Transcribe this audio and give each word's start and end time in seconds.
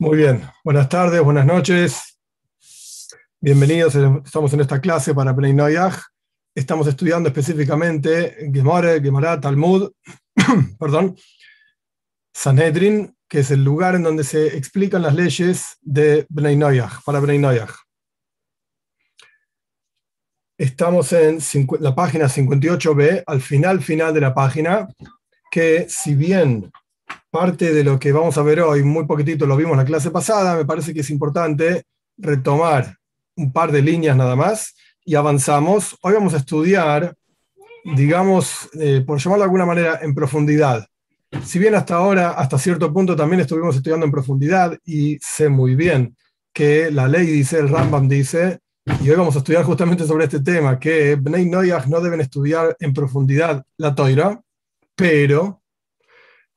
Muy 0.00 0.16
bien, 0.16 0.48
buenas 0.62 0.88
tardes, 0.88 1.20
buenas 1.20 1.44
noches. 1.44 2.20
Bienvenidos, 3.40 3.96
estamos 4.24 4.52
en 4.52 4.60
esta 4.60 4.80
clase 4.80 5.12
para 5.12 5.34
Play 5.34 5.52
Noyaj. 5.52 6.00
Estamos 6.54 6.86
estudiando 6.86 7.28
específicamente 7.28 8.48
Gemara, 8.52 9.00
Gemara, 9.00 9.40
Talmud, 9.40 9.90
perdón, 10.78 11.16
Sanhedrin, 12.32 13.12
que 13.28 13.40
es 13.40 13.50
el 13.50 13.64
lugar 13.64 13.96
en 13.96 14.04
donde 14.04 14.22
se 14.22 14.56
explican 14.56 15.02
las 15.02 15.16
leyes 15.16 15.78
de 15.80 16.26
Bnei 16.28 16.54
Noyaj, 16.54 17.02
para 17.04 17.18
Bnei 17.18 17.40
Noyaj. 17.40 17.70
Estamos 20.56 21.12
en 21.12 21.40
la 21.80 21.96
página 21.96 22.26
58b, 22.26 23.24
al 23.26 23.40
final 23.40 23.82
final 23.82 24.14
de 24.14 24.20
la 24.20 24.32
página, 24.32 24.86
que 25.50 25.88
si 25.88 26.14
bien 26.14 26.70
parte 27.30 27.72
de 27.72 27.84
lo 27.84 27.98
que 27.98 28.12
vamos 28.12 28.38
a 28.38 28.42
ver 28.42 28.60
hoy, 28.60 28.82
muy 28.82 29.06
poquitito 29.06 29.46
lo 29.46 29.56
vimos 29.56 29.76
la 29.76 29.84
clase 29.84 30.10
pasada, 30.10 30.56
me 30.56 30.64
parece 30.64 30.94
que 30.94 31.00
es 31.00 31.10
importante 31.10 31.84
retomar 32.16 32.96
un 33.36 33.52
par 33.52 33.70
de 33.70 33.82
líneas 33.82 34.16
nada 34.16 34.34
más 34.34 34.74
y 35.04 35.14
avanzamos. 35.14 35.96
Hoy 36.02 36.14
vamos 36.14 36.34
a 36.34 36.38
estudiar, 36.38 37.14
digamos, 37.96 38.68
eh, 38.80 39.02
por 39.06 39.18
llamarlo 39.18 39.42
de 39.42 39.46
alguna 39.46 39.66
manera, 39.66 40.00
en 40.02 40.14
profundidad. 40.14 40.86
Si 41.44 41.58
bien 41.58 41.74
hasta 41.74 41.96
ahora, 41.96 42.30
hasta 42.30 42.58
cierto 42.58 42.92
punto, 42.92 43.14
también 43.14 43.40
estuvimos 43.40 43.76
estudiando 43.76 44.06
en 44.06 44.12
profundidad 44.12 44.76
y 44.84 45.18
sé 45.20 45.48
muy 45.48 45.74
bien 45.74 46.16
que 46.52 46.90
la 46.90 47.06
ley 47.06 47.26
dice, 47.26 47.58
el 47.58 47.68
Rambam 47.68 48.08
dice, 48.08 48.58
y 49.02 49.10
hoy 49.10 49.16
vamos 49.16 49.36
a 49.36 49.38
estudiar 49.38 49.64
justamente 49.64 50.06
sobre 50.06 50.24
este 50.24 50.40
tema, 50.40 50.78
que 50.78 51.16
Bnei 51.16 51.46
Noyach 51.46 51.86
no 51.86 52.00
deben 52.00 52.20
estudiar 52.20 52.76
en 52.80 52.92
profundidad 52.92 53.62
la 53.76 53.94
Toira, 53.94 54.40
pero 54.96 55.62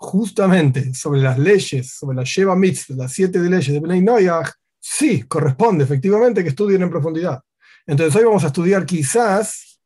justamente 0.01 0.95
sobre 0.95 1.21
las 1.21 1.37
leyes, 1.37 1.93
sobre 1.93 2.15
la 2.15 2.23
Sheva 2.23 2.55
Mitzvah, 2.55 2.95
las 2.95 3.13
siete 3.13 3.37
leyes 3.39 3.71
de 3.71 3.79
Bnei 3.79 4.01
Noyach, 4.01 4.51
sí, 4.79 5.21
corresponde 5.23 5.83
efectivamente 5.83 6.41
que 6.41 6.49
estudien 6.49 6.81
en 6.81 6.89
profundidad. 6.89 7.39
Entonces 7.85 8.15
hoy 8.15 8.25
vamos 8.25 8.43
a 8.43 8.47
estudiar 8.47 8.83
quizás, 8.83 9.79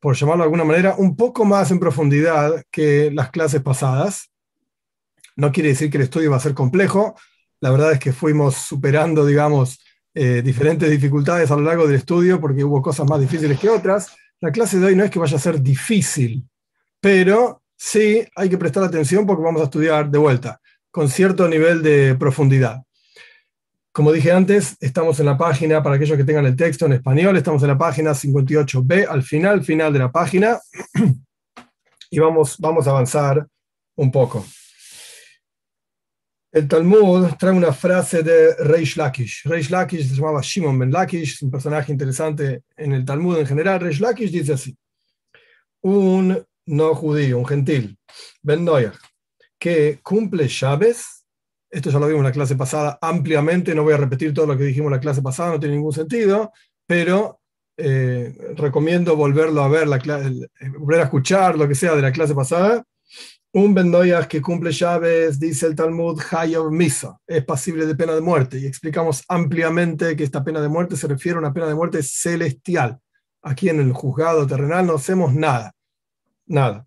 por 0.00 0.16
llamarlo 0.16 0.44
de 0.44 0.46
alguna 0.46 0.64
manera, 0.64 0.94
un 0.96 1.14
poco 1.14 1.44
más 1.44 1.70
en 1.70 1.78
profundidad 1.78 2.64
que 2.70 3.10
las 3.12 3.30
clases 3.30 3.60
pasadas. 3.60 4.30
No 5.36 5.52
quiere 5.52 5.68
decir 5.68 5.90
que 5.90 5.98
el 5.98 6.04
estudio 6.04 6.30
va 6.30 6.38
a 6.38 6.40
ser 6.40 6.54
complejo, 6.54 7.14
la 7.60 7.70
verdad 7.70 7.92
es 7.92 7.98
que 7.98 8.14
fuimos 8.14 8.56
superando, 8.56 9.26
digamos, 9.26 9.78
eh, 10.14 10.40
diferentes 10.42 10.88
dificultades 10.88 11.50
a 11.50 11.56
lo 11.56 11.62
largo 11.62 11.86
del 11.86 11.96
estudio 11.96 12.40
porque 12.40 12.64
hubo 12.64 12.80
cosas 12.80 13.06
más 13.06 13.20
difíciles 13.20 13.60
que 13.60 13.68
otras. 13.68 14.16
La 14.40 14.50
clase 14.50 14.78
de 14.78 14.86
hoy 14.86 14.96
no 14.96 15.04
es 15.04 15.10
que 15.10 15.18
vaya 15.18 15.36
a 15.36 15.40
ser 15.40 15.60
difícil, 15.60 16.48
pero 16.98 17.57
sí 17.78 18.26
hay 18.34 18.50
que 18.50 18.58
prestar 18.58 18.82
atención 18.82 19.24
porque 19.24 19.42
vamos 19.42 19.62
a 19.62 19.64
estudiar 19.64 20.10
de 20.10 20.18
vuelta, 20.18 20.60
con 20.90 21.08
cierto 21.08 21.48
nivel 21.48 21.82
de 21.82 22.16
profundidad. 22.16 22.82
Como 23.92 24.12
dije 24.12 24.30
antes, 24.30 24.76
estamos 24.80 25.18
en 25.20 25.26
la 25.26 25.38
página, 25.38 25.82
para 25.82 25.96
aquellos 25.96 26.16
que 26.16 26.24
tengan 26.24 26.46
el 26.46 26.56
texto 26.56 26.86
en 26.86 26.92
español, 26.92 27.36
estamos 27.36 27.62
en 27.62 27.68
la 27.68 27.78
página 27.78 28.10
58b, 28.10 29.06
al 29.08 29.22
final, 29.22 29.64
final 29.64 29.92
de 29.92 29.98
la 29.98 30.12
página, 30.12 30.58
y 32.10 32.18
vamos, 32.18 32.58
vamos 32.58 32.86
a 32.86 32.90
avanzar 32.90 33.46
un 33.96 34.12
poco. 34.12 34.44
El 36.50 36.66
Talmud 36.66 37.26
trae 37.38 37.52
una 37.52 37.72
frase 37.72 38.22
de 38.22 38.54
Reish 38.56 38.96
Lakish. 38.96 39.42
Reish 39.44 39.70
Lakish 39.70 40.08
se 40.08 40.14
llamaba 40.14 40.40
Shimon 40.42 40.78
ben 40.78 40.90
Lakish, 40.90 41.42
un 41.42 41.50
personaje 41.50 41.92
interesante 41.92 42.62
en 42.76 42.92
el 42.92 43.04
Talmud 43.04 43.38
en 43.38 43.46
general. 43.46 43.80
Reish 43.80 44.00
Lakish 44.00 44.30
dice 44.30 44.54
así: 44.54 44.76
Un 45.82 46.42
no 46.68 46.94
judío, 46.94 47.38
un 47.38 47.46
gentil, 47.46 47.98
Ben 48.42 48.66
que 49.58 49.98
cumple 50.02 50.46
llaves, 50.48 51.26
esto 51.70 51.90
ya 51.90 51.98
lo 51.98 52.06
vimos 52.06 52.20
en 52.20 52.26
la 52.26 52.32
clase 52.32 52.56
pasada 52.56 52.98
ampliamente, 53.00 53.74
no 53.74 53.82
voy 53.82 53.94
a 53.94 53.98
repetir 53.98 54.32
todo 54.32 54.46
lo 54.46 54.56
que 54.56 54.64
dijimos 54.64 54.88
en 54.88 54.94
la 54.94 55.00
clase 55.00 55.22
pasada, 55.22 55.52
no 55.52 55.60
tiene 55.60 55.74
ningún 55.74 55.92
sentido, 55.92 56.52
pero 56.86 57.40
eh, 57.76 58.34
recomiendo 58.56 59.16
volverlo 59.16 59.62
a 59.62 59.68
ver, 59.68 59.88
la, 59.88 59.98
volver 60.78 61.00
a 61.00 61.04
escuchar 61.04 61.56
lo 61.58 61.68
que 61.68 61.74
sea 61.74 61.94
de 61.94 62.02
la 62.02 62.12
clase 62.12 62.34
pasada. 62.34 62.84
Un 63.52 63.72
Ben 63.72 63.90
Noyach 63.90 64.26
que 64.26 64.42
cumple 64.42 64.72
llaves, 64.72 65.40
dice 65.40 65.66
el 65.66 65.74
Talmud, 65.74 66.20
Hayav 66.30 66.70
Misa, 66.70 67.18
es 67.26 67.44
pasible 67.44 67.86
de 67.86 67.94
pena 67.94 68.14
de 68.14 68.20
muerte. 68.20 68.58
Y 68.58 68.66
explicamos 68.66 69.24
ampliamente 69.26 70.14
que 70.16 70.24
esta 70.24 70.44
pena 70.44 70.60
de 70.60 70.68
muerte 70.68 70.96
se 70.96 71.08
refiere 71.08 71.36
a 71.36 71.40
una 71.40 71.52
pena 71.52 71.66
de 71.66 71.74
muerte 71.74 72.02
celestial. 72.02 72.98
Aquí 73.42 73.68
en 73.68 73.80
el 73.80 73.92
juzgado 73.92 74.46
terrenal 74.46 74.86
no 74.86 74.96
hacemos 74.96 75.34
nada 75.34 75.72
nada. 76.48 76.86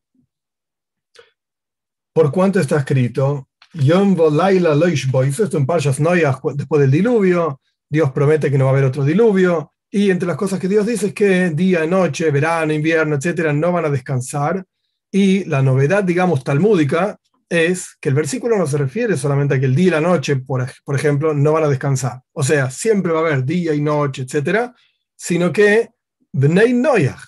¿Por 2.13 2.31
cuánto 2.31 2.59
está 2.59 2.77
escrito? 2.77 3.47
Yom 3.73 4.17
Laila 4.33 4.75
esto 4.85 5.57
en 5.57 5.65
Parshas 5.65 5.99
Noyah, 5.99 6.37
después 6.55 6.81
del 6.81 6.91
diluvio, 6.91 7.61
Dios 7.89 8.11
promete 8.11 8.51
que 8.51 8.57
no 8.57 8.65
va 8.65 8.71
a 8.71 8.73
haber 8.73 8.85
otro 8.85 9.05
diluvio, 9.05 9.71
y 9.89 10.09
entre 10.09 10.27
las 10.27 10.37
cosas 10.37 10.59
que 10.59 10.67
Dios 10.67 10.85
dice 10.85 11.07
es 11.07 11.13
que 11.13 11.49
día, 11.51 11.85
noche, 11.85 12.31
verano, 12.31 12.73
invierno, 12.73 13.15
etcétera, 13.15 13.53
no 13.53 13.71
van 13.71 13.85
a 13.85 13.89
descansar, 13.89 14.65
y 15.09 15.45
la 15.45 15.61
novedad, 15.61 16.03
digamos, 16.03 16.43
talmúdica 16.43 17.17
es 17.49 17.97
que 17.99 18.07
el 18.07 18.15
versículo 18.15 18.57
no 18.57 18.65
se 18.65 18.77
refiere 18.77 19.17
solamente 19.17 19.55
a 19.55 19.59
que 19.59 19.65
el 19.65 19.75
día 19.75 19.87
y 19.87 19.91
la 19.91 20.01
noche, 20.01 20.37
por, 20.37 20.65
por 20.85 20.95
ejemplo, 20.95 21.33
no 21.33 21.51
van 21.51 21.65
a 21.65 21.67
descansar. 21.67 22.21
O 22.31 22.43
sea, 22.43 22.71
siempre 22.71 23.11
va 23.11 23.19
a 23.19 23.23
haber 23.23 23.43
día 23.43 23.73
y 23.73 23.81
noche, 23.81 24.21
etcétera, 24.21 24.73
sino 25.17 25.51
que 25.51 25.89
Bnei 26.31 26.73
Noyah, 26.73 27.19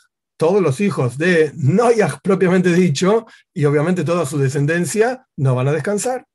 todos 0.43 0.61
los 0.61 0.81
hijos 0.81 1.17
de 1.17 1.53
Noyah 1.55 2.19
propiamente 2.21 2.73
dicho, 2.73 3.25
y 3.53 3.63
obviamente 3.63 4.03
toda 4.03 4.25
su 4.25 4.37
descendencia, 4.37 5.25
no 5.37 5.55
van 5.55 5.69
a 5.69 5.71
descansar. 5.71 6.25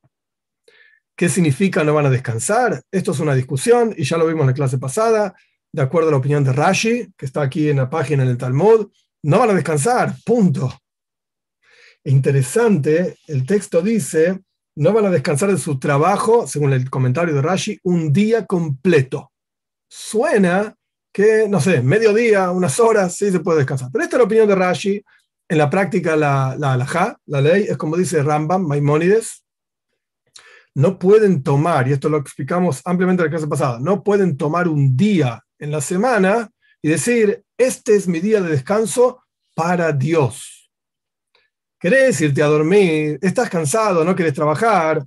¿Qué 1.14 1.28
significa 1.28 1.84
no 1.84 1.92
van 1.92 2.06
a 2.06 2.10
descansar? 2.10 2.80
Esto 2.90 3.12
es 3.12 3.20
una 3.20 3.34
discusión 3.34 3.94
y 3.94 4.04
ya 4.04 4.16
lo 4.16 4.26
vimos 4.26 4.40
en 4.40 4.46
la 4.46 4.54
clase 4.54 4.78
pasada, 4.78 5.34
de 5.70 5.82
acuerdo 5.82 6.08
a 6.08 6.12
la 6.12 6.16
opinión 6.16 6.42
de 6.42 6.54
Rashi, 6.54 7.12
que 7.18 7.26
está 7.26 7.42
aquí 7.42 7.68
en 7.68 7.76
la 7.76 7.90
página 7.90 8.22
en 8.22 8.30
el 8.30 8.38
Talmud, 8.38 8.90
no 9.24 9.40
van 9.40 9.50
a 9.50 9.54
descansar, 9.54 10.14
punto. 10.24 10.72
Interesante, 12.02 13.18
el 13.26 13.44
texto 13.44 13.82
dice, 13.82 14.40
no 14.76 14.94
van 14.94 15.04
a 15.04 15.10
descansar 15.10 15.52
de 15.52 15.58
su 15.58 15.78
trabajo, 15.78 16.46
según 16.46 16.72
el 16.72 16.88
comentario 16.88 17.34
de 17.34 17.42
Rashi, 17.42 17.78
un 17.82 18.10
día 18.10 18.46
completo. 18.46 19.32
Suena 19.86 20.74
que, 21.12 21.48
no 21.48 21.60
sé, 21.60 21.82
mediodía, 21.82 22.50
unas 22.50 22.78
horas, 22.80 23.16
sí 23.16 23.30
se 23.30 23.40
puede 23.40 23.58
descansar. 23.58 23.88
Pero 23.92 24.04
esta 24.04 24.16
es 24.16 24.18
la 24.18 24.24
opinión 24.24 24.48
de 24.48 24.54
Rashi. 24.54 25.04
En 25.48 25.58
la 25.58 25.70
práctica, 25.70 26.14
la, 26.14 26.56
la 26.58 26.76
la 27.26 27.40
ley, 27.40 27.66
es 27.68 27.76
como 27.78 27.96
dice 27.96 28.22
Rambam, 28.22 28.66
Maimónides, 28.66 29.44
no 30.74 30.98
pueden 30.98 31.42
tomar, 31.42 31.88
y 31.88 31.92
esto 31.92 32.08
lo 32.08 32.18
explicamos 32.18 32.82
ampliamente 32.84 33.22
en 33.22 33.26
la 33.26 33.30
clase 33.30 33.48
pasada, 33.48 33.78
no 33.80 34.04
pueden 34.04 34.36
tomar 34.36 34.68
un 34.68 34.96
día 34.96 35.42
en 35.58 35.72
la 35.72 35.80
semana 35.80 36.50
y 36.80 36.88
decir, 36.88 37.42
este 37.56 37.96
es 37.96 38.06
mi 38.06 38.20
día 38.20 38.40
de 38.40 38.50
descanso 38.50 39.24
para 39.56 39.90
Dios. 39.90 40.70
¿Querés 41.80 42.20
irte 42.20 42.42
a 42.42 42.46
dormir? 42.46 43.18
¿Estás 43.22 43.50
cansado? 43.50 44.04
¿No 44.04 44.14
quieres 44.14 44.34
trabajar? 44.34 45.04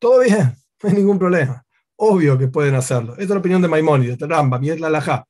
Todo 0.00 0.20
bien, 0.20 0.56
no 0.82 0.88
hay 0.88 0.96
ningún 0.96 1.18
problema. 1.18 1.64
Obvio 2.02 2.38
que 2.38 2.48
pueden 2.48 2.74
hacerlo. 2.74 3.12
Esta 3.12 3.24
es 3.24 3.28
la 3.30 3.38
opinión 3.38 3.60
de 3.60 3.68
Maimónides, 3.68 4.16
de 4.16 4.26
Rambam, 4.26 4.64
y 4.64 4.70
es 4.70 4.80
la 4.80 4.88
Lajá. 4.88 5.26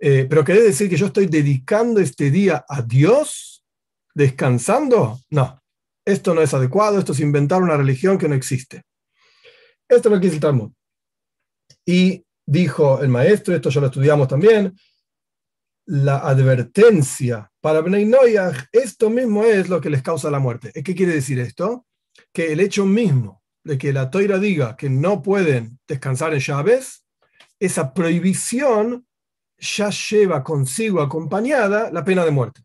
Eh, 0.00 0.26
pero 0.28 0.44
¿querés 0.44 0.64
decir 0.64 0.90
que 0.90 0.96
yo 0.96 1.06
estoy 1.06 1.26
dedicando 1.26 2.00
este 2.00 2.28
día 2.32 2.64
a 2.68 2.82
Dios? 2.82 3.64
¿Descansando? 4.12 5.20
No. 5.30 5.62
Esto 6.04 6.34
no 6.34 6.42
es 6.42 6.52
adecuado, 6.54 6.98
esto 6.98 7.12
es 7.12 7.20
inventar 7.20 7.62
una 7.62 7.76
religión 7.76 8.18
que 8.18 8.28
no 8.28 8.34
existe. 8.34 8.82
Esto 9.88 10.08
es 10.08 10.12
lo 10.12 10.20
que 10.20 10.26
dice 10.26 10.36
el 10.36 10.40
Talmud. 10.40 10.72
Y 11.86 12.24
dijo 12.44 13.00
el 13.00 13.08
maestro, 13.08 13.54
esto 13.54 13.70
ya 13.70 13.80
lo 13.80 13.86
estudiamos 13.86 14.26
también, 14.26 14.76
la 15.86 16.18
advertencia 16.18 17.48
para 17.60 17.80
Bnei 17.80 18.06
Noyah, 18.06 18.52
esto 18.72 19.08
mismo 19.08 19.44
es 19.44 19.68
lo 19.68 19.80
que 19.80 19.90
les 19.90 20.02
causa 20.02 20.32
la 20.32 20.40
muerte. 20.40 20.72
¿Qué 20.72 20.96
quiere 20.96 21.14
decir 21.14 21.38
esto? 21.38 21.86
Que 22.32 22.52
el 22.52 22.58
hecho 22.58 22.84
mismo 22.84 23.41
de 23.64 23.78
que 23.78 23.92
la 23.92 24.10
toira 24.10 24.38
diga 24.38 24.76
que 24.76 24.90
no 24.90 25.22
pueden 25.22 25.78
descansar 25.86 26.34
en 26.34 26.40
llaves, 26.40 27.04
esa 27.60 27.94
prohibición 27.94 29.06
ya 29.58 29.90
lleva 29.90 30.42
consigo 30.42 31.00
acompañada 31.00 31.90
la 31.92 32.04
pena 32.04 32.24
de 32.24 32.32
muerte. 32.32 32.62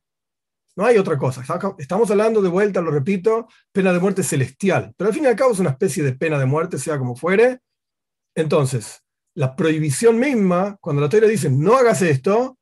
No 0.76 0.86
hay 0.86 0.98
otra 0.98 1.18
cosa. 1.18 1.44
Estamos 1.78 2.10
hablando 2.12 2.42
de 2.42 2.50
vuelta, 2.50 2.82
lo 2.82 2.92
repito, 2.92 3.48
pena 3.72 3.94
de 3.94 4.00
muerte 4.00 4.24
celestial. 4.24 4.94
Pero 4.96 5.08
al 5.08 5.14
fin 5.14 5.24
y 5.24 5.28
al 5.28 5.36
cabo 5.36 5.52
es 5.52 5.60
una 5.60 5.72
especie 5.72 6.04
de 6.04 6.14
pena 6.14 6.38
de 6.38 6.46
muerte, 6.46 6.78
sea 6.78 6.98
como 6.98 7.16
fuere. 7.16 7.62
Entonces, 8.36 9.04
la 9.36 9.56
prohibición 9.56 10.20
misma, 10.20 10.78
cuando 10.80 11.02
la 11.02 11.10
toira 11.10 11.28
dice 11.28 11.50
no 11.50 11.76
hagas 11.78 12.02
esto, 12.02 12.58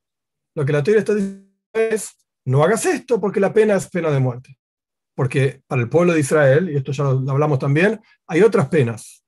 lo 0.55 0.65
que 0.65 0.73
la 0.73 0.83
toira 0.83 0.99
está 0.99 1.13
diciendo 1.13 1.45
es 1.73 2.15
no 2.45 2.63
hagas 2.63 2.85
esto 2.85 3.19
porque 3.19 3.39
la 3.39 3.51
pena 3.53 3.75
es 3.75 3.89
pena 3.89 4.11
de 4.11 4.19
muerte 4.19 4.57
porque 5.15 5.62
para 5.67 5.81
el 5.81 5.89
pueblo 5.89 6.13
de 6.13 6.19
Israel, 6.19 6.69
y 6.69 6.77
esto 6.77 6.91
ya 6.91 7.06
lo, 7.06 7.31
hablamos 7.31 7.59
también, 7.59 8.00
hay 8.27 8.41
otras 8.41 8.67
penas. 8.67 9.23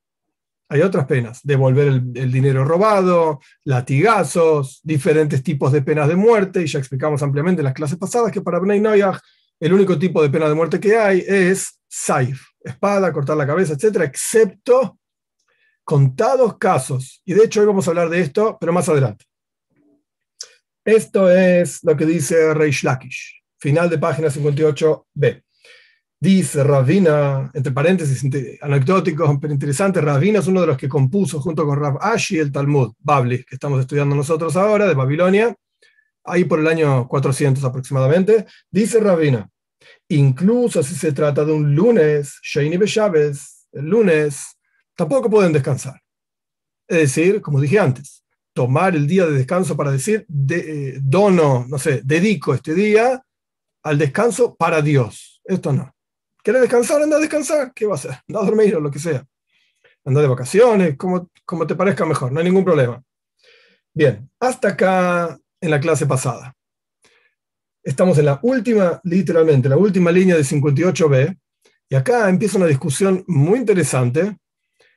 Hay 0.69 0.81
otras 0.81 1.05
penas, 1.05 1.39
devolver 1.43 1.87
el, 1.87 2.31
dinero 2.31 2.65
robado, 2.65 3.39
latigazos, 3.63 4.81
diferentes 4.83 5.41
tipos 5.41 5.71
de 5.71 5.81
penas 5.81 6.09
de 6.09 6.17
muerte, 6.17 6.61
y 6.61 6.67
ya 6.67 6.79
explicamos 6.79 7.23
ampliamente 7.23 7.61
en 7.61 7.65
las 7.65 7.73
clases 7.73 7.97
pasadas 7.97 8.33
que 8.33 8.41
para 8.41 8.59
Bnei 8.59 8.81
Noyach 8.81 9.17
el 9.59 9.73
único 9.73 9.97
tipo 9.97 10.21
de 10.21 10.29
pena 10.29 10.47
de 10.47 10.55
muerte 10.55 10.79
que 10.79 10.97
hay 10.97 11.23
es 11.25 11.79
saif, 11.87 12.41
espada, 12.59 13.11
cortar 13.13 13.37
la 13.37 13.47
cabeza, 13.47 13.73
etc., 13.73 14.01
excepto 14.01 14.99
contados 15.83 16.57
casos. 16.57 17.21
Y 17.25 17.33
de 17.33 17.45
hecho 17.45 17.61
hoy 17.61 17.65
vamos 17.65 17.87
a 17.87 17.91
hablar 17.91 18.09
de 18.09 18.19
esto, 18.19 18.57
pero 18.59 18.73
más 18.73 18.89
adelante. 18.89 19.25
Esto 20.83 21.29
es 21.31 21.83
lo 21.83 21.97
que 21.97 22.05
dice 22.05 22.53
Reish 22.53 22.83
Lakish, 22.83 23.43
final 23.57 23.89
de 23.89 23.97
página 23.97 24.27
58b. 24.27 25.43
Dice 26.19 26.63
Ravina, 26.63 27.51
entre 27.53 27.71
paréntesis 27.71 28.23
anecdóticos, 28.61 29.37
pero 29.39 29.53
interesante, 29.53 30.01
Ravina 30.01 30.39
es 30.39 30.47
uno 30.47 30.61
de 30.61 30.67
los 30.67 30.77
que 30.77 30.89
compuso 30.89 31.39
junto 31.39 31.63
con 31.63 31.79
Rav 31.79 31.99
Ashi 32.01 32.39
el 32.39 32.51
Talmud, 32.51 32.93
Babli, 32.97 33.43
que 33.43 33.53
estamos 33.55 33.79
estudiando 33.79 34.15
nosotros 34.15 34.55
ahora, 34.55 34.87
de 34.87 34.95
Babilonia, 34.95 35.55
ahí 36.23 36.45
por 36.45 36.59
el 36.59 36.67
año 36.67 37.07
400 37.07 37.63
aproximadamente. 37.63 38.47
Dice 38.71 38.99
Ravina, 38.99 39.47
incluso 40.09 40.81
si 40.81 40.95
se 40.95 41.11
trata 41.11 41.45
de 41.45 41.51
un 41.51 41.75
lunes, 41.75 42.39
Sheini 42.41 42.77
Beshaves, 42.77 43.67
el 43.73 43.85
lunes, 43.85 44.57
tampoco 44.95 45.29
pueden 45.29 45.53
descansar. 45.53 46.01
Es 46.87 46.97
decir, 46.97 47.41
como 47.41 47.61
dije 47.61 47.77
antes, 47.77 48.23
tomar 48.53 48.95
el 48.95 49.05
día 49.05 49.27
de 49.27 49.33
descanso 49.33 49.77
para 49.77 49.91
decir, 49.91 50.25
de, 50.27 50.55
eh, 50.95 50.99
dono, 50.99 51.67
no 51.69 51.77
sé, 51.77 52.01
dedico 52.03 52.55
este 52.55 52.73
día 52.73 53.23
al 53.83 53.99
descanso 53.99 54.55
para 54.55 54.81
Dios. 54.81 55.41
Esto 55.45 55.71
no. 55.71 55.93
¿Quieres 56.47 56.61
descansar? 56.61 57.01
Anda 57.01 57.17
a 57.17 57.19
descansar. 57.19 57.73
¿Qué 57.73 57.85
va 57.85 57.95
a 57.95 57.97
hacer? 57.97 58.11
Anda 58.29 58.39
a 58.39 58.45
dormir 58.45 58.73
o 58.77 58.79
lo 58.79 58.89
que 58.89 58.99
sea. 58.99 59.21
Anda 60.05 60.21
de 60.21 60.29
vacaciones, 60.29 60.95
como, 60.95 61.29
como 61.43 61.67
te 61.67 61.75
parezca 61.75 62.05
mejor, 62.05 62.31
no 62.31 62.39
hay 62.39 62.45
ningún 62.45 62.63
problema. 62.63 63.03
Bien, 63.93 64.29
hasta 64.39 64.69
acá 64.69 65.37
en 65.59 65.69
la 65.69 65.81
clase 65.81 66.05
pasada. 66.05 66.55
Estamos 67.83 68.17
en 68.17 68.27
la 68.27 68.39
última, 68.43 69.01
literalmente, 69.03 69.67
la 69.67 69.75
última 69.75 70.09
línea 70.09 70.37
de 70.37 70.43
58b, 70.43 71.37
y 71.89 71.95
acá 71.95 72.29
empieza 72.29 72.57
una 72.57 72.67
discusión 72.67 73.25
muy 73.27 73.59
interesante, 73.59 74.37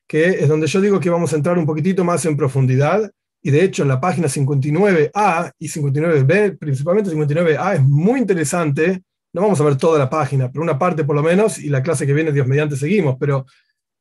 que 0.07 0.29
es 0.29 0.47
donde 0.47 0.69
yo 0.69 0.81
digo 0.81 1.01
que 1.01 1.11
vamos 1.11 1.33
a 1.33 1.37
entrar 1.37 1.59
un 1.59 1.67
poquitito 1.67 2.05
más 2.05 2.25
en 2.27 2.37
profundidad, 2.37 3.11
y 3.43 3.51
de 3.51 3.65
hecho 3.65 3.83
en 3.83 3.89
la 3.89 4.01
página 4.01 4.29
59a 4.29 5.51
y 5.59 5.69
59b, 5.69 6.59
principalmente 6.61 7.11
59a, 7.11 7.75
es 7.75 7.83
muy 7.83 8.21
interesante 8.21 9.03
no 9.33 9.43
vamos 9.43 9.61
a 9.61 9.65
ver 9.65 9.77
toda 9.77 9.99
la 9.99 10.11
página, 10.11 10.51
pero 10.51 10.63
una 10.63 10.79
parte 10.79 11.05
por 11.05 11.17
lo 11.17 11.23
menos, 11.23 11.59
y 11.59 11.69
la 11.69 11.83
clase 11.83 12.07
que 12.07 12.15
viene, 12.15 12.33
Dios 12.33 12.47
mediante, 12.47 12.77
seguimos, 12.77 13.17
pero 13.19 13.47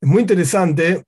es 0.01 0.09
muy 0.09 0.21
interesante 0.21 1.03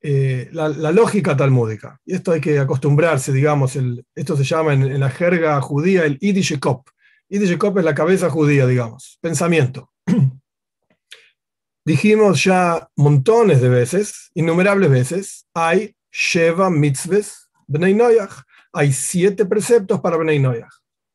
eh, 0.00 0.48
la, 0.52 0.68
lógica 0.92 1.36
talmúdica. 1.36 2.00
Y 2.04 2.14
esto 2.14 2.32
hay 2.32 2.40
que 2.40 2.58
acostumbrarse, 2.58 3.32
digamos, 3.32 3.76
esto 4.14 4.36
se 4.36 4.44
llama 4.44 4.72
en, 4.72 5.00
la 5.00 5.10
jerga 5.10 5.60
judía 5.60 6.04
el 6.04 6.18
Idishekop. 6.20 6.88
Idishekop 7.28 7.78
es 7.78 7.84
la 7.84 7.94
cabeza 7.94 8.30
judía, 8.30 8.66
digamos, 8.66 9.18
pensamiento. 9.20 9.90
Dijimos 11.84 12.44
ya 12.44 12.88
montones 12.96 13.60
de 13.60 13.68
veces, 13.68 14.30
innumerables 14.34 14.90
veces, 14.90 15.46
hay 15.54 15.96
Sheva 16.12 16.70
mitzves 16.70 17.48
Bnei 17.66 17.94
Noyach. 17.94 18.44
Hay 18.72 18.92
siete 18.92 19.44
preceptos 19.44 20.00
para 20.00 20.16
Bnei 20.16 20.38
Noyach. 20.38 20.72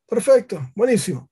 Perfecto, 0.07 0.69
buenísimo. 0.75 1.30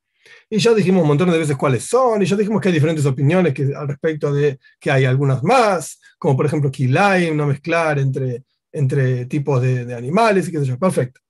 Y 0.49 0.57
ya 0.57 0.73
dijimos 0.73 1.03
un 1.03 1.09
montón 1.09 1.29
de 1.29 1.37
veces 1.37 1.55
cuáles 1.55 1.85
son, 1.85 2.21
y 2.21 2.25
ya 2.25 2.35
dijimos 2.35 2.59
que 2.59 2.69
hay 2.69 2.73
diferentes 2.73 3.05
opiniones 3.05 3.53
que, 3.53 3.71
al 3.75 3.87
respecto 3.87 4.33
de 4.33 4.59
que 4.79 4.89
hay 4.89 5.05
algunas 5.05 5.43
más, 5.43 5.99
como 6.17 6.35
por 6.35 6.45
ejemplo 6.47 6.71
Kilaim, 6.71 7.37
no 7.37 7.45
mezclar 7.45 7.99
entre, 7.99 8.43
entre 8.71 9.25
tipos 9.25 9.61
de, 9.61 9.93
animales 9.93 10.47
y 10.47 10.51
qué 10.51 10.59
sé 10.59 10.65
yo. 10.65 10.79
Perfecto. 10.79 11.21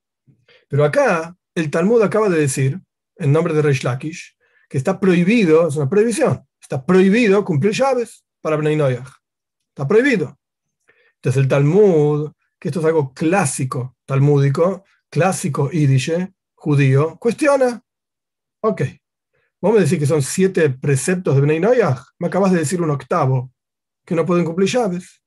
Pero 0.68 0.84
acá, 0.84 1.36
el 1.54 1.70
Talmud 1.70 2.00
acaba 2.02 2.28
de 2.28 2.40
decir, 2.40 2.80
en 3.16 3.32
nombre 3.32 3.52
de 3.52 3.60
Reish 3.60 3.84
Lakish, 3.84 4.36
que 4.68 4.78
está 4.78 4.98
prohibido, 4.98 5.68
es 5.68 5.76
una 5.76 5.88
prohibición, 5.88 6.46
está 6.60 6.84
prohibido 6.84 7.44
cumplir 7.44 7.72
llaves 7.72 8.24
para 8.40 8.56
Bnei 8.56 8.76
Noyach. 8.76 9.08
Está 9.68 9.86
prohibido. 9.86 10.38
Entonces 11.16 11.42
el 11.42 11.48
Talmud, 11.48 12.32
que 12.58 12.68
esto 12.68 12.80
es 12.80 12.86
algo 12.86 13.12
clásico 13.12 13.96
talmúdico, 14.06 14.84
clásico 15.08 15.70
yidishe, 15.70 16.32
judío, 16.54 17.16
cuestiona. 17.18 17.82
Ok, 18.62 18.82
Vos 19.60 19.74
me 19.74 19.80
decís 19.80 19.98
que 19.98 20.06
son 20.06 20.22
siete 20.22 20.70
preceptos 20.70 21.34
de 21.34 21.42
Bnei 21.42 21.60
Noyaj. 21.60 22.00
Me 22.18 22.28
acabas 22.28 22.52
de 22.52 22.58
decir 22.58 22.80
un 22.80 22.90
octavo, 22.90 23.52
que 24.06 24.14
no 24.14 24.24
pueden 24.24 24.44
cumplir 24.44 24.68
llaves. 24.68 25.22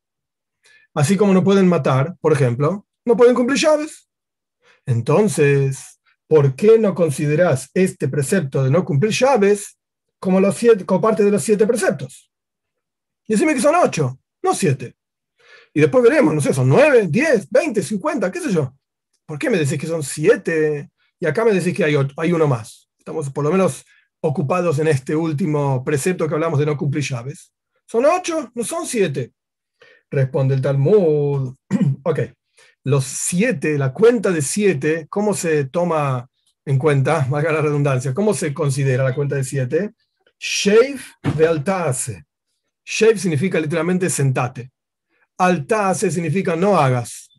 Así 0.96 1.16
como 1.18 1.34
no 1.34 1.44
pueden 1.44 1.68
matar, 1.68 2.16
por 2.20 2.34
ejemplo, 2.34 2.88
no 3.06 3.16
pueden 3.16 3.36
cumplir 3.36 3.60
llaves. 3.60 4.10
Entonces, 4.86 6.00
¿por 6.28 6.56
qué 6.56 6.80
no 6.80 6.96
considerás 6.96 7.70
este 7.74 8.08
precepto 8.08 8.64
de 8.64 8.72
no 8.72 8.84
cumplir 8.84 9.12
llaves 9.12 9.78
como, 10.20 10.40
los 10.40 10.56
siete, 10.56 10.84
parte 10.86 11.24
de 11.24 11.32
los 11.32 11.44
siete 11.44 11.68
preceptos? 11.68 12.32
Y 13.28 13.34
decime 13.34 13.54
que 13.54 13.62
son 13.62 13.76
ocho, 13.76 14.20
no 14.42 14.54
siete. 14.54 14.96
Y 15.74 15.82
después 15.82 16.04
veremos, 16.04 16.34
no 16.34 16.42
sé, 16.42 16.54
son 16.54 16.70
nueve, 16.70 17.08
diez, 17.08 17.48
veinte, 17.50 17.82
cincuenta, 17.82 18.32
qué 18.32 18.42
sé 18.42 18.52
yo. 18.52 18.76
¿Por 19.26 19.40
qué 19.40 19.50
me 19.50 19.58
decís 19.58 19.80
que 19.80 19.88
son 19.88 20.04
siete 20.04 20.92
y 21.20 21.26
acá 21.26 21.46
me 21.46 21.54
decís 21.54 21.76
que 21.76 21.84
hay 21.84 22.32
uno 22.34 22.48
más? 22.48 22.90
Estamos 22.98 23.30
por 23.30 23.44
lo 23.44 23.52
menos 23.52 23.86
ocupados 24.24 24.80
en 24.80 24.88
este 24.88 25.16
último 25.16 25.84
precepto 25.84 26.28
que 26.28 26.34
hablamos 26.34 26.60
de 26.60 26.66
no 26.66 26.78
cumplir 26.78 27.04
llaves? 27.04 27.54
¿Son 27.86 28.06
ocho? 28.06 28.52
¿No 28.56 28.64
son 28.64 28.88
siete? 28.88 29.34
Responde 30.10 30.56
el 30.56 30.62
Talmud. 30.62 31.54
ok, 32.04 32.20
los 32.86 33.04
siete, 33.04 33.78
la 33.78 33.92
cuenta 33.94 34.31
de 34.31 34.42
siete, 34.42 35.08
¿cómo 35.10 35.34
se 35.34 35.66
toma 35.66 36.30
en 36.66 36.78
cuenta? 36.78 37.25
Valga 37.30 37.52
la 37.52 37.62
redundancia, 37.62 38.14
¿cómo 38.14 38.34
se 38.34 38.54
considera 38.54 39.04
la 39.04 39.14
cuenta 39.14 39.36
de 39.36 39.44
siete? 39.44 39.94
Sheif 40.40 41.12
de 41.36 41.48
altase. 41.48 42.25
Sheif 42.86 43.20
significa 43.20 43.60
literalmente 43.60 44.10
sentate. 44.10 44.72
Altase 45.38 46.12
significa 46.12 46.56
no 46.56 46.78
hagas. 46.78 47.30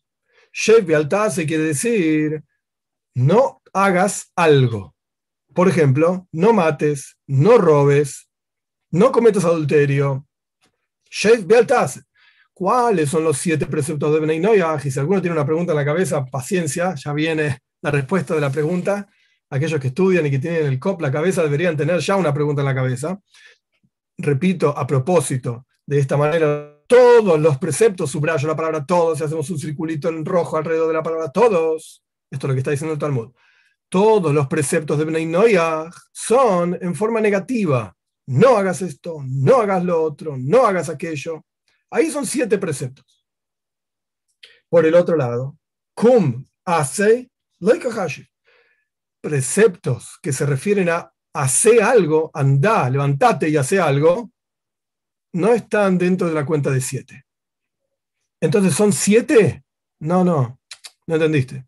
Sheif 0.53 0.87
de 0.87 0.95
altase 0.95 1.47
quiere 1.47 1.65
decir 1.65 2.43
no 3.15 3.63
hagas 3.73 4.31
algo. 4.37 4.94
Por 5.55 5.69
ejemplo, 5.69 6.27
no 6.33 6.53
mates, 6.53 7.17
no 7.29 7.59
robes, 7.59 8.29
no 8.91 9.13
cometas 9.13 9.45
adulterio. 9.45 10.27
¿Cuáles 12.53 13.09
son 13.09 13.23
los 13.23 13.39
siete 13.39 13.67
preceptos 13.67 14.13
de 14.13 14.21
Benay 14.21 14.43
Y 14.85 14.91
si 14.91 14.99
alguno 14.99 15.21
tiene 15.21 15.37
una 15.37 15.47
pregunta 15.47 15.73
en 15.73 15.79
la 15.79 15.85
cabeza, 15.85 16.25
paciencia, 16.25 16.95
ya 16.97 17.13
viene 17.13 17.61
la 17.83 17.93
respuesta 17.93 18.35
de 18.35 18.41
la 18.41 18.51
pregunta. 18.51 19.09
Aquellos 19.49 19.79
que 19.79 19.89
estudian 19.89 20.27
y 20.27 20.31
que 20.33 20.41
tienen 20.41 20.67
el 20.67 20.81
COP 20.81 21.01
la 21.01 21.13
cabeza 21.13 21.43
deberían 21.45 21.77
tener 21.77 22.01
ya 22.01 22.17
una 22.17 22.35
pregunta 22.35 22.63
en 22.63 22.67
la 22.67 22.75
cabeza. 22.75 23.21
Repito, 24.19 24.77
a 24.77 24.85
propósito, 24.89 25.67
de 25.87 26.01
esta 26.01 26.17
manera, 26.17 26.81
todos 26.89 27.39
los 27.39 27.59
preceptos, 27.59 28.11
subrayo 28.11 28.49
la 28.49 28.57
palabra 28.57 28.85
todos, 28.85 29.21
y 29.21 29.25
hacemos 29.25 29.49
un 29.51 29.59
circulito 29.59 30.09
en 30.09 30.25
rojo 30.25 30.57
alrededor 30.57 30.89
de 30.89 30.95
la 30.95 31.03
palabra 31.03 31.31
todos. 31.31 32.03
Esto 32.29 32.47
es 32.47 32.49
lo 32.49 32.55
que 32.55 32.59
está 32.59 32.73
diciendo 32.73 32.95
el 32.95 32.99
Talmud 32.99 33.31
todos 33.95 34.35
los 34.35 34.49
preceptos 34.49 34.99
de 34.99 35.05
Bnei 35.05 35.25
Noyah 35.25 35.89
son 36.11 36.77
en 36.83 36.97
forma 36.97 37.21
negativa. 37.21 37.97
No 38.27 38.57
hagas 38.57 38.83
esto, 38.83 39.23
no 39.25 39.61
hagas 39.61 39.85
lo 39.85 40.03
otro, 40.03 40.37
no 40.37 40.67
hagas 40.67 40.89
aquello. 40.89 41.45
Ahí 41.91 42.11
son 42.11 42.27
siete 42.27 42.59
preceptos. 42.59 43.25
Por 44.69 44.85
el 44.85 44.97
otro 44.97 45.17
lado, 45.17 45.57
kum 45.95 46.45
hace 46.65 47.31
loikahashi. 47.61 48.27
Preceptos 49.21 50.19
que 50.21 50.33
se 50.33 50.45
refieren 50.45 50.89
a 50.89 51.15
hacer 51.33 51.81
algo, 51.81 52.33
anda, 52.35 52.91
levantate 52.91 53.49
y 53.49 53.57
hace 53.57 53.79
algo, 53.79 54.33
no 55.35 55.53
están 55.53 55.99
dentro 55.99 56.27
de 56.27 56.35
la 56.35 56.45
cuenta 56.45 56.69
de 56.71 56.81
siete. 56.81 57.27
Entonces, 58.41 58.75
¿son 58.75 58.93
siete? 58.93 59.63
No, 60.01 60.25
no, 60.25 60.59
no 61.07 61.15
entendiste. 61.15 61.65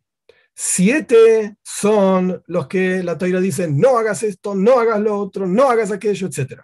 Siete 0.59 1.59
son 1.63 2.43
los 2.47 2.67
que 2.67 3.03
la 3.03 3.19
Torah 3.19 3.41
dice, 3.41 3.69
no 3.69 3.99
hagas 3.99 4.23
esto, 4.23 4.55
no 4.55 4.79
hagas 4.79 4.99
lo 5.01 5.19
otro, 5.19 5.47
no 5.47 5.69
hagas 5.69 5.91
aquello, 5.91 6.29
etc. 6.29 6.63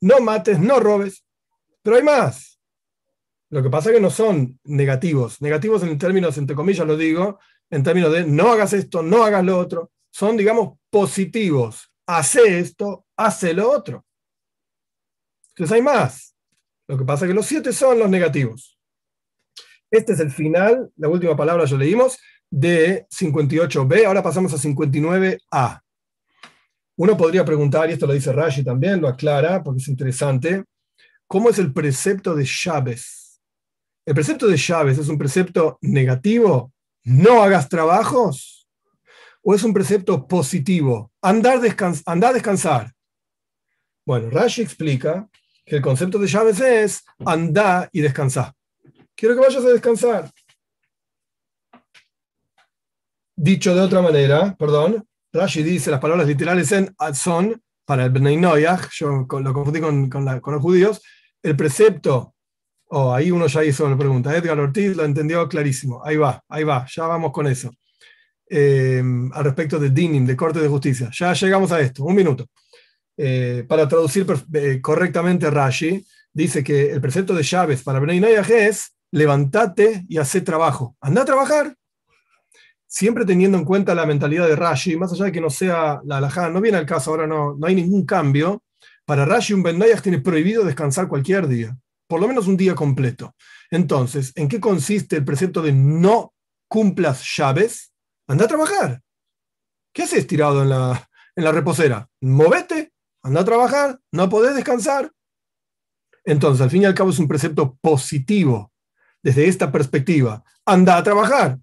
No 0.00 0.20
mates, 0.20 0.60
no 0.60 0.78
robes. 0.78 1.24
Pero 1.82 1.96
hay 1.96 2.04
más. 2.04 2.60
Lo 3.50 3.60
que 3.60 3.68
pasa 3.68 3.90
es 3.90 3.96
que 3.96 4.00
no 4.00 4.10
son 4.10 4.60
negativos. 4.62 5.42
Negativos 5.42 5.82
en 5.82 5.98
términos, 5.98 6.38
entre 6.38 6.54
comillas 6.54 6.86
lo 6.86 6.96
digo, 6.96 7.40
en 7.68 7.82
términos 7.82 8.12
de 8.12 8.24
no 8.24 8.52
hagas 8.52 8.74
esto, 8.74 9.02
no 9.02 9.24
hagas 9.24 9.44
lo 9.44 9.58
otro. 9.58 9.90
Son, 10.12 10.36
digamos, 10.36 10.78
positivos. 10.88 11.90
Hace 12.06 12.60
esto, 12.60 13.06
hace 13.16 13.54
lo 13.54 13.68
otro. 13.72 14.06
Entonces 15.48 15.74
hay 15.74 15.82
más. 15.82 16.36
Lo 16.86 16.96
que 16.96 17.04
pasa 17.04 17.24
es 17.24 17.30
que 17.30 17.34
los 17.34 17.46
siete 17.46 17.72
son 17.72 17.98
los 17.98 18.08
negativos. 18.08 18.78
Este 19.92 20.14
es 20.14 20.20
el 20.20 20.30
final, 20.30 20.90
la 20.96 21.08
última 21.10 21.36
palabra 21.36 21.66
ya 21.66 21.76
leímos 21.76 22.18
de 22.50 23.06
58b, 23.10 24.06
ahora 24.06 24.22
pasamos 24.22 24.54
a 24.54 24.56
59a. 24.56 25.80
Uno 26.96 27.16
podría 27.16 27.44
preguntar, 27.44 27.90
y 27.90 27.92
esto 27.92 28.06
lo 28.06 28.14
dice 28.14 28.32
Rashi 28.32 28.64
también, 28.64 29.02
lo 29.02 29.08
aclara 29.08 29.62
porque 29.62 29.82
es 29.82 29.88
interesante, 29.88 30.64
¿cómo 31.26 31.50
es 31.50 31.58
el 31.58 31.74
precepto 31.74 32.34
de 32.34 32.46
Chávez? 32.46 33.38
¿El 34.06 34.14
precepto 34.14 34.48
de 34.48 34.56
Chávez 34.56 34.96
es 34.96 35.08
un 35.08 35.18
precepto 35.18 35.76
negativo? 35.82 36.72
¿No 37.04 37.42
hagas 37.42 37.68
trabajos? 37.68 38.66
¿O 39.42 39.54
es 39.54 39.62
un 39.62 39.74
precepto 39.74 40.26
positivo? 40.26 41.12
Andar, 41.20 41.58
a 41.58 42.32
descansar. 42.32 42.92
Bueno, 44.06 44.30
Rashi 44.30 44.62
explica 44.62 45.28
que 45.66 45.76
el 45.76 45.82
concepto 45.82 46.18
de 46.18 46.28
Chávez 46.28 46.60
es 46.60 47.04
andar 47.26 47.90
y 47.92 48.00
descansar. 48.00 48.54
Quiero 49.22 49.36
que 49.36 49.40
vayas 49.40 49.64
a 49.64 49.68
descansar. 49.68 50.30
Dicho 53.36 53.72
de 53.72 53.80
otra 53.80 54.02
manera, 54.02 54.56
perdón, 54.58 55.06
Rashi 55.32 55.62
dice 55.62 55.92
las 55.92 56.00
palabras 56.00 56.26
literales 56.26 56.72
en 56.72 56.92
son 57.14 57.62
para 57.84 58.06
el 58.06 58.10
Bnei 58.10 58.40
yo 58.40 59.26
lo 59.30 59.54
confundí 59.54 59.80
con, 59.80 60.10
los 60.24 60.60
judíos, 60.60 61.00
el 61.40 61.54
precepto, 61.54 62.34
oh, 62.86 63.14
ahí 63.14 63.30
uno 63.30 63.46
ya 63.46 63.62
hizo 63.62 63.88
la 63.88 63.96
pregunta, 63.96 64.36
Edgar 64.36 64.58
Ortiz 64.58 64.96
lo 64.96 65.04
entendió 65.04 65.48
clarísimo, 65.48 66.02
ahí 66.04 66.16
va, 66.16 66.42
ahí 66.48 66.64
va, 66.64 66.84
ya 66.92 67.06
vamos 67.06 67.30
con 67.30 67.46
eso. 67.46 67.70
Eh, 68.50 69.00
al 69.32 69.44
respecto 69.44 69.78
de 69.78 69.90
Dinim, 69.90 70.26
de 70.26 70.34
Corte 70.34 70.58
de 70.58 70.66
Justicia, 70.66 71.10
ya 71.12 71.32
llegamos 71.32 71.70
a 71.70 71.80
esto, 71.80 72.02
un 72.02 72.16
minuto. 72.16 72.46
Eh, 73.16 73.64
para 73.68 73.86
traducir 73.86 74.26
eh, 74.52 74.80
correctamente 74.82 75.48
Rashi, 75.48 76.04
dice 76.32 76.64
que 76.64 76.90
el 76.90 77.00
precepto 77.00 77.32
de 77.34 77.44
llaves 77.44 77.84
para 77.84 78.00
Bnei 78.00 78.20
es 78.24 78.92
levántate 79.12 80.04
y 80.08 80.18
hace 80.18 80.40
trabajo, 80.40 80.96
anda 81.00 81.22
a 81.22 81.26
trabajar, 81.26 81.76
siempre 82.86 83.24
teniendo 83.24 83.58
en 83.58 83.64
cuenta 83.64 83.94
la 83.94 84.06
mentalidad 84.06 84.48
de 84.48 84.56
Rashi, 84.56 84.96
más 84.96 85.12
allá 85.12 85.26
de 85.26 85.32
que 85.32 85.40
no 85.40 85.50
sea 85.50 86.00
la 86.04 86.16
alajá, 86.16 86.50
no 86.50 86.60
viene 86.60 86.78
al 86.78 86.86
caso, 86.86 87.10
ahora 87.10 87.26
no, 87.26 87.54
no 87.54 87.66
hay 87.66 87.74
ningún 87.74 88.04
cambio, 88.04 88.62
para 89.04 89.24
Rashi 89.24 89.52
un 89.52 89.62
Bendayas 89.62 90.02
tiene 90.02 90.20
prohibido 90.20 90.64
descansar 90.64 91.08
cualquier 91.08 91.46
día, 91.46 91.76
por 92.06 92.20
lo 92.20 92.28
menos 92.28 92.46
un 92.48 92.56
día 92.56 92.74
completo. 92.74 93.34
Entonces, 93.70 94.32
¿en 94.34 94.48
qué 94.48 94.60
consiste 94.60 95.16
el 95.16 95.24
precepto 95.24 95.62
de 95.62 95.72
no 95.72 96.34
cumplas 96.68 97.22
llaves? 97.36 97.92
Anda 98.26 98.44
a 98.44 98.48
trabajar. 98.48 99.02
¿Qué 99.92 100.02
haces 100.02 100.26
tirado 100.26 100.62
en 100.62 100.70
la, 100.70 101.08
en 101.36 101.44
la 101.44 101.52
reposera? 101.52 102.08
Movete, 102.20 102.92
anda 103.22 103.42
a 103.42 103.44
trabajar, 103.44 103.98
no 104.10 104.28
podés 104.28 104.54
descansar. 104.54 105.12
Entonces, 106.24 106.62
al 106.62 106.70
fin 106.70 106.82
y 106.82 106.84
al 106.86 106.94
cabo 106.94 107.10
es 107.10 107.18
un 107.18 107.28
precepto 107.28 107.76
positivo 107.80 108.71
desde 109.22 109.46
esta 109.48 109.70
perspectiva. 109.70 110.42
Anda 110.64 110.96
a 110.96 111.02
trabajar. 111.02 111.58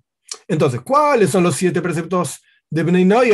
Entonces, 0.48 0.82
¿cuáles 0.82 1.30
son 1.30 1.44
los 1.44 1.56
siete 1.56 1.82
preceptos 1.82 2.42
de 2.70 2.84
Bnei 2.84 3.32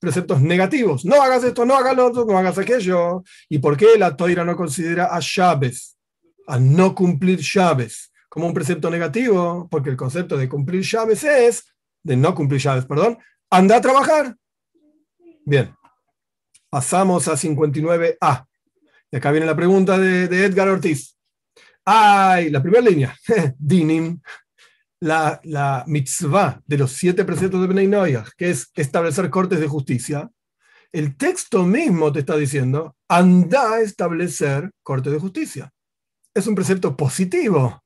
Preceptos 0.00 0.40
negativos. 0.40 1.04
No 1.04 1.20
hagas 1.20 1.44
esto, 1.44 1.64
no 1.64 1.74
hagas 1.76 1.96
lo 1.96 2.06
otro, 2.06 2.24
no 2.24 2.38
hagas 2.38 2.58
aquello. 2.58 3.22
¿Y 3.48 3.58
por 3.58 3.76
qué 3.76 3.98
la 3.98 4.16
Toira 4.16 4.44
no 4.44 4.56
considera 4.56 5.14
a 5.14 5.20
llaves, 5.20 5.96
a 6.46 6.58
no 6.58 6.94
cumplir 6.94 7.40
llaves, 7.40 8.12
como 8.28 8.46
un 8.46 8.54
precepto 8.54 8.90
negativo? 8.90 9.68
Porque 9.70 9.90
el 9.90 9.96
concepto 9.96 10.36
de 10.36 10.48
cumplir 10.48 10.82
llaves 10.82 11.24
es, 11.24 11.64
de 12.02 12.16
no 12.16 12.34
cumplir 12.34 12.60
llaves, 12.60 12.86
perdón, 12.86 13.18
anda 13.50 13.76
a 13.76 13.80
trabajar. 13.80 14.36
Bien, 15.44 15.74
pasamos 16.70 17.26
a 17.28 17.32
59a. 17.32 18.46
Y 19.10 19.16
acá 19.16 19.30
viene 19.30 19.46
la 19.46 19.56
pregunta 19.56 19.98
de, 19.98 20.28
de 20.28 20.44
Edgar 20.44 20.68
Ortiz. 20.68 21.17
Ay, 21.90 22.50
la 22.50 22.60
primera 22.60 22.84
línea, 22.86 23.16
Dinim, 23.58 24.20
la, 25.00 25.40
la 25.44 25.84
mitzvah 25.86 26.60
de 26.66 26.76
los 26.76 26.92
siete 26.92 27.24
preceptos 27.24 27.62
de 27.62 27.66
Bnei 27.66 28.14
que 28.36 28.50
es 28.50 28.70
establecer 28.74 29.30
cortes 29.30 29.58
de 29.58 29.68
justicia, 29.68 30.30
el 30.92 31.16
texto 31.16 31.64
mismo 31.64 32.12
te 32.12 32.18
está 32.18 32.36
diciendo, 32.36 32.94
anda 33.08 33.72
a 33.72 33.80
establecer 33.80 34.70
cortes 34.82 35.14
de 35.14 35.18
justicia. 35.18 35.72
Es 36.34 36.46
un 36.46 36.54
precepto 36.54 36.94
positivo. 36.94 37.82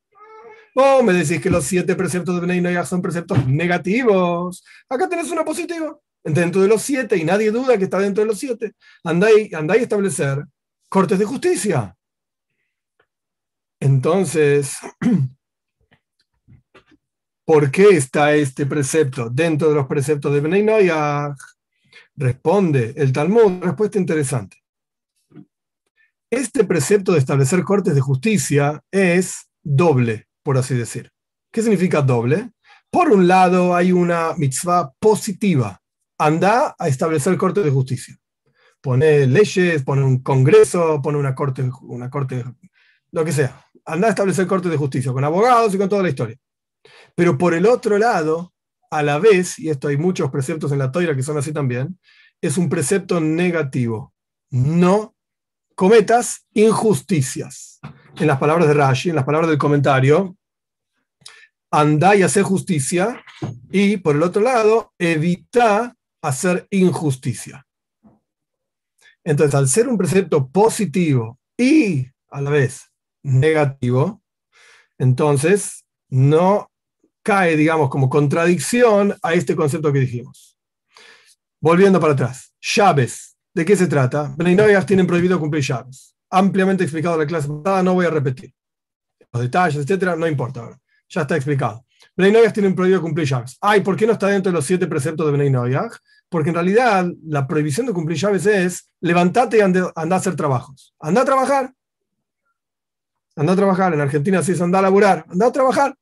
Vos 0.74 1.04
me 1.04 1.12
decís 1.12 1.40
que 1.40 1.50
los 1.50 1.64
siete 1.64 1.94
preceptos 1.94 2.40
de 2.40 2.44
Bnei 2.44 2.84
son 2.84 3.02
preceptos 3.02 3.46
negativos. 3.46 4.64
Acá 4.88 5.08
tenés 5.08 5.30
uno 5.30 5.44
positivo. 5.44 6.02
Dentro 6.24 6.60
de 6.60 6.66
los 6.66 6.82
siete, 6.82 7.16
y 7.16 7.22
nadie 7.22 7.52
duda 7.52 7.78
que 7.78 7.84
está 7.84 8.00
dentro 8.00 8.24
de 8.24 8.28
los 8.30 8.38
siete. 8.40 8.72
Andá 9.04 9.28
andá 9.56 9.74
a 9.74 9.76
establecer 9.76 10.44
cortes 10.88 11.20
de 11.20 11.24
justicia. 11.24 11.96
Entonces, 13.82 14.78
¿Por 17.44 17.72
qué 17.72 17.88
está 17.88 18.34
este 18.34 18.66
precepto 18.66 19.28
dentro 19.28 19.68
de 19.68 19.74
los 19.74 19.86
preceptos 19.86 20.32
de 20.32 20.40
Bnei? 20.40 20.88
Responde 22.14 22.94
el 22.96 23.12
Talmud, 23.12 23.60
respuesta 23.62 23.98
interesante. 23.98 24.58
Este 26.30 26.64
precepto 26.64 27.12
de 27.12 27.18
establecer 27.18 27.64
cortes 27.64 27.94
de 27.96 28.00
justicia 28.00 28.80
es 28.92 29.50
doble, 29.62 30.28
por 30.44 30.56
así 30.56 30.74
decir. 30.74 31.10
¿Qué 31.50 31.62
significa 31.62 32.00
doble? 32.00 32.52
Por 32.90 33.10
un 33.10 33.26
lado, 33.26 33.74
hay 33.74 33.90
una 33.90 34.34
mitzvah 34.36 34.92
positiva. 35.00 35.82
Anda 36.18 36.76
a 36.78 36.88
establecer 36.88 37.36
cortes 37.36 37.64
de 37.64 37.70
justicia. 37.70 38.16
Pone 38.80 39.26
leyes, 39.26 39.82
pone 39.82 40.04
un 40.04 40.22
congreso, 40.22 41.02
pone 41.02 41.18
una 41.18 41.34
corte, 41.34 41.68
una 41.82 42.08
corte, 42.08 42.44
lo 43.10 43.24
que 43.24 43.32
sea. 43.32 43.66
Anda 43.84 44.06
a 44.08 44.10
establecer 44.10 44.46
cortes 44.46 44.70
de 44.70 44.76
justicia 44.76 45.12
con 45.12 45.24
abogados 45.24 45.74
y 45.74 45.78
con 45.78 45.88
toda 45.88 46.02
la 46.02 46.08
historia. 46.08 46.36
Pero 47.14 47.36
por 47.36 47.54
el 47.54 47.66
otro 47.66 47.98
lado, 47.98 48.52
a 48.90 49.02
la 49.02 49.18
vez, 49.18 49.58
y 49.58 49.70
esto 49.70 49.88
hay 49.88 49.96
muchos 49.96 50.30
preceptos 50.30 50.70
en 50.72 50.78
la 50.78 50.92
toira 50.92 51.16
que 51.16 51.22
son 51.22 51.38
así 51.38 51.52
también, 51.52 51.98
es 52.40 52.58
un 52.58 52.68
precepto 52.68 53.20
negativo. 53.20 54.12
No 54.50 55.14
cometas 55.74 56.46
injusticias. 56.52 57.80
En 58.16 58.26
las 58.26 58.38
palabras 58.38 58.68
de 58.68 58.74
Rashi, 58.74 59.10
en 59.10 59.16
las 59.16 59.24
palabras 59.24 59.48
del 59.48 59.58
comentario, 59.58 60.36
anda 61.70 62.14
y 62.14 62.22
hacer 62.22 62.42
justicia, 62.42 63.24
y 63.70 63.96
por 63.96 64.14
el 64.14 64.22
otro 64.22 64.42
lado, 64.42 64.92
evita 64.98 65.96
hacer 66.20 66.66
injusticia. 66.70 67.66
Entonces, 69.24 69.54
al 69.54 69.68
ser 69.68 69.88
un 69.88 69.96
precepto 69.96 70.48
positivo 70.48 71.38
y 71.56 72.06
a 72.28 72.40
la 72.42 72.50
vez 72.50 72.91
negativo, 73.22 74.22
entonces 74.98 75.84
no 76.08 76.70
cae, 77.22 77.56
digamos, 77.56 77.88
como 77.88 78.08
contradicción 78.08 79.14
a 79.22 79.34
este 79.34 79.56
concepto 79.56 79.92
que 79.92 80.00
dijimos. 80.00 80.58
Volviendo 81.60 82.00
para 82.00 82.14
atrás, 82.14 82.54
llaves. 82.60 83.36
¿De 83.54 83.64
qué 83.64 83.76
se 83.76 83.86
trata? 83.86 84.34
Benignoias 84.36 84.86
tienen 84.86 85.06
prohibido 85.06 85.38
cumplir 85.38 85.62
llaves. 85.62 86.16
Ampliamente 86.30 86.84
explicado 86.84 87.14
en 87.14 87.20
la 87.20 87.26
clase 87.26 87.48
pasada, 87.48 87.82
no 87.82 87.94
voy 87.94 88.06
a 88.06 88.10
repetir. 88.10 88.52
Los 89.32 89.42
detalles, 89.42 89.82
etcétera, 89.82 90.16
no 90.16 90.26
importa. 90.26 90.78
Ya 91.08 91.20
está 91.20 91.36
explicado. 91.36 91.84
Benignoias 92.16 92.52
tienen 92.52 92.74
prohibido 92.74 93.00
cumplir 93.00 93.26
llaves. 93.26 93.56
Ay, 93.60 93.80
¿por 93.80 93.96
qué 93.96 94.06
no 94.06 94.12
está 94.12 94.26
dentro 94.26 94.50
de 94.50 94.56
los 94.56 94.66
siete 94.66 94.86
preceptos 94.86 95.26
de 95.26 95.32
Benignoias? 95.32 96.00
Porque 96.28 96.50
en 96.50 96.54
realidad 96.54 97.06
la 97.24 97.46
prohibición 97.46 97.86
de 97.86 97.92
cumplir 97.92 98.18
llaves 98.18 98.46
es 98.46 98.90
levantate 99.00 99.58
y 99.58 99.60
anda, 99.60 99.92
a 99.94 100.02
hacer 100.16 100.34
trabajos. 100.34 100.94
Anda 100.98 101.22
a 101.22 101.24
trabajar. 101.24 101.72
Anda 103.36 103.52
a 103.52 103.56
trabajar. 103.56 103.94
En 103.94 104.00
Argentina 104.00 104.42
sí 104.42 104.52
es 104.52 104.60
anda 104.60 104.78
a 104.78 104.82
laburar. 104.82 105.24
Anda 105.28 105.46
a 105.46 105.52
trabajar. 105.52 105.94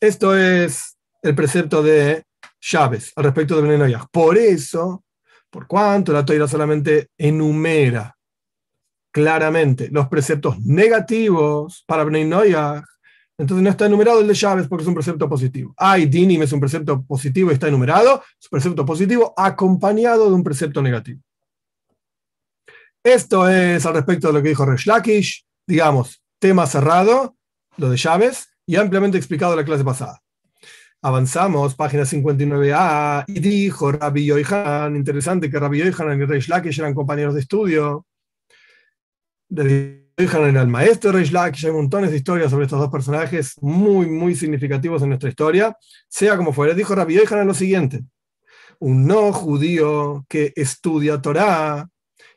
Esto 0.00 0.36
es 0.36 0.96
el 1.22 1.34
precepto 1.34 1.82
de 1.82 2.24
llaves 2.60 3.12
al 3.16 3.24
respecto 3.24 3.56
de 3.56 3.62
Bnei 3.62 3.96
Por 4.10 4.36
eso, 4.38 5.04
por 5.50 5.66
cuanto 5.66 6.12
la 6.12 6.24
Toira 6.24 6.48
solamente 6.48 7.08
enumera 7.16 8.16
claramente 9.12 9.88
los 9.90 10.08
preceptos 10.08 10.60
negativos 10.60 11.84
para 11.86 12.04
Bnei 12.04 12.24
entonces 13.40 13.64
no 13.64 13.70
está 13.70 13.86
enumerado 13.86 14.20
el 14.20 14.28
de 14.28 14.34
llaves 14.34 14.68
porque 14.68 14.82
es 14.82 14.88
un 14.88 14.94
precepto 14.94 15.26
positivo. 15.26 15.72
Ay, 15.78 16.04
Dinim 16.04 16.42
es 16.42 16.52
un 16.52 16.60
precepto 16.60 17.02
positivo 17.02 17.50
y 17.50 17.54
está 17.54 17.68
enumerado, 17.68 18.22
es 18.38 18.46
un 18.46 18.50
precepto 18.50 18.84
positivo 18.84 19.32
acompañado 19.34 20.28
de 20.28 20.34
un 20.34 20.44
precepto 20.44 20.82
negativo. 20.82 21.22
Esto 23.02 23.48
es 23.48 23.86
al 23.86 23.94
respecto 23.94 24.26
de 24.26 24.34
lo 24.34 24.42
que 24.42 24.50
dijo 24.50 24.66
Resh 24.66 24.84
Lakish, 24.84 25.46
digamos, 25.66 26.19
tema 26.40 26.66
cerrado, 26.66 27.36
lo 27.76 27.90
de 27.90 27.96
llaves, 27.96 28.48
y 28.66 28.76
ampliamente 28.76 29.18
explicado 29.18 29.52
en 29.52 29.58
la 29.58 29.64
clase 29.64 29.84
pasada. 29.84 30.20
Avanzamos, 31.02 31.74
página 31.74 32.02
59a, 32.02 33.24
y 33.28 33.40
dijo 33.40 33.92
Rabbi 33.92 34.24
Yoihan, 34.24 34.96
interesante 34.96 35.50
que 35.50 35.58
Rabbi 35.58 35.78
Yoihan 35.78 36.20
y 36.20 36.24
Reish 36.24 36.48
Lakish 36.48 36.80
eran 36.80 36.94
compañeros 36.94 37.34
de 37.34 37.40
estudio. 37.40 38.06
Rabbi 39.48 40.08
Yoihan 40.18 40.48
era 40.48 40.62
el 40.62 40.68
maestro 40.68 41.12
de 41.12 41.18
Reish 41.18 41.64
hay 41.64 41.72
montones 41.72 42.10
de 42.10 42.16
historias 42.16 42.50
sobre 42.50 42.64
estos 42.64 42.80
dos 42.80 42.90
personajes 42.90 43.54
muy, 43.60 44.06
muy 44.06 44.34
significativos 44.34 45.02
en 45.02 45.08
nuestra 45.10 45.28
historia. 45.28 45.76
Sea 46.08 46.36
como 46.36 46.52
fuera, 46.52 46.74
dijo 46.74 46.94
Rabbi 46.94 47.14
Yoihan 47.14 47.46
lo 47.46 47.54
siguiente, 47.54 48.02
un 48.78 49.06
no 49.06 49.32
judío 49.32 50.24
que 50.28 50.52
estudia 50.56 51.20
Torah, 51.20 51.88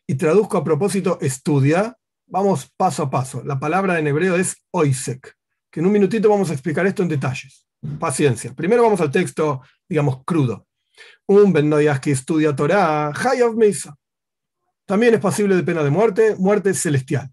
y 0.07 0.15
traduzco 0.15 0.57
a 0.57 0.63
propósito 0.63 1.17
estudia, 1.22 1.98
vamos 2.33 2.71
paso 2.75 3.03
a 3.03 3.09
paso. 3.11 3.43
La 3.45 3.59
palabra 3.59 3.99
en 3.99 4.07
hebreo 4.07 4.35
es 4.35 4.55
oisek 4.71 5.35
que 5.69 5.79
en 5.79 5.85
un 5.85 5.91
minutito 5.91 6.29
vamos 6.29 6.49
a 6.49 6.53
explicar 6.53 6.85
esto 6.85 7.03
en 7.03 7.09
detalles. 7.09 7.65
Paciencia. 7.99 8.53
Primero 8.53 8.83
vamos 8.83 9.01
al 9.01 9.11
texto, 9.11 9.61
digamos, 9.87 10.23
crudo. 10.23 10.67
Un 11.27 11.53
Ben 11.53 11.71
que 11.99 12.11
estudia 12.11 12.55
Torah, 12.55 13.09
of 13.09 13.55
Mesa. 13.55 13.95
También 14.85 15.15
es 15.15 15.19
pasible 15.19 15.55
de 15.55 15.63
pena 15.63 15.83
de 15.83 15.89
muerte, 15.89 16.35
muerte 16.37 16.73
celestial. 16.73 17.31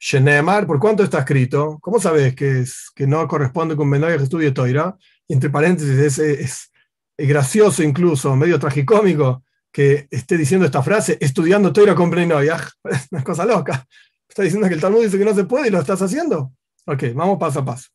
Shenemar, 0.00 0.66
¿por 0.66 0.80
cuánto 0.80 1.04
está 1.04 1.20
escrito? 1.20 1.78
¿Cómo 1.80 2.00
sabes 2.00 2.34
que, 2.34 2.60
es, 2.60 2.90
que 2.94 3.06
no 3.06 3.26
corresponde 3.28 3.76
con 3.76 3.88
Ben 3.90 4.02
que 4.02 4.24
estudie 4.24 4.50
Torah? 4.50 4.96
Entre 5.28 5.50
paréntesis, 5.50 6.18
es, 6.18 6.72
gracioso 7.16 7.84
incluso, 7.84 8.34
medio 8.34 8.58
tragicómico, 8.58 9.44
que 9.70 10.08
esté 10.10 10.36
diciendo 10.36 10.66
esta 10.66 10.82
frase, 10.82 11.16
estudiando 11.20 11.72
Torah 11.72 11.94
con 11.94 12.10
Ben 12.10 12.32
Es 12.32 13.08
una 13.10 13.22
cosa 13.22 13.44
loca. 13.44 13.86
Está 14.32 14.44
diciendo 14.44 14.66
que 14.66 14.72
el 14.72 14.80
Talmud 14.80 15.02
dice 15.02 15.18
que 15.18 15.26
no 15.26 15.34
se 15.34 15.44
puede 15.44 15.68
y 15.68 15.70
lo 15.70 15.78
estás 15.78 16.00
haciendo. 16.00 16.54
Ok, 16.86 17.04
vamos 17.14 17.38
paso 17.38 17.58
a 17.58 17.64
paso. 17.66 17.90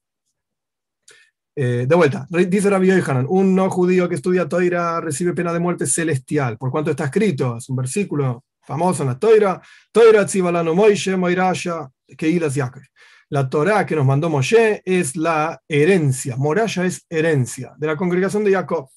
Eh, 1.55 1.87
de 1.89 1.95
vuelta, 1.95 2.27
dice 2.29 2.69
Rabbi 2.69 2.85
Yohanan, 2.85 3.25
un 3.27 3.55
no 3.55 3.67
judío 3.71 4.07
que 4.07 4.13
estudia 4.13 4.47
Toira 4.47 5.01
recibe 5.01 5.33
pena 5.33 5.51
de 5.51 5.57
muerte 5.57 5.87
celestial. 5.87 6.55
¿Por 6.59 6.69
cuánto 6.69 6.91
está 6.91 7.05
escrito? 7.05 7.57
Es 7.57 7.67
un 7.69 7.77
versículo 7.77 8.45
famoso 8.61 9.01
en 9.01 9.09
la 9.09 9.17
Toira. 9.17 9.59
Toira 9.91 10.27
tzibalano 10.27 10.75
Moishe, 10.75 11.17
Moirasha, 11.17 11.89
Keilas 12.15 12.53
Yaakov. 12.53 12.83
La 13.29 13.49
Torah 13.49 13.83
que 13.87 13.95
nos 13.95 14.05
mandó 14.05 14.29
Moshe 14.29 14.83
es 14.85 15.15
la 15.15 15.59
herencia. 15.67 16.37
Moraya 16.37 16.85
es 16.85 17.03
herencia 17.09 17.73
de 17.79 17.87
la 17.87 17.97
congregación 17.97 18.43
de 18.43 18.51
Jacob. 18.51 18.89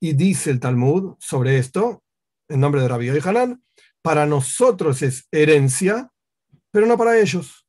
Y 0.00 0.14
dice 0.14 0.50
el 0.50 0.60
Talmud 0.60 1.16
sobre 1.18 1.58
esto, 1.58 2.02
en 2.48 2.60
nombre 2.60 2.80
de 2.80 2.88
Rabbi 2.88 3.08
Yohanan, 3.08 3.62
para 4.00 4.24
nosotros 4.24 5.02
es 5.02 5.28
herencia, 5.30 6.10
pero 6.74 6.88
no 6.88 6.98
para 6.98 7.16
ellos. 7.16 7.64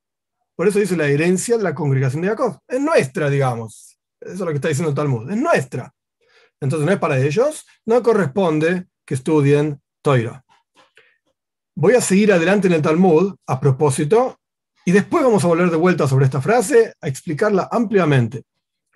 Por 0.56 0.68
eso 0.68 0.80
dice 0.80 0.98
la 0.98 1.06
herencia 1.06 1.58
de 1.58 1.64
la 1.64 1.76
congregación 1.76 2.24
de 2.24 2.30
Jacob. 2.30 2.58
Es 2.68 2.82
nuestra, 2.82 3.30
digamos. 3.30 4.00
Eso 4.20 4.34
es 4.34 4.40
lo 4.40 4.48
que 4.48 4.56
está 4.56 4.68
diciendo 4.68 4.90
el 4.90 4.96
Talmud. 4.96 5.30
Es 5.30 5.38
nuestra. 5.38 5.94
Entonces 6.60 6.88
no 6.88 6.92
es 6.92 6.98
para 6.98 7.20
ellos, 7.20 7.68
no 7.86 8.02
corresponde 8.02 8.88
que 9.06 9.14
estudien 9.14 9.80
Toira. 10.02 10.44
Voy 11.76 11.94
a 11.94 12.02
seguir 12.02 12.34
adelante 12.34 12.66
en 12.66 12.74
el 12.74 12.82
Talmud 12.82 13.36
a 13.46 13.60
propósito 13.60 14.40
y 14.84 14.92
después 14.92 15.24
vamos 15.24 15.44
a 15.44 15.50
volver 15.50 15.70
de 15.70 15.78
vuelta 15.78 16.08
sobre 16.08 16.26
esta 16.26 16.42
frase 16.42 16.96
a 17.00 17.08
explicarla 17.08 17.70
ampliamente, 17.72 18.42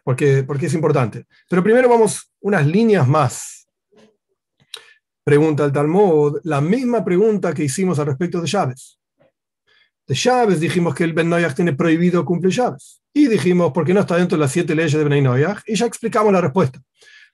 porque, 0.03 0.41
porque 0.41 0.65
es 0.65 0.73
importante. 0.73 1.27
Pero 1.47 1.61
primero 1.61 1.87
vamos 1.87 2.33
unas 2.39 2.65
líneas 2.65 3.07
más. 3.07 3.67
Pregunta 5.23 5.65
el 5.65 5.71
Talmud, 5.71 6.39
la 6.45 6.61
misma 6.61 7.05
pregunta 7.05 7.53
que 7.53 7.65
hicimos 7.65 7.99
al 7.99 8.07
respecto 8.07 8.41
de 8.41 8.47
llaves 8.47 8.98
de 10.09 10.15
llaves, 10.15 10.59
dijimos 10.59 10.95
que 10.95 11.03
el 11.03 11.13
Ben 11.13 11.29
Noyach 11.29 11.53
tiene 11.53 11.73
prohibido 11.73 12.25
cumplir 12.25 12.51
llaves. 12.51 12.99
Y 13.13 13.27
dijimos, 13.27 13.71
¿por 13.71 13.85
qué 13.85 13.93
no 13.93 13.99
está 13.99 14.17
dentro 14.17 14.39
de 14.39 14.41
las 14.41 14.51
siete 14.51 14.73
leyes 14.73 14.93
de 14.93 15.03
Ben 15.03 15.23
Noyach? 15.23 15.61
Y 15.67 15.75
ya 15.75 15.85
explicamos 15.85 16.33
la 16.33 16.41
respuesta. 16.41 16.81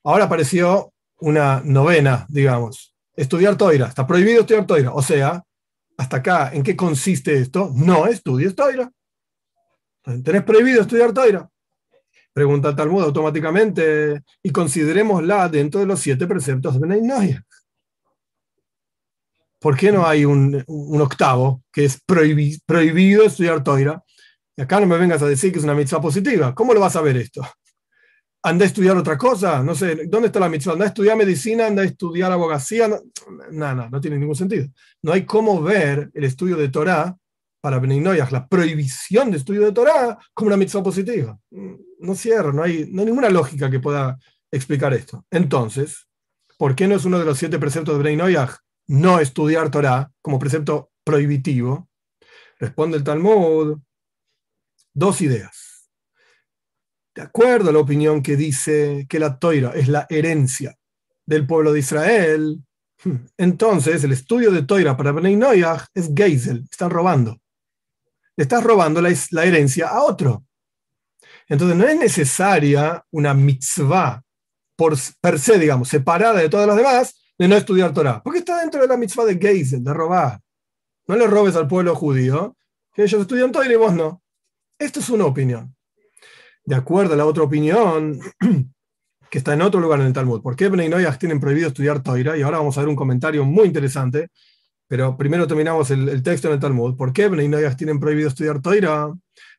Ahora 0.03 0.25
apareció 0.25 0.91
una 1.21 1.61
novena, 1.63 2.25
digamos. 2.27 2.93
Estudiar 3.15 3.55
Toira. 3.55 3.87
Está 3.87 4.05
prohibido 4.05 4.41
estudiar 4.41 4.67
Toira. 4.67 4.91
O 4.91 5.01
sea, 5.01 5.41
hasta 5.97 6.17
acá, 6.17 6.51
¿en 6.53 6.63
qué 6.63 6.75
consiste 6.75 7.37
esto? 7.37 7.71
No 7.73 8.07
estudies 8.07 8.53
Toira. 8.53 8.91
Tenés 10.03 10.43
prohibido 10.43 10.81
estudiar 10.81 11.13
Toira. 11.13 11.49
Pregunta 12.33 12.75
Talmud 12.75 13.03
automáticamente 13.03 14.21
y 14.43 14.49
considerémosla 14.49 15.47
dentro 15.47 15.79
de 15.79 15.85
los 15.85 16.01
siete 16.01 16.27
preceptos 16.27 16.77
de 16.77 16.85
Ben 16.85 17.07
Noyach. 17.07 17.41
¿Por 19.65 19.75
qué 19.75 19.91
no 19.91 20.05
hay 20.05 20.25
un, 20.25 20.63
octavo 21.01 21.63
que 21.73 21.85
es 21.85 21.99
prohibido 22.05 23.23
estudiar 23.23 23.63
Toira? 23.63 24.03
Y 24.55 24.61
acá 24.61 24.79
no 24.79 24.85
me 24.85 24.95
vengas 24.95 25.23
a 25.23 25.25
decir 25.25 25.51
que 25.51 25.57
es 25.57 25.63
una 25.63 25.73
mitzvah 25.73 25.99
positiva. 25.99 26.53
¿Cómo 26.53 26.71
lo 26.71 26.79
vas 26.79 26.95
a 26.95 27.01
ver 27.01 27.17
esto? 27.17 27.41
¿Anda 28.43 28.63
a 28.63 28.67
estudiar 28.67 28.95
otra 28.95 29.17
cosa? 29.17 29.63
No 29.63 29.73
sé, 29.73 30.05
¿dónde 30.05 30.27
está 30.27 30.39
la 30.39 30.49
mitzvah? 30.49 30.73
¿Anda 30.73 30.85
a 30.85 30.89
estudiar 30.89 31.17
medicina? 31.17 31.65
¿Anda 31.65 31.81
a 31.81 31.85
estudiar 31.85 32.31
abogacía? 32.31 32.87
No, 32.87 32.99
no, 33.73 33.89
no, 33.89 33.99
tiene 33.99 34.19
ningún 34.19 34.35
sentido. 34.35 34.67
No 35.01 35.13
hay 35.13 35.25
cómo 35.25 35.59
ver 35.63 36.11
el 36.13 36.25
estudio 36.25 36.57
de 36.57 36.69
Torah 36.69 37.17
para 37.59 37.79
Beninoyas, 37.79 38.31
la 38.31 38.47
prohibición 38.47 39.31
de 39.31 39.37
estudio 39.37 39.61
de 39.61 39.71
Torah, 39.71 40.15
como 40.35 40.49
una 40.49 40.57
mitzvah 40.57 40.83
positiva. 40.83 41.39
No 41.49 42.13
cierro, 42.13 42.53
no 42.53 42.61
hay, 42.61 42.87
no 42.91 43.03
ninguna 43.03 43.31
lógica 43.31 43.71
que 43.71 43.79
pueda 43.79 44.15
explicar 44.51 44.93
esto. 44.93 45.25
Entonces, 45.31 46.07
¿por 46.55 46.75
qué 46.75 46.87
no 46.87 46.93
es 46.97 47.05
uno 47.05 47.17
de 47.17 47.25
los 47.25 47.39
siete 47.39 47.57
preceptos 47.57 47.97
de 47.97 48.03
Beninoyas 48.03 48.59
no 48.87 49.19
estudiar 49.19 49.71
Torah 49.71 50.11
como 50.21 50.39
precepto 50.39 50.91
prohibitivo, 51.03 51.89
responde 52.59 52.97
el 52.97 53.03
Talmud 53.03 53.79
dos 54.93 55.21
ideas. 55.21 55.89
De 57.13 57.21
acuerdo 57.21 57.69
a 57.69 57.73
la 57.73 57.79
opinión 57.79 58.21
que 58.21 58.35
dice 58.35 59.05
que 59.09 59.19
la 59.19 59.39
Toira 59.39 59.71
es 59.73 59.87
la 59.87 60.05
herencia 60.09 60.77
del 61.25 61.45
pueblo 61.45 61.71
de 61.71 61.79
Israel, 61.79 62.63
entonces 63.37 64.03
el 64.03 64.11
estudio 64.11 64.51
de 64.51 64.63
Toira 64.63 64.97
para 64.97 65.11
Bnei 65.11 65.35
Noyach 65.35 65.87
es 65.93 66.11
Geisel, 66.13 66.65
están 66.69 66.89
robando. 66.89 67.39
Le 68.37 68.43
estás 68.43 68.63
robando 68.63 69.01
la, 69.01 69.13
la 69.31 69.45
herencia 69.45 69.87
a 69.87 70.03
otro. 70.03 70.45
Entonces 71.47 71.77
no 71.77 71.87
es 71.87 71.97
necesaria 71.97 73.03
una 73.11 73.33
mitzvah 73.33 74.21
por 74.75 74.95
per 75.21 75.39
se, 75.39 75.57
digamos, 75.57 75.87
separada 75.87 76.41
de 76.41 76.49
todas 76.49 76.67
las 76.67 76.75
demás, 76.75 77.24
de 77.37 77.47
no 77.47 77.55
estudiar 77.55 77.93
Torah? 77.93 78.21
Porque 78.23 78.39
está 78.39 78.61
dentro 78.61 78.81
de 78.81 78.87
la 78.87 78.97
mitzvah 78.97 79.25
de 79.25 79.37
Geisel, 79.37 79.83
de 79.83 79.93
robar. 79.93 80.39
No 81.07 81.15
le 81.15 81.27
robes 81.27 81.55
al 81.55 81.67
pueblo 81.67 81.95
judío, 81.95 82.55
que 82.93 83.03
ellos 83.03 83.21
estudian 83.21 83.51
Torah 83.51 83.71
y 83.71 83.75
vos 83.75 83.93
no. 83.93 84.21
Esto 84.79 84.99
es 84.99 85.09
una 85.09 85.25
opinión. 85.25 85.75
De 86.65 86.75
acuerdo 86.75 87.13
a 87.13 87.17
la 87.17 87.25
otra 87.25 87.43
opinión, 87.43 88.19
que 89.29 89.37
está 89.37 89.53
en 89.53 89.61
otro 89.61 89.79
lugar 89.79 89.99
en 89.99 90.07
el 90.07 90.13
Talmud, 90.13 90.41
¿por 90.41 90.55
qué 90.55 90.69
Bnei 90.69 90.89
Noyach 90.89 91.17
tienen 91.17 91.39
prohibido 91.39 91.67
estudiar 91.67 92.01
Torah? 92.01 92.37
Y 92.37 92.41
ahora 92.41 92.57
vamos 92.57 92.77
a 92.77 92.81
ver 92.81 92.89
un 92.89 92.95
comentario 92.95 93.45
muy 93.45 93.67
interesante, 93.67 94.29
pero 94.87 95.15
primero 95.17 95.47
terminamos 95.47 95.91
el, 95.91 96.23
texto 96.23 96.47
en 96.47 96.55
el 96.55 96.59
Talmud. 96.59 96.95
¿Por 96.95 97.13
qué 97.13 97.27
Bnei 97.27 97.47
Noyach 97.47 97.75
tienen 97.75 97.99
prohibido 97.99 98.29
estudiar 98.29 98.61
Torah? 98.61 99.13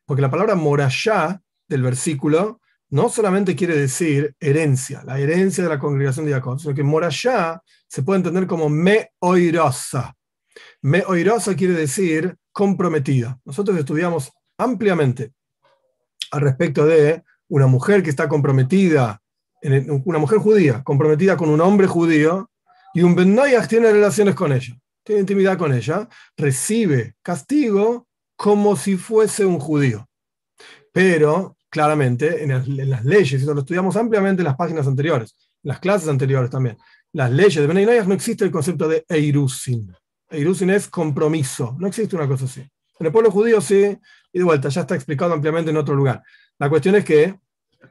Porque 0.05 0.21
la 0.21 0.29
palabra 0.29 0.55
morashá 0.55 1.41
del 1.67 1.81
versículo 1.81 2.59
no 2.89 3.09
solamente 3.09 3.55
quiere 3.55 3.77
decir 3.77 4.35
herencia, 4.39 5.03
la 5.03 5.19
herencia 5.19 5.63
de 5.63 5.69
la 5.69 5.79
congregación 5.79 6.25
de 6.25 6.33
Jacob, 6.33 6.59
sino 6.59 6.73
que 6.73 6.83
morashá 6.83 7.61
se 7.87 8.03
puede 8.03 8.19
entender 8.19 8.47
como 8.47 8.69
me 8.69 9.11
oirosa. 9.19 10.15
Me 10.81 11.03
oirosa 11.05 11.55
quiere 11.55 11.73
decir 11.73 12.35
comprometida. 12.51 13.39
Nosotros 13.45 13.77
estudiamos 13.77 14.31
ampliamente 14.57 15.33
al 16.31 16.41
respecto 16.41 16.85
de 16.85 17.23
una 17.49 17.67
mujer 17.67 18.03
que 18.03 18.09
está 18.09 18.27
comprometida, 18.27 19.21
una 20.05 20.19
mujer 20.19 20.39
judía, 20.39 20.83
comprometida 20.83 21.37
con 21.37 21.49
un 21.49 21.61
hombre 21.61 21.87
judío, 21.87 22.49
y 22.93 23.03
un 23.03 23.15
Ben 23.15 23.37
tiene 23.67 23.91
relaciones 23.91 24.33
con 24.33 24.51
ella, 24.51 24.75
tiene 25.03 25.21
intimidad 25.21 25.57
con 25.57 25.73
ella, 25.73 26.07
recibe 26.35 27.15
castigo 27.21 28.07
como 28.35 28.75
si 28.75 28.97
fuese 28.97 29.45
un 29.45 29.59
judío. 29.59 30.07
Pero 30.91 31.56
claramente 31.77 32.43
en 32.43 32.89
las, 32.89 33.05
leyes, 33.05 33.43
y 33.43 33.45
lo 33.45 33.59
estudiamos 33.59 33.95
ampliamente 33.95 34.41
en 34.41 34.45
las 34.45 34.55
páginas 34.55 34.87
anteriores, 34.87 35.35
en 35.63 35.69
las 35.69 35.79
clases 35.79 36.09
anteriores 36.09 36.49
también. 36.49 36.75
Las 37.13 37.31
leyes 37.31 37.55
de 37.55 37.67
Benay 37.67 37.85
no 38.07 38.15
existe 38.15 38.43
el 38.43 38.49
concepto 38.49 38.87
de 38.87 39.05
Eirusin. 39.07 39.93
Eirusin 40.31 40.71
es 40.71 40.87
compromiso, 40.87 41.75
no 41.77 41.85
existe 41.85 42.15
una 42.15 42.27
cosa 42.27 42.45
así. 42.45 42.61
En 42.99 43.05
el 43.05 43.11
pueblo 43.11 43.29
judío 43.29 43.61
sí, 43.61 43.95
y 44.33 44.39
de 44.39 44.43
vuelta, 44.43 44.69
ya 44.69 44.81
está 44.81 44.95
explicado 44.95 45.33
ampliamente 45.33 45.69
en 45.69 45.77
otro 45.77 45.93
lugar. 45.93 46.23
La 46.57 46.67
cuestión 46.67 46.95
es 46.95 47.05
que 47.05 47.35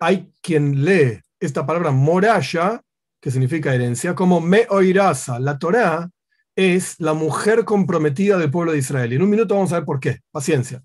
hay 0.01 0.33
quien 0.43 0.85
lee 0.85 1.21
esta 1.39 1.65
palabra 1.65 1.93
moraya, 1.93 2.83
que 3.21 3.31
significa 3.31 3.73
herencia, 3.73 4.17
como 4.17 4.41
me 4.41 4.67
oirasa. 4.69 5.39
La 5.39 5.61
Torá 5.61 6.11
es 6.57 6.99
la 6.99 7.15
mujer 7.15 7.65
comprometida 7.65 8.37
del 8.37 8.51
pueblo 8.51 8.73
de 8.73 8.79
Israel. 8.79 9.13
Y 9.13 9.17
en 9.17 9.23
un 9.23 9.31
minuto 9.31 9.55
vamos 9.55 9.73
a 9.73 9.77
ver 9.77 9.85
por 9.85 10.01
qué. 10.01 10.23
Paciencia. 10.33 10.83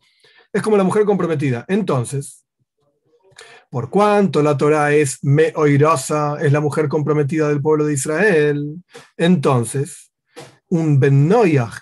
Es 0.54 0.62
como 0.62 0.78
la 0.78 0.84
mujer 0.84 1.04
comprometida. 1.06 1.66
Entonces, 1.68 2.41
por 3.72 3.90
cuanto 3.90 4.44
la 4.44 4.58
Torah 4.58 4.94
es 4.94 5.20
me 5.24 5.54
oirosa, 5.56 6.36
es 6.42 6.52
la 6.52 6.60
mujer 6.60 6.90
comprometida 6.90 7.48
del 7.48 7.62
pueblo 7.62 7.86
de 7.86 7.94
Israel, 7.94 8.84
entonces 9.16 10.12
un 10.68 11.00
Ben 11.00 11.32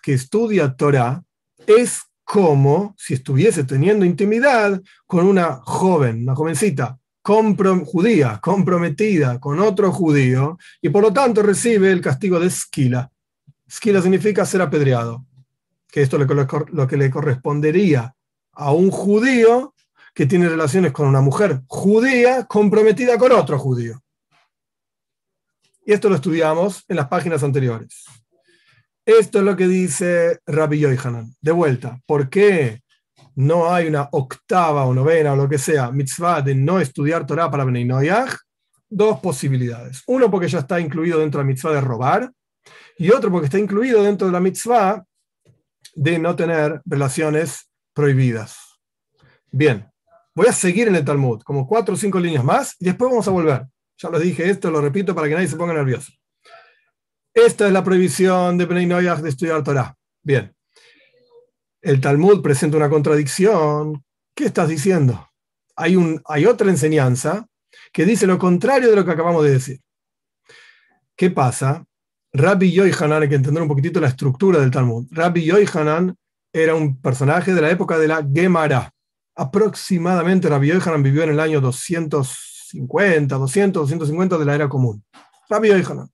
que 0.03 0.13
estudia 0.13 0.75
Torah 0.75 1.23
es 1.65 2.01
como 2.23 2.93
si 2.95 3.15
estuviese 3.15 3.63
teniendo 3.63 4.05
intimidad 4.05 4.79
con 5.07 5.25
una 5.25 5.61
joven, 5.63 6.21
una 6.21 6.35
jovencita 6.35 6.99
judía, 7.23 8.39
comprometida 8.41 9.39
con 9.39 9.59
otro 9.59 9.91
judío, 9.91 10.57
y 10.81 10.89
por 10.89 11.03
lo 11.03 11.11
tanto 11.11 11.41
recibe 11.41 11.91
el 11.91 12.01
castigo 12.01 12.39
de 12.39 12.47
esquila. 12.47 13.11
Esquila 13.67 14.01
significa 14.01 14.45
ser 14.45 14.61
apedreado, 14.61 15.25
que 15.87 16.01
esto 16.01 16.17
es 16.17 16.27
lo 16.71 16.87
que 16.87 16.97
le 16.97 17.09
correspondería 17.09 18.15
a 18.53 18.71
un 18.73 18.89
judío 18.89 19.73
que 20.19 20.25
tiene 20.25 20.49
relaciones 20.49 20.91
con 20.91 21.07
una 21.07 21.21
mujer 21.21 21.61
judía 21.67 22.43
comprometida 22.43 23.17
con 23.17 23.31
otro 23.31 23.57
judío. 23.57 24.03
Y 25.85 25.93
esto 25.93 26.09
lo 26.09 26.15
estudiamos 26.15 26.83
en 26.89 26.97
las 26.97 27.07
páginas 27.07 27.41
anteriores. 27.41 28.03
Esto 29.05 29.39
es 29.39 29.45
lo 29.45 29.55
que 29.55 29.65
dice 29.65 30.41
Rabbi 30.45 30.77
Yohanan. 30.77 31.33
De 31.39 31.53
vuelta, 31.53 32.01
¿por 32.05 32.29
qué 32.29 32.81
no 33.35 33.73
hay 33.73 33.87
una 33.87 34.09
octava 34.11 34.83
o 34.87 34.93
novena 34.93 35.31
o 35.31 35.37
lo 35.37 35.47
que 35.47 35.57
sea 35.57 35.89
mitzvah 35.89 36.41
de 36.41 36.53
no 36.53 36.81
estudiar 36.81 37.25
Torah 37.25 37.49
para 37.49 37.63
Bnei 37.63 37.85
Noyaj? 37.85 38.35
Dos 38.89 39.21
posibilidades. 39.21 40.03
Uno 40.07 40.29
porque 40.29 40.49
ya 40.49 40.59
está 40.59 40.81
incluido 40.81 41.19
dentro 41.19 41.37
de 41.37 41.45
la 41.45 41.47
mitzvah 41.47 41.71
de 41.71 41.79
robar 41.79 42.29
y 42.97 43.09
otro 43.11 43.31
porque 43.31 43.45
está 43.45 43.57
incluido 43.57 44.03
dentro 44.03 44.27
de 44.27 44.33
la 44.33 44.41
mitzvah 44.41 45.01
de 45.95 46.19
no 46.19 46.35
tener 46.35 46.81
relaciones 46.83 47.69
prohibidas. 47.93 48.57
Bien, 49.51 49.88
Voy 50.39 50.47
a 50.47 50.53
seguir 50.53 50.87
en 50.87 50.95
el 50.95 51.03
Talmud, 51.03 51.41
como 51.41 51.67
cuatro 51.67 51.95
o 51.95 51.97
cinco 51.97 52.17
líneas 52.17 52.45
más, 52.45 52.73
y 52.79 52.85
después 52.85 53.11
vamos 53.11 53.27
a 53.27 53.31
volver. 53.31 53.67
Ya 53.97 54.09
les 54.09 54.21
dije 54.21 54.49
esto, 54.49 54.71
lo 54.71 54.79
repito 54.79 55.13
para 55.13 55.27
que 55.27 55.33
nadie 55.33 55.49
se 55.49 55.57
ponga 55.57 55.73
nervioso. 55.73 56.13
Esta 57.33 57.67
es 57.67 57.73
la 57.73 57.83
prohibición 57.83 58.57
de 58.57 58.63
Bnei 58.63 58.85
Noyach 58.85 59.19
de 59.19 59.27
estudiar 59.27 59.61
Torah. 59.65 59.93
Bien. 60.23 60.55
El 61.81 61.99
Talmud 61.99 62.41
presenta 62.41 62.77
una 62.77 62.89
contradicción. 62.89 64.01
¿Qué 64.33 64.45
estás 64.45 64.69
diciendo? 64.69 65.29
Hay, 65.75 65.97
un, 65.97 66.21
hay 66.23 66.45
otra 66.45 66.69
enseñanza 66.69 67.45
que 67.91 68.05
dice 68.05 68.25
lo 68.25 68.39
contrario 68.39 68.89
de 68.89 68.95
lo 68.95 69.03
que 69.03 69.11
acabamos 69.11 69.43
de 69.43 69.51
decir. 69.51 69.81
¿Qué 71.17 71.31
pasa? 71.31 71.83
Rabbi 72.31 72.71
Yohanan, 72.71 73.23
hay 73.23 73.27
que 73.27 73.35
entender 73.35 73.61
un 73.61 73.67
poquitito 73.67 73.99
la 73.99 74.07
estructura 74.07 74.61
del 74.61 74.71
Talmud. 74.71 75.05
Rabbi 75.11 75.43
Yohanan 75.43 76.15
era 76.53 76.75
un 76.75 77.01
personaje 77.01 77.53
de 77.53 77.59
la 77.59 77.71
época 77.71 77.97
de 77.97 78.07
la 78.07 78.25
Gemara. 78.33 78.89
Aproximadamente 79.39 80.49
Rabbi 80.49 80.67
Yohanan 80.67 81.01
vivió 81.01 81.23
en 81.23 81.29
el 81.29 81.39
año 81.39 81.61
250, 81.61 83.35
200, 83.37 83.83
250 83.83 84.37
de 84.37 84.45
la 84.45 84.53
era 84.53 84.67
común. 84.67 85.01
Rabbi 85.49 85.69
Yohanan. 85.69 86.09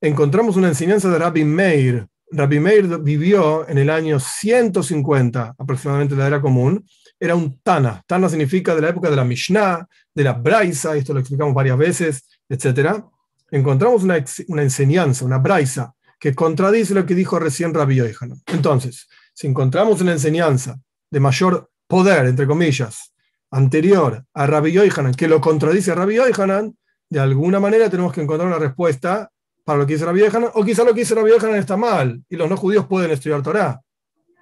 Encontramos 0.00 0.56
una 0.56 0.68
enseñanza 0.68 1.10
de 1.10 1.18
Rabbi 1.18 1.44
Meir. 1.44 2.06
Rabbi 2.30 2.58
Meir 2.58 3.00
vivió 3.00 3.68
en 3.68 3.76
el 3.76 3.90
año 3.90 4.18
150 4.18 5.56
aproximadamente 5.58 6.14
de 6.14 6.22
la 6.22 6.26
era 6.26 6.40
común. 6.40 6.86
Era 7.20 7.34
un 7.34 7.60
Tana. 7.60 8.02
Tana 8.06 8.30
significa 8.30 8.74
de 8.74 8.80
la 8.80 8.88
época 8.88 9.10
de 9.10 9.16
la 9.16 9.24
Mishnah, 9.24 9.86
de 10.14 10.24
la 10.24 10.32
Braisa, 10.32 10.96
esto 10.96 11.12
lo 11.12 11.20
explicamos 11.20 11.52
varias 11.52 11.76
veces, 11.76 12.24
etc. 12.48 13.02
Encontramos 13.50 14.04
una, 14.04 14.16
enseñanza, 14.62 15.22
una 15.26 15.36
Braisa, 15.36 15.92
que 16.18 16.34
contradice 16.34 16.94
lo 16.94 17.04
que 17.04 17.14
dijo 17.14 17.38
recién 17.38 17.74
Rabbi 17.74 17.96
Yohanan. 17.96 18.40
Entonces, 18.46 19.06
si 19.34 19.46
encontramos 19.46 20.00
una 20.00 20.12
enseñanza 20.12 20.80
de 21.10 21.20
mayor 21.20 21.68
poder, 21.88 22.26
entre 22.26 22.46
comillas, 22.46 23.12
anterior 23.50 24.24
a 24.32 24.46
Rabbi 24.46 24.70
Yohanan, 24.70 25.14
que 25.14 25.26
lo 25.26 25.40
contradice 25.40 25.90
a 25.90 25.96
Rabbi 25.96 26.14
Yohanan, 26.14 26.76
de 27.10 27.18
alguna 27.18 27.58
manera 27.58 27.90
tenemos 27.90 28.12
que 28.12 28.20
encontrar 28.20 28.46
una 28.46 28.58
respuesta 28.58 29.30
para 29.64 29.80
lo 29.80 29.86
que 29.86 29.94
dice 29.94 30.04
Rabbi 30.04 30.20
Yohanan, 30.20 30.50
o 30.54 30.64
quizá 30.64 30.84
lo 30.84 30.94
que 30.94 31.00
dice 31.00 31.16
Rabbi 31.16 31.32
está 31.56 31.76
mal, 31.76 32.22
y 32.28 32.36
los 32.36 32.48
no 32.48 32.56
judíos 32.56 32.86
pueden 32.86 33.10
estudiar 33.10 33.42
Torah. 33.42 33.80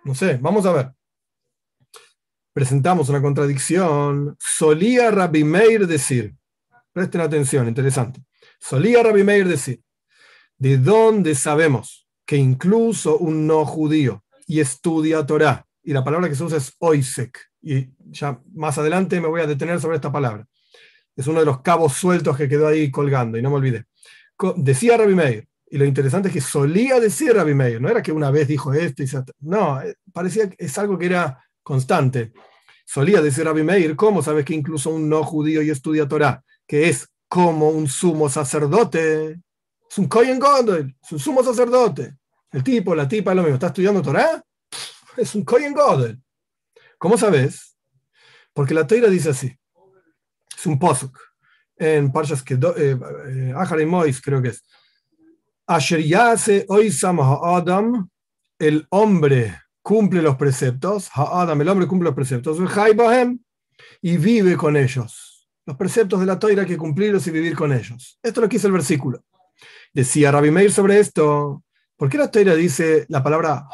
No 0.05 0.15
sé, 0.15 0.39
vamos 0.41 0.67
a 0.67 0.73
ver. 0.73 0.93
Presentamos 2.53 3.09
una 3.09 3.23
contradicción. 3.23 4.37
Solía 4.39 5.11
Rabbi 5.11 5.45
Meir 5.45 5.87
decir, 5.87 6.35
presten 6.93 7.23
atención, 7.23 7.67
interesante. 7.69 8.21
Solía 8.59 9.03
Rabbi 9.03 9.25
Meir 9.25 9.49
decir, 9.49 9.83
¿de 10.59 10.79
dónde 10.79 11.35
sabemos 11.35 12.07
que 12.27 12.37
incluso 12.37 13.17
un 13.17 13.47
no 13.47 13.65
judío 13.65 14.25
y 14.47 14.61
estudia 14.61 15.25
Torah. 15.25 15.66
Y 15.87 15.93
la 15.93 16.03
palabra 16.03 16.29
que 16.29 16.35
se 16.35 16.43
usa 16.43 16.59
es 16.59 16.75
oisek. 16.81 17.39
Y 17.63 17.91
ya 18.11 18.41
más 18.53 18.77
adelante 18.77 19.21
me 19.21 19.29
voy 19.29 19.41
a 19.41 19.47
detener 19.47 19.81
sobre 19.81 19.95
esta 19.95 20.11
palabra. 20.11 20.45
Es 21.15 21.29
uno 21.29 21.39
de 21.39 21.47
los 21.47 21.63
cabos 21.63 21.93
sueltos 21.93 22.37
que 22.37 22.49
quedó 22.49 22.67
ahí 22.67 22.91
colgando, 22.91 23.39
y 23.39 23.43
no 23.43 23.51
me 23.51 23.57
olvidé. 23.57 23.85
Decía 24.57 24.97
Rabbi 24.97 25.15
Meir, 25.15 25.49
y 25.71 25.79
lo 25.79 25.85
interesante 25.85 26.29
es 26.29 26.35
que 26.35 26.41
solía 26.41 26.99
decir 26.99 27.35
Rabbi 27.35 27.55
Meir, 27.55 27.81
no 27.81 27.89
era 27.89 28.03
que 28.03 28.11
una 28.11 28.33
vez 28.33 28.49
dijo 28.49 28.75
esto 28.75 29.05
y. 29.05 29.07
No, 29.39 29.81
eh, 29.81 29.95
parecía 30.13 30.51
que 30.51 30.57
es 30.59 30.77
algo 30.77 30.99
que 30.99 31.07
era 31.07 31.41
constante. 31.63 32.33
Solía 32.85 33.23
decir 33.23 33.45
Rabbi 33.45 33.63
Meir, 33.63 33.95
¿cómo 33.95 34.25
sabes 34.25 34.45
que 34.45 34.55
incluso 34.55 34.91
un 34.91 35.09
no 35.09 35.23
judío 35.23 35.63
y 35.63 35.71
estudia 35.71 36.09
Torah, 36.09 36.43
que 36.67 36.89
es 36.89 37.09
como 37.29 37.71
un 37.71 37.87
sumo 37.87 38.29
sacerdote, 38.29 39.41
es 39.89 39.99
un 39.99 40.09
Kohen 40.09 40.41
Godel, 40.41 40.97
es 41.01 41.13
un 41.13 41.21
sumo 41.21 41.45
sacerdote, 41.45 42.17
el 42.51 42.65
tipo, 42.65 42.93
la 42.95 43.07
tipa, 43.07 43.35
lo 43.35 43.43
mismo. 43.43 43.55
¿Está 43.55 43.69
estudiando 43.69 44.03
Torah? 44.03 44.43
Es 45.17 45.35
un 45.35 45.45
Kohen 45.45 45.73
Godel. 45.73 46.21
¿Cómo 46.99 47.17
sabes? 47.19 47.77
Porque 48.53 48.75
la 48.75 48.87
Torah 48.87 49.09
dice 49.09 49.31
así. 49.31 49.57
Es 50.57 50.67
un 50.67 50.79
posuk. 50.79 51.19
En 51.79 52.11
Parshas 52.11 52.43
que 52.43 52.55
eh, 52.55 52.99
eh 53.29 53.87
Mois, 53.87 54.21
creo 54.23 54.41
que 54.41 54.49
es. 54.49 54.65
Asher 55.67 56.03
yase 56.03 56.65
oisam 56.69 57.21
ha'adam, 57.21 58.09
el 58.59 58.87
hombre 58.91 59.61
cumple 59.83 60.23
los 60.23 60.37
preceptos. 60.37 61.11
Ha'adam, 61.13 61.61
el 61.61 61.69
hombre 61.69 61.87
cumple 61.87 62.07
los 62.07 62.15
preceptos. 62.15 62.59
Y 64.01 64.17
vive 64.17 64.57
con 64.57 64.77
ellos. 64.77 65.49
Los 65.67 65.77
preceptos 65.77 66.21
de 66.21 66.27
la 66.27 66.39
Torah 66.39 66.63
hay 66.63 66.67
que 66.67 66.79
cumplirlos 66.79 67.27
y 67.27 67.31
vivir 67.31 67.55
con 67.57 67.73
ellos. 67.73 68.19
Esto 68.23 68.41
es 68.41 68.43
lo 68.43 68.49
que 68.49 68.57
dice 68.57 68.69
el 68.69 68.73
versículo. 68.73 69.25
Decía 69.93 70.31
Rabbi 70.31 70.51
Meir 70.51 70.73
sobre 70.73 70.99
esto. 70.99 71.63
¿Por 71.97 72.09
qué 72.09 72.19
la 72.19 72.31
Torah 72.31 72.55
dice 72.55 73.05
la 73.09 73.23
palabra 73.23 73.67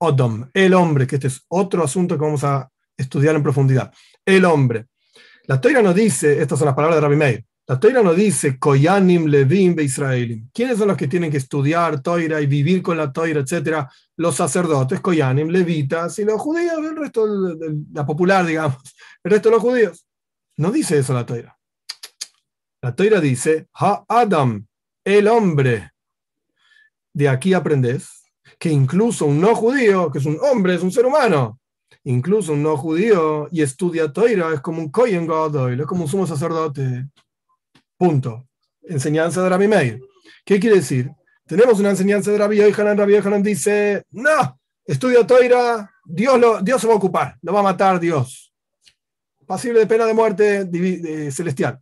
ha-odom, 0.00 0.48
el 0.52 0.74
hombre? 0.74 1.06
Que 1.06 1.16
este 1.16 1.28
es 1.28 1.44
otro 1.48 1.84
asunto 1.84 2.16
que 2.16 2.24
vamos 2.24 2.44
a 2.44 2.70
estudiar 2.96 3.34
en 3.34 3.42
profundidad. 3.42 3.92
El 4.24 4.44
hombre. 4.44 4.86
La 5.46 5.60
Torah 5.60 5.82
no 5.82 5.92
dice, 5.92 6.40
estas 6.40 6.58
son 6.58 6.66
las 6.66 6.74
palabras 6.74 6.96
de 6.96 7.00
Rabbi 7.02 7.16
Meir, 7.16 7.44
la 7.66 7.80
Torah 7.80 8.02
no 8.02 8.12
dice 8.12 8.58
Koyanim, 8.58 9.26
Levim, 9.26 9.78
Israelim. 9.80 10.50
¿Quiénes 10.52 10.76
son 10.76 10.88
los 10.88 10.98
que 10.98 11.08
tienen 11.08 11.30
que 11.30 11.38
estudiar 11.38 12.02
Torah 12.02 12.40
y 12.40 12.46
vivir 12.46 12.82
con 12.82 12.98
la 12.98 13.10
Torah, 13.10 13.40
etcétera? 13.40 13.90
Los 14.16 14.36
sacerdotes, 14.36 15.00
Koyanim, 15.00 15.48
Levitas 15.48 16.18
y 16.18 16.24
los 16.24 16.40
judíos, 16.40 16.76
el 16.78 16.96
resto 16.96 17.26
la 17.92 18.04
popular, 18.04 18.44
digamos, 18.44 18.76
el 19.22 19.30
resto 19.30 19.48
de 19.48 19.54
los 19.54 19.62
judíos. 19.62 20.06
No 20.58 20.70
dice 20.70 20.98
eso 20.98 21.14
la 21.14 21.24
Torah. 21.24 21.58
La 22.82 22.94
Torah 22.94 23.20
dice 23.20 23.68
Ha-Adam, 23.72 24.66
el 25.02 25.28
hombre. 25.28 25.90
De 27.14 27.28
aquí 27.30 27.54
aprendes 27.54 28.23
que 28.64 28.70
incluso 28.70 29.26
un 29.26 29.42
no 29.42 29.54
judío, 29.54 30.10
que 30.10 30.16
es 30.16 30.24
un 30.24 30.38
hombre, 30.40 30.74
es 30.74 30.82
un 30.82 30.90
ser 30.90 31.04
humano, 31.04 31.60
incluso 32.04 32.54
un 32.54 32.62
no 32.62 32.78
judío 32.78 33.46
y 33.52 33.60
estudia 33.60 34.10
Toira, 34.10 34.54
es 34.54 34.62
como 34.62 34.78
un 34.80 34.90
Kohen 34.90 35.26
Godoy, 35.26 35.78
es 35.78 35.86
como 35.86 36.04
un 36.04 36.08
sumo 36.08 36.26
sacerdote. 36.26 37.04
Punto. 37.98 38.48
Enseñanza 38.80 39.42
de 39.42 39.50
Rabbi 39.50 39.68
Meir. 39.68 40.00
¿Qué 40.46 40.58
quiere 40.58 40.76
decir? 40.76 41.10
Tenemos 41.46 41.78
una 41.78 41.90
enseñanza 41.90 42.30
de 42.30 42.38
Rabbi 42.38 42.56
Yohanan. 42.56 42.96
Rabbi 42.96 43.12
Yohanan 43.12 43.42
dice: 43.42 44.04
No, 44.12 44.58
estudia 44.86 45.26
Toira, 45.26 45.90
Dios, 46.02 46.40
lo, 46.40 46.62
Dios 46.62 46.80
se 46.80 46.86
va 46.86 46.94
a 46.94 46.96
ocupar, 46.96 47.36
lo 47.42 47.52
va 47.52 47.60
a 47.60 47.64
matar 47.64 48.00
Dios. 48.00 48.50
Pasible 49.46 49.80
de 49.80 49.86
pena 49.86 50.06
de 50.06 50.14
muerte 50.14 51.30
celestial. 51.30 51.78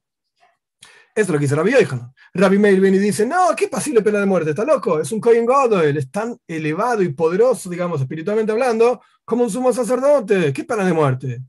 Eso 0.81 0.91
es 1.15 1.29
lo 1.29 1.35
que 1.35 1.45
dice 1.45 1.55
Rabbi 1.55 1.71
Yohanan. 1.71 2.13
Rabbi 2.35 2.59
Meir 2.59 2.81
viene 2.81 2.97
y 2.97 3.01
dice, 3.01 3.27
no, 3.27 3.55
qué 3.55 3.69
pasible 3.69 4.01
pena 4.01 4.19
de 4.21 4.27
muerte, 4.27 4.51
está 4.51 4.65
loco, 4.65 5.01
es 5.01 5.13
un 5.13 5.21
Kohen 5.21 5.45
Godel, 5.45 5.99
es 5.99 6.11
tan 6.11 6.37
elevado 6.47 7.03
y 7.03 7.13
poderoso, 7.13 7.69
digamos, 7.69 8.01
espiritualmente 8.01 8.53
hablando, 8.53 9.03
como 9.25 9.45
un 9.45 9.51
sumo 9.51 9.73
sacerdote, 9.73 10.53
qué 10.53 10.65
pena 10.65 10.85
de 10.85 10.95
muerte. 10.95 11.43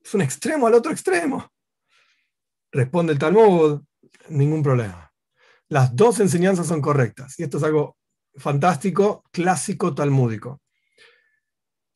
Es 0.00 0.14
un 0.14 0.22
extremo 0.22 0.68
al 0.68 0.74
otro 0.74 0.92
extremo. 0.92 1.50
Responde 2.70 3.12
el 3.12 3.18
Talmud, 3.18 3.82
ningún 4.28 4.62
problema. 4.62 5.12
Las 5.68 5.94
dos 5.94 6.20
enseñanzas 6.20 6.68
son 6.68 6.80
correctas, 6.80 7.38
y 7.38 7.42
esto 7.42 7.58
es 7.58 7.64
algo 7.64 7.96
fantástico, 8.36 9.24
clásico 9.32 9.94
talmúdico. 9.94 10.60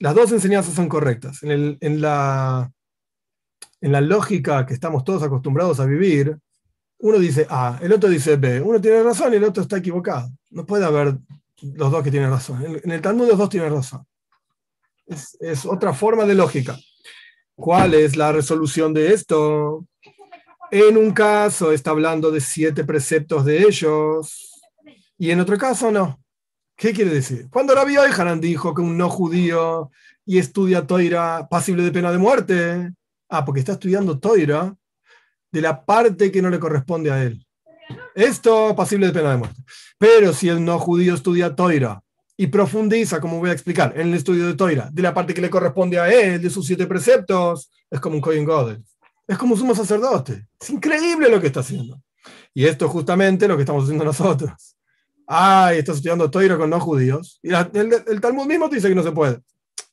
Las 0.00 0.14
dos 0.14 0.32
enseñanzas 0.32 0.74
son 0.74 0.88
correctas. 0.88 1.42
En, 1.44 1.78
en, 1.80 2.00
la, 2.00 2.72
en 3.80 3.92
la 3.92 4.00
lógica 4.00 4.66
que 4.66 4.74
estamos 4.74 5.04
todos 5.04 5.22
acostumbrados 5.22 5.78
a 5.78 5.86
vivir, 5.86 6.36
uno 7.04 7.18
dice 7.18 7.46
A, 7.50 7.78
el 7.82 7.92
otro 7.92 8.08
dice 8.08 8.36
B, 8.36 8.62
uno 8.62 8.80
tiene 8.80 9.02
razón 9.02 9.34
y 9.34 9.36
el 9.36 9.44
otro 9.44 9.62
está 9.62 9.76
equivocado. 9.76 10.30
No 10.48 10.64
puede 10.64 10.86
haber 10.86 11.18
los 11.60 11.92
dos 11.92 12.02
que 12.02 12.10
tienen 12.10 12.30
razón. 12.30 12.64
En 12.82 12.90
el 12.90 13.02
Talmud 13.02 13.28
los 13.28 13.36
dos 13.36 13.50
tienen 13.50 13.70
razón. 13.70 14.06
Es, 15.06 15.66
otra 15.66 15.92
forma 15.92 16.24
de 16.24 16.34
lógica. 16.34 16.78
¿Cuál 17.54 17.92
es 17.92 18.16
la 18.16 18.32
resolución 18.32 18.94
de 18.94 19.12
esto? 19.12 19.84
En 20.70 20.96
un 20.96 21.12
caso 21.12 21.72
está 21.72 21.90
hablando 21.90 22.30
de 22.30 22.40
siete 22.40 22.84
preceptos 22.84 23.44
de 23.44 23.64
ellos 23.64 24.62
y 25.18 25.30
en 25.30 25.40
otro 25.40 25.58
caso 25.58 25.90
no. 25.90 26.18
¿Qué 26.74 26.94
quiere 26.94 27.10
decir? 27.10 27.48
Cuando 27.50 27.74
Rabbi 27.74 27.96
Hanan 27.96 28.40
dijo 28.40 28.74
que 28.74 28.80
un 28.80 28.96
no 28.96 29.10
judío 29.10 29.90
y 30.24 30.38
estudia 30.38 30.86
Toira 30.86 31.48
pasible 31.50 31.82
de 31.82 31.92
pena 31.92 32.10
de 32.10 32.16
muerte, 32.16 32.92
ah, 33.28 33.44
porque 33.44 33.60
está 33.60 33.72
estudiando 33.72 34.18
Toira, 34.18 34.74
de 35.54 35.60
la 35.60 35.84
parte 35.84 36.32
que 36.32 36.42
no 36.42 36.50
le 36.50 36.58
corresponde 36.58 37.12
a 37.12 37.22
él. 37.22 37.46
Esto 38.12 38.74
pasible 38.74 39.06
de 39.06 39.12
pena 39.12 39.30
de 39.30 39.36
muerte. 39.36 39.62
Pero 39.96 40.32
si 40.32 40.48
el 40.48 40.64
no 40.64 40.80
judío 40.80 41.14
estudia 41.14 41.54
Toira 41.54 42.02
y 42.36 42.48
profundiza, 42.48 43.20
como 43.20 43.38
voy 43.38 43.50
a 43.50 43.52
explicar, 43.52 43.92
en 43.94 44.08
el 44.08 44.14
estudio 44.14 44.48
de 44.48 44.54
Toira, 44.54 44.90
de 44.92 45.02
la 45.02 45.14
parte 45.14 45.32
que 45.32 45.40
le 45.40 45.48
corresponde 45.48 46.00
a 46.00 46.12
él, 46.12 46.42
de 46.42 46.50
sus 46.50 46.66
siete 46.66 46.88
preceptos, 46.88 47.70
es 47.88 48.00
como 48.00 48.16
un 48.16 48.20
Kohen 48.20 48.44
Godel. 48.44 48.82
Es 49.28 49.38
como 49.38 49.54
un 49.54 49.60
sumo 49.60 49.76
sacerdote. 49.76 50.44
Es 50.60 50.70
increíble 50.70 51.30
lo 51.30 51.40
que 51.40 51.46
está 51.46 51.60
haciendo. 51.60 52.02
Y 52.52 52.64
esto 52.64 52.86
es 52.86 52.90
justamente 52.90 53.46
lo 53.46 53.54
que 53.54 53.62
estamos 53.62 53.84
haciendo 53.84 54.04
nosotros. 54.04 54.76
Ay, 55.24 55.78
estás 55.78 55.96
estudiando 55.96 56.28
Toira 56.32 56.56
con 56.56 56.68
no 56.68 56.80
judíos. 56.80 57.38
Y 57.44 57.50
el, 57.52 58.20
Talmud 58.20 58.46
mismo 58.46 58.68
te 58.68 58.74
dice 58.74 58.88
que 58.88 58.94
no 58.96 59.04
se 59.04 59.12
puede. 59.12 59.38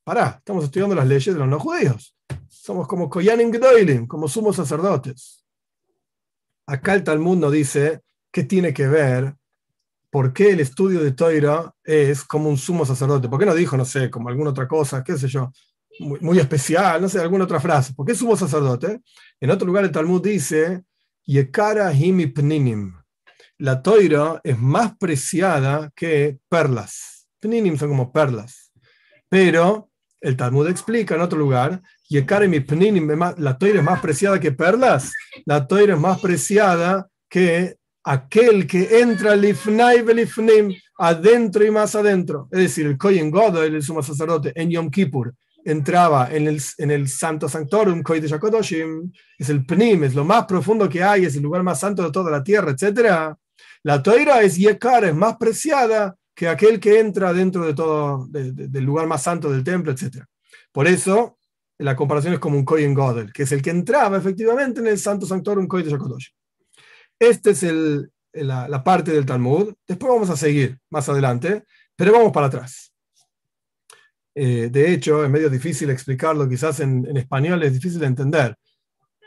Pará, 0.03 0.37
estamos 0.39 0.63
estudiando 0.63 0.95
las 0.95 1.07
leyes 1.07 1.35
de 1.35 1.39
los 1.39 1.47
no 1.47 1.59
judíos. 1.59 2.15
Somos 2.49 2.87
como 2.87 3.11
Koyanim 3.11 3.51
Gdoilim, 3.51 4.07
como 4.07 4.27
sumos 4.27 4.55
sacerdotes. 4.55 5.41
Acá 6.65 6.93
el 6.93 7.03
Talmud 7.03 7.37
nos 7.37 7.51
dice 7.51 8.01
qué 8.31 8.43
tiene 8.43 8.73
que 8.73 8.87
ver, 8.87 9.35
por 10.09 10.33
qué 10.33 10.51
el 10.51 10.59
estudio 10.59 11.01
de 11.01 11.11
Toira 11.11 11.73
es 11.83 12.23
como 12.23 12.49
un 12.49 12.57
sumo 12.57 12.85
sacerdote. 12.85 13.29
¿Por 13.29 13.39
qué 13.39 13.45
no 13.45 13.55
dijo, 13.55 13.77
no 13.77 13.85
sé, 13.85 14.09
como 14.09 14.29
alguna 14.29 14.51
otra 14.51 14.67
cosa, 14.67 15.03
qué 15.03 15.17
sé 15.17 15.27
yo, 15.27 15.51
muy, 15.99 16.37
especial, 16.39 17.01
no 17.01 17.09
sé, 17.09 17.19
alguna 17.19 17.45
otra 17.45 17.59
frase? 17.59 17.93
¿Por 17.93 18.05
qué 18.05 18.13
sumo 18.13 18.35
sacerdote? 18.35 19.01
En 19.39 19.51
otro 19.51 19.65
lugar 19.65 19.85
el 19.85 19.91
Talmud 19.91 20.21
dice, 20.21 20.83
Yekara 21.25 21.93
himi 21.93 22.27
pninim. 22.27 22.93
La 23.57 23.81
Toira 23.81 24.41
es 24.43 24.57
más 24.57 24.97
preciada 24.97 25.91
que 25.95 26.39
perlas. 26.49 27.27
Pninim 27.39 27.77
son 27.77 27.89
como 27.89 28.11
perlas. 28.11 28.73
Pero 29.29 29.91
El 30.19 30.37
Talmud 30.37 30.67
explica 30.67 31.15
en 31.15 31.21
otro 31.21 31.39
lugar, 31.39 31.81
la 32.19 33.57
toira 33.57 33.79
es 33.79 33.83
más 33.83 34.01
preciada 34.01 34.39
que 34.39 34.51
perlas, 34.51 35.11
la 35.45 35.65
toira 35.67 35.93
es 35.93 35.99
más 35.99 36.19
preciada 36.19 37.07
que 37.29 37.77
aquel 38.03 38.67
que 38.67 38.99
entra 38.99 39.35
lifnai 39.35 40.01
velifnim, 40.01 40.73
adentro 40.97 41.63
y 41.63 41.71
más 41.71 41.95
adentro. 41.95 42.47
Es 42.51 42.59
decir, 42.59 42.85
el 42.87 42.97
Kohen 42.97 43.31
Godel, 43.31 43.75
el 43.75 43.83
sumo 43.83 44.03
sacerdote, 44.03 44.51
en 44.55 44.69
Yom 44.69 44.89
Kippur, 44.89 45.33
entraba 45.63 46.29
en 46.31 46.47
el, 46.47 46.61
en 46.77 46.91
el 46.91 47.07
Santo 47.07 47.47
Sanctorum, 47.47 48.01
Kodesh 48.01 48.33
HaKodoshim, 48.33 49.11
es 49.37 49.49
el 49.49 49.65
Pnim, 49.65 50.03
es 50.03 50.15
lo 50.15 50.25
más 50.25 50.45
profundo 50.45 50.89
que 50.89 51.03
hay, 51.03 51.25
es 51.25 51.35
el 51.35 51.43
lugar 51.43 51.63
más 51.63 51.79
santo 51.79 52.03
de 52.03 52.11
toda 52.11 52.31
la 52.31 52.43
tierra, 52.43 52.71
etc. 52.71 53.35
La 53.83 54.01
toira 54.01 54.41
es 54.41 54.57
Yekar, 54.57 55.05
es 55.05 55.15
más 55.15 55.37
preciada 55.37 56.15
que 56.35 56.47
aquel 56.47 56.79
que 56.79 56.99
entra 56.99 57.33
dentro 57.33 57.65
de 57.65 57.73
todo, 57.73 58.27
del 58.29 58.83
lugar 58.83 59.05
más 59.07 59.23
santo 59.23 59.51
del 59.51 59.63
templo, 59.63 59.91
etc. 59.91 60.23
Por 60.71 60.87
eso, 60.87 61.37
la 61.81 61.95
comparación 61.95 62.33
es 62.33 62.39
como 62.39 62.57
un 62.57 62.65
Kohen 62.65 62.93
Godel, 62.93 63.33
que 63.33 63.43
es 63.43 63.51
el 63.51 63.61
que 63.61 63.71
entraba 63.71 64.17
efectivamente 64.17 64.79
en 64.79 64.87
el 64.87 64.99
Santo 64.99 65.25
Sanctorum 65.25 65.67
Kodesh 65.67 65.93
HaKodoshim. 65.93 66.33
Esta 67.19 67.49
es 67.51 67.65
la, 68.33 68.83
parte 68.83 69.11
del 69.11 69.25
Talmud. 69.25 69.73
Después 69.87 70.11
vamos 70.11 70.29
a 70.29 70.37
seguir 70.37 70.77
más 70.89 71.07
adelante, 71.09 71.63
pero 71.95 72.13
vamos 72.13 72.31
para 72.31 72.47
atrás. 72.47 72.91
Eh, 74.33 74.69
de 74.71 74.93
hecho, 74.93 75.23
es 75.23 75.29
medio 75.29 75.49
difícil 75.49 75.89
explicarlo, 75.89 76.47
quizás 76.47 76.79
en, 76.79 77.05
en, 77.05 77.17
español 77.17 77.61
es 77.63 77.73
difícil 77.73 77.99
de 77.99 78.07
entender, 78.07 78.55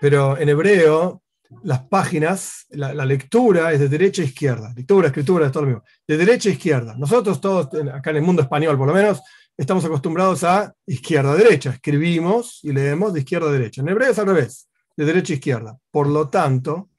pero 0.00 0.38
en 0.38 0.48
hebreo 0.48 1.22
las 1.62 1.80
páginas, 1.86 2.66
la, 2.70 3.04
lectura 3.04 3.72
es 3.72 3.80
de 3.80 3.88
derecha 3.88 4.22
a 4.22 4.24
izquierda, 4.24 4.72
lectura, 4.74 5.08
escritura, 5.08 5.46
es 5.46 5.52
todo 5.52 5.64
lo 5.64 5.68
mismo, 5.68 5.84
de 6.06 6.16
derecha 6.16 6.48
a 6.48 6.52
izquierda. 6.52 6.94
Nosotros 6.96 7.40
todos, 7.40 7.68
acá 7.92 8.10
en 8.10 8.16
el 8.16 8.22
mundo 8.22 8.42
español 8.42 8.76
por 8.76 8.88
lo 8.88 8.94
menos, 8.94 9.20
estamos 9.56 9.84
acostumbrados 9.84 10.44
a 10.44 10.74
izquierda 10.86 11.32
a 11.32 11.36
derecha, 11.36 11.70
escribimos 11.70 12.60
y 12.62 12.72
leemos 12.72 13.12
de 13.12 13.20
izquierda 13.20 13.48
a 13.48 13.52
derecha. 13.52 13.82
En 13.82 13.88
hebreo 13.88 14.10
es 14.10 14.18
al 14.18 14.26
revés, 14.26 14.68
de 14.96 15.04
derecha 15.04 15.32
a 15.32 15.36
izquierda. 15.36 15.78
Por 15.90 16.08
lo 16.08 16.28
tanto, 16.28 16.90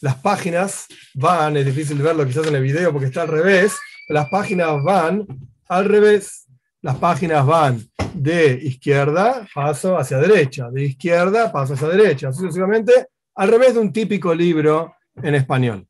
las 0.00 0.16
páginas 0.16 0.86
van, 1.14 1.56
es 1.56 1.66
difícil 1.66 2.00
verlo 2.00 2.26
quizás 2.26 2.46
en 2.46 2.56
el 2.56 2.62
video 2.62 2.92
porque 2.92 3.06
está 3.06 3.22
al 3.22 3.28
revés, 3.28 3.74
las 4.08 4.28
páginas 4.28 4.82
van 4.82 5.26
al 5.68 5.84
revés. 5.86 6.46
Las 6.82 6.96
páginas 6.96 7.46
van 7.46 7.82
de 8.12 8.60
izquierda, 8.62 9.48
paso 9.54 9.96
hacia 9.96 10.18
derecha, 10.18 10.70
de 10.70 10.84
izquierda, 10.84 11.50
paso 11.50 11.72
hacia 11.72 11.88
derecha, 11.88 12.30
sucesivamente, 12.30 13.06
al 13.34 13.48
revés 13.48 13.72
de 13.72 13.80
un 13.80 13.90
típico 13.90 14.34
libro 14.34 14.94
en 15.16 15.34
español. 15.34 15.86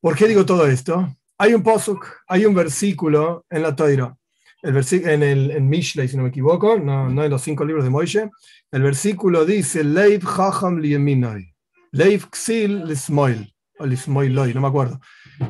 ¿Por 0.00 0.16
qué 0.16 0.28
digo 0.28 0.46
todo 0.46 0.68
esto? 0.68 1.16
Hay 1.36 1.52
un 1.52 1.64
posuk, 1.64 2.06
hay 2.28 2.46
un 2.46 2.54
versículo 2.54 3.44
en 3.50 3.62
la 3.62 3.74
Toira, 3.74 4.16
el 4.62 4.76
en 4.76 5.22
el 5.22 5.50
en 5.52 5.68
Mishlei, 5.68 6.08
si 6.08 6.16
no 6.16 6.24
me 6.24 6.30
equivoco, 6.30 6.78
no, 6.78 7.08
no 7.08 7.24
en 7.24 7.30
los 7.30 7.42
cinco 7.42 7.64
libros 7.64 7.84
de 7.84 7.90
Moishe, 7.90 8.30
el 8.70 8.82
versículo 8.82 9.44
dice, 9.44 9.84
Leiv 9.84 10.22
Chacham 10.24 10.78
Lieminoi. 10.78 11.54
Leif 11.92 12.26
Xil 12.32 12.84
Lismoil, 12.84 13.54
o 13.78 13.86
Lismoiloy, 13.86 14.52
no 14.52 14.60
me 14.60 14.68
acuerdo. 14.68 15.00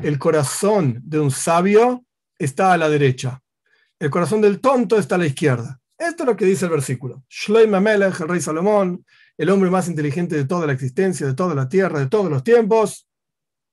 El 0.01 0.17
corazón 0.17 1.01
de 1.03 1.19
un 1.19 1.31
sabio 1.31 2.05
está 2.37 2.73
a 2.73 2.77
la 2.77 2.89
derecha. 2.89 3.41
El 3.99 4.09
corazón 4.09 4.41
del 4.41 4.61
tonto 4.61 4.97
está 4.97 5.15
a 5.15 5.17
la 5.17 5.25
izquierda. 5.25 5.79
Esto 5.97 6.23
es 6.23 6.27
lo 6.27 6.37
que 6.37 6.45
dice 6.45 6.65
el 6.65 6.71
versículo. 6.71 7.25
Shloim 7.29 7.75
Amelech, 7.75 8.21
el 8.21 8.29
rey 8.29 8.39
Salomón, 8.39 9.05
el 9.37 9.49
hombre 9.49 9.69
más 9.69 9.89
inteligente 9.89 10.35
de 10.35 10.45
toda 10.45 10.65
la 10.65 10.73
existencia, 10.73 11.27
de 11.27 11.33
toda 11.33 11.53
la 11.53 11.67
tierra, 11.67 11.99
de 11.99 12.07
todos 12.07 12.29
los 12.29 12.43
tiempos, 12.43 13.09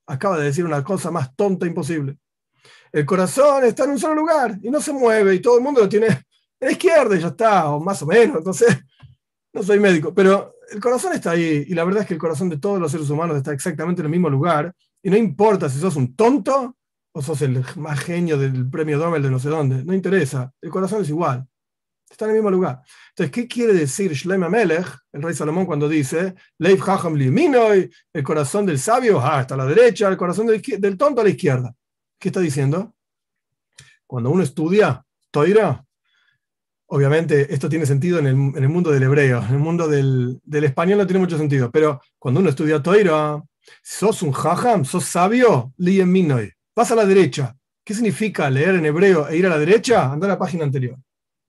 acaba 0.06 0.38
de 0.38 0.46
decir 0.46 0.64
una 0.64 0.82
cosa 0.82 1.10
más 1.12 1.34
tonta 1.36 1.66
imposible. 1.66 2.18
El 2.96 3.04
corazón 3.04 3.62
está 3.66 3.84
en 3.84 3.90
un 3.90 3.98
solo 3.98 4.14
lugar 4.14 4.58
y 4.62 4.70
no 4.70 4.80
se 4.80 4.90
mueve 4.90 5.34
y 5.34 5.40
todo 5.40 5.58
el 5.58 5.62
mundo 5.62 5.82
lo 5.82 5.88
tiene 5.88 6.06
a 6.06 6.24
la 6.60 6.70
izquierda 6.70 7.14
y 7.14 7.20
ya 7.20 7.26
está, 7.26 7.68
o 7.68 7.78
más 7.78 8.00
o 8.00 8.06
menos. 8.06 8.38
Entonces, 8.38 8.74
no 9.52 9.62
soy 9.62 9.78
médico, 9.78 10.14
pero 10.14 10.54
el 10.70 10.80
corazón 10.80 11.12
está 11.12 11.32
ahí 11.32 11.66
y 11.68 11.74
la 11.74 11.84
verdad 11.84 12.04
es 12.04 12.08
que 12.08 12.14
el 12.14 12.20
corazón 12.20 12.48
de 12.48 12.56
todos 12.56 12.80
los 12.80 12.90
seres 12.90 13.10
humanos 13.10 13.36
está 13.36 13.52
exactamente 13.52 14.00
en 14.00 14.06
el 14.06 14.12
mismo 14.12 14.30
lugar 14.30 14.74
y 15.02 15.10
no 15.10 15.16
importa 15.18 15.68
si 15.68 15.78
sos 15.78 15.94
un 15.96 16.16
tonto 16.16 16.74
o 17.12 17.20
sos 17.20 17.42
el 17.42 17.62
más 17.76 18.00
genio 18.00 18.38
del 18.38 18.66
premio 18.70 18.96
Nobel 18.96 19.22
de 19.22 19.30
no 19.30 19.38
sé 19.40 19.50
dónde, 19.50 19.84
no 19.84 19.92
interesa, 19.92 20.50
el 20.62 20.70
corazón 20.70 21.02
es 21.02 21.10
igual, 21.10 21.46
está 22.08 22.24
en 22.24 22.30
el 22.30 22.36
mismo 22.36 22.50
lugar. 22.50 22.80
Entonces, 23.10 23.30
¿qué 23.30 23.46
quiere 23.46 23.74
decir 23.74 24.10
Shlomo 24.14 24.46
Amelech, 24.46 24.86
el 25.12 25.20
rey 25.20 25.34
Salomón, 25.34 25.66
cuando 25.66 25.86
dice, 25.86 26.34
Leif 26.56 26.80
Hacham 26.88 27.14
el 27.14 28.22
corazón 28.24 28.64
del 28.64 28.78
sabio 28.78 29.20
ah, 29.20 29.42
está 29.42 29.52
a 29.52 29.58
la 29.58 29.66
derecha, 29.66 30.08
el 30.08 30.16
corazón 30.16 30.46
del 30.46 30.96
tonto 30.96 31.20
a 31.20 31.24
la 31.24 31.30
izquierda? 31.30 31.74
¿Qué 32.18 32.28
está 32.28 32.40
diciendo? 32.40 32.94
Cuando 34.06 34.30
uno 34.30 34.42
estudia 34.42 35.04
Toira, 35.30 35.86
Obviamente 36.88 37.52
esto 37.52 37.68
tiene 37.68 37.84
sentido 37.84 38.20
en 38.20 38.26
el, 38.26 38.68
mundo 38.68 38.92
del 38.92 39.02
hebreo, 39.02 39.42
en 39.42 39.54
el 39.54 39.58
mundo 39.58 39.88
del, 39.88 40.40
español 40.52 40.98
no 40.98 41.06
tiene 41.06 41.18
mucho 41.18 41.36
sentido, 41.36 41.70
pero 41.70 42.00
cuando 42.16 42.40
uno 42.40 42.48
estudia 42.48 42.80
Toira, 42.80 43.42
sos 43.82 44.22
un 44.22 44.30
jajam, 44.30 44.84
sos 44.84 45.04
sabio, 45.04 45.72
lien 45.78 46.10
minoy, 46.10 46.52
vas 46.76 46.92
a 46.92 46.94
la 46.94 47.04
derecha. 47.04 47.56
¿Qué 47.84 47.92
significa 47.92 48.48
leer 48.50 48.76
en 48.76 48.86
hebreo 48.86 49.28
e 49.28 49.36
ir 49.36 49.46
a 49.46 49.50
la 49.50 49.58
derecha? 49.58 50.12
Anda 50.12 50.26
a 50.26 50.30
la 50.30 50.38
página 50.38 50.64
anterior. 50.64 50.96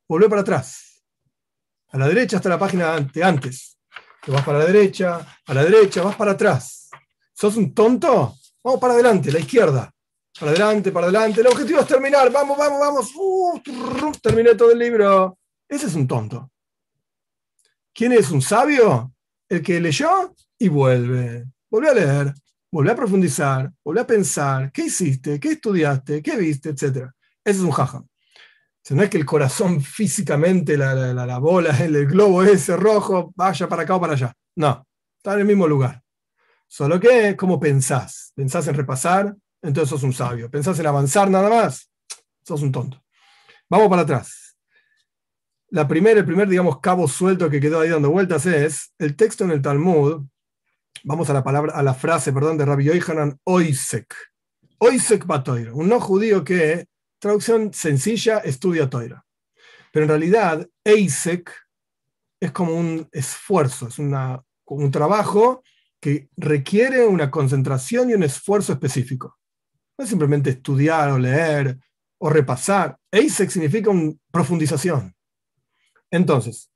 Volvé 0.07 0.27
para 0.27 0.41
atrás. 0.41 1.03
A 1.89 1.97
la 1.97 2.07
derecha 2.07 2.37
está 2.37 2.49
la 2.49 2.59
página 2.59 2.99
de 2.99 3.23
antes. 3.23 3.77
Te 4.23 4.31
vas 4.31 4.43
para 4.43 4.59
la 4.59 4.65
derecha, 4.65 5.37
a 5.45 5.53
la 5.53 5.63
derecha, 5.63 6.01
vas 6.01 6.15
para 6.15 6.31
atrás. 6.31 6.89
¿Sos 7.33 7.55
un 7.57 7.73
tonto? 7.73 8.35
Vamos 8.63 8.81
para 8.81 8.93
adelante, 8.93 9.31
la 9.31 9.39
izquierda. 9.39 9.91
Para 10.39 10.51
adelante, 10.51 10.91
para 10.91 11.07
adelante. 11.07 11.41
El 11.41 11.47
objetivo 11.47 11.79
es 11.79 11.87
terminar. 11.87 12.31
Vamos, 12.31 12.57
vamos, 12.57 12.79
vamos. 12.79 13.11
Uh, 13.15 13.59
terminé 14.21 14.53
todo 14.55 14.71
el 14.71 14.77
libro. 14.77 15.37
Ese 15.67 15.87
es 15.87 15.95
un 15.95 16.07
tonto. 16.07 16.51
¿Quién 17.93 18.13
es 18.13 18.29
un 18.29 18.41
sabio? 18.41 19.11
El 19.49 19.63
que 19.63 19.79
leyó 19.79 20.35
y 20.59 20.67
vuelve. 20.67 21.45
Vuelve 21.69 21.89
a 21.89 21.93
leer, 21.93 22.33
vuelve 22.71 22.91
a 22.91 22.95
profundizar, 22.95 23.71
vuelve 23.83 24.01
a 24.01 24.07
pensar. 24.07 24.71
¿Qué 24.71 24.83
hiciste? 24.83 25.39
¿Qué 25.39 25.53
estudiaste? 25.53 26.21
¿Qué 26.21 26.37
viste? 26.37 26.69
Etcétera. 26.69 27.13
Ese 27.43 27.59
es 27.59 27.65
un 27.65 27.71
jaja. 27.71 28.03
no 28.91 29.03
es 29.03 29.09
que 29.09 29.17
el 29.17 29.25
corazón 29.25 29.81
físicamente, 29.81 30.77
la, 30.77 30.93
la, 30.93 31.25
la, 31.25 31.37
bola, 31.39 31.75
el, 31.83 32.05
globo 32.05 32.43
ese 32.43 32.77
rojo, 32.77 33.33
vaya 33.35 33.67
para 33.67 33.81
acá 33.81 33.95
o 33.95 34.01
para 34.01 34.13
allá. 34.13 34.33
No, 34.55 34.85
está 35.17 35.33
en 35.33 35.39
el 35.39 35.45
mismo 35.45 35.67
lugar. 35.67 36.01
Solo 36.67 36.99
que, 36.99 37.35
¿cómo 37.35 37.59
pensás? 37.59 38.31
¿Pensás 38.35 38.67
en 38.67 38.75
repasar? 38.75 39.35
Entonces 39.61 39.89
sos 39.89 40.03
un 40.03 40.13
sabio. 40.13 40.49
¿Pensás 40.49 40.79
en 40.79 40.87
avanzar 40.87 41.29
nada 41.29 41.49
más? 41.49 41.91
Sos 42.43 42.61
un 42.61 42.71
tonto. 42.71 43.03
Vamos 43.69 43.89
para 43.89 44.03
atrás. 44.03 44.57
La 45.69 45.87
primera, 45.87 46.19
el 46.19 46.25
primer, 46.25 46.47
digamos, 46.47 46.79
cabo 46.79 47.07
suelto 47.07 47.49
que 47.49 47.59
quedó 47.59 47.81
ahí 47.81 47.89
dando 47.89 48.09
vueltas 48.09 48.45
es 48.45 48.93
el 48.97 49.15
texto 49.15 49.43
en 49.43 49.51
el 49.51 49.61
Talmud. 49.61 50.25
Vamos 51.03 51.29
a 51.29 51.33
la 51.33 51.43
palabra, 51.43 51.73
a 51.73 51.83
la 51.83 51.93
frase, 51.93 52.31
perdón, 52.31 52.57
de 52.57 52.65
Rabbi 52.65 52.85
Yohanan 52.85 53.37
Oisek. 53.43 54.15
Oisek 54.79 55.25
Batoira, 55.25 55.73
un 55.73 55.89
no 55.89 55.99
judío 55.99 56.43
que, 56.43 56.87
traducción 57.19 57.73
sencilla, 57.73 58.37
estudia 58.37 58.89
Toira. 58.89 59.25
Pero 59.91 60.03
en 60.03 60.09
realidad, 60.09 60.69
Eisek 60.83 61.51
es 62.39 62.51
como 62.51 62.73
un 62.73 63.09
esfuerzo, 63.11 63.87
es 63.87 63.99
una, 63.99 64.41
un 64.65 64.91
trabajo 64.91 65.63
que 65.99 66.29
requiere 66.37 67.05
una 67.07 67.31
concentración 67.31 68.09
y 68.09 68.13
un 68.13 68.23
esfuerzo 68.23 68.73
específico. 68.73 69.37
No 69.97 70.03
es 70.03 70.09
simplemente 70.09 70.51
estudiar 70.51 71.09
o 71.09 71.17
leer 71.17 71.77
o 72.19 72.29
repasar. 72.29 72.97
Eisek 73.11 73.49
significa 73.49 73.89
una 73.89 74.13
profundización. 74.31 75.15
Entonces, 76.11 76.71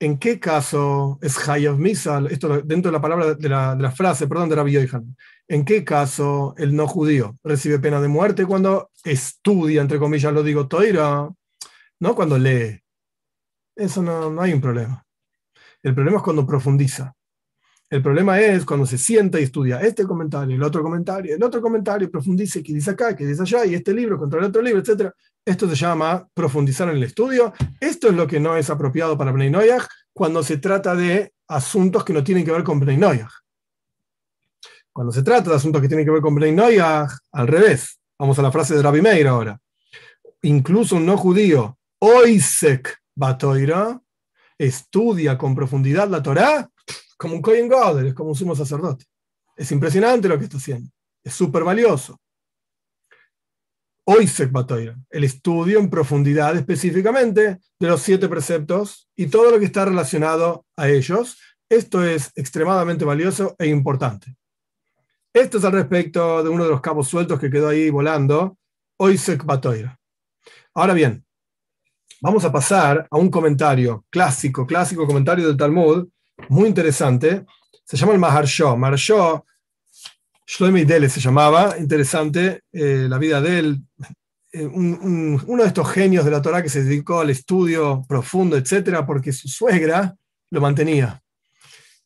¿en 0.00 0.18
qué 0.18 0.40
caso 0.40 1.18
es 1.22 1.48
Hayav 1.48 1.78
Misal? 1.78 2.26
Esto 2.30 2.62
dentro 2.62 2.90
de 2.90 2.96
la 2.96 3.00
palabra, 3.00 3.34
de 3.34 3.48
la, 3.48 3.92
frase, 3.92 4.26
perdón, 4.26 4.48
de 4.48 4.56
Rabbi 4.56 4.72
Yohan. 4.72 5.16
¿En 5.48 5.64
qué 5.64 5.84
caso 5.84 6.54
el 6.56 6.74
no 6.74 6.86
judío 6.86 7.36
recibe 7.44 7.78
pena 7.78 8.00
de 8.00 8.08
muerte 8.08 8.46
cuando 8.46 8.90
estudia, 9.04 9.82
entre 9.82 9.98
comillas, 9.98 10.32
lo 10.32 10.42
digo, 10.42 10.66
Toira? 10.66 11.28
No 12.00 12.14
cuando 12.14 12.38
lee. 12.38 12.80
Eso 13.76 14.02
no, 14.02 14.30
no 14.30 14.42
hay 14.42 14.52
un 14.52 14.60
problema. 14.60 15.04
El 15.82 15.94
problema 15.94 16.18
es 16.18 16.22
cuando 16.22 16.46
profundiza. 16.46 17.14
El 17.92 18.00
problema 18.00 18.40
es 18.40 18.64
cuando 18.64 18.86
se 18.86 18.96
sienta 18.96 19.38
y 19.38 19.42
estudia 19.42 19.78
este 19.82 20.04
comentario, 20.04 20.56
el 20.56 20.62
otro 20.62 20.82
comentario, 20.82 21.34
el 21.34 21.42
otro 21.42 21.60
comentario, 21.60 22.10
profundice 22.10 22.62
qué 22.62 22.72
dice 22.72 22.92
acá, 22.92 23.14
qué 23.14 23.26
dice 23.26 23.42
allá, 23.42 23.66
y 23.66 23.74
este 23.74 23.92
libro 23.92 24.16
contra 24.16 24.38
el 24.38 24.46
otro 24.46 24.62
libro, 24.62 24.80
etc. 24.80 25.10
Esto 25.44 25.68
se 25.68 25.74
llama 25.74 26.26
profundizar 26.32 26.88
en 26.88 26.96
el 26.96 27.02
estudio. 27.02 27.52
Esto 27.78 28.08
es 28.08 28.14
lo 28.14 28.26
que 28.26 28.40
no 28.40 28.56
es 28.56 28.70
apropiado 28.70 29.18
para 29.18 29.30
Bnei 29.30 29.52
cuando 30.14 30.42
se 30.42 30.56
trata 30.56 30.94
de 30.94 31.34
asuntos 31.48 32.02
que 32.02 32.14
no 32.14 32.24
tienen 32.24 32.46
que 32.46 32.52
ver 32.52 32.64
con 32.64 32.80
Bnei. 32.80 33.26
Cuando 34.90 35.12
se 35.12 35.22
trata 35.22 35.50
de 35.50 35.56
asuntos 35.56 35.82
que 35.82 35.88
tienen 35.88 36.06
que 36.06 36.12
ver 36.12 36.22
con 36.22 36.34
Bnei 36.34 36.78
al 36.78 37.46
revés. 37.46 38.00
Vamos 38.18 38.38
a 38.38 38.42
la 38.42 38.50
frase 38.50 38.74
de 38.74 38.80
Rabbi 38.80 39.02
Meir 39.02 39.28
ahora. 39.28 39.60
Incluso 40.40 40.96
un 40.96 41.04
no 41.04 41.18
judío, 41.18 41.76
Oisek 41.98 43.02
Batoira, 43.14 44.00
estudia 44.56 45.36
con 45.36 45.54
profundidad 45.54 46.08
la 46.08 46.22
Torá 46.22 46.71
como 47.22 47.36
un 47.36 47.40
Kohen 47.40 47.68
Gadol, 47.68 48.08
es 48.08 48.14
como 48.14 48.30
un 48.30 48.34
sumo 48.34 48.56
sacerdote. 48.56 49.04
Es 49.56 49.70
impresionante 49.70 50.26
lo 50.26 50.36
que 50.36 50.44
está 50.44 50.56
haciendo. 50.56 50.90
Es 51.22 51.32
súper 51.32 51.62
valioso. 51.62 52.20
Oisek 54.04 54.50
Batoira, 54.50 54.98
el 55.08 55.22
estudio 55.22 55.78
en 55.78 55.88
profundidad 55.88 56.56
específicamente 56.56 57.60
de 57.78 57.88
los 57.88 58.02
siete 58.02 58.28
preceptos 58.28 59.08
y 59.14 59.28
todo 59.28 59.52
lo 59.52 59.60
que 59.60 59.66
está 59.66 59.84
relacionado 59.84 60.66
a 60.76 60.88
ellos. 60.88 61.38
Esto 61.68 62.04
es 62.04 62.32
extremadamente 62.34 63.04
valioso 63.04 63.54
e 63.56 63.68
importante. 63.68 64.34
Esto 65.32 65.58
es 65.58 65.64
al 65.64 65.72
respecto 65.72 66.42
de 66.42 66.48
uno 66.48 66.64
de 66.64 66.70
los 66.70 66.80
cabos 66.80 67.06
sueltos 67.06 67.38
que 67.38 67.50
quedó 67.50 67.68
ahí 67.68 67.88
volando, 67.88 68.58
Oisek 68.96 69.44
Batoira. 69.44 69.96
Ahora 70.74 70.92
bien, 70.92 71.24
vamos 72.20 72.44
a 72.44 72.50
pasar 72.50 73.06
a 73.08 73.16
un 73.16 73.30
comentario 73.30 74.04
clásico, 74.10 74.66
clásico 74.66 75.06
comentario 75.06 75.46
del 75.46 75.56
Talmud, 75.56 76.08
muy 76.48 76.68
interesante. 76.68 77.44
Se 77.84 77.96
llama 77.96 78.12
el 78.12 78.18
Maharsho. 78.18 78.76
Maharsho, 78.76 79.44
Dele 80.58 81.08
se 81.08 81.20
llamaba, 81.20 81.76
interesante 81.78 82.62
eh, 82.72 83.06
la 83.08 83.18
vida 83.18 83.40
de 83.40 83.58
él. 83.58 83.82
Eh, 84.52 84.66
uno 84.66 85.62
de 85.62 85.68
estos 85.68 85.90
genios 85.90 86.24
de 86.24 86.30
la 86.30 86.42
Torah 86.42 86.62
que 86.62 86.68
se 86.68 86.84
dedicó 86.84 87.20
al 87.20 87.30
estudio 87.30 88.04
profundo, 88.06 88.56
etcétera, 88.56 89.06
porque 89.06 89.32
su 89.32 89.48
suegra 89.48 90.14
lo 90.50 90.60
mantenía. 90.60 91.22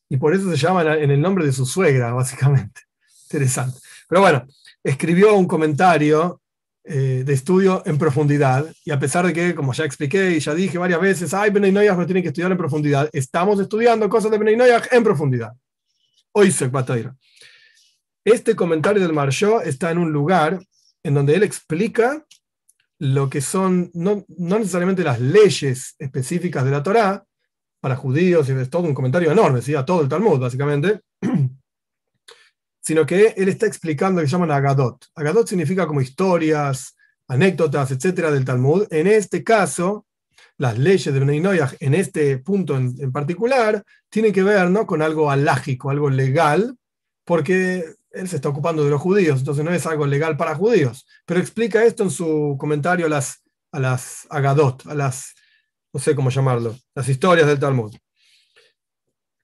Y 0.09 0.17
por 0.17 0.33
eso 0.33 0.49
se 0.49 0.55
llama 0.55 0.95
en 0.95 1.11
el 1.11 1.21
nombre 1.21 1.45
de 1.45 1.51
su 1.51 1.65
suegra, 1.65 2.13
básicamente. 2.13 2.81
Interesante. 3.23 3.79
Pero 4.07 4.21
bueno, 4.21 4.47
escribió 4.83 5.35
un 5.35 5.47
comentario 5.47 6.41
eh, 6.87 7.23
de 7.25 7.33
estudio 7.33 7.83
en 7.85 7.97
profundidad, 7.97 8.65
y 8.85 8.91
a 8.91 8.99
pesar 8.99 9.25
de 9.25 9.33
que, 9.33 9.53
como 9.53 9.73
ya 9.73 9.85
expliqué 9.85 10.31
y 10.31 10.39
ya 10.39 10.53
dije 10.53 10.77
varias 10.77 11.01
veces, 11.01 11.33
ay, 11.33 11.49
Benay 11.49 11.71
no 11.71 12.05
tienen 12.05 12.23
que 12.23 12.29
estudiar 12.29 12.51
en 12.51 12.57
profundidad, 12.57 13.09
estamos 13.11 13.59
estudiando 13.59 14.07
cosas 14.09 14.31
de 14.31 14.37
Benay 14.37 14.57
en 14.91 15.03
profundidad. 15.03 15.51
Hoy 16.31 16.51
se 16.51 16.71
Este 18.23 18.55
comentario 18.55 19.01
del 19.01 19.13
Marshó 19.13 19.61
está 19.61 19.91
en 19.91 19.97
un 19.97 20.11
lugar 20.11 20.59
en 21.03 21.13
donde 21.13 21.35
él 21.35 21.43
explica 21.43 22.25
lo 22.99 23.29
que 23.29 23.41
son, 23.41 23.91
no, 23.93 24.25
no 24.29 24.59
necesariamente 24.59 25.03
las 25.03 25.19
leyes 25.19 25.95
específicas 25.99 26.63
de 26.63 26.71
la 26.71 26.83
Torá, 26.83 27.23
para 27.79 27.95
judíos, 27.95 28.49
y 28.49 28.53
es 28.53 28.69
todo 28.69 28.83
un 28.83 28.93
comentario 28.93 29.31
enorme, 29.31 29.61
¿sí? 29.61 29.75
a 29.75 29.85
todo 29.85 30.01
el 30.01 30.09
Talmud, 30.09 30.39
básicamente, 30.39 31.01
sino 32.87 33.05
que 33.05 33.33
él 33.35 33.49
está 33.49 33.65
explicando 33.65 34.21
lo 34.21 34.25
que 34.25 34.31
llaman 34.31 34.49
Agadot. 34.49 35.07
Agadot 35.13 35.45
significa 35.45 35.85
como 35.85 35.99
historias, 35.99 36.95
anécdotas, 37.27 37.91
etcétera, 37.91 38.31
del 38.31 38.45
Talmud. 38.45 38.87
En 38.91 39.07
este 39.07 39.43
caso, 39.43 40.05
las 40.57 40.77
leyes 40.77 41.13
de 41.13 41.19
Bnei 41.19 41.59
en 41.81 41.93
este 41.93 42.37
punto 42.37 42.77
en, 42.77 43.11
particular, 43.11 43.83
tienen 44.07 44.31
que 44.31 44.41
ver 44.41 44.69
¿no? 44.69 44.87
con 44.87 45.01
algo 45.01 45.29
alágico, 45.29 45.89
algo 45.89 46.09
legal, 46.09 46.77
porque 47.25 47.83
él 48.11 48.29
se 48.29 48.37
está 48.37 48.47
ocupando 48.47 48.85
de 48.85 48.89
los 48.89 49.01
judíos, 49.01 49.39
entonces 49.39 49.65
no 49.65 49.73
es 49.73 49.85
algo 49.85 50.07
legal 50.07 50.37
para 50.37 50.55
judíos. 50.55 51.05
Pero 51.25 51.41
explica 51.41 51.83
esto 51.83 52.03
en 52.03 52.09
su 52.09 52.55
comentario 52.57 53.07
a 53.07 53.09
las, 53.09 53.43
a 53.73 53.81
las 53.81 54.27
Agadot, 54.29 54.87
a 54.87 54.95
las, 54.95 55.33
no 55.91 55.99
sé 55.99 56.15
cómo 56.15 56.29
llamarlo, 56.29 56.73
las 56.95 57.09
historias 57.09 57.47
del 57.47 57.59
Talmud. 57.59 57.93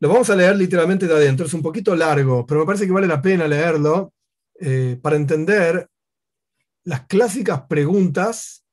Lo 0.04 0.10
vamos 0.10 0.30
a 0.30 0.36
leer 0.36 0.58
literalmente 0.58 1.08
de 1.08 1.14
adentro, 1.14 1.46
es 1.46 1.54
un 1.54 1.62
poquito 1.62 1.96
largo, 1.96 2.46
pero 2.46 2.60
me 2.60 2.66
parece 2.66 2.86
que 2.86 2.92
vale 2.92 3.08
la 3.08 3.22
pena 3.22 3.48
leerlo 3.48 4.12
eh, 4.60 5.00
para 5.02 5.16
entender 5.16 5.88
las 6.84 7.06
clásicas 7.06 7.62
preguntas 7.70 8.66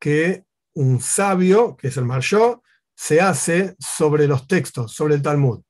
que 0.00 0.44
un 0.76 1.02
sabio, 1.02 1.76
que 1.76 1.88
es 1.88 1.98
el 1.98 2.06
Marshó, 2.06 2.62
se 2.96 3.20
hace 3.20 3.76
sobre 3.78 4.26
los 4.26 4.46
textos, 4.46 4.94
sobre 4.94 5.16
el 5.16 5.20
Talmud. 5.20 5.60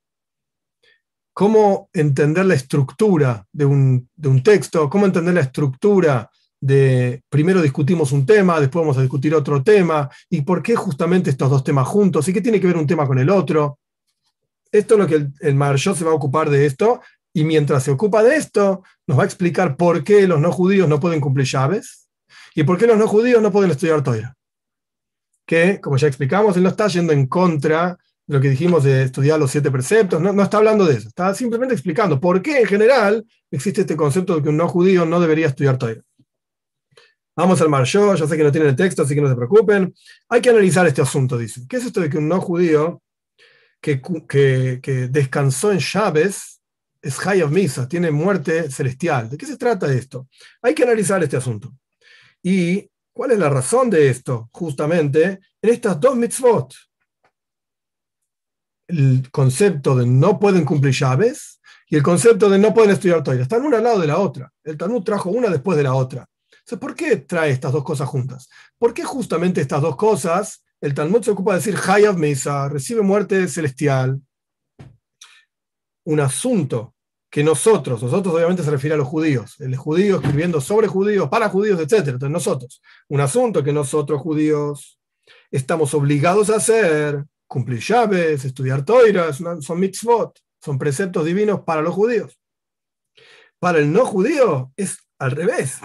Cómo 1.34 1.90
entender 1.92 2.44
la 2.44 2.54
estructura 2.54 3.44
de 3.50 3.64
un, 3.64 4.08
de 4.14 4.28
un 4.28 4.44
texto, 4.44 4.88
cómo 4.88 5.06
entender 5.06 5.34
la 5.34 5.40
estructura 5.40 6.30
de 6.60 7.20
primero 7.28 7.60
discutimos 7.60 8.12
un 8.12 8.24
tema, 8.24 8.60
después 8.60 8.84
vamos 8.84 8.98
a 8.98 9.02
discutir 9.02 9.34
otro 9.34 9.60
tema, 9.60 10.08
y 10.28 10.42
por 10.42 10.62
qué 10.62 10.76
justamente 10.76 11.30
estos 11.30 11.50
dos 11.50 11.64
temas 11.64 11.88
juntos, 11.88 12.28
y 12.28 12.32
qué 12.32 12.40
tiene 12.40 12.60
que 12.60 12.68
ver 12.68 12.76
un 12.76 12.86
tema 12.86 13.08
con 13.08 13.18
el 13.18 13.28
otro 13.28 13.80
esto 14.72 14.94
es 14.94 15.00
lo 15.00 15.06
que 15.06 15.14
el, 15.16 15.32
el 15.40 15.78
se 15.78 16.04
va 16.04 16.10
a 16.10 16.14
ocupar 16.14 16.50
de 16.50 16.66
esto, 16.66 17.00
y 17.32 17.44
mientras 17.44 17.84
se 17.84 17.90
ocupa 17.90 18.22
de 18.22 18.36
esto, 18.36 18.82
nos 19.06 19.18
va 19.18 19.22
a 19.22 19.26
explicar 19.26 19.76
por 19.76 20.02
qué 20.02 20.26
los 20.26 20.40
no 20.40 20.52
judíos 20.52 20.88
no 20.88 21.00
pueden 21.00 21.20
cumplir 21.20 21.46
llaves 21.46 22.08
y 22.54 22.64
por 22.64 22.78
qué 22.78 22.86
los 22.86 22.98
no 22.98 23.06
judíos 23.06 23.40
no 23.40 23.52
pueden 23.52 23.70
estudiar 23.70 24.02
Torah. 24.02 24.34
Que, 25.46 25.80
como 25.80 25.96
ya 25.96 26.08
explicamos, 26.08 26.56
él 26.56 26.62
no 26.62 26.68
está 26.68 26.88
yendo 26.88 27.12
en 27.12 27.26
contra 27.26 27.98
de 28.26 28.34
lo 28.34 28.40
que 28.40 28.50
dijimos 28.50 28.84
de 28.84 29.04
estudiar 29.04 29.38
los 29.38 29.50
siete 29.50 29.70
preceptos, 29.70 30.20
no, 30.20 30.42
está 30.42 30.58
hablando 30.58 30.84
de 30.84 30.94
eso, 30.96 31.08
está 31.08 31.34
simplemente 31.34 31.74
explicando 31.74 32.20
por 32.20 32.42
qué 32.42 32.60
en 32.60 32.66
general 32.66 33.24
existe 33.50 33.82
este 33.82 33.96
concepto 33.96 34.36
de 34.36 34.42
que 34.42 34.48
un 34.48 34.56
no 34.56 34.68
judío 34.68 35.04
no 35.04 35.20
debería 35.20 35.46
estudiar 35.46 35.78
Torah. 35.78 36.00
Vamos 37.36 37.60
al 37.60 37.68
Marshó, 37.68 38.14
ya 38.14 38.26
sé 38.26 38.36
que 38.36 38.42
no 38.42 38.52
tienen 38.52 38.70
el 38.70 38.76
texto, 38.76 39.02
así 39.02 39.14
que 39.14 39.20
no 39.20 39.28
se 39.28 39.36
preocupen. 39.36 39.94
Hay 40.28 40.40
que 40.40 40.50
analizar 40.50 40.86
este 40.86 41.00
asunto, 41.00 41.38
dice. 41.38 41.62
¿Qué 41.68 41.76
es 41.76 41.86
esto 41.86 42.00
de 42.00 42.10
que 42.10 42.18
un 42.18 42.28
no 42.28 42.40
judío 42.40 43.00
que, 43.80 45.08
descansó 45.10 45.72
en 45.72 45.78
llaves 45.78 46.60
es 47.02 47.26
Hayab 47.26 47.50
Misa, 47.50 47.88
tiene 47.88 48.10
muerte 48.10 48.70
celestial. 48.70 49.30
¿De 49.30 49.38
qué 49.38 49.46
se 49.46 49.56
trata 49.56 49.92
esto? 49.92 50.28
Hay 50.60 50.74
que 50.74 50.82
analizar 50.82 51.22
este 51.22 51.36
asunto. 51.36 51.74
¿Y 52.42 52.90
cuál 53.12 53.32
es 53.32 53.38
la 53.38 53.48
razón 53.48 53.88
de 53.88 54.10
esto? 54.10 54.50
Justamente 54.52 55.40
en 55.62 55.70
estas 55.70 55.98
dos 55.98 56.16
mitzvot. 56.16 56.74
El 58.86 59.30
concepto 59.30 59.96
de 59.96 60.06
no 60.06 60.38
pueden 60.38 60.64
cumplir 60.64 60.92
llaves 60.92 61.60
y 61.88 61.96
el 61.96 62.02
concepto 62.02 62.50
de 62.50 62.58
no 62.58 62.74
pueden 62.74 62.90
estudiar 62.90 63.22
Torah. 63.22 63.40
Están 63.40 63.64
una 63.64 63.78
al 63.78 63.84
lado 63.84 64.00
de 64.00 64.06
la 64.06 64.18
otra. 64.18 64.52
El 64.62 64.76
Talmud 64.76 65.02
trajo 65.02 65.30
una 65.30 65.48
después 65.48 65.76
de 65.76 65.84
la 65.84 65.94
otra. 65.94 66.28
¿por 66.78 66.94
qué 66.94 67.16
trae 67.16 67.50
estas 67.50 67.72
dos 67.72 67.84
cosas 67.84 68.08
juntas? 68.08 68.48
¿Por 68.78 68.94
qué 68.94 69.02
justamente 69.02 69.60
estas 69.60 69.82
dos 69.82 69.96
cosas 69.96 70.62
el 70.80 70.94
Talmud 70.94 71.22
se 71.22 71.30
ocupa 71.30 71.52
de 71.52 71.58
decir 71.58 71.76
Hayav 71.76 72.16
Mesa, 72.16 72.68
recibe 72.68 73.02
muerte 73.02 73.46
celestial. 73.48 74.20
Un 76.04 76.20
asunto 76.20 76.94
que 77.30 77.44
nosotros, 77.44 78.02
nosotros 78.02 78.34
obviamente 78.34 78.64
se 78.64 78.70
refiere 78.70 78.94
a 78.94 78.98
los 78.98 79.06
judíos, 79.06 79.60
el 79.60 79.76
judío 79.76 80.16
escribiendo 80.16 80.60
sobre 80.60 80.88
judíos, 80.88 81.28
para 81.28 81.48
judíos, 81.48 81.78
etc. 81.78 82.08
Entonces 82.08 82.30
nosotros, 82.30 82.82
un 83.08 83.20
asunto 83.20 83.62
que 83.62 83.72
nosotros 83.72 84.20
judíos 84.20 84.98
estamos 85.50 85.94
obligados 85.94 86.50
a 86.50 86.56
hacer, 86.56 87.24
cumplir 87.46 87.80
llaves, 87.80 88.44
estudiar 88.44 88.84
toiras, 88.84 89.38
son 89.60 89.78
mitzvot, 89.78 90.40
son 90.60 90.78
preceptos 90.78 91.24
divinos 91.24 91.60
para 91.60 91.82
los 91.82 91.94
judíos. 91.94 92.38
Para 93.60 93.78
el 93.78 93.92
no 93.92 94.06
judío 94.06 94.72
es 94.76 94.98
al 95.18 95.32
revés. 95.32 95.78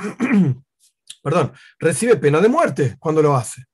Perdón, 1.21 1.53
recibe 1.79 2.15
pena 2.15 2.39
de 2.39 2.47
muerte 2.47 2.95
cuando 2.99 3.21
lo 3.21 3.35
hace. 3.35 3.65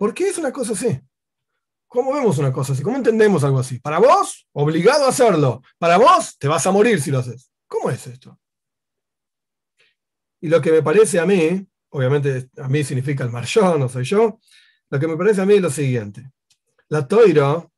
¿Por 0.00 0.14
qué 0.14 0.30
es 0.30 0.38
una 0.38 0.50
cosa 0.50 0.72
así? 0.72 0.98
¿Cómo 1.86 2.14
vemos 2.14 2.38
una 2.38 2.50
cosa 2.50 2.72
así? 2.72 2.82
¿Cómo 2.82 2.96
entendemos 2.96 3.44
algo 3.44 3.58
así? 3.58 3.80
Para 3.80 3.98
vos, 3.98 4.48
obligado 4.52 5.04
a 5.04 5.10
hacerlo. 5.10 5.60
Para 5.76 5.98
vos, 5.98 6.38
te 6.38 6.48
vas 6.48 6.66
a 6.66 6.70
morir 6.70 7.02
si 7.02 7.10
lo 7.10 7.18
haces. 7.18 7.52
¿Cómo 7.66 7.90
es 7.90 8.06
esto? 8.06 8.40
Y 10.40 10.48
lo 10.48 10.62
que 10.62 10.72
me 10.72 10.80
parece 10.80 11.20
a 11.20 11.26
mí, 11.26 11.68
obviamente 11.90 12.48
a 12.56 12.66
mí 12.68 12.82
significa 12.82 13.24
el 13.24 13.30
marchón, 13.30 13.78
no 13.78 13.90
soy 13.90 14.04
yo, 14.04 14.40
lo 14.88 14.98
que 14.98 15.06
me 15.06 15.18
parece 15.18 15.42
a 15.42 15.44
mí 15.44 15.56
es 15.56 15.60
lo 15.60 15.68
siguiente. 15.68 16.30
La 16.88 17.06
toira, 17.06 17.68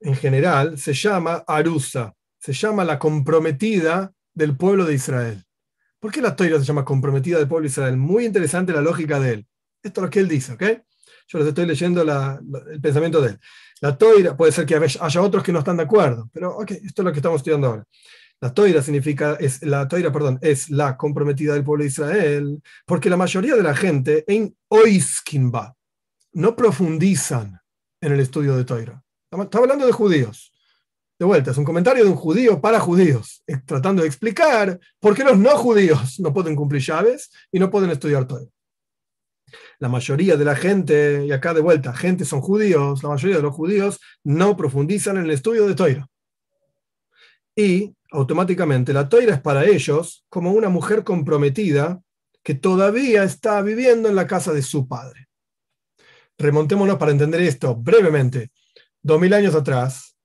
en 0.00 0.16
general, 0.16 0.78
se 0.78 0.94
llama 0.94 1.44
Arusa, 1.46 2.14
se 2.38 2.54
llama 2.54 2.82
la 2.82 2.98
comprometida 2.98 4.10
del 4.32 4.56
pueblo 4.56 4.86
de 4.86 4.94
Israel. 4.94 5.44
¿Por 6.00 6.10
qué 6.10 6.22
la 6.22 6.34
toira 6.34 6.58
se 6.58 6.64
llama 6.64 6.86
comprometida 6.86 7.36
del 7.36 7.46
pueblo 7.46 7.64
de 7.64 7.72
Israel? 7.72 7.98
Muy 7.98 8.24
interesante 8.24 8.72
la 8.72 8.80
lógica 8.80 9.20
de 9.20 9.34
él. 9.34 9.46
Esto 9.82 10.00
es 10.00 10.02
lo 10.02 10.10
que 10.10 10.20
él 10.20 10.28
dice, 10.28 10.54
¿ok? 10.54 10.62
Yo 11.28 11.38
les 11.38 11.48
estoy 11.48 11.66
leyendo 11.66 12.02
el 12.02 12.80
pensamiento 12.80 13.20
de 13.20 13.30
él. 13.30 13.40
La 13.80 13.96
toira, 13.96 14.36
puede 14.36 14.52
ser 14.52 14.64
que 14.64 14.76
haya 14.76 15.22
otros 15.22 15.42
que 15.42 15.52
no 15.52 15.58
están 15.58 15.76
de 15.76 15.82
acuerdo, 15.82 16.30
pero 16.32 16.56
ok, 16.56 16.70
esto 16.70 17.02
es 17.02 17.04
lo 17.04 17.12
que 17.12 17.18
estamos 17.18 17.40
estudiando 17.40 17.66
ahora. 17.66 17.84
La 18.40 18.52
toira 18.52 18.82
significa, 18.82 19.36
es, 19.40 19.62
la 19.62 19.88
toira, 19.88 20.12
perdón, 20.12 20.38
es 20.40 20.70
la 20.70 20.96
comprometida 20.96 21.54
del 21.54 21.64
pueblo 21.64 21.82
de 21.82 21.88
Israel, 21.88 22.62
porque 22.84 23.10
la 23.10 23.16
mayoría 23.16 23.56
de 23.56 23.62
la 23.62 23.74
gente 23.74 24.24
en 24.28 24.54
Oiskinba 24.68 25.74
no 26.32 26.54
profundizan 26.54 27.58
en 28.00 28.12
el 28.12 28.20
estudio 28.20 28.56
de 28.56 28.64
toira. 28.64 29.02
Estamos 29.24 29.48
hablando 29.52 29.86
de 29.86 29.92
judíos. 29.92 30.52
De 31.18 31.24
vuelta, 31.24 31.50
es 31.50 31.56
un 31.56 31.64
comentario 31.64 32.04
de 32.04 32.10
un 32.10 32.16
judío 32.16 32.60
para 32.60 32.78
judíos, 32.78 33.42
tratando 33.64 34.02
de 34.02 34.08
explicar 34.08 34.78
por 35.00 35.14
qué 35.14 35.24
los 35.24 35.38
no 35.38 35.56
judíos 35.56 36.20
no 36.20 36.32
pueden 36.32 36.54
cumplir 36.54 36.82
llaves 36.82 37.30
y 37.50 37.58
no 37.58 37.70
pueden 37.70 37.90
estudiar 37.90 38.26
toira 38.26 38.50
la 39.78 39.88
mayoría 39.88 40.36
de 40.36 40.44
la 40.44 40.56
gente, 40.56 41.24
y 41.26 41.32
acá 41.32 41.54
de 41.54 41.60
vuelta, 41.60 41.94
gente 41.94 42.24
son 42.24 42.40
judíos, 42.40 43.02
la 43.02 43.10
mayoría 43.10 43.36
de 43.36 43.42
los 43.42 43.54
judíos 43.54 44.00
no 44.24 44.56
profundizan 44.56 45.16
en 45.18 45.24
el 45.24 45.30
estudio 45.30 45.66
de 45.66 45.74
Toira. 45.74 46.08
Y 47.54 47.94
automáticamente 48.10 48.92
la 48.92 49.08
Toira 49.08 49.34
es 49.34 49.40
para 49.40 49.64
ellos 49.64 50.24
como 50.28 50.52
una 50.52 50.68
mujer 50.68 51.04
comprometida 51.04 52.00
que 52.42 52.54
todavía 52.54 53.24
está 53.24 53.60
viviendo 53.62 54.08
en 54.08 54.14
la 54.14 54.26
casa 54.26 54.52
de 54.52 54.62
su 54.62 54.86
padre. 54.86 55.28
Remontémonos 56.38 56.96
para 56.96 57.12
entender 57.12 57.40
esto 57.40 57.74
brevemente. 57.74 58.50
Dos 59.02 59.20
mil 59.20 59.32
años 59.32 59.54
atrás, 59.54 60.16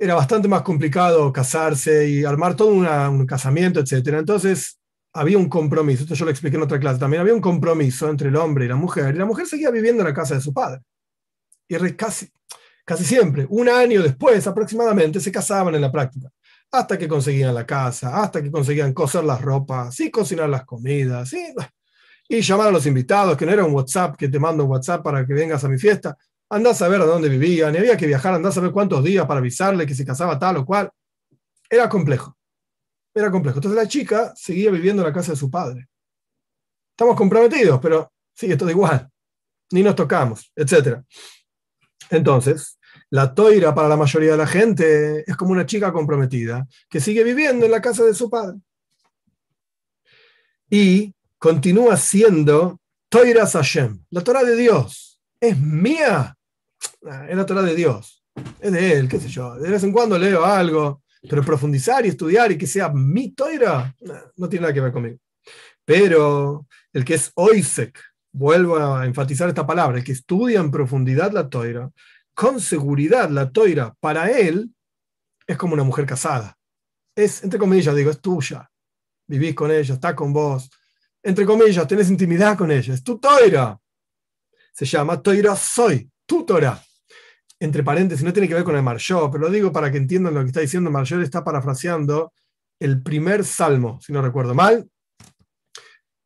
era 0.00 0.14
bastante 0.14 0.48
más 0.48 0.62
complicado 0.62 1.30
casarse 1.30 2.08
y 2.08 2.24
armar 2.24 2.56
todo 2.56 2.72
un 2.72 3.26
casamiento, 3.26 3.80
etc. 3.80 4.14
Entonces, 4.18 4.79
había 5.12 5.38
un 5.38 5.48
compromiso, 5.48 6.02
esto 6.02 6.14
yo 6.14 6.24
lo 6.24 6.30
expliqué 6.30 6.56
en 6.56 6.62
otra 6.62 6.78
clase 6.78 7.00
también, 7.00 7.20
había 7.20 7.34
un 7.34 7.40
compromiso 7.40 8.08
entre 8.08 8.28
el 8.28 8.36
hombre 8.36 8.64
y 8.64 8.68
la 8.68 8.76
mujer, 8.76 9.14
y 9.14 9.18
la 9.18 9.24
mujer 9.24 9.46
seguía 9.46 9.70
viviendo 9.70 10.02
en 10.02 10.08
la 10.08 10.14
casa 10.14 10.34
de 10.34 10.40
su 10.40 10.52
padre. 10.52 10.80
Y 11.68 11.76
casi, 11.92 12.28
casi 12.84 13.04
siempre, 13.04 13.46
un 13.48 13.68
año 13.68 14.02
después 14.02 14.46
aproximadamente, 14.46 15.20
se 15.20 15.32
casaban 15.32 15.74
en 15.74 15.80
la 15.80 15.90
práctica, 15.90 16.30
hasta 16.70 16.96
que 16.96 17.08
conseguían 17.08 17.54
la 17.54 17.66
casa, 17.66 18.22
hasta 18.22 18.42
que 18.42 18.50
conseguían 18.50 18.92
coser 18.92 19.24
las 19.24 19.40
ropas, 19.40 19.94
sí, 19.94 20.10
cocinar 20.10 20.48
las 20.48 20.64
comidas, 20.64 21.28
sí, 21.28 21.54
y 22.28 22.40
llamar 22.42 22.68
a 22.68 22.72
los 22.72 22.86
invitados, 22.86 23.36
que 23.36 23.44
no 23.44 23.52
era 23.52 23.64
un 23.64 23.74
WhatsApp, 23.74 24.16
que 24.16 24.28
te 24.28 24.38
mando 24.38 24.64
un 24.64 24.70
WhatsApp 24.70 25.02
para 25.02 25.26
que 25.26 25.34
vengas 25.34 25.64
a 25.64 25.68
mi 25.68 25.78
fiesta, 25.78 26.16
andás 26.48 26.80
a 26.82 26.88
ver 26.88 27.00
a 27.00 27.04
dónde 27.04 27.28
vivían, 27.28 27.74
y 27.74 27.78
había 27.78 27.96
que 27.96 28.06
viajar, 28.06 28.34
andás 28.34 28.56
a 28.56 28.60
ver 28.60 28.70
cuántos 28.70 29.02
días 29.02 29.26
para 29.26 29.38
avisarle 29.38 29.86
que 29.86 29.94
se 29.94 30.04
casaba 30.04 30.38
tal 30.38 30.58
o 30.58 30.64
cual. 30.64 30.90
Era 31.68 31.88
complejo. 31.88 32.36
Era 33.14 33.30
complejo. 33.30 33.58
Entonces 33.58 33.76
la 33.76 33.88
chica 33.88 34.32
seguía 34.36 34.70
viviendo 34.70 35.02
en 35.02 35.08
la 35.08 35.14
casa 35.14 35.32
de 35.32 35.38
su 35.38 35.50
padre. 35.50 35.88
Estamos 36.90 37.16
comprometidos, 37.16 37.80
pero 37.80 38.12
sigue 38.34 38.56
todo 38.56 38.70
igual. 38.70 39.08
Ni 39.72 39.82
nos 39.82 39.94
tocamos, 39.94 40.52
etc. 40.54 41.00
Entonces, 42.10 42.78
la 43.10 43.34
toira 43.34 43.74
para 43.74 43.88
la 43.88 43.96
mayoría 43.96 44.32
de 44.32 44.36
la 44.36 44.46
gente 44.46 45.24
es 45.28 45.36
como 45.36 45.52
una 45.52 45.66
chica 45.66 45.92
comprometida 45.92 46.66
que 46.88 47.00
sigue 47.00 47.24
viviendo 47.24 47.66
en 47.66 47.72
la 47.72 47.80
casa 47.80 48.04
de 48.04 48.14
su 48.14 48.28
padre. 48.28 48.58
Y 50.68 51.14
continúa 51.38 51.96
siendo 51.96 52.80
Toira 53.08 53.46
Hashem, 53.46 54.04
la 54.10 54.22
Torah 54.22 54.44
de 54.44 54.56
Dios. 54.56 55.20
¿Es 55.40 55.58
mía? 55.58 56.36
Ah, 57.06 57.26
es 57.28 57.36
la 57.36 57.46
Torah 57.46 57.62
de 57.62 57.74
Dios. 57.74 58.22
Es 58.60 58.70
de 58.70 58.92
él, 58.92 59.08
qué 59.08 59.18
sé 59.18 59.28
yo. 59.28 59.56
De 59.56 59.68
vez 59.68 59.82
en 59.82 59.92
cuando 59.92 60.16
leo 60.16 60.44
algo, 60.44 61.02
pero 61.28 61.42
profundizar 61.42 62.04
y 62.04 62.08
estudiar 62.08 62.52
y 62.52 62.58
que 62.58 62.66
sea 62.66 62.88
mi 62.88 63.32
toira, 63.32 63.94
no, 64.36 64.48
tiene 64.48 64.62
nada 64.62 64.74
que 64.74 64.80
ver 64.80 64.92
conmigo. 64.92 65.18
Pero 65.84 66.66
el 66.92 67.04
que 67.04 67.14
es 67.14 67.30
oisek, 67.34 67.98
vuelvo 68.32 68.76
a 68.76 69.04
enfatizar 69.04 69.48
esta 69.48 69.66
palabra, 69.66 69.98
el 69.98 70.04
que 70.04 70.12
estudia 70.12 70.60
en 70.60 70.70
profundidad 70.70 71.32
la 71.32 71.48
toira, 71.48 71.90
con 72.34 72.60
seguridad 72.60 73.28
la 73.28 73.50
toira 73.50 73.94
para 74.00 74.30
él 74.30 74.70
es 75.46 75.56
como 75.56 75.74
una 75.74 75.84
mujer 75.84 76.06
casada. 76.06 76.56
Es, 77.14 77.42
entre 77.42 77.58
comillas, 77.58 77.94
digo, 77.94 78.10
es 78.10 78.20
tuya. 78.20 78.70
Vivís 79.26 79.54
con 79.54 79.70
ella, 79.70 79.94
está 79.94 80.14
con 80.14 80.32
vos. 80.32 80.70
Entre 81.22 81.44
comillas, 81.44 81.86
tenés 81.86 82.08
intimidad 82.08 82.56
con 82.56 82.70
ella. 82.70 82.94
Es 82.94 83.02
tu 83.02 83.18
toira. 83.18 83.78
Se 84.72 84.86
llama 84.86 85.20
toira 85.20 85.54
soy, 85.56 86.08
tu 86.24 86.46
Torah 86.46 86.80
entre 87.60 87.84
paréntesis, 87.84 88.24
no 88.24 88.32
tiene 88.32 88.48
que 88.48 88.54
ver 88.54 88.64
con 88.64 88.74
el 88.74 88.82
Marshó, 88.82 89.30
pero 89.30 89.44
lo 89.44 89.50
digo 89.50 89.70
para 89.70 89.92
que 89.92 89.98
entiendan 89.98 90.34
lo 90.34 90.40
que 90.40 90.48
está 90.48 90.60
diciendo. 90.60 90.90
Marshó 90.90 91.20
está 91.20 91.44
parafraseando 91.44 92.32
el 92.80 93.02
primer 93.02 93.44
salmo, 93.44 94.00
si 94.00 94.12
no 94.12 94.22
recuerdo 94.22 94.54
mal, 94.54 94.88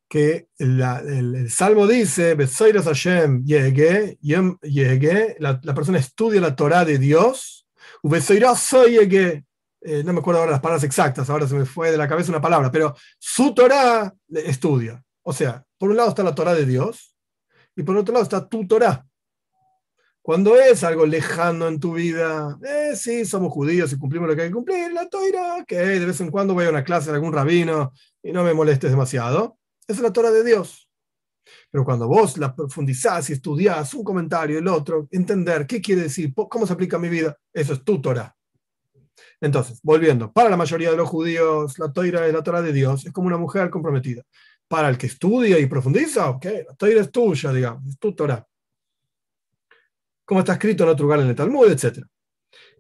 que 0.09 0.47
el, 0.59 1.51
salmo 1.51 1.89
dice, 1.89 2.37
Hashem 2.37 3.45
la, 3.45 5.61
la, 5.61 5.75
persona 5.75 5.99
estudia 5.99 6.41
la 6.41 6.55
Torah 6.55 6.85
de 6.85 6.99
Dios, 6.99 7.67
eh, 9.87 10.03
no 10.03 10.13
me 10.13 10.21
acuerdo 10.21 10.41
ahora 10.41 10.53
las 10.53 10.61
palabras 10.61 10.85
exactas, 10.85 11.29
ahora 11.29 11.49
se 11.49 11.57
me 11.57 11.65
fue 11.65 11.91
de 11.91 11.99
la 11.99 12.09
cabeza 12.09 12.31
una 12.31 12.41
palabra, 12.41 12.71
pero 12.71 12.95
su 13.19 13.53
Torah 13.53 14.15
estudia. 14.31 15.03
O 15.23 15.33
sea, 15.33 15.65
por 15.77 15.91
un 15.91 15.97
lado 15.97 16.11
está 16.11 16.23
la 16.23 16.35
Torah 16.35 16.55
de 16.55 16.65
Dios 16.65 17.17
y 17.75 17.83
por 17.83 17.97
otro 17.97 18.13
lado 18.13 18.23
está 18.23 18.49
tu 18.49 18.67
Torah. 18.67 19.05
Cuando 20.25 20.57
es 20.57 20.83
algo 20.85 21.05
lejano 21.05 21.69
en 21.69 21.79
tu 21.79 21.93
vida, 21.93 22.59
eh, 22.67 22.97
sí, 22.97 23.27
somos 23.27 23.53
judíos 23.53 23.93
y 23.93 23.99
cumplimos 23.99 24.27
lo 24.27 24.35
que 24.35 24.41
hay 24.41 24.49
que 24.49 24.55
cumplir, 24.55 24.91
la 24.91 25.07
toira, 25.07 25.63
que 25.69 25.77
de 25.77 26.07
vez 26.07 26.19
en 26.23 26.31
cuando 26.31 26.55
voy 26.55 26.65
a 26.65 26.71
una 26.71 26.83
clase 26.83 27.11
de 27.11 27.17
algún 27.17 27.31
rabino 27.31 27.93
y 28.23 28.33
no 28.33 28.43
me 28.43 28.55
molestes 28.55 28.91
demasiado. 28.91 29.59
Es 29.87 30.01
la 30.01 30.15
Torah 30.15 30.31
de 30.31 30.43
Dios. 30.43 30.89
Pero 31.71 31.85
cuando 31.85 32.09
vos 32.09 32.39
la 32.39 32.57
profundizás 32.57 33.29
y 33.29 33.35
estudiás 33.35 33.93
un 33.93 34.03
comentario 34.03 34.57
y 34.57 34.61
el 34.61 34.69
otro, 34.69 35.09
entender 35.11 35.67
qué 35.67 35.83
quiere 35.83 36.01
decir, 36.05 36.33
cómo 36.35 36.67
se 36.67 36.73
aplica 36.73 36.97
a 36.97 37.01
mi 37.01 37.11
vida, 37.11 37.37
eso 37.53 37.75
es 37.75 37.85
tu 37.85 38.01
Torah. 38.01 38.35
Entonces, 39.43 39.79
volviendo, 39.83 40.33
para 40.33 40.49
la 40.49 40.57
mayoría 40.57 40.91
de 40.91 40.97
los 40.97 41.11
judíos, 41.11 41.79
la 41.79 41.93
toira 41.93 42.27
es 42.27 42.33
la 42.33 42.43
Torah 42.43 42.63
de 42.63 42.73
Dios, 42.73 43.05
es 43.05 43.13
como 43.13 43.27
una 43.27 43.37
mujer 43.37 43.69
comprometida. 43.69 44.23
Para 44.69 44.89
el 44.89 44.97
que 44.97 45.07
estudia 45.07 45.59
y 45.59 45.67
profundiza, 45.67 46.31
ok, 46.31 46.47
la 46.67 46.75
toira 46.77 47.03
es 47.03 47.11
tuya, 47.11 47.53
digamos, 47.53 47.87
es 47.87 47.99
tu 47.99 48.15
Torah 48.15 48.43
como 50.25 50.41
está 50.41 50.55
escrito 50.55 50.85
en 50.85 50.91
otro 50.91 51.05
lugar 51.05 51.21
en 51.21 51.29
el 51.29 51.35
Talmud, 51.35 51.71
etc. 51.71 52.05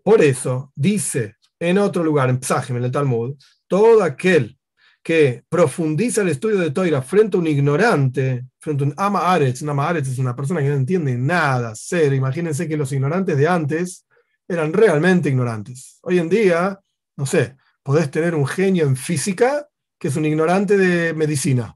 Por 0.02 0.22
eso 0.22 0.72
dice 0.74 1.36
en 1.58 1.78
otro 1.78 2.02
lugar, 2.02 2.30
en 2.30 2.40
Psajim, 2.40 2.76
en 2.76 2.84
el 2.84 2.90
Talmud, 2.90 3.36
todo 3.66 4.02
aquel 4.02 4.58
que 5.02 5.44
profundiza 5.48 6.22
el 6.22 6.30
estudio 6.30 6.58
de 6.58 6.70
Toira 6.70 7.02
frente 7.02 7.36
a 7.36 7.40
un 7.40 7.46
ignorante, 7.46 8.46
frente 8.58 8.84
a 8.84 8.86
un 8.86 8.94
ama 8.96 9.32
aretz, 9.32 9.62
un 9.62 9.68
ama 9.68 9.88
aretz 9.88 10.08
es 10.08 10.18
una 10.18 10.34
persona 10.34 10.60
que 10.60 10.68
no 10.68 10.74
entiende 10.74 11.16
nada, 11.16 11.72
cero. 11.76 12.14
Imagínense 12.14 12.66
que 12.66 12.76
los 12.76 12.90
ignorantes 12.92 13.36
de 13.36 13.46
antes 13.46 14.06
eran 14.48 14.72
realmente 14.72 15.28
ignorantes. 15.28 15.98
Hoy 16.02 16.18
en 16.18 16.28
día, 16.28 16.80
no 17.16 17.26
sé, 17.26 17.56
podés 17.82 18.10
tener 18.10 18.34
un 18.34 18.46
genio 18.46 18.86
en 18.86 18.96
física 18.96 19.68
que 19.98 20.08
es 20.08 20.16
un 20.16 20.24
ignorante 20.24 20.76
de 20.76 21.12
medicina. 21.12 21.74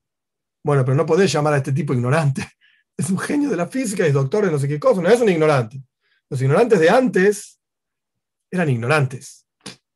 Bueno, 0.65 0.85
pero 0.85 0.97
no 0.97 1.07
podés 1.07 1.31
llamar 1.31 1.53
a 1.53 1.59
este 1.59 1.73
tipo 1.73 1.93
ignorante 1.93 2.47
es 2.99 3.09
un 3.11 3.19
genio 3.19 3.49
de 3.49 3.57
la 3.57 3.69
física, 3.69 4.05
es 4.05 4.13
doctor 4.13 4.45
de 4.45 4.51
no 4.51 4.59
sé 4.59 4.67
qué 4.67 4.81
cosa, 4.81 5.01
no 5.01 5.09
es 5.09 5.21
un 5.21 5.29
ignorante. 5.29 5.81
Los 6.29 6.43
ignorantes 6.43 6.81
de 6.81 6.91
antes 6.91 7.61
eran 8.51 8.69
ignorantes. 8.69 9.47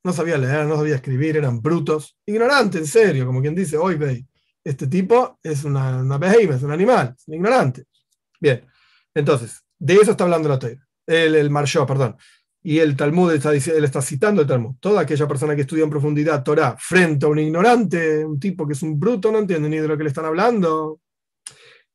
No 0.05 0.13
sabía 0.13 0.39
leer, 0.39 0.67
no 0.67 0.77
sabía 0.77 0.95
escribir, 0.95 1.37
eran 1.37 1.61
brutos. 1.61 2.17
Ignorantes, 2.25 2.81
en 2.81 2.87
serio, 2.87 3.27
como 3.27 3.41
quien 3.41 3.57
dice, 3.57 3.77
hoy 3.77 3.97
ve, 3.97 4.25
este 4.65 4.87
tipo 4.87 5.39
es 5.43 5.65
una, 5.65 5.99
una 5.99 6.33
es 6.33 6.63
un 6.63 6.71
animal, 6.71 7.15
es 7.17 7.27
un 7.27 7.35
ignorante. 7.35 7.85
Bien, 8.41 8.65
entonces, 9.15 9.65
de 9.79 9.95
eso 9.95 10.13
está 10.13 10.25
hablando 10.25 10.49
la 10.49 10.59
Torah, 10.59 10.87
el, 11.07 11.35
el 11.35 11.51
Marshó, 11.51 11.85
perdón. 11.85 12.17
Y 12.65 12.79
el 12.79 12.97
Talmud 12.97 13.33
está, 13.33 13.53
él 13.53 13.85
está 13.85 14.01
citando 14.01 14.43
el 14.43 14.47
Talmud. 14.47 14.77
Toda 14.79 15.01
aquella 15.01 15.27
persona 15.27 15.57
que 15.57 15.63
estudia 15.63 15.83
en 15.83 15.91
profundidad 15.91 16.45
Torah 16.45 16.77
frente 16.79 17.27
a 17.27 17.29
un 17.29 17.41
ignorante, 17.41 18.25
un 18.25 18.39
tipo 18.39 18.65
que 18.65 18.75
es 18.75 18.83
un 18.85 19.01
bruto, 19.01 19.33
no 19.33 19.41
entiende 19.41 19.69
ni 19.69 19.79
de 19.79 19.89
lo 19.89 19.97
que 19.97 20.05
le 20.05 20.11
están 20.11 20.27
hablando, 20.27 21.01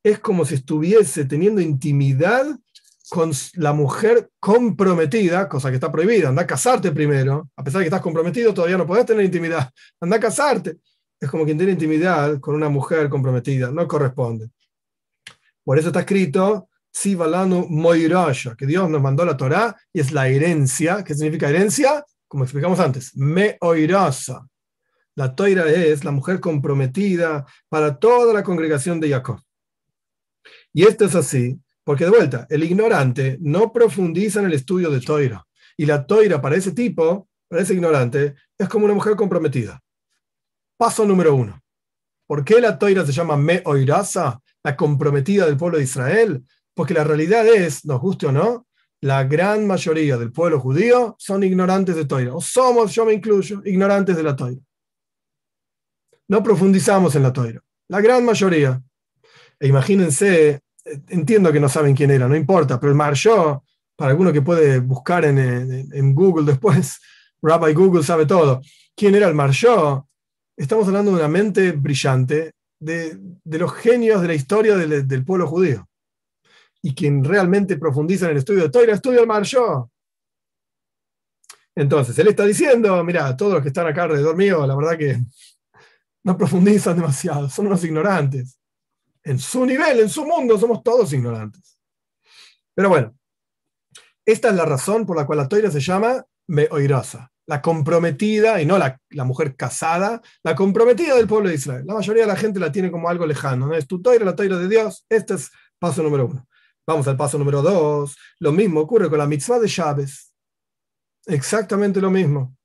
es 0.09 0.19
como 0.19 0.45
si 0.45 0.55
estuviese 0.55 1.25
teniendo 1.25 1.61
intimidad 1.61 2.45
con 3.09 3.31
la 3.53 3.73
mujer 3.73 4.29
comprometida, 4.39 5.47
cosa 5.47 5.69
que 5.69 5.75
está 5.75 5.91
prohibida, 5.91 6.29
anda 6.29 6.41
a 6.41 6.47
casarte 6.47 6.91
primero, 6.91 7.49
a 7.55 7.63
pesar 7.63 7.79
de 7.79 7.85
que 7.85 7.87
estás 7.87 8.01
comprometido, 8.01 8.53
todavía 8.53 8.77
no 8.77 8.85
podés 8.85 9.05
tener 9.05 9.23
intimidad, 9.23 9.71
anda 10.01 10.17
a 10.17 10.19
casarte. 10.19 10.77
Es 11.19 11.29
como 11.29 11.45
quien 11.45 11.57
tiene 11.57 11.73
intimidad 11.73 12.39
con 12.39 12.53
una 12.53 12.69
mujer 12.69 13.09
comprometida, 13.09 13.71
no 13.71 13.87
corresponde. 13.87 14.49
Por 15.63 15.79
eso 15.79 15.87
está 15.87 16.01
escrito, 16.01 16.69
Sivalano 16.91 17.65
Moiraya, 17.69 18.55
que 18.55 18.65
Dios 18.65 18.89
nos 18.89 19.01
mandó 19.01 19.25
la 19.25 19.37
Torah 19.37 19.75
y 19.91 19.99
es 19.99 20.11
la 20.11 20.27
herencia. 20.27 21.03
¿Qué 21.03 21.13
significa 21.13 21.49
herencia? 21.49 22.05
Como 22.27 22.43
explicamos 22.43 22.79
antes, 22.79 23.15
me 23.15 23.57
oirasa. 23.61 24.45
La 25.15 25.33
toira 25.33 25.65
es 25.67 26.03
la 26.03 26.11
mujer 26.11 26.39
comprometida 26.39 27.45
para 27.69 27.97
toda 27.97 28.33
la 28.33 28.43
congregación 28.43 28.99
de 28.99 29.09
Jacob. 29.09 29.39
Y 30.73 30.83
esto 30.83 31.05
es 31.05 31.15
así, 31.15 31.59
porque 31.83 32.05
de 32.05 32.11
vuelta, 32.11 32.47
el 32.49 32.63
ignorante 32.63 33.37
no 33.41 33.71
profundiza 33.71 34.39
en 34.39 34.47
el 34.47 34.53
estudio 34.53 34.89
de 34.89 35.01
Toira. 35.01 35.45
Y 35.77 35.85
la 35.85 36.05
Toira 36.05 36.41
para 36.41 36.55
ese 36.55 36.71
tipo, 36.71 37.29
para 37.47 37.61
ese 37.61 37.73
ignorante, 37.73 38.35
es 38.57 38.69
como 38.69 38.85
una 38.85 38.93
mujer 38.93 39.15
comprometida. 39.15 39.81
Paso 40.77 41.05
número 41.05 41.35
uno. 41.35 41.61
¿Por 42.27 42.43
qué 42.43 42.59
la 42.59 42.77
Toira 42.77 43.05
se 43.05 43.13
llama 43.13 43.37
Me 43.37 43.61
Oirasa, 43.65 44.41
la 44.63 44.75
comprometida 44.75 45.45
del 45.45 45.57
pueblo 45.57 45.77
de 45.77 45.85
Israel? 45.85 46.43
Porque 46.73 46.93
la 46.93 47.03
realidad 47.03 47.47
es, 47.47 47.85
nos 47.85 48.01
guste 48.01 48.27
o 48.27 48.31
no, 48.31 48.67
la 49.01 49.23
gran 49.23 49.67
mayoría 49.67 50.17
del 50.17 50.31
pueblo 50.31 50.59
judío 50.59 51.15
son 51.19 51.43
ignorantes 51.43 51.95
de 51.95 52.05
Toira. 52.05 52.35
O 52.35 52.41
somos, 52.41 52.93
yo 52.93 53.05
me 53.05 53.13
incluyo, 53.13 53.61
ignorantes 53.63 54.15
de 54.17 54.23
la 54.23 54.35
Toira. 54.35 54.61
No 56.27 56.43
profundizamos 56.43 57.15
en 57.15 57.23
la 57.23 57.31
Toira. 57.31 57.63
La 57.87 58.01
gran 58.01 58.25
mayoría. 58.25 58.81
E 59.59 59.67
imagínense 59.67 60.61
entiendo 61.09 61.51
que 61.51 61.59
no 61.59 61.69
saben 61.69 61.95
quién 61.95 62.11
era, 62.11 62.27
no 62.27 62.35
importa, 62.35 62.79
pero 62.79 62.91
el 62.91 62.97
Marshaw, 62.97 63.61
para 63.95 64.11
alguno 64.11 64.31
que 64.31 64.41
puede 64.41 64.79
buscar 64.79 65.25
en, 65.25 66.15
Google 66.15 66.45
después, 66.45 66.99
Rabbi 67.41 67.73
Google 67.73 68.03
sabe 68.03 68.25
todo. 68.25 68.61
¿Quién 68.95 69.15
era 69.15 69.27
el 69.27 69.35
Marshaw? 69.35 70.05
Estamos 70.55 70.87
hablando 70.87 71.11
de 71.11 71.17
una 71.17 71.27
mente 71.27 71.71
brillante, 71.71 72.51
de, 72.79 73.19
los 73.45 73.73
genios 73.73 74.21
de 74.21 74.27
la 74.27 74.33
historia 74.33 74.75
del, 74.75 75.25
pueblo 75.25 75.47
judío. 75.47 75.87
Y 76.81 76.93
quien 76.93 77.23
realmente 77.23 77.77
profundiza 77.77 78.25
en 78.25 78.31
el 78.31 78.37
estudio 78.37 78.63
de 78.63 78.69
Torah, 78.69 78.93
estudia 78.93 79.21
el 79.21 79.27
Marshaw. 79.27 79.89
Entonces, 81.75 82.17
él 82.17 82.27
está 82.27 82.43
diciendo, 82.43 83.03
mira, 83.03 83.35
todos 83.37 83.53
los 83.53 83.61
que 83.61 83.67
están 83.67 83.85
acá 83.85 84.03
alrededor 84.03 84.35
mío, 84.35 84.65
la 84.65 84.75
verdad 84.75 84.97
que 84.97 85.19
no 86.23 86.37
profundizan 86.37 86.95
demasiado, 86.95 87.49
son 87.49 87.67
unos 87.67 87.83
ignorantes 87.83 88.56
en 89.27 89.39
su 89.39 89.65
nivel, 89.65 89.99
en 89.99 90.09
su 90.09 90.25
mundo, 90.25 90.57
somos 90.57 90.81
todos 90.81 91.11
ignorantes. 91.11 91.77
Pero 92.73 92.87
bueno, 92.87 93.13
esta 94.25 94.49
es 94.49 94.55
la 94.55 94.65
razón 94.65 95.05
por 95.05 95.17
la 95.17 95.25
cual 95.25 95.39
la 95.39 95.49
toira 95.49 95.69
se 95.69 95.81
llama 95.81 96.25
Meoirasa, 96.47 97.29
la 97.45 97.61
comprometida, 97.61 98.61
y 98.61 98.65
no 98.65 98.77
la, 98.77 98.97
mujer 99.25 99.57
casada, 99.57 100.21
la 100.43 100.55
comprometida 100.55 101.15
del 101.15 101.27
pueblo 101.27 101.49
de 101.49 101.55
Israel. 101.55 101.83
La 101.85 101.95
mayoría 101.95 102.23
de 102.23 102.29
la 102.29 102.37
gente 102.37 102.59
la 102.59 102.71
tiene 102.71 102.89
como 102.89 103.09
algo 103.09 103.25
lejano, 103.25 103.67
¿no? 103.67 103.75
Es 103.75 103.85
tu 103.85 104.01
toira, 104.01 104.23
la 104.23 104.35
toira 104.35 104.57
de 104.57 104.69
Dios. 104.69 105.05
Este 105.09 105.33
es 105.33 105.51
paso 105.77 106.01
número 106.01 106.25
uno. 106.25 106.47
Vamos 106.85 107.05
al 107.09 107.17
paso 107.17 107.37
número 107.37 107.61
dos. 107.61 108.15
Lo 108.39 108.53
mismo 108.53 108.79
ocurre 108.79 109.09
con 109.09 109.17
la 109.17 109.27
mitzvah 109.27 109.59
de 109.59 109.67
Chávez. 109.67 110.33
Exactamente 111.25 111.99
lo 111.99 112.09
mismo. 112.09 112.55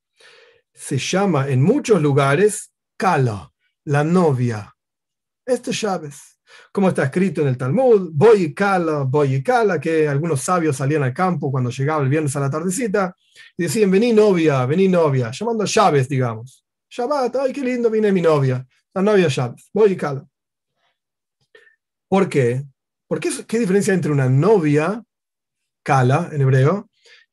Se 0.72 0.96
llama 0.96 1.48
en 1.48 1.60
muchos 1.60 2.00
lugares 2.00 2.72
Kala, 2.96 3.52
la 3.84 4.04
novia. 4.04 4.76
Este 5.44 5.72
es 5.72 5.80
Chávez 5.80 6.31
como 6.72 6.88
está 6.88 7.04
escrito 7.04 7.42
en 7.42 7.48
el 7.48 7.56
Talmud, 7.56 8.10
voy 8.12 8.44
y 8.44 8.54
cala, 8.54 9.04
voy 9.04 9.36
y 9.36 9.42
cala, 9.42 9.80
que 9.80 10.08
algunos 10.08 10.40
sabios 10.40 10.76
salían 10.76 11.02
al 11.02 11.12
campo 11.12 11.50
cuando 11.50 11.70
llegaba 11.70 12.02
el 12.02 12.08
viernes 12.08 12.34
a 12.36 12.40
la 12.40 12.50
tardecita 12.50 13.14
y 13.56 13.64
decían, 13.64 13.90
vení 13.90 14.12
novia, 14.12 14.64
vení 14.66 14.88
novia, 14.88 15.30
llamando 15.30 15.64
a 15.64 15.66
llaves, 15.66 16.08
digamos. 16.08 16.64
Shabbat, 16.88 17.36
ay, 17.36 17.52
qué 17.52 17.62
lindo, 17.62 17.90
viene 17.90 18.12
mi 18.12 18.20
novia, 18.20 18.66
la 18.94 19.02
novia 19.02 19.28
llaves, 19.28 19.70
voy 19.72 19.92
y 19.92 19.96
cala. 19.96 20.26
¿Por 22.08 22.28
qué? 22.28 22.64
Porque 23.06 23.30
¿Qué 23.46 23.58
diferencia 23.58 23.92
entre 23.92 24.12
una 24.12 24.28
novia, 24.28 25.02
kala 25.82 26.30
en 26.32 26.40
hebreo, 26.40 26.88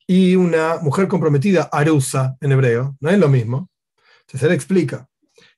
y 0.06 0.34
una 0.36 0.78
mujer 0.78 1.08
comprometida, 1.08 1.68
arusa 1.72 2.36
en 2.40 2.52
hebreo? 2.52 2.96
No 3.00 3.10
es 3.10 3.18
lo 3.18 3.28
mismo. 3.28 3.70
Entonces 4.20 4.48
él 4.48 4.54
explica, 4.54 5.08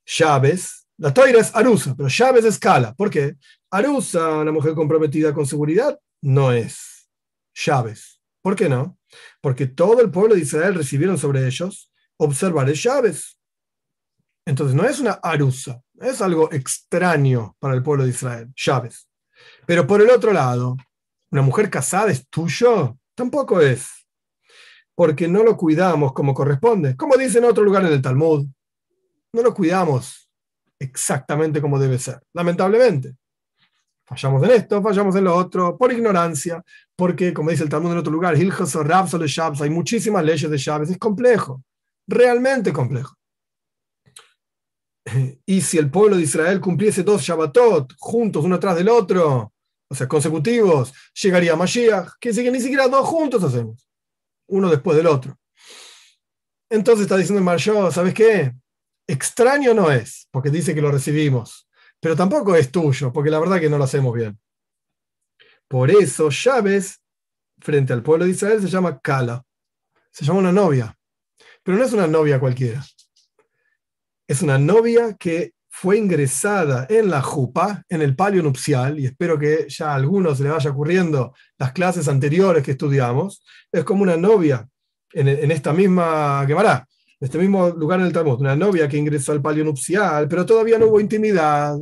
llaves 0.05 0.82
la 1.03 1.13
toira 1.13 1.41
es 1.41 1.53
Arusa, 1.57 1.97
pero 1.97 2.09
Chávez 2.09 2.45
es 2.45 2.61
Kala. 2.61 2.95
¿Por 2.95 3.11
qué? 3.11 3.35
Arusa, 3.73 4.39
una 4.39 4.53
mujer 4.53 4.73
comprometida 4.73 5.35
con 5.35 5.45
seguridad, 5.45 5.99
no 6.21 6.53
es 6.53 7.11
Chávez. 7.53 8.21
¿Por 8.41 8.55
qué 8.55 8.69
no? 8.69 8.97
Porque 9.41 9.67
todo 9.67 10.01
el 10.01 10.13
pueblo 10.13 10.37
de 10.37 10.43
Israel 10.43 10.77
recibieron 10.77 11.19
sobre 11.19 11.45
ellos 11.45 11.91
observar 12.19 12.73
Chávez. 12.75 13.37
Entonces 14.47 14.77
no 14.77 14.85
es 14.85 15.01
una 15.01 15.19
Arusa, 15.25 15.83
es 16.01 16.23
algo 16.23 16.53
extraño 16.53 17.57
para 17.59 17.75
el 17.75 17.83
pueblo 17.83 18.05
de 18.05 18.11
Israel, 18.11 18.53
Chávez. 18.55 19.09
Pero 19.67 19.85
por 19.89 20.01
el 20.01 20.09
otro 20.09 20.33
lado, 20.33 20.77
¿una 21.33 21.43
mujer 21.43 21.69
casada 21.69 22.13
es 22.13 22.29
tuyo? 22.29 22.97
Tampoco 23.17 23.61
es. 23.61 23.89
Porque 24.95 25.27
no 25.27 25.43
lo 25.43 25.57
cuidamos 25.57 26.13
como 26.13 26.33
corresponde. 26.33 26.97
Como 26.97 27.17
dice 27.17 27.39
en 27.39 27.47
otro 27.47 27.65
lugar 27.65 27.85
en 27.85 27.93
el 27.93 28.03
Talmud, 28.03 28.47
no 29.33 29.43
lo 29.43 29.53
cuidamos 29.53 30.22
exactamente 30.83 31.61
como 31.61 31.79
debe 31.79 31.99
ser. 31.99 32.21
Lamentablemente. 32.35 33.15
Fallamos 34.05 34.43
en 34.43 34.51
esto, 34.51 34.83
fallamos 34.83 35.17
en 35.17 35.25
lo 35.25 35.35
otro, 35.35 35.79
por 35.79 35.93
ignorancia, 35.93 36.63
porque, 36.97 37.33
como 37.33 37.51
dice 37.51 37.63
el 37.63 37.69
Talmud 37.69 37.93
en 37.93 37.99
otro 37.99 38.13
lugar, 38.13 38.35
hay 38.35 39.71
muchísimas 39.71 40.25
leyes 40.25 40.51
de 40.51 40.59
llaves, 40.59 40.91
es 40.91 40.99
complejo, 40.99 41.63
realmente 42.07 42.73
complejo. 42.73 43.15
Y 45.47 45.61
si 45.63 45.79
el 45.79 45.91
pueblo 45.91 46.17
de 46.17 46.23
Israel 46.23 46.61
cumpliese 46.61 47.03
dos 47.03 47.23
Shabbatot 47.23 47.95
juntos, 47.99 48.45
uno 48.45 48.59
tras 48.61 48.77
del 48.77 48.89
otro, 48.89 49.53
o 49.89 49.95
sea, 49.95 50.09
consecutivos, 50.09 50.93
llegaría 51.15 51.57
Mashiach, 51.57 52.13
que 52.21 52.33
ni 52.51 52.61
siquiera 52.61 52.89
dos 52.89 53.07
juntos 53.07 53.43
hacemos, 53.43 53.89
uno 54.49 54.69
después 54.69 54.97
del 54.97 55.07
otro. 55.07 55.37
Entonces 56.71 57.03
está 57.03 57.17
diciendo 57.17 57.43
Marshall, 57.43 57.93
¿sabes 57.93 58.15
qué? 58.15 58.53
Extraño 59.07 59.75
no 59.75 59.91
es, 59.91 60.29
porque 60.31 60.51
dice 60.51 60.75
que 60.75 60.83
lo 60.83 60.91
recibimos, 60.91 61.69
pero 62.01 62.17
tampoco 62.17 62.55
es 62.57 62.71
tuyo, 62.71 63.13
porque 63.13 63.31
la 63.31 63.41
verdad 63.41 63.61
que 63.61 63.71
no 63.71 63.79
lo 63.79 63.85
hacemos 63.85 64.15
bien. 64.15 64.39
Por 65.69 65.91
eso 65.91 66.29
llaves 66.31 67.01
frente 67.59 67.93
al 67.93 68.03
pueblo 68.03 68.25
de 68.25 68.33
Israel 68.33 68.61
se 68.61 68.69
llama 68.69 69.01
Kala, 69.01 69.45
se 70.11 70.25
llama 70.25 70.41
una 70.41 70.53
novia, 70.53 70.97
pero 71.63 71.79
no 71.79 71.85
es 71.85 71.93
una 71.93 72.07
novia 72.07 72.39
cualquiera. 72.39 72.85
Es 74.27 74.43
una 74.43 74.59
novia 74.59 75.17
que 75.19 75.55
fue 75.69 75.97
ingresada 75.99 76.87
en 76.89 77.11
la 77.11 77.23
jupa, 77.23 77.83
en 77.89 78.03
el 78.03 78.15
palio 78.15 78.43
nupcial, 78.43 79.01
y 79.01 79.07
espero 79.07 79.39
que 79.39 79.67
ya 79.69 79.93
a 79.93 79.95
algunos 79.95 80.39
se 80.39 80.45
le 80.45 80.51
vaya 80.51 80.71
ocurriendo 80.71 81.35
las 81.59 81.73
clases 81.73 82.09
anteriores 82.09 82.63
que 82.63 82.73
estudiamos, 82.73 83.43
es 83.73 83.85
como 83.85 84.03
una 84.03 84.17
novia 84.17 84.69
en, 85.13 85.29
en 85.29 85.51
esta 85.51 85.73
misma 85.73 86.45
Gemara 87.23 87.27
este 87.27 87.39
mismo 87.39 87.69
lugar 87.71 88.01
en 88.01 88.07
el 88.07 88.13
Talmud, 88.13 88.41
una 88.41 88.57
novia 88.57 88.89
que 88.89 88.97
ingresó 88.97 89.33
al 89.33 89.41
palio 89.41 89.65
nupcial, 89.65 90.27
pero 90.29 90.45
todavía 90.45 90.79
no 90.79 90.87
hubo 90.87 91.01
intimidad. 91.01 91.79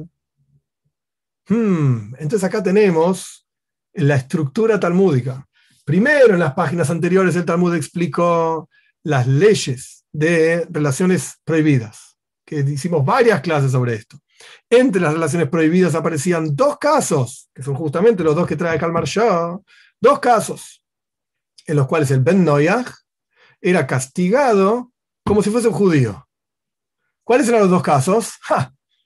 Hmm, 1.49 2.14
entonces 2.18 2.45
acá 2.45 2.62
tenemos 2.62 3.47
la 3.95 4.16
estructura 4.16 4.78
talmúdica. 4.78 5.47
Primero, 5.84 6.34
en 6.34 6.41
las 6.41 6.53
páginas 6.53 6.91
anteriores, 6.91 7.34
el 7.36 7.45
Talmud 7.45 7.74
explicó 7.74 8.68
las 9.03 9.26
leyes 9.26 10.05
de 10.12 10.66
relaciones 10.70 11.36
prohibidas, 11.45 12.18
que 12.45 12.61
hicimos 12.61 13.05
varias 13.05 13.41
clases 13.41 13.72
sobre 13.72 13.95
esto. 13.95 14.18
Entre 14.68 15.01
las 15.01 15.14
relaciones 15.14 15.49
prohibidas 15.49 15.95
aparecían 15.95 16.55
dos 16.55 16.78
casos, 16.78 17.49
que 17.55 17.62
son 17.62 17.74
justamente 17.74 18.22
los 18.22 18.34
dos 18.36 18.47
que 18.47 18.57
trae 18.57 18.78
Kalmar 18.78 19.05
Shah, 19.05 19.59
dos 20.01 20.18
casos 20.20 20.82
en 21.66 21.76
los 21.76 21.86
cuales 21.86 22.11
el 22.11 22.20
Ben 22.20 22.45
Noyach 22.45 22.91
era 23.61 23.86
castigado 23.86 24.93
como 25.24 25.42
si 25.42 25.50
fuese 25.50 25.68
un 25.68 25.74
judío. 25.74 26.26
¿Cuáles 27.24 27.48
eran 27.48 27.60
los 27.60 27.70
dos 27.70 27.82
casos? 27.82 28.32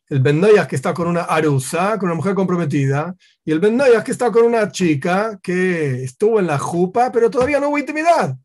El 0.09 0.21
Ben 0.21 0.41
que 0.69 0.77
está 0.77 0.93
con 0.93 1.09
una 1.09 1.23
arusa, 1.23 1.99
con 1.99 2.09
una 2.09 2.17
mujer 2.17 2.35
comprometida, 2.35 3.15
y 3.45 3.53
el 3.53 3.61
Ben 3.61 3.81
que 4.05 4.11
está 4.11 4.31
con 4.31 4.45
una 4.45 4.71
chica 4.71 5.39
que 5.43 6.05
estuvo 6.05 6.39
en 6.39 6.47
la 6.47 6.59
jupa, 6.59 7.11
pero 7.11 7.31
todavía 7.31 7.59
no 7.59 7.69
hubo 7.69 7.79
intimidad. 7.79 8.37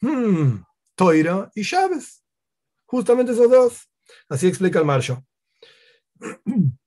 Hmm, 0.00 0.62
Toira 0.94 1.50
y 1.54 1.62
Chávez. 1.62 2.22
Justamente 2.86 3.32
esos 3.32 3.50
dos. 3.50 3.88
Así 4.28 4.46
explica 4.46 4.78
el 4.78 4.84
Marsho. 4.84 5.24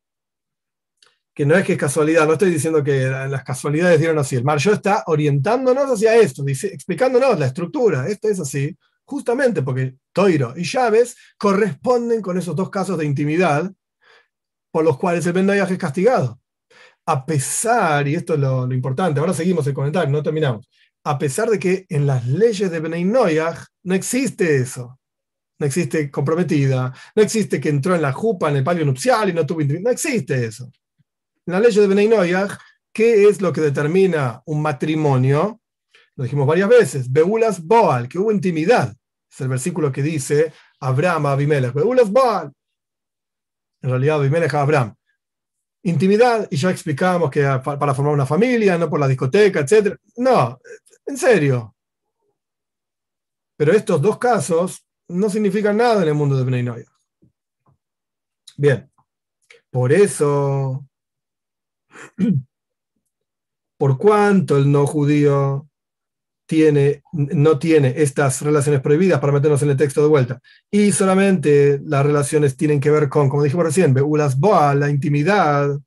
Que 1.34 1.46
no 1.46 1.56
es 1.56 1.66
que 1.66 1.72
es 1.72 1.80
casualidad, 1.80 2.28
no 2.28 2.34
estoy 2.34 2.52
diciendo 2.52 2.84
que 2.84 3.06
las 3.06 3.44
casualidades 3.46 3.98
dieron 3.98 4.20
así. 4.20 4.36
El 4.36 4.44
Marsho 4.44 4.74
está 4.74 5.06
orientándonos 5.08 5.90
hacia 5.90 6.14
esto, 6.18 6.44
dice, 6.44 6.68
explicándonos 6.68 7.40
la 7.40 7.46
estructura. 7.46 8.06
Esto 8.08 8.28
es 8.28 8.42
así 8.42 8.78
justamente 9.06 9.62
porque 9.62 9.96
Toiro 10.14 10.54
y 10.56 10.64
Chávez 10.64 11.16
corresponden 11.38 12.22
con 12.22 12.38
esos 12.38 12.56
dos 12.56 12.70
casos 12.70 12.98
de 12.98 13.06
intimidad 13.06 13.72
por 14.72 14.84
los 14.84 14.98
cuales 14.98 15.26
el 15.26 15.34
Ben 15.34 15.50
es 15.50 15.78
castigado. 15.78 16.40
A 17.06 17.26
pesar, 17.26 18.08
y 18.08 18.16
esto 18.16 18.36
es 18.36 18.40
lo, 18.40 18.72
importante, 18.72 19.20
ahora 19.20 19.34
seguimos 19.34 19.66
el 19.68 19.74
comentario, 19.74 20.10
no 20.10 20.24
terminamos, 20.24 20.70
a 21.04 21.18
pesar 21.18 21.50
de 21.50 21.60
que 21.60 21.86
en 21.90 22.06
las 22.06 22.28
leyes 22.28 22.72
de 22.72 22.80
Benay 22.80 23.04
no 23.04 23.26
existe 23.94 24.58
eso. 24.58 25.00
No 25.60 25.68
existe 25.68 26.10
comprometida, 26.10 26.92
no 27.16 27.22
existe 27.22 27.62
que 27.62 27.70
entró 27.70 27.94
en 27.94 28.02
la 28.02 28.12
jupa, 28.12 28.50
en 28.50 28.58
el 28.58 28.64
palio 28.64 28.84
nupcial 28.84 29.30
y 29.30 29.34
no 29.34 29.46
tuvo 29.46 29.62
intimidad, 29.62 29.86
no 29.86 29.92
existe 29.92 30.46
eso. 30.46 30.72
En 31.46 31.54
las 31.54 31.62
leyes 31.62 31.76
de 31.76 31.88
Benay 31.88 32.10
¿qué 32.92 33.28
es 33.28 33.42
lo 33.42 33.54
que 33.54 33.62
determina 33.62 34.42
un 34.46 34.62
matrimonio? 34.62 35.62
Lo 36.16 36.24
dijimos 36.24 36.48
varias 36.48 36.68
veces, 36.68 37.12
Beulas 37.12 37.64
Boal, 37.64 38.08
que 38.08 38.18
hubo 38.18 38.32
intimidad. 38.32 38.96
Es 39.32 39.40
el 39.42 39.48
versículo 39.48 39.92
que 39.92 40.04
dice 40.04 40.52
Abraham 40.82 41.28
a 41.28 41.32
Abimelech. 41.32 41.74
En 43.84 43.90
realidad, 43.90 44.18
Abimelech 44.18 44.54
a 44.54 44.62
Abraham. 44.62 44.96
Intimidad, 45.84 46.48
y 46.52 46.58
ya 46.58 46.70
explicamos 46.70 47.32
que 47.32 47.42
para 47.64 47.96
formar 47.96 48.14
una 48.14 48.26
familia, 48.26 48.78
no 48.78 48.90
por 48.90 49.00
la 49.00 49.08
discoteca, 49.08 49.62
etc. 49.62 49.98
No, 50.18 50.60
en 51.06 51.18
serio. 51.18 51.76
Pero 53.56 53.72
estos 53.72 54.02
dos 54.02 54.18
casos 54.18 54.86
no 55.08 55.30
significan 55.30 55.78
nada 55.78 56.02
en 56.04 56.10
el 56.10 56.14
mundo 56.14 56.36
de 56.36 56.44
Bnei 56.44 56.86
Bien, 58.58 58.92
por 59.72 59.94
eso, 59.94 60.86
por 63.78 63.98
cuanto 63.98 64.58
el 64.58 64.72
no 64.72 64.86
judío 64.86 65.71
no 67.12 67.60
tiene 67.60 67.94
estas 67.98 68.42
relaciones 68.42 68.82
prohibidas 68.82 69.20
para 69.20 69.34
meternos 69.34 69.62
en 69.64 69.70
el 69.70 69.78
texto 69.78 70.02
de 70.02 70.08
vuelta. 70.08 70.42
Y 70.70 70.92
solamente 70.92 71.80
las 71.84 72.06
relaciones 72.06 72.56
tienen 72.58 72.80
que 72.80 72.92
ver 72.92 73.10
con, 73.10 73.30
como 73.30 73.44
dijimos 73.44 73.66
recién, 73.66 73.94
Beulas 73.94 74.40
Boa, 74.40 74.76
la 74.76 74.90
intimidad, 74.90 75.80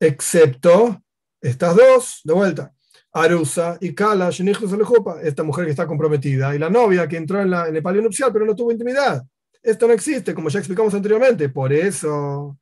excepto 0.00 1.02
estas 1.40 1.76
dos, 1.76 2.20
de 2.24 2.32
vuelta. 2.32 2.72
Arusa 3.12 3.78
y 3.80 3.94
Kala, 3.94 4.28
esta 4.28 5.42
mujer 5.42 5.64
que 5.64 5.70
está 5.70 5.86
comprometida, 5.86 6.54
y 6.54 6.58
la 6.58 6.68
novia 6.68 7.08
que 7.08 7.16
entró 7.16 7.40
en, 7.40 7.50
la, 7.50 7.68
en 7.68 7.76
el 7.76 7.82
palio 7.82 8.02
nupcial 8.02 8.30
pero 8.32 8.44
no 8.44 8.54
tuvo 8.54 8.72
intimidad. 8.72 9.24
Esto 9.62 9.86
no 9.86 9.94
existe, 9.94 10.34
como 10.34 10.48
ya 10.48 10.58
explicamos 10.58 10.94
anteriormente. 10.94 11.48
Por 11.48 11.72
eso, 11.72 12.58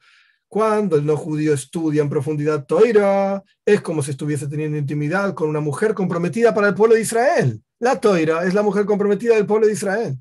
cuando 0.55 0.95
el 0.95 1.05
no 1.05 1.17
judío 1.17 1.53
estudia 1.53 2.01
en 2.01 2.09
profundidad 2.09 2.65
Toira, 2.65 3.43
es 3.67 3.81
como 3.81 4.05
si 4.05 4.13
estuviese 4.13 4.47
teniendo 4.47 4.79
intimidad 4.79 5.35
con 5.35 5.49
una 5.49 5.59
mujer 5.59 5.95
comprometida 5.95 6.55
para 6.55 6.69
el 6.69 6.77
pueblo 6.77 6.95
de 6.95 7.01
Israel. 7.01 7.61
La 7.81 7.99
Toira 7.99 8.45
es 8.45 8.55
la 8.55 8.63
mujer 8.63 8.87
comprometida 8.87 9.35
del 9.35 9.47
pueblo 9.47 9.67
de 9.67 9.73
Israel. 9.73 10.17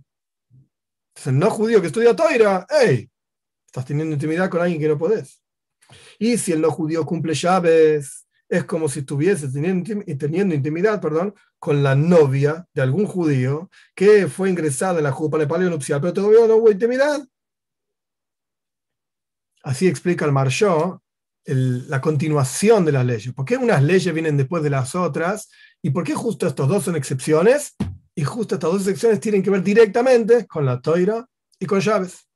Entonces, 0.50 1.28
el 1.28 1.38
no 1.38 1.52
judío 1.52 1.82
que 1.82 1.86
estudia 1.86 2.16
Toira, 2.16 2.66
hey, 2.68 3.08
estás 3.68 3.86
teniendo 3.86 4.16
intimidad 4.16 4.50
con 4.50 4.62
alguien 4.62 4.82
que 4.82 4.88
no 4.88 4.98
podés. 4.98 5.40
Y 6.18 6.36
si 6.40 6.52
el 6.52 6.62
no 6.62 6.72
judío 6.72 7.06
cumple 7.06 7.36
llaves, 7.36 8.26
es 8.50 8.64
como 8.64 8.90
si 8.90 9.02
estuviese 9.02 9.50
teniendo, 9.50 10.04
teniendo 10.18 10.56
intimidad 10.56 11.00
perdón, 11.00 11.36
con 11.60 11.84
la 11.84 11.94
novia 11.94 12.66
de 12.74 12.82
algún 12.82 13.06
judío 13.06 13.70
que 13.94 14.28
fue 14.28 14.50
ingresada 14.50 14.98
en 14.98 15.04
la 15.04 15.12
jupa 15.12 15.40
en 15.40 15.48
palio 15.48 15.70
nupcial, 15.70 16.02
pero 16.02 16.14
todavía 16.14 16.48
no 16.48 16.56
hubo 16.56 16.72
intimidad. 16.72 17.24
Así 19.64 19.88
explica 19.88 20.26
el 20.26 20.32
Marshó 20.32 21.02
la 21.46 22.00
continuación 22.00 22.86
de 22.86 22.92
las 22.92 23.06
leyes. 23.06 23.34
¿Por 23.34 23.46
qué 23.46 23.58
unas 23.58 23.84
leyes 23.84 24.14
vienen 24.14 24.38
después 24.38 24.64
de 24.64 24.70
las 24.70 24.96
otras? 24.96 25.50
¿Y 25.82 25.90
por 25.90 26.04
qué 26.04 26.14
justo 26.14 26.48
estos 26.48 26.68
dos 26.68 26.84
son 26.84 26.96
excepciones? 26.96 27.76
Y 28.16 28.24
justo 28.24 28.56
estas 28.56 28.72
dos 28.72 28.82
excepciones 28.82 29.20
tienen 29.20 29.44
que 29.44 29.50
ver 29.50 29.64
directamente 29.64 30.46
con 30.48 30.66
la 30.66 30.80
toira 30.80 31.26
y 31.60 31.66
con 31.66 31.80
llaves. 31.80 32.28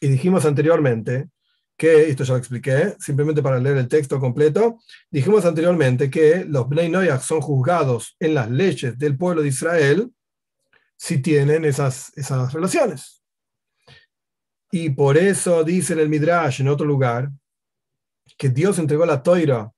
Y 0.00 0.08
dijimos 0.08 0.44
anteriormente 0.44 1.28
que, 1.76 2.10
esto 2.10 2.24
ya 2.24 2.32
lo 2.32 2.38
expliqué, 2.38 2.96
simplemente 2.98 3.42
para 3.42 3.58
leer 3.58 3.76
el 3.76 3.88
texto 3.88 4.18
completo, 4.20 4.80
dijimos 5.10 5.44
anteriormente 5.44 6.10
que 6.10 6.44
los 6.44 6.68
Bnei 6.68 7.08
son 7.20 7.40
juzgados 7.40 8.16
en 8.18 8.34
las 8.34 8.50
leyes 8.50 8.98
del 8.98 9.16
pueblo 9.16 9.42
de 9.42 9.48
Israel 9.48 10.12
si 10.96 11.18
tienen 11.18 11.64
esas, 11.64 12.12
esas 12.16 12.52
relaciones. 12.52 13.21
Y 14.74 14.88
por 14.88 15.18
eso 15.18 15.62
dice 15.64 15.92
en 15.92 15.98
el 15.98 16.08
Midrash, 16.08 16.62
en 16.62 16.68
otro 16.68 16.86
lugar, 16.86 17.30
que 18.38 18.48
Dios 18.48 18.78
entregó 18.78 19.04
la 19.04 19.22
toira, 19.22 19.70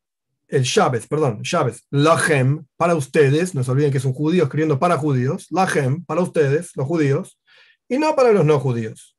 el 0.47 0.62
Shabbat, 0.62 1.09
perdón, 1.09 1.42
Shabbat, 1.42 1.74
Lahem, 1.90 2.64
para 2.76 2.95
ustedes, 2.95 3.57
no 3.57 3.64
se 3.64 3.72
olviden 3.72 3.90
que 3.90 3.99
es 3.99 4.05
un 4.05 4.12
judío 4.12 4.45
escribiendo 4.45 4.78
para 4.78 4.97
judíos, 4.97 5.49
Lahem, 5.51 6.05
para 6.05 6.20
ustedes, 6.20 6.70
los 6.76 6.86
judíos, 6.86 7.40
y 7.88 7.99
no 7.99 8.14
para 8.14 8.30
los 8.30 8.45
no 8.45 8.61
judíos. 8.61 9.16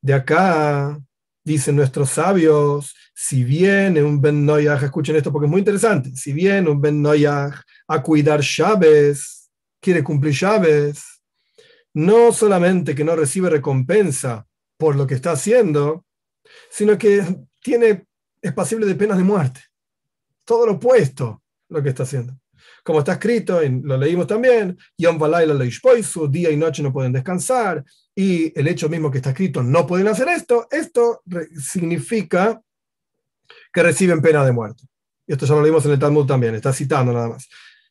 De 0.00 0.14
acá 0.14 0.96
dicen 1.42 1.74
nuestros 1.74 2.10
sabios, 2.10 2.94
si 3.12 3.42
viene 3.42 4.00
un 4.04 4.20
Ben 4.20 4.46
Noyaj, 4.46 4.84
escuchen 4.84 5.16
esto 5.16 5.32
porque 5.32 5.46
es 5.46 5.50
muy 5.50 5.58
interesante, 5.58 6.14
si 6.14 6.32
viene 6.32 6.70
un 6.70 6.80
Ben 6.80 7.02
Noyaj 7.02 7.62
a 7.88 8.00
cuidar 8.00 8.42
llaves, 8.42 9.50
quiere 9.80 10.04
cumplir 10.04 10.34
llaves, 10.34 11.17
no 11.94 12.32
solamente 12.32 12.94
que 12.94 13.04
no 13.04 13.16
recibe 13.16 13.50
recompensa 13.50 14.46
por 14.76 14.96
lo 14.96 15.06
que 15.06 15.14
está 15.14 15.32
haciendo, 15.32 16.04
sino 16.70 16.96
que 16.98 17.24
tiene, 17.62 18.06
es 18.40 18.52
pasible 18.52 18.86
de 18.86 18.94
penas 18.94 19.18
de 19.18 19.24
muerte. 19.24 19.60
Todo 20.44 20.66
lo 20.66 20.72
opuesto 20.72 21.42
lo 21.68 21.82
que 21.82 21.90
está 21.90 22.04
haciendo. 22.04 22.38
Como 22.84 23.00
está 23.00 23.12
escrito, 23.12 23.62
y 23.62 23.68
lo 23.82 23.96
leímos 23.96 24.26
también, 24.26 24.78
Yom 24.96 25.18
su 26.02 26.28
día 26.28 26.50
y 26.50 26.56
noche 26.56 26.82
no 26.82 26.92
pueden 26.92 27.12
descansar, 27.12 27.84
y 28.14 28.58
el 28.58 28.66
hecho 28.66 28.88
mismo 28.88 29.10
que 29.10 29.18
está 29.18 29.30
escrito, 29.30 29.62
no 29.62 29.86
pueden 29.86 30.08
hacer 30.08 30.28
esto, 30.28 30.66
esto 30.70 31.22
significa 31.60 32.60
que 33.72 33.82
reciben 33.82 34.22
pena 34.22 34.44
de 34.44 34.52
muerte. 34.52 34.84
Y 35.26 35.32
esto 35.32 35.44
ya 35.44 35.54
lo 35.54 35.62
leímos 35.62 35.84
en 35.84 35.92
el 35.92 35.98
Talmud 35.98 36.26
también, 36.26 36.54
está 36.54 36.72
citando 36.72 37.12
nada 37.12 37.28
más. 37.28 37.48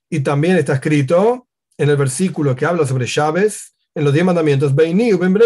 Y 0.10 0.22
también 0.22 0.58
está 0.58 0.74
escrito 0.74 1.48
en 1.78 1.90
el 1.90 1.98
versículo 1.98 2.56
que 2.56 2.66
habla 2.66 2.86
sobre 2.86 3.06
llaves, 3.06 3.77
en 3.98 4.04
los 4.04 4.14
diez 4.14 4.24
mandamientos, 4.24 4.76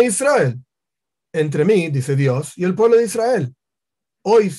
Israel, 0.03 0.59
entre 1.31 1.63
mí, 1.63 1.87
dice 1.87 2.17
Dios, 2.17 2.51
y 2.57 2.65
el 2.65 2.75
pueblo 2.75 2.97
de 2.97 3.05
Israel. 3.05 3.55
Hoy, 4.23 4.53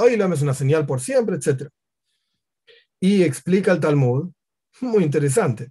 hoy 0.00 0.14
es 0.14 0.42
una 0.42 0.52
señal 0.52 0.84
por 0.84 1.00
siempre, 1.00 1.36
etc. 1.36 1.68
Y 2.98 3.22
explica 3.22 3.70
el 3.70 3.78
Talmud, 3.78 4.32
muy 4.80 5.04
interesante. 5.04 5.70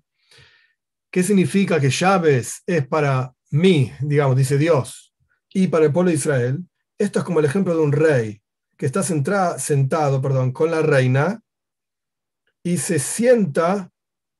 ¿Qué 1.11 1.21
significa 1.21 1.77
que 1.77 1.89
llaves 1.89 2.63
es 2.65 2.87
para 2.87 3.33
mí, 3.51 3.91
digamos, 3.99 4.37
dice 4.37 4.57
Dios, 4.57 5.13
y 5.53 5.67
para 5.67 5.83
el 5.83 5.91
pueblo 5.91 6.11
de 6.11 6.15
Israel, 6.15 6.65
esto 6.97 7.19
es 7.19 7.25
como 7.25 7.39
el 7.39 7.45
ejemplo 7.45 7.75
de 7.75 7.81
un 7.81 7.91
rey 7.91 8.41
que 8.77 8.85
está 8.85 9.03
sentado 9.03 10.21
perdón, 10.21 10.53
con 10.53 10.71
la 10.71 10.81
reina 10.81 11.41
y 12.63 12.77
se 12.77 12.99
sienta 12.99 13.91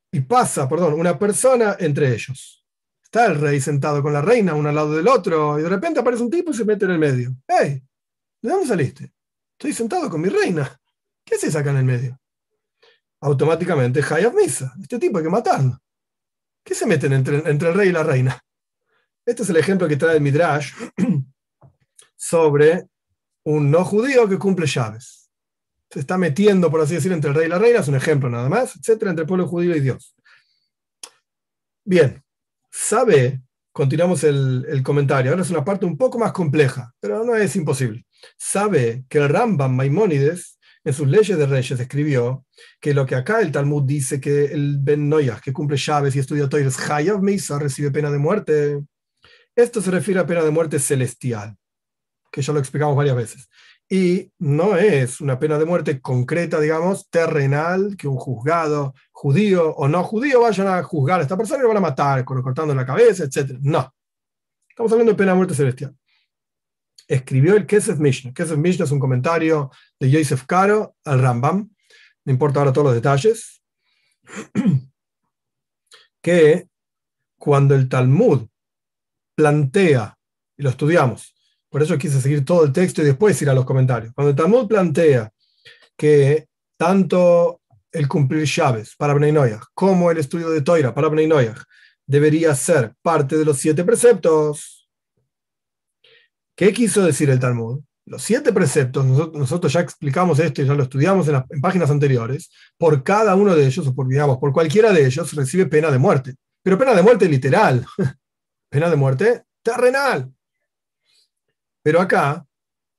y 0.10 0.22
pasa, 0.22 0.70
perdón, 0.70 0.94
una 0.94 1.20
persona 1.20 1.76
entre 1.78 2.14
ellos. 2.14 2.65
Está 3.06 3.28
el 3.28 3.40
rey 3.40 3.62
sentado 3.62 4.02
con 4.02 4.12
la 4.12 4.22
reina, 4.22 4.56
uno 4.56 4.68
al 4.68 4.76
lado 4.76 4.94
del 4.94 5.08
otro, 5.08 5.58
y 5.58 5.64
de 5.64 5.70
repente 5.70 6.00
aparece 6.00 6.24
un 6.24 6.30
tipo 6.30 6.52
y 6.52 6.54
se 6.54 6.66
mete 6.66 6.86
en 6.86 6.92
el 6.92 7.00
medio. 7.00 7.36
¡Hey! 7.48 7.82
¿De 8.42 8.50
dónde 8.50 8.68
saliste? 8.68 9.14
Estoy 9.54 9.72
sentado 9.74 10.10
con 10.10 10.20
mi 10.20 10.28
reina. 10.28 10.80
¿Qué 11.24 11.36
haces 11.36 11.56
acá 11.56 11.70
en 11.70 11.78
el 11.78 11.86
medio? 11.86 12.20
Automáticamente, 13.22 14.04
Hayab 14.04 14.36
Misa. 14.36 14.74
Este 14.82 15.00
tipo 15.00 15.18
hay 15.18 15.24
que 15.24 15.30
matarlo. 15.30 15.80
¿Qué 16.64 16.76
se 16.76 16.86
meten 16.86 17.14
entre, 17.14 17.38
entre 17.50 17.70
el 17.70 17.76
rey 17.76 17.90
y 17.90 17.92
la 17.94 18.04
reina? 18.04 18.44
Este 19.26 19.44
es 19.44 19.50
el 19.50 19.58
ejemplo 19.58 19.88
que 19.88 19.98
trae 19.98 20.18
el 20.18 20.22
Midrash 20.22 20.74
sobre 22.16 22.90
un 23.44 23.72
no 23.72 23.86
judío 23.86 24.28
que 24.28 24.38
cumple 24.38 24.66
llaves. 24.66 25.30
Se 25.90 26.00
está 26.00 26.18
metiendo, 26.18 26.70
por 26.70 26.82
así 26.82 26.96
decir, 26.96 27.12
entre 27.12 27.30
el 27.30 27.36
rey 27.36 27.46
y 27.46 27.50
la 27.50 27.60
reina, 27.60 27.80
es 27.80 27.88
un 27.88 27.96
ejemplo 27.96 28.30
nada 28.30 28.50
más, 28.50 28.76
etcétera, 28.76 29.12
entre 29.12 29.24
el 29.24 29.28
pueblo 29.28 29.48
judío 29.48 29.76
y 29.76 29.80
Dios. 29.80 30.16
Bien, 31.86 32.25
sabe, 32.76 33.42
continuamos 33.72 34.24
el, 34.26 34.82
comentario, 34.84 35.32
ahora 35.32 35.44
es 35.44 35.50
una 35.50 35.64
parte 35.64 35.86
un 35.86 35.98
poco 35.98 36.20
más 36.20 36.34
compleja, 36.34 36.94
pero 37.00 37.24
no 37.24 37.36
es 37.36 37.56
imposible. 37.56 38.06
Sabe 38.38 39.06
que 39.08 39.20
el 39.20 39.30
Rambam 39.30 39.74
Maimónides, 39.74 40.60
en 40.84 40.94
sus 40.94 41.08
leyes 41.08 41.38
de 41.38 41.46
reyes, 41.46 41.80
escribió 41.80 42.46
que 42.82 42.94
lo 42.94 43.06
que 43.06 43.16
acá 43.16 43.40
el 43.40 43.52
Talmud 43.52 43.84
dice 43.84 44.20
que 44.20 44.46
el 44.46 44.78
Ben 44.80 45.08
Noyah, 45.08 45.40
que 45.40 45.54
cumple 45.54 45.78
llaves 45.78 46.16
y 46.16 46.20
estudia 46.20 46.50
Toires 46.50 46.78
Hayav 46.78 47.22
Misa, 47.22 47.58
recibe 47.58 47.92
pena 47.92 48.12
de 48.12 48.20
muerte. 48.20 48.82
Esto 49.56 49.82
se 49.82 49.90
refiere 49.90 50.20
a 50.20 50.28
pena 50.28 50.44
de 50.44 50.52
muerte 50.52 50.78
celestial, 50.80 51.56
que 52.32 52.42
ya 52.42 52.52
lo 52.52 52.60
explicamos 52.60 52.96
varias 52.96 53.16
veces. 53.16 53.50
Y 53.88 54.32
no 54.40 54.78
es 54.78 55.22
una 55.22 55.38
pena 55.38 55.60
de 55.60 55.66
muerte 55.66 56.02
concreta, 56.02 56.60
digamos, 56.60 57.08
terrenal, 57.10 57.96
que 57.98 58.08
un 58.08 58.18
juzgado 58.18 58.96
judío 59.12 59.76
o 59.76 59.88
no 59.88 60.04
judío 60.04 60.42
vayan 60.42 60.68
a 60.68 60.82
juzgar 60.84 61.20
a 61.20 61.24
esta 61.24 61.38
persona 61.38 61.60
y 61.60 61.62
lo 61.62 61.68
van 61.68 61.78
a 61.78 61.82
matar, 61.82 62.26
cortando 62.26 62.74
la 62.74 62.86
cabeza, 62.86 63.26
etc. 63.26 63.58
No. 63.62 63.94
Estamos 64.68 64.92
hablando 64.92 65.12
de 65.12 65.18
pena 65.18 65.32
de 65.32 65.38
muerte 65.38 65.54
celestial. 65.54 65.96
Escribió 67.08 67.56
el 67.56 67.68
Kesef 67.68 68.00
Mishnah. 68.00 68.34
Kesef 68.34 68.58
Mishnah 68.58 68.86
es 68.86 68.92
un 68.92 69.00
comentario 69.00 69.70
de 70.00 70.10
Yosef 70.10 70.46
Caro 70.46 70.96
al 71.06 71.22
Rambam. 71.22 71.70
No 72.26 72.32
importa 72.32 72.60
ahora 72.60 72.74
todos 72.74 72.86
los 72.86 72.96
detalles. 72.96 73.62
Que 76.22 76.68
cuando 77.38 77.76
el 77.76 77.88
Talmud 77.88 78.48
plantea, 79.36 80.18
y 80.58 80.64
lo 80.64 80.72
estudiamos, 80.72 81.35
por 81.76 81.84
eso 81.84 81.98
quise 81.98 82.22
seguir 82.22 82.46
todo 82.46 82.64
el 82.64 82.72
texto 82.72 83.02
y 83.02 83.06
después 83.06 83.42
ir 83.42 83.50
a 83.50 83.54
los 83.54 83.66
comentarios. 83.66 84.14
Cuando 84.14 84.30
el 84.30 84.36
Talmud 84.38 84.66
plantea 84.66 85.30
que 85.98 86.48
tanto 86.78 87.60
el 87.92 88.08
cumplir 88.08 88.46
llaves 88.46 88.96
para 88.96 89.14
Bnei 89.14 89.34
como 89.74 90.10
el 90.10 90.18
estudio 90.18 90.52
de 90.52 90.62
Toira 90.62 90.94
para 90.94 91.10
Bnei 91.10 91.30
debería 92.08 92.56
ser 92.56 92.94
parte 93.02 93.38
de 93.38 93.44
los 93.44 93.58
siete 93.58 93.84
preceptos. 93.84 94.90
¿Qué 96.56 96.72
quiso 96.72 97.04
decir 97.04 97.30
el 97.30 97.42
Talmud? 97.42 97.82
Los 98.06 98.24
siete 98.24 98.54
preceptos, 98.54 99.06
nosotros, 99.34 99.74
ya 99.74 99.82
explicamos 99.82 100.40
esto 100.40 100.62
y 100.62 100.66
ya 100.68 100.76
lo 100.76 100.84
estudiamos 100.84 101.28
en, 101.28 101.44
en, 101.50 101.60
páginas 101.60 101.92
anteriores, 101.92 102.52
por 102.78 103.04
cada 103.04 103.36
uno 103.36 103.54
de 103.54 103.66
ellos, 103.66 103.86
o 103.86 103.94
por, 103.94 104.08
digamos, 104.08 104.38
por 104.38 104.54
cualquiera 104.54 104.94
de 104.94 105.06
ellos, 105.06 105.34
recibe 105.34 105.66
pena 105.66 105.92
de 105.92 105.98
muerte. 105.98 106.36
Pero 106.64 106.78
pena 106.78 106.94
de 106.94 107.04
muerte 107.04 107.28
literal. 107.28 107.86
pena 108.72 108.90
de 108.90 108.96
muerte 108.96 109.44
terrenal. 109.62 110.35
Pero 111.86 112.02
acá, 112.02 112.44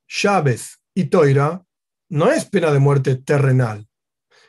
llaves 0.07 0.79
y 0.95 1.07
toira 1.07 1.61
no 2.09 2.31
es 2.31 2.45
pena 2.45 2.71
de 2.71 2.79
muerte 2.79 3.17
terrenal. 3.17 3.85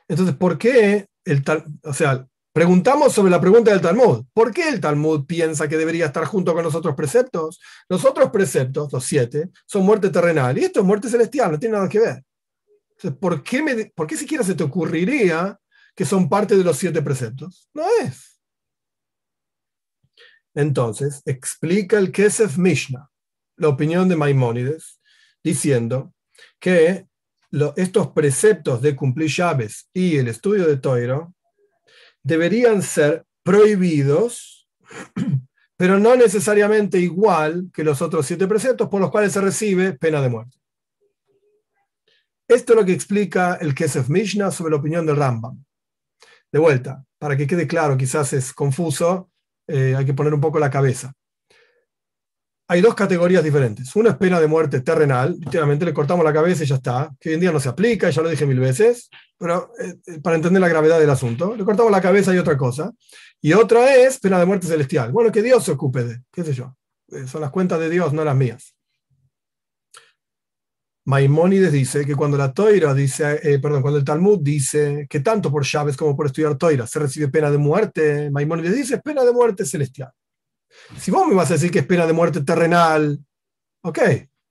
Entonces, 0.07 0.35
¿por 0.35 0.59
qué 0.59 1.07
el 1.25 1.43
tal, 1.43 1.65
o 1.83 1.91
sea, 1.91 2.27
preguntamos 2.53 3.13
sobre 3.13 3.31
la 3.31 3.41
pregunta 3.41 3.71
del 3.71 3.81
Talmud, 3.81 4.25
¿por 4.33 4.53
qué 4.53 4.69
el 4.69 4.79
Talmud 4.79 5.25
piensa 5.25 5.67
que 5.67 5.75
debería 5.75 6.05
estar 6.05 6.25
junto 6.25 6.53
con 6.53 6.63
los 6.63 6.75
otros 6.75 6.93
preceptos? 6.93 7.59
Los 7.89 8.05
otros 8.05 8.29
preceptos, 8.29 8.93
los 8.93 9.03
siete, 9.03 9.49
son 9.65 9.83
muerte 9.83 10.11
terrenal 10.11 10.55
y 10.55 10.65
esto 10.65 10.81
es 10.81 10.85
muerte 10.85 11.09
celestial, 11.09 11.53
no 11.53 11.59
tiene 11.59 11.75
nada 11.75 11.89
que 11.89 11.99
ver. 11.99 12.23
Entonces, 12.91 13.19
¿por 13.19 13.41
qué, 13.41 13.63
me, 13.63 13.85
¿por 13.85 14.05
qué 14.05 14.17
siquiera 14.17 14.43
se 14.43 14.53
te 14.53 14.63
ocurriría 14.63 15.59
que 15.95 16.05
son 16.05 16.29
parte 16.29 16.55
de 16.55 16.63
los 16.63 16.77
siete 16.77 17.01
preceptos? 17.01 17.67
No 17.73 17.85
es. 18.03 18.39
Entonces, 20.53 21.23
explica 21.25 21.97
el 21.97 22.11
Kesef 22.11 22.59
Mishnah, 22.59 23.07
la 23.58 23.70
opinión 23.70 24.08
de 24.08 24.16
Maimónides, 24.16 24.99
diciendo 25.43 26.14
que 26.60 27.08
estos 27.76 28.08
preceptos 28.12 28.82
de 28.82 28.95
cumplir 28.95 29.30
llaves 29.30 29.89
y 29.93 30.18
el 30.18 30.28
estudio 30.28 30.68
de 30.68 30.78
Toiro 30.78 31.34
deberían 32.24 32.82
ser 32.82 33.26
prohibidos, 33.43 34.70
pero 35.78 35.99
no 35.99 36.16
necesariamente 36.16 36.99
igual 36.99 37.70
que 37.74 37.84
los 37.84 38.01
otros 38.01 38.26
siete 38.26 38.47
preceptos 38.47 38.89
por 38.89 39.01
los 39.01 39.12
cuales 39.12 39.32
se 39.32 39.41
recibe 39.41 39.93
pena 39.93 40.22
de 40.22 40.30
muerte. 40.30 40.58
Esto 42.47 42.74
es 42.74 42.80
lo 42.80 42.86
que 42.86 42.93
explica 42.93 43.55
el 43.55 43.76
Kesef 43.76 44.10
Mishnah 44.10 44.51
sobre 44.51 44.72
la 44.72 44.78
opinión 44.78 45.05
del 45.05 45.18
Rambam. 45.18 45.64
De 46.51 46.60
vuelta, 46.60 47.03
para 47.20 47.36
que 47.36 47.45
quede 47.45 47.68
claro, 47.68 47.97
quizás 47.97 48.32
es 48.34 48.53
confuso, 48.53 49.30
eh, 49.68 49.95
hay 49.97 50.05
que 50.05 50.14
poner 50.14 50.34
un 50.34 50.39
poco 50.39 50.60
la 50.60 50.70
cabeza. 50.70 51.14
Hay 52.70 52.82
dos 52.82 52.95
categorías 52.95 53.43
diferentes. 53.43 53.95
Una 53.95 54.09
es 54.11 54.18
pena 54.18 54.39
de 54.39 54.47
muerte 54.47 54.82
terrenal, 54.82 55.38
literalmente 55.39 55.86
le 55.86 55.93
cortamos 55.93 56.26
la 56.26 56.34
cabeza 56.34 56.63
y 56.63 56.68
ya 56.68 56.76
está, 56.76 57.09
que 57.20 57.30
hoy 57.30 57.36
en 57.36 57.41
día 57.41 57.51
no 57.51 57.59
se 57.59 57.70
aplica, 57.70 58.09
ya 58.09 58.22
lo 58.22 58.30
dije 58.30 58.45
mil 58.45 58.59
veces, 58.59 59.09
pero 59.38 59.72
eh, 59.80 59.95
eh, 60.05 60.20
para 60.22 60.36
entender 60.36 60.61
la 60.61 60.68
gravedad 60.68 60.99
del 60.99 61.09
asunto, 61.09 61.55
le 61.55 61.63
cortamos 61.63 61.91
la 61.91 62.01
cabeza 62.01 62.36
y 62.36 62.38
otra 62.38 62.57
cosa. 62.57 62.91
Y 63.39 63.53
otra 63.53 63.95
es 63.95 64.20
pena 64.20 64.39
de 64.39 64.45
muerte 64.45 64.68
celestial. 64.68 65.11
Bueno, 65.11 65.32
que 65.32 65.41
Dios 65.41 65.63
se 65.63 65.72
ocupe 65.72 66.03
de, 66.03 66.22
qué 66.32 66.43
sé 66.43 66.53
yo, 66.53 66.76
eh, 67.09 67.26
son 67.28 67.41
las 67.41 67.51
cuentas 67.51 67.80
de 67.80 67.89
Dios, 67.89 68.11
no 68.11 68.26
las 68.26 68.36
mías. 68.36 68.74
Maimónides 71.05 71.72
dice 71.72 72.05
que 72.05 72.15
cuando 72.15 72.36
la 72.38 72.53
toira 72.53 72.93
dice, 72.93 73.39
perdón, 73.61 73.82
cuando 73.82 73.97
el 73.97 74.03
Talmud 74.03 74.39
dice 74.41 75.07
que 75.09 75.22
tanto 75.22 75.49
por 75.49 75.63
llaves 75.63 75.95
como 75.95 76.18
por 76.18 76.26
estudiar 76.26 76.57
toira 76.57 76.86
se 76.86 76.99
recibe 76.99 77.30
pena 77.30 77.49
de 77.49 77.57
muerte, 77.57 78.30
Maimónides 78.30 78.76
dice 78.76 78.97
pena 78.97 79.24
de 79.24 79.32
muerte 79.32 79.65
celestial. 79.65 80.11
Si 80.99 81.11
vos 81.11 81.28
me 81.28 81.36
vas 81.36 81.49
a 81.51 81.53
decir 81.53 81.71
que 81.71 81.80
es 81.80 81.86
pena 81.86 82.05
de 82.05 82.13
muerte 82.13 82.41
terrenal, 82.41 83.19
ok. 83.82 83.99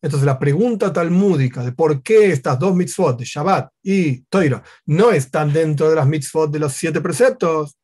Entonces 0.02 0.26
la 0.26 0.38
pregunta 0.38 0.92
talmúdica 0.92 1.64
de 1.64 1.72
por 1.72 2.02
qué 2.02 2.30
estas 2.30 2.58
dos 2.58 2.76
mitzvot 2.76 3.18
de 3.18 3.24
Shabbat 3.24 3.70
y 3.82 4.20
Toira 4.22 4.62
no 4.86 5.10
están 5.10 5.52
dentro 5.52 5.88
de 5.88 5.96
las 5.96 6.06
mitzvot 6.06 6.50
de 6.50 6.58
los 6.58 6.74
siete 6.74 7.00
preceptos, 7.00 7.76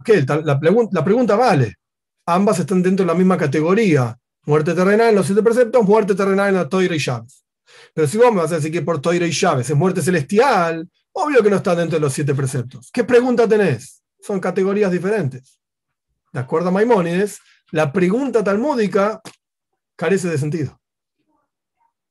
ok, 0.00 0.08
la, 0.44 1.04
pregunta 1.04 1.36
vale. 1.36 1.74
Ambas 2.26 2.58
están 2.58 2.82
dentro 2.82 3.04
de 3.04 3.12
la 3.12 3.16
misma 3.16 3.36
categoría. 3.36 4.16
Muerte 4.46 4.74
terrenal 4.74 5.10
en 5.10 5.14
los 5.14 5.26
siete 5.26 5.42
preceptos, 5.42 5.84
muerte 5.84 6.14
terrenal 6.14 6.48
en 6.48 6.54
la 6.54 6.68
Toira 6.68 6.94
y 6.94 6.98
Shabbat. 6.98 7.28
Pero 7.94 8.06
si 8.06 8.16
vos 8.16 8.32
me 8.32 8.40
vas 8.40 8.52
a 8.52 8.56
decir 8.56 8.72
que 8.72 8.82
por 8.82 9.00
Toira 9.00 9.26
y 9.26 9.30
Shabbat 9.30 9.60
es 9.60 9.76
muerte 9.76 10.02
celestial, 10.02 10.88
obvio 11.12 11.42
que 11.42 11.50
no 11.50 11.56
está 11.56 11.74
dentro 11.74 11.98
de 11.98 12.00
los 12.00 12.12
siete 12.12 12.34
preceptos. 12.34 12.90
¿Qué 12.92 13.04
pregunta 13.04 13.46
tenés? 13.46 14.02
Son 14.20 14.40
categorías 14.40 14.90
diferentes. 14.90 15.60
De 16.32 16.40
acuerdo 16.40 16.68
a 16.68 16.72
Maimónides, 16.72 17.38
la 17.72 17.92
pregunta 17.92 18.44
talmúdica 18.44 19.20
carece 19.96 20.28
de 20.28 20.38
sentido. 20.38 20.80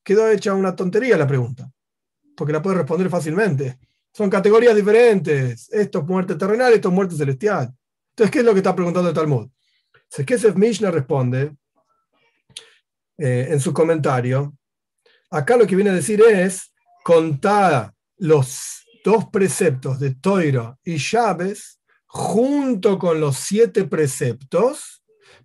Quedó 0.02 0.28
hecha 0.28 0.54
una 0.54 0.76
tontería 0.76 1.16
la 1.16 1.26
pregunta, 1.26 1.70
porque 2.36 2.52
la 2.52 2.62
puedes 2.62 2.78
responder 2.78 3.08
fácilmente. 3.10 3.78
Son 4.12 4.30
categorías 4.30 4.74
diferentes. 4.74 5.68
Esto 5.72 5.98
es 6.00 6.04
muerte 6.06 6.36
terrenal, 6.36 6.72
esto 6.72 6.88
es 6.88 6.94
muerte 6.94 7.16
celestial. 7.16 7.74
Entonces, 8.10 8.30
¿qué 8.30 8.38
es 8.38 8.44
lo 8.44 8.52
que 8.52 8.60
está 8.60 8.74
preguntando 8.74 9.08
el 9.08 9.14
Talmud? 9.14 9.48
Sekesef 10.08 10.54
Mishnah 10.56 10.90
responde 10.90 11.56
eh, 13.18 13.48
en 13.50 13.60
su 13.60 13.72
comentario. 13.72 14.54
Acá 15.30 15.56
lo 15.56 15.66
que 15.66 15.76
viene 15.76 15.90
a 15.90 15.94
decir 15.94 16.22
es 16.22 16.72
contar 17.02 17.92
los 18.18 18.84
dos 19.04 19.26
preceptos 19.26 19.98
de 20.00 20.14
Toiro 20.14 20.78
y 20.84 20.96
Llaves 20.96 21.80
junto 22.06 22.98
con 22.98 23.20
los 23.20 23.36
siete 23.36 23.84
preceptos 23.84 24.95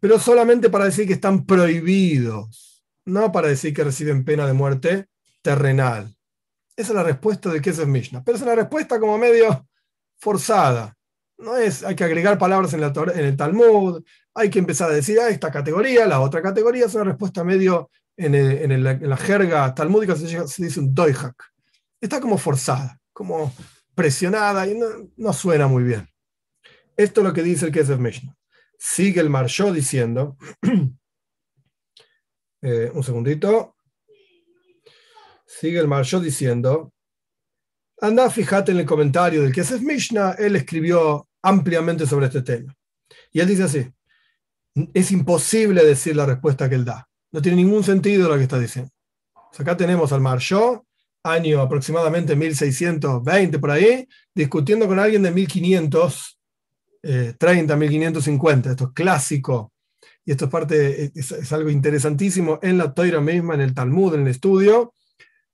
pero 0.01 0.19
solamente 0.19 0.69
para 0.69 0.85
decir 0.85 1.05
que 1.07 1.13
están 1.13 1.45
prohibidos, 1.45 2.83
no 3.05 3.31
para 3.31 3.47
decir 3.47 3.71
que 3.73 3.83
reciben 3.83 4.25
pena 4.25 4.47
de 4.47 4.53
muerte 4.53 5.07
terrenal. 5.43 6.17
Esa 6.75 6.89
es 6.89 6.95
la 6.95 7.03
respuesta 7.03 7.51
de 7.51 7.61
Kesef 7.61 7.85
Mishnah, 7.85 8.23
pero 8.23 8.35
es 8.35 8.41
una 8.41 8.55
respuesta 8.55 8.99
como 8.99 9.17
medio 9.19 9.67
forzada. 10.17 10.97
No 11.37 11.55
es, 11.55 11.83
hay 11.83 11.95
que 11.95 12.03
agregar 12.03 12.39
palabras 12.39 12.73
en, 12.73 12.81
el 12.81 13.37
Talmud, 13.37 14.03
hay 14.33 14.49
que 14.49 14.57
empezar 14.57 14.89
a 14.89 14.93
decir, 14.93 15.19
ah, 15.19 15.29
esta 15.29 15.51
categoría, 15.51 16.07
la 16.07 16.19
otra 16.19 16.41
categoría, 16.41 16.87
es 16.87 16.95
una 16.95 17.03
respuesta 17.03 17.43
medio 17.43 17.91
en, 18.17 18.83
la 18.83 19.17
jerga 19.17 19.73
talmúdica 19.75 20.15
se, 20.15 20.63
dice 20.63 20.79
un 20.79 20.95
doihak. 20.95 21.35
Está 21.99 22.19
como 22.19 22.39
forzada, 22.39 22.99
como 23.13 23.53
presionada 23.93 24.65
y 24.65 24.79
no, 25.15 25.33
suena 25.33 25.67
muy 25.67 25.83
bien. 25.83 26.09
Esto 26.97 27.21
es 27.21 27.27
lo 27.27 27.33
que 27.33 27.43
dice 27.43 27.67
el 27.67 27.71
Kesef 27.71 27.99
Mishnah 27.99 28.35
sigue 28.83 29.21
el 29.21 29.29
Marshó 29.29 29.71
diciendo, 29.71 30.37
eh, 32.63 32.91
un 32.91 33.03
segundito, 33.03 33.75
sigue 35.45 35.79
el 35.79 35.87
Marshó 35.87 36.19
diciendo, 36.19 36.91
anda, 37.99 38.27
fíjate 38.31 38.71
en 38.71 38.79
el 38.79 38.87
comentario 38.87 39.43
del 39.43 39.53
que 39.53 39.61
es 39.61 39.79
Mishnah, 39.79 40.31
él 40.31 40.55
escribió 40.55 41.29
ampliamente 41.43 42.07
sobre 42.07 42.25
este 42.25 42.41
tema. 42.41 42.75
Y 43.31 43.39
él 43.39 43.47
dice 43.47 43.63
así, 43.63 43.87
es 44.95 45.11
imposible 45.11 45.85
decir 45.85 46.15
la 46.15 46.25
respuesta 46.25 46.67
que 46.67 46.73
él 46.73 46.85
da. 46.85 47.07
No 47.31 47.39
tiene 47.39 47.57
ningún 47.57 47.83
sentido 47.83 48.29
lo 48.29 48.35
que 48.35 48.43
está 48.43 48.57
diciendo. 48.57 48.91
acá 49.59 49.77
tenemos 49.77 50.11
al 50.11 50.21
Marshó, 50.21 50.87
año 51.23 51.61
aproximadamente 51.61 52.35
1620 52.35 53.59
por 53.59 53.69
ahí, 53.69 54.07
discutiendo 54.33 54.87
con 54.87 54.97
alguien 54.97 55.21
de 55.21 55.29
1500 55.29 56.40
30, 57.01 57.75
1550, 57.75 58.71
esto 58.71 58.83
es 58.85 58.91
clásico, 58.93 59.73
y 60.23 60.31
esto 60.31 60.45
es 60.45 60.51
parte, 60.51 61.11
es, 61.15 61.51
algo 61.51 61.69
interesantísimo 61.69 62.59
en 62.61 62.77
la 62.77 62.93
Toira 62.93 63.21
misma, 63.21 63.55
en 63.55 63.61
el 63.61 63.73
Talmud, 63.73 64.15
en 64.15 64.21
el 64.21 64.27
estudio, 64.27 64.93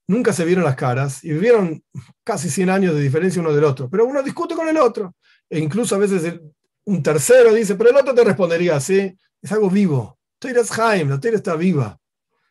nunca 0.06 0.32
se 0.32 0.44
vieron 0.44 0.64
las 0.64 0.76
caras 0.76 1.24
y 1.24 1.32
vivieron 1.32 1.82
casi 2.24 2.50
100 2.50 2.70
años 2.70 2.94
de 2.94 3.02
diferencia 3.02 3.40
uno 3.40 3.52
del 3.52 3.64
otro, 3.64 3.88
pero 3.88 4.04
uno 4.04 4.22
discute 4.22 4.54
con 4.54 4.68
el 4.68 4.76
otro, 4.76 5.14
e 5.48 5.58
incluso 5.58 5.94
a 5.94 5.98
veces 5.98 6.40
un 6.84 7.02
tercero 7.02 7.52
dice, 7.52 7.74
pero 7.74 7.90
el 7.90 7.96
otro 7.96 8.14
te 8.14 8.24
respondería 8.24 8.76
así, 8.76 9.16
es 9.40 9.52
algo 9.52 9.70
vivo, 9.70 10.18
Toira 10.38 10.60
es 10.60 10.70
Jaime, 10.70 11.10
la 11.10 11.20
Toira 11.20 11.36
está 11.36 11.56
viva. 11.56 11.98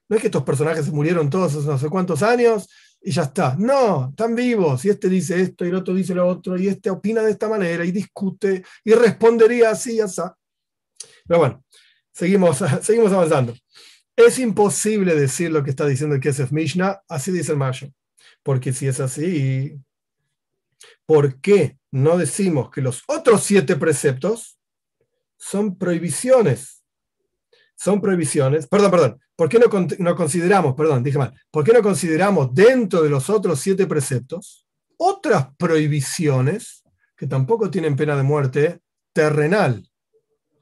No 0.10 0.16
es 0.16 0.22
que 0.22 0.28
estos 0.28 0.44
personajes 0.44 0.90
murieron 0.90 1.30
todos 1.30 1.56
hace 1.56 1.68
no 1.68 1.78
sé 1.78 1.90
cuántos 1.90 2.24
años 2.24 2.70
y 3.02 3.12
ya 3.12 3.24
está. 3.24 3.56
No, 3.58 4.10
están 4.10 4.36
vivos. 4.36 4.84
Y 4.86 4.90
este 4.90 5.10
dice 5.10 5.42
esto 5.42 5.66
y 5.66 5.70
el 5.70 5.76
otro 5.76 5.94
dice 5.94 6.16
lo 6.16 6.28
otro 6.28 6.58
y 6.58 6.68
este 6.68 6.90
opina 6.90 7.22
de 7.22 7.32
esta 7.32 7.48
manera 7.48 7.86
y 7.86 7.92
discute 7.92 8.64
y 8.84 8.94
respondería 8.94 9.72
así 9.72 9.96
y 9.96 10.00
así. 10.02 10.22
Pero 11.28 11.40
bueno, 11.40 11.64
seguimos, 12.12 12.64
seguimos 12.82 13.12
avanzando. 13.12 13.54
Es 14.16 14.40
imposible 14.40 15.14
decir 15.16 15.52
lo 15.52 15.64
que 15.64 15.70
está 15.70 15.86
diciendo 15.86 16.16
el 16.16 16.22
Kesef 16.22 16.52
Mishnah, 16.52 17.02
así 17.08 17.32
dice 17.32 17.52
el 17.52 17.58
Mayo. 17.58 17.90
Porque 18.42 18.74
si 18.74 18.88
es 18.88 19.00
así, 19.00 19.80
¿por 21.06 21.40
qué 21.40 21.78
no 21.92 22.18
decimos 22.18 22.72
que 22.72 22.82
los 22.82 23.04
otros 23.08 23.44
siete 23.44 23.76
preceptos 23.76 24.58
son 25.38 25.78
prohibiciones? 25.78 26.77
Son 27.80 28.02
prohibiciones, 28.02 28.66
perdón, 28.66 28.90
perdón, 28.92 29.22
¿por 29.36 29.50
qué 29.50 29.60
no, 29.60 30.16
consideramos, 30.16 30.74
perdón, 30.74 31.04
dije 31.04 31.20
mal, 31.20 31.32
¿por 31.52 31.64
qué 31.64 31.74
no 31.74 31.84
consideramos 31.84 32.52
dentro 32.54 33.04
de 33.04 33.10
los 33.10 33.30
otros 33.30 33.60
siete 33.60 33.86
preceptos 33.86 34.66
otras 34.98 35.50
prohibiciones 35.58 36.84
que 37.16 37.28
tampoco 37.28 37.70
tienen 37.70 37.96
pena 37.96 38.18
de 38.18 38.24
muerte 38.24 38.82
terrenal? 39.14 39.88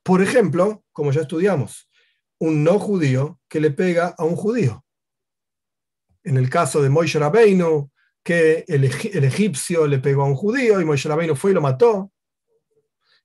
Por 0.04 0.22
ejemplo, 0.22 0.84
como 0.92 1.14
ya 1.14 1.22
estudiamos, 1.22 1.90
un 2.38 2.66
no 2.66 2.80
judío 2.80 3.40
que 3.48 3.62
le 3.62 3.72
pega 3.72 4.14
a 4.18 4.26
un 4.26 4.36
judío. 4.36 4.84
En 6.24 6.36
el 6.36 6.50
caso 6.50 6.82
de 6.82 6.90
Moishe 6.90 7.18
Rabbeinu, 7.18 7.90
que 8.24 8.66
el, 8.68 8.84
egipcio 8.84 9.88
le 9.88 10.00
pegó 10.00 10.24
a 10.24 10.28
un 10.28 10.36
judío 10.36 10.82
y 10.82 10.86
Moishe 10.86 11.08
Rabbeinu 11.08 11.36
fue 11.36 11.52
y 11.52 11.54
lo 11.54 11.62
mató. 11.62 12.12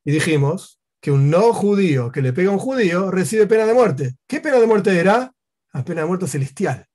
Y 0.04 0.12
dijimos 0.12 0.79
que 1.00 1.10
un 1.10 1.30
no 1.30 1.52
judío 1.52 2.12
que 2.12 2.22
le 2.22 2.32
pega 2.32 2.50
a 2.50 2.52
un 2.52 2.58
judío 2.58 3.10
recibe 3.10 3.46
pena 3.46 3.66
de 3.66 3.74
muerte. 3.74 4.16
¿Qué 4.26 4.40
pena 4.40 4.58
de 4.58 4.66
muerte 4.66 4.98
era? 4.98 5.32
a 5.72 5.84
pena 5.84 6.02
de 6.02 6.06
muerte 6.06 6.26
celestial. 6.26 6.86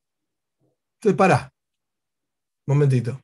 Entonces, 0.95 1.17
pará. 1.17 1.53
Momentito. 2.67 3.21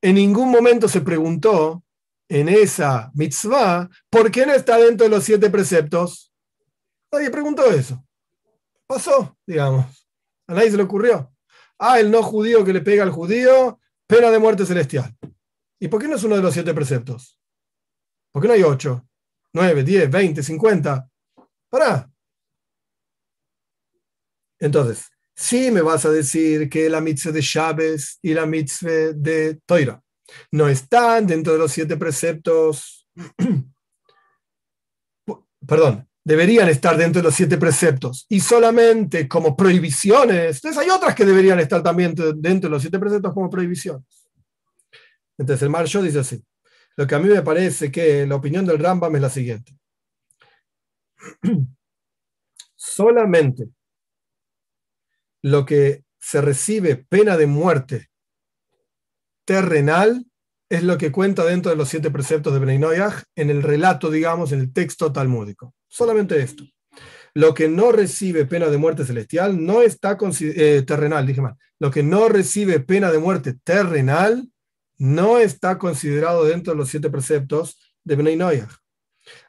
En 0.00 0.14
ningún 0.14 0.50
momento 0.50 0.88
se 0.88 1.00
preguntó 1.00 1.84
en 2.28 2.48
esa 2.48 3.10
mitzvah 3.14 3.88
por 4.08 4.30
qué 4.30 4.46
no 4.46 4.54
está 4.54 4.78
dentro 4.78 5.04
de 5.04 5.10
los 5.10 5.24
siete 5.24 5.50
preceptos. 5.50 6.32
Nadie 7.12 7.30
preguntó 7.30 7.70
eso. 7.70 8.04
Pasó, 8.86 9.36
digamos. 9.46 10.08
A 10.46 10.54
nadie 10.54 10.70
se 10.70 10.76
le 10.76 10.84
ocurrió. 10.84 11.32
Ah, 11.78 12.00
el 12.00 12.10
no 12.10 12.22
judío 12.22 12.64
que 12.64 12.72
le 12.72 12.80
pega 12.80 13.02
al 13.02 13.10
judío, 13.10 13.80
pena 14.06 14.30
de 14.30 14.38
muerte 14.38 14.64
celestial. 14.64 15.16
¿Y 15.78 15.88
por 15.88 16.00
qué 16.00 16.08
no 16.08 16.16
es 16.16 16.24
uno 16.24 16.36
de 16.36 16.42
los 16.42 16.54
siete 16.54 16.72
preceptos? 16.72 17.40
¿Por 18.30 18.40
qué 18.40 18.48
no 18.48 18.54
hay 18.54 18.62
ocho, 18.62 19.06
nueve, 19.52 19.82
diez, 19.82 20.10
veinte, 20.10 20.42
cincuenta? 20.42 21.08
Pará. 21.68 22.10
Entonces, 24.58 25.06
sí 25.34 25.70
me 25.70 25.82
vas 25.82 26.04
a 26.04 26.10
decir 26.10 26.68
que 26.68 26.88
la 26.88 27.00
mitzvah 27.00 27.32
de 27.32 27.42
Chávez 27.42 28.18
y 28.22 28.34
la 28.34 28.46
mitzvah 28.46 29.12
de 29.14 29.60
Toira 29.66 30.02
no 30.50 30.68
están 30.68 31.26
dentro 31.26 31.52
de 31.52 31.58
los 31.58 31.72
siete 31.72 31.96
preceptos, 31.96 33.06
perdón, 35.66 36.08
deberían 36.24 36.68
estar 36.68 36.96
dentro 36.96 37.20
de 37.20 37.24
los 37.24 37.34
siete 37.34 37.58
preceptos 37.58 38.26
y 38.28 38.40
solamente 38.40 39.28
como 39.28 39.56
prohibiciones. 39.56 40.56
Entonces 40.56 40.78
hay 40.78 40.90
otras 40.90 41.14
que 41.14 41.24
deberían 41.24 41.60
estar 41.60 41.82
también 41.82 42.14
dentro 42.36 42.68
de 42.68 42.70
los 42.70 42.82
siete 42.82 42.98
preceptos 42.98 43.34
como 43.34 43.50
prohibiciones. 43.50 44.04
Entonces 45.38 45.62
el 45.62 45.70
Marsho 45.70 46.02
dice 46.02 46.20
así. 46.20 46.42
Lo 46.96 47.06
que 47.06 47.14
a 47.14 47.18
mí 47.18 47.28
me 47.28 47.42
parece 47.42 47.90
que 47.90 48.26
la 48.26 48.36
opinión 48.36 48.66
del 48.66 48.78
Rambam 48.78 49.14
es 49.16 49.22
la 49.22 49.30
siguiente. 49.30 49.76
Solamente 52.74 53.68
lo 55.42 55.64
que 55.64 56.04
se 56.20 56.40
recibe 56.40 56.96
pena 56.96 57.36
de 57.36 57.46
muerte 57.46 58.10
terrenal 59.44 60.26
es 60.68 60.82
lo 60.82 60.96
que 60.96 61.12
cuenta 61.12 61.44
dentro 61.44 61.70
de 61.70 61.76
los 61.76 61.88
siete 61.88 62.10
preceptos 62.10 62.52
de 62.52 62.60
Bnei 62.60 62.80
en 63.36 63.50
el 63.50 63.62
relato, 63.62 64.10
digamos, 64.10 64.52
en 64.52 64.60
el 64.60 64.72
texto 64.72 65.12
talmúdico. 65.12 65.74
Solamente 65.88 66.40
esto. 66.40 66.64
Lo 67.34 67.54
que 67.54 67.68
no 67.68 67.92
recibe 67.92 68.46
pena 68.46 68.68
de 68.68 68.78
muerte 68.78 69.04
celestial 69.04 69.64
no 69.64 69.82
está 69.82 70.16
eh, 70.40 70.82
terrenal, 70.86 71.26
dije 71.26 71.40
mal. 71.40 71.56
Lo 71.78 71.90
que 71.90 72.02
no 72.02 72.28
recibe 72.28 72.80
pena 72.80 73.10
de 73.10 73.18
muerte 73.18 73.54
terrenal 73.64 74.51
no 74.98 75.38
está 75.38 75.78
considerado 75.78 76.44
dentro 76.44 76.72
de 76.72 76.78
los 76.78 76.88
siete 76.88 77.10
preceptos 77.10 77.78
de 78.04 78.16
Bnei 78.16 78.36
Noyah. 78.36 78.68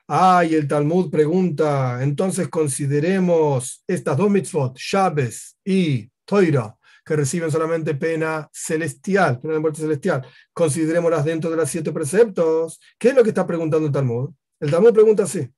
Ah, 0.08 0.44
y 0.46 0.56
el 0.56 0.68
Talmud 0.68 1.10
pregunta, 1.10 2.04
entonces 2.04 2.48
consideremos 2.50 3.84
estas 3.88 4.18
dos 4.18 4.30
mitzvot, 4.30 4.78
Shabbos 4.78 5.58
y 5.64 6.10
Toira, 6.26 6.76
que 7.06 7.16
reciben 7.16 7.52
solamente 7.52 7.96
pena 7.96 8.50
celestial, 8.54 9.40
pena 9.40 9.56
de 9.56 9.60
muerte 9.60 9.82
celestial. 9.82 10.26
Considerémoslas 10.54 11.26
dentro 11.26 11.50
de 11.50 11.58
los 11.58 11.70
siete 11.70 11.92
preceptos. 11.92 12.80
¿Qué 12.98 13.10
es 13.10 13.16
lo 13.16 13.24
que 13.24 13.30
está 13.30 13.46
preguntando 13.46 13.88
el 13.88 13.94
Talmud? 13.94 14.30
El 14.60 14.72
Talmud 14.72 14.94
pregunta 14.94 15.24
así. 15.24 15.50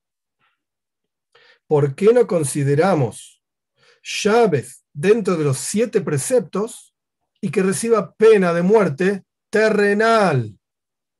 ¿por 1.67 1.95
qué 1.95 2.13
no 2.13 2.27
consideramos 2.27 3.41
llaves 4.03 4.83
dentro 4.93 5.35
de 5.35 5.43
los 5.43 5.57
siete 5.57 6.01
preceptos 6.01 6.93
y 7.41 7.49
que 7.49 7.63
reciba 7.63 8.13
pena 8.15 8.53
de 8.53 8.61
muerte 8.61 9.23
terrenal? 9.55 10.59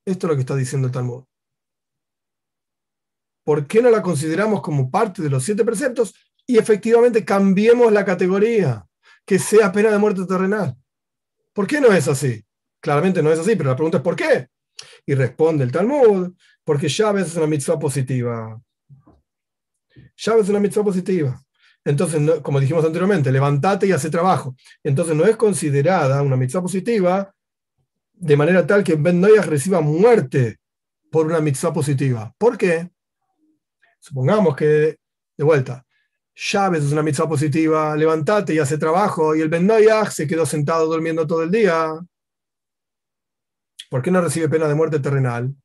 Esto 0.05 0.27
es 0.27 0.29
lo 0.29 0.35
que 0.35 0.41
está 0.41 0.57
diciendo 0.57 0.87
el 0.87 0.93
Talmud. 0.93 1.23
¿Por 3.45 3.65
qué 3.65 3.81
no 3.81 3.89
la 3.89 4.01
consideramos 4.01 4.61
como 4.61 4.91
parte 4.91 5.21
de 5.21 5.29
los 5.29 5.41
siete 5.45 5.63
preceptos 5.63 6.13
y 6.45 6.57
efectivamente 6.57 7.23
cambiemos 7.23 7.93
la 7.93 8.03
categoría, 8.03 8.85
que 9.25 9.39
sea 9.39 9.71
pena 9.71 9.89
de 9.89 9.99
muerte 9.99 10.25
terrenal? 10.25 10.75
¿Por 11.53 11.65
qué 11.65 11.79
no 11.79 11.93
es 11.93 12.09
así? 12.09 12.43
Claramente 12.81 13.23
no 13.23 13.31
es 13.31 13.39
así, 13.39 13.55
pero 13.55 13.69
la 13.69 13.75
pregunta 13.77 13.99
es 13.99 14.03
¿por 14.03 14.17
qué? 14.17 14.49
Y 15.05 15.13
responde 15.13 15.63
el 15.63 15.71
Talmud, 15.71 16.33
porque 16.65 16.89
llaves 16.89 17.27
es 17.27 17.35
una 17.37 17.47
mitzvah 17.47 17.79
positiva. 17.79 18.61
Shabbat 20.17 20.43
es 20.43 20.49
una 20.49 20.59
mitzvah 20.59 20.83
positiva. 20.83 21.41
Entonces, 21.85 22.41
como 22.41 22.59
dijimos 22.59 22.83
anteriormente, 22.83 23.31
levantate 23.31 23.87
y 23.87 23.93
hace 23.93 24.09
trabajo. 24.09 24.57
Entonces, 24.83 25.15
no 25.15 25.23
es 25.23 25.37
considerada 25.37 26.21
una 26.21 26.35
mitzvah 26.35 26.61
positiva 26.61 27.34
de 28.17 28.37
manera 28.37 28.65
tal 28.65 28.83
que 28.83 28.95
Ben 28.95 29.19
Noyah 29.19 29.43
reciba 29.43 29.81
muerte 29.81 30.57
por 31.11 31.25
una 31.25 31.39
mitzvah 31.39 31.73
positiva. 31.73 32.33
¿Por 32.37 32.57
qué? 32.57 32.89
Supongamos 33.99 34.55
que, 34.55 34.97
de 35.37 35.43
vuelta, 35.43 35.85
Shabbat 36.35 36.81
es 36.81 36.91
una 36.91 37.03
mitzvah 37.03 37.29
positiva, 37.29 37.95
levantate 37.95 38.53
y 38.53 38.59
hace 38.59 38.77
trabajo, 38.77 39.35
y 39.35 39.41
el 39.41 39.49
Ben 39.49 39.69
se 40.11 40.27
quedó 40.27 40.45
sentado 40.45 40.87
durmiendo 40.87 41.25
todo 41.25 41.43
el 41.43 41.51
día. 41.51 41.93
¿Por 43.89 44.01
qué 44.01 44.11
no 44.11 44.21
recibe 44.21 44.49
pena 44.49 44.67
de 44.67 44.75
muerte 44.75 44.99
terrenal? 44.99 45.55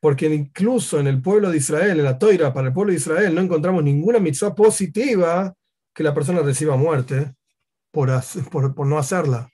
porque 0.00 0.26
incluso 0.26 0.98
en 0.98 1.06
el 1.06 1.20
pueblo 1.20 1.50
de 1.50 1.58
Israel, 1.58 1.98
en 1.98 2.04
la 2.04 2.18
toira 2.18 2.52
para 2.52 2.68
el 2.68 2.72
pueblo 2.72 2.90
de 2.90 2.96
Israel, 2.96 3.34
no 3.34 3.42
encontramos 3.42 3.84
ninguna 3.84 4.18
mitzvah 4.18 4.54
positiva 4.54 5.54
que 5.94 6.02
la 6.02 6.14
persona 6.14 6.40
reciba 6.40 6.76
muerte 6.76 7.34
por, 7.92 8.10
por, 8.50 8.86
no 8.86 8.98
hacerla. 8.98 9.49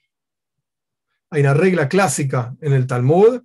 Hay 1.29 1.41
una 1.41 1.53
regla 1.53 1.89
clásica 1.89 2.55
en 2.61 2.73
el 2.73 2.87
Talmud 2.87 3.41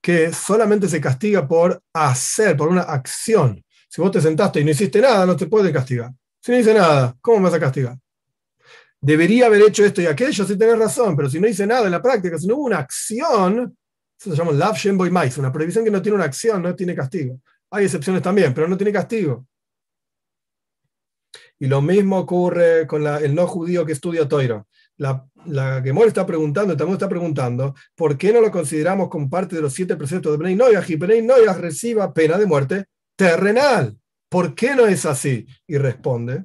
que 0.00 0.32
solamente 0.32 0.88
se 0.88 1.00
castiga 1.00 1.48
por 1.48 1.82
hacer, 1.94 2.56
por 2.56 2.68
una 2.68 2.82
acción. 2.82 3.64
Si 3.88 4.00
vos 4.00 4.10
te 4.10 4.20
sentaste 4.20 4.60
y 4.60 4.64
no 4.64 4.70
hiciste 4.70 5.00
nada, 5.00 5.24
no 5.24 5.36
te 5.36 5.46
puede 5.46 5.72
castigar. 5.72 6.12
Si 6.40 6.52
no 6.52 6.58
hice 6.58 6.74
nada, 6.74 7.16
¿cómo 7.20 7.38
me 7.38 7.44
vas 7.44 7.54
a 7.54 7.60
castigar? 7.60 7.96
Debería 9.00 9.46
haber 9.46 9.62
hecho 9.62 9.84
esto 9.84 10.02
y 10.02 10.06
aquello, 10.06 10.44
si 10.44 10.58
tenés 10.58 10.78
razón, 10.78 11.16
pero 11.16 11.30
si 11.30 11.40
no 11.40 11.48
hice 11.48 11.66
nada 11.66 11.86
en 11.86 11.92
la 11.92 12.02
práctica, 12.02 12.38
si 12.38 12.46
no 12.46 12.56
hubo 12.56 12.64
una 12.64 12.78
acción, 12.78 13.76
eso 14.18 14.30
se 14.30 14.36
llama 14.36 14.52
Lav 14.52 14.76
Shem 14.76 14.96
Mais, 15.10 15.38
una 15.38 15.52
prohibición 15.52 15.84
que 15.84 15.90
no 15.90 16.02
tiene 16.02 16.16
una 16.16 16.24
acción, 16.24 16.62
no 16.62 16.74
tiene 16.74 16.94
castigo. 16.94 17.40
Hay 17.70 17.84
excepciones 17.84 18.22
también, 18.22 18.52
pero 18.52 18.68
no 18.68 18.76
tiene 18.76 18.92
castigo. 18.92 19.46
Y 21.58 21.66
lo 21.66 21.80
mismo 21.80 22.18
ocurre 22.18 22.86
con 22.86 23.06
el 23.06 23.34
no 23.34 23.46
judío 23.46 23.86
que 23.86 23.92
estudia 23.92 24.28
Toiro. 24.28 24.68
La, 24.96 25.26
la 25.46 25.82
Gemora 25.82 26.08
está 26.08 26.26
preguntando, 26.26 26.72
el 26.72 26.92
está 26.92 27.08
preguntando, 27.08 27.74
¿por 27.94 28.16
qué 28.16 28.32
no 28.32 28.40
lo 28.40 28.50
consideramos 28.50 29.08
como 29.08 29.28
parte 29.28 29.56
de 29.56 29.62
los 29.62 29.72
siete 29.72 29.96
preceptos 29.96 30.32
de 30.32 30.38
Bnei 30.38 30.56
Noyah 30.56 30.84
y 30.86 30.96
Bnei 30.96 31.22
Noyah 31.22 31.54
reciba 31.54 32.12
pena 32.12 32.38
de 32.38 32.46
muerte 32.46 32.86
terrenal? 33.16 33.96
¿Por 34.28 34.54
qué 34.54 34.74
no 34.74 34.86
es 34.86 35.06
así? 35.06 35.46
Y 35.66 35.78
responde, 35.78 36.44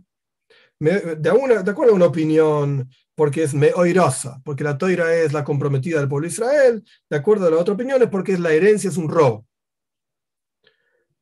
de, 0.80 1.16
de 1.16 1.30
acuerdo 1.72 1.94
a 1.94 1.96
una 1.96 2.06
opinión 2.06 2.90
porque 3.20 3.44
es 3.44 3.54
meoirosa, 3.54 4.42
porque 4.46 4.64
la 4.64 4.78
toira 4.78 5.14
es 5.14 5.34
la 5.34 5.44
comprometida 5.44 6.00
del 6.00 6.08
pueblo 6.08 6.26
de 6.26 6.32
Israel, 6.32 6.86
de 7.10 7.18
acuerdo 7.18 7.48
a 7.48 7.52
la 7.52 7.58
otra 7.58 7.74
opinión, 7.74 8.02
es 8.02 8.08
porque 8.08 8.38
la 8.38 8.54
herencia 8.54 8.90
es 8.90 8.96
un 8.96 9.10
robo. 9.10 9.46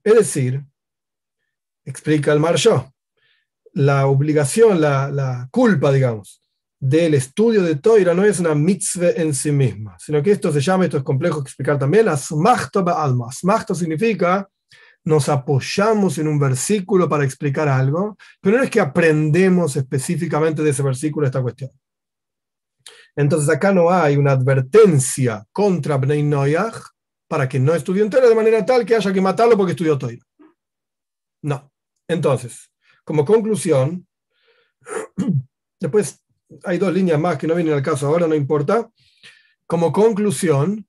Es 0.03 0.13
decir, 0.13 0.63
explica 1.85 2.31
el 2.31 2.39
Marsho, 2.39 2.93
la 3.73 4.05
obligación, 4.05 4.79
la, 4.79 5.47
culpa, 5.51 5.91
digamos, 5.91 6.41
del 6.79 7.15
estudio 7.15 7.63
de 7.63 7.75
Toira 7.75 8.13
no 8.13 8.23
es 8.23 8.39
una 8.39 8.53
mitzvah 8.53 9.09
en 9.15 9.33
sí 9.33 9.51
misma, 9.51 9.97
sino 9.99 10.21
que 10.21 10.31
esto 10.31 10.51
se 10.51 10.61
llama, 10.61 10.85
esto 10.85 10.97
es 10.97 11.03
complejo 11.03 11.41
explicar 11.41 11.79
también, 11.79 12.07
asmachto 12.07 12.87
alma. 12.87 13.27
Asmachto 13.29 13.73
significa 13.73 14.47
nos 15.03 15.29
apoyamos 15.29 16.17
en 16.17 16.27
un 16.27 16.37
versículo 16.37 17.07
para 17.07 17.23
explicar 17.23 17.69
algo, 17.69 18.17
pero 18.41 18.57
no 18.57 18.63
es 18.63 18.69
que 18.69 18.81
aprendemos 18.81 19.77
específicamente 19.77 20.61
de 20.61 20.71
ese 20.71 20.83
versículo 20.83 21.25
esta 21.25 21.41
cuestión. 21.41 21.71
Entonces 23.15 23.49
acá 23.49 23.71
no 23.71 23.89
hay 23.89 24.17
una 24.17 24.33
advertencia 24.33 25.45
contra 25.53 25.97
Bnei 25.97 26.23
Noyach 26.23 26.75
para 27.27 27.47
que 27.47 27.57
no 27.57 27.73
estudie 27.73 28.03
entero 28.03 28.27
de 28.27 28.35
manera 28.35 28.65
tal 28.65 28.85
que 28.85 28.95
haya 28.95 29.13
que 29.13 29.21
matarlo 29.21 29.55
porque 29.55 29.71
estudió 29.71 29.97
Toira. 29.97 30.23
No. 31.41 31.71
Entonces, 32.07 32.69
como 33.05 33.23
conclusión, 33.23 34.05
después 35.79 36.21
hay 36.63 36.77
dos 36.77 36.93
líneas 36.93 37.19
más 37.19 37.37
que 37.37 37.47
no 37.47 37.55
vienen 37.55 37.73
al 37.73 37.81
caso 37.81 38.07
ahora, 38.07 38.27
no 38.27 38.35
importa. 38.35 38.89
Como 39.65 39.91
conclusión, 39.91 40.87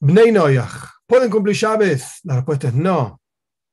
Bnei 0.00 0.32
Noyach, 0.32 0.72
¿pueden 1.06 1.30
cumplir 1.30 1.56
llaves? 1.56 2.20
La 2.24 2.36
respuesta 2.36 2.68
es 2.68 2.74
no. 2.74 3.20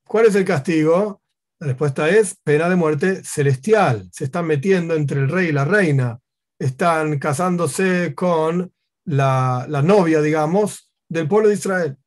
¿Cuál 0.08 0.28
es 0.28 0.36
el 0.36 0.46
castigo? 0.46 1.22
La 1.60 1.68
respuesta 1.68 2.10
es 2.10 2.36
pena 2.44 2.70
de 2.70 2.76
muerte 2.76 3.24
celestial. 3.24 4.10
Se 4.12 4.26
están 4.26 4.46
metiendo 4.46 4.96
entre 4.96 5.22
el 5.22 5.30
rey 5.30 5.50
y 5.50 5.52
la 5.52 5.66
reina 5.66 6.20
están 6.58 7.18
casándose 7.18 8.14
con 8.14 8.72
la, 9.06 9.66
novia, 9.84 10.22
digamos, 10.22 10.94
del 11.10 11.28
pueblo 11.28 11.50
de 11.50 11.56
Israel. 11.56 11.98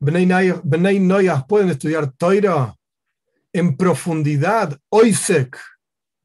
Bnei 0.00 1.00
Noyas 1.00 1.44
pueden 1.46 1.68
estudiar 1.68 2.12
Toira 2.12 2.74
en 3.52 3.76
profundidad, 3.76 4.78
Oisek. 4.88 5.58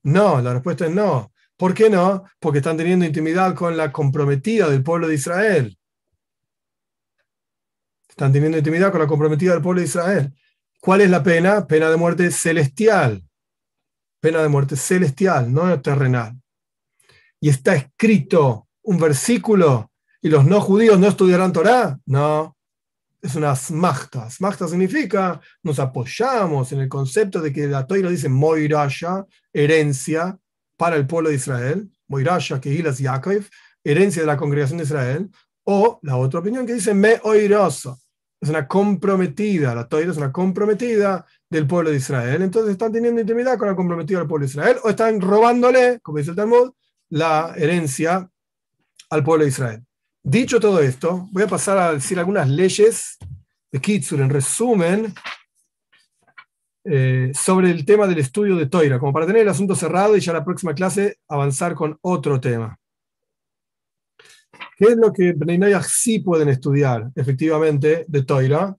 No, 0.03 0.41
la 0.41 0.53
respuesta 0.53 0.85
es 0.85 0.91
no. 0.91 1.31
¿Por 1.57 1.73
qué 1.73 1.89
no? 1.89 2.23
Porque 2.39 2.59
están 2.59 2.77
teniendo 2.77 3.05
intimidad 3.05 3.53
con 3.55 3.75
la 3.75 3.91
comprometida 3.91 4.69
del 4.69 4.83
pueblo 4.83 5.07
de 5.07 5.15
Israel. 5.15 5.77
Están 8.07 8.31
teniendo 8.31 8.57
intimidad 8.57 8.91
con 8.91 9.01
la 9.01 9.07
comprometida 9.07 9.53
del 9.53 9.61
pueblo 9.61 9.81
de 9.81 9.87
Israel. 9.87 10.33
¿Cuál 10.81 11.01
es 11.01 11.09
la 11.09 11.21
pena? 11.21 11.67
Pena 11.67 11.89
de 11.89 11.97
muerte 11.97 12.31
celestial. 12.31 13.23
Pena 14.21 14.41
de 14.41 14.49
muerte 14.49 14.75
celestial, 14.75 15.53
no 15.53 15.81
terrenal 15.81 16.39
y 17.39 17.49
está 17.49 17.75
escrito 17.75 18.67
un 18.83 18.97
versículo 18.97 19.91
y 20.21 20.29
los 20.29 20.45
no 20.45 20.59
judíos 20.61 20.99
no 20.99 21.07
estudiarán 21.07 21.53
Torah? 21.53 21.99
No, 22.05 22.57
es 23.21 23.35
una 23.35 23.55
smachta. 23.55 24.29
Smachta 24.29 24.67
significa 24.67 25.39
nos 25.63 25.79
apoyamos 25.79 26.71
en 26.71 26.81
el 26.81 26.89
concepto 26.89 27.41
de 27.41 27.51
que 27.51 27.67
la 27.67 27.85
Torah 27.85 28.09
dice 28.09 28.29
moirasha, 28.29 29.25
herencia 29.51 30.37
para 30.77 30.95
el 30.95 31.05
pueblo 31.05 31.29
de 31.29 31.35
Israel, 31.35 31.89
moirasha, 32.07 32.61
que 32.61 32.73
hilas 32.73 32.99
Yaakov, 32.99 33.43
herencia 33.83 34.21
de 34.21 34.27
la 34.27 34.37
congregación 34.37 34.77
de 34.77 34.85
Israel, 34.85 35.29
o 35.63 35.99
la 36.03 36.17
otra 36.17 36.39
opinión 36.39 36.65
que 36.65 36.73
dice 36.73 36.93
me 36.93 37.19
oiroso, 37.23 37.99
es 38.41 38.49
una 38.49 38.67
comprometida, 38.67 39.75
la 39.75 39.87
Torah 39.87 40.09
es 40.09 40.17
una 40.17 40.31
comprometida 40.31 41.25
del 41.49 41.67
pueblo 41.67 41.89
de 41.89 41.97
Israel, 41.97 42.41
entonces 42.41 42.71
están 42.71 42.91
teniendo 42.91 43.19
intimidad 43.19 43.57
con 43.57 43.67
la 43.67 43.75
comprometida 43.75 44.19
del 44.19 44.27
pueblo 44.27 44.45
de 44.45 44.51
Israel, 44.51 44.77
o 44.83 44.89
están 44.89 45.19
robándole, 45.19 45.99
como 46.01 46.19
dice 46.19 46.31
el 46.31 46.37
Talmud, 46.37 46.71
la 47.09 47.53
herencia 47.57 48.29
al 49.09 49.23
pueblo 49.23 49.43
de 49.43 49.49
Israel. 49.49 49.85
Dicho 50.29 50.59
todo 50.59 50.79
esto, 50.79 51.27
voy 51.31 51.41
a 51.41 51.47
pasar 51.47 51.79
a 51.79 51.93
decir 51.93 52.19
algunas 52.19 52.47
leyes 52.47 53.17
de 53.71 53.81
Kitsur, 53.81 54.21
en 54.21 54.29
resumen, 54.29 55.11
eh, 56.83 57.31
sobre 57.33 57.71
el 57.71 57.83
tema 57.83 58.05
del 58.05 58.19
estudio 58.19 58.55
de 58.55 58.67
Toira, 58.67 58.99
como 58.99 59.11
para 59.11 59.25
tener 59.25 59.41
el 59.41 59.49
asunto 59.49 59.73
cerrado 59.73 60.15
y 60.15 60.19
ya 60.19 60.31
la 60.31 60.45
próxima 60.45 60.75
clase 60.75 61.17
avanzar 61.27 61.73
con 61.73 61.97
otro 62.01 62.39
tema. 62.39 62.77
¿Qué 64.77 64.85
es 64.89 64.97
lo 64.97 65.11
que 65.11 65.33
Bnei 65.33 65.73
sí 65.81 66.19
pueden 66.19 66.49
estudiar 66.49 67.09
efectivamente 67.15 68.05
de 68.07 68.23
Toira? 68.23 68.77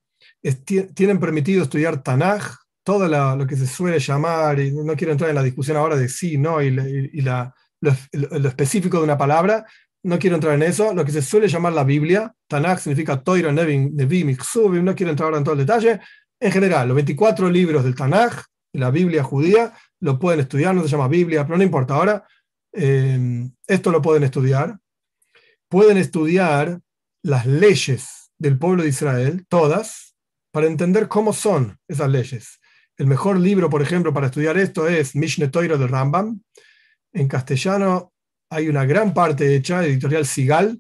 tienen 0.95 1.19
permitido 1.19 1.65
estudiar 1.65 2.01
Tanaj, 2.01 2.59
todo 2.85 3.09
lo 3.09 3.45
que 3.49 3.57
se 3.57 3.67
suele 3.67 3.99
llamar, 3.99 4.61
y 4.61 4.71
no 4.71 4.95
quiero 4.95 5.13
entrar 5.13 5.31
en 5.31 5.37
la 5.37 5.43
discusión 5.43 5.77
ahora 5.77 5.97
de 5.97 6.09
sí, 6.09 6.39
no, 6.39 6.63
y 6.63 6.71
la 6.71 7.53
lo, 7.81 8.49
específico 8.49 8.99
de 8.99 9.05
una 9.05 9.19
palabra, 9.19 9.67
no 10.03 10.19
quiero 10.19 10.37
entrar 10.37 10.55
en 10.55 10.63
eso, 10.63 10.95
lo 10.95 11.05
que 11.05 11.13
se 11.13 11.23
suele 11.23 11.49
llamar 11.49 11.73
la 11.73 11.85
Biblia, 11.85 12.33
Tanakh 12.49 12.81
significa 12.81 13.23
Toira, 13.23 13.53
Nevim, 13.53 13.91
Nevim, 13.95 14.37
no 14.83 14.95
quiero 14.95 15.11
entrar 15.11 15.35
en 15.35 15.45
todo 15.45 15.55
el 15.55 15.61
detalle, 15.61 16.01
en 16.41 16.53
general, 16.53 16.89
los 16.89 16.95
24 16.95 17.51
libros 17.51 17.85
del 17.85 17.95
Tanakh, 17.95 18.45
la 18.73 18.91
Biblia 18.91 19.23
judía, 19.23 19.75
lo 20.01 20.19
pueden 20.19 20.41
estudiar, 20.41 20.75
no 20.75 20.83
se 20.83 20.89
llama 20.89 21.09
Biblia, 21.09 21.45
pero 21.45 21.59
no 21.59 21.65
importa. 21.65 21.95
Ahora, 21.95 22.27
eh, 22.73 23.49
esto 23.67 23.91
lo 23.91 24.01
pueden 24.01 24.23
estudiar. 24.23 24.79
Pueden 25.69 25.99
estudiar 25.99 26.81
las 27.23 27.47
leyes 27.47 28.33
del 28.39 28.59
pueblo 28.59 28.83
de 28.83 28.89
Israel, 28.89 29.45
todas, 29.49 30.17
para 30.51 30.67
entender 30.67 31.09
cómo 31.09 31.33
son 31.33 31.79
esas 31.87 32.09
leyes. 32.09 32.61
El 32.97 33.07
mejor 33.07 33.39
libro, 33.39 33.71
por 33.71 33.83
ejemplo, 33.83 34.13
para 34.13 34.27
estudiar 34.27 34.57
esto 34.59 34.89
es 34.89 35.15
Mishne 35.15 35.49
Toiro 35.49 35.79
de 35.79 35.87
Rambam. 35.87 36.43
En 37.13 37.29
castellano 37.29 38.13
hay 38.51 38.69
una 38.69 38.85
gran 38.85 39.15
parte 39.15 39.55
hecha, 39.55 39.85
editorial 39.85 40.27
Sigal. 40.27 40.79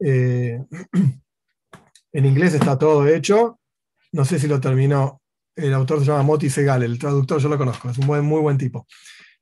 Eh, 0.00 0.60
en 2.12 2.26
inglés 2.26 2.54
está 2.54 2.76
todo 2.76 3.06
hecho. 3.06 3.60
No 4.10 4.24
sé 4.24 4.38
si 4.38 4.48
lo 4.48 4.60
terminó. 4.60 5.22
El 5.54 5.72
autor 5.74 6.00
se 6.00 6.06
llama 6.06 6.22
Moti 6.22 6.50
Segal, 6.50 6.82
el 6.82 6.98
traductor 6.98 7.38
yo 7.38 7.48
lo 7.48 7.58
conozco, 7.58 7.90
es 7.90 7.98
un 7.98 8.06
buen, 8.06 8.24
muy 8.24 8.40
buen 8.40 8.56
tipo. 8.56 8.86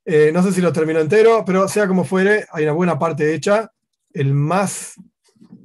Eh, 0.04 0.32
no 0.34 0.42
sé 0.42 0.52
si 0.52 0.60
lo 0.60 0.72
terminó 0.72 0.98
entero, 0.98 1.44
pero 1.46 1.68
sea 1.68 1.86
como 1.86 2.04
fuere, 2.04 2.46
hay 2.52 2.64
una 2.64 2.72
buena 2.72 2.98
parte 2.98 3.32
hecha. 3.32 3.70
El 4.12 4.34
más, 4.34 4.94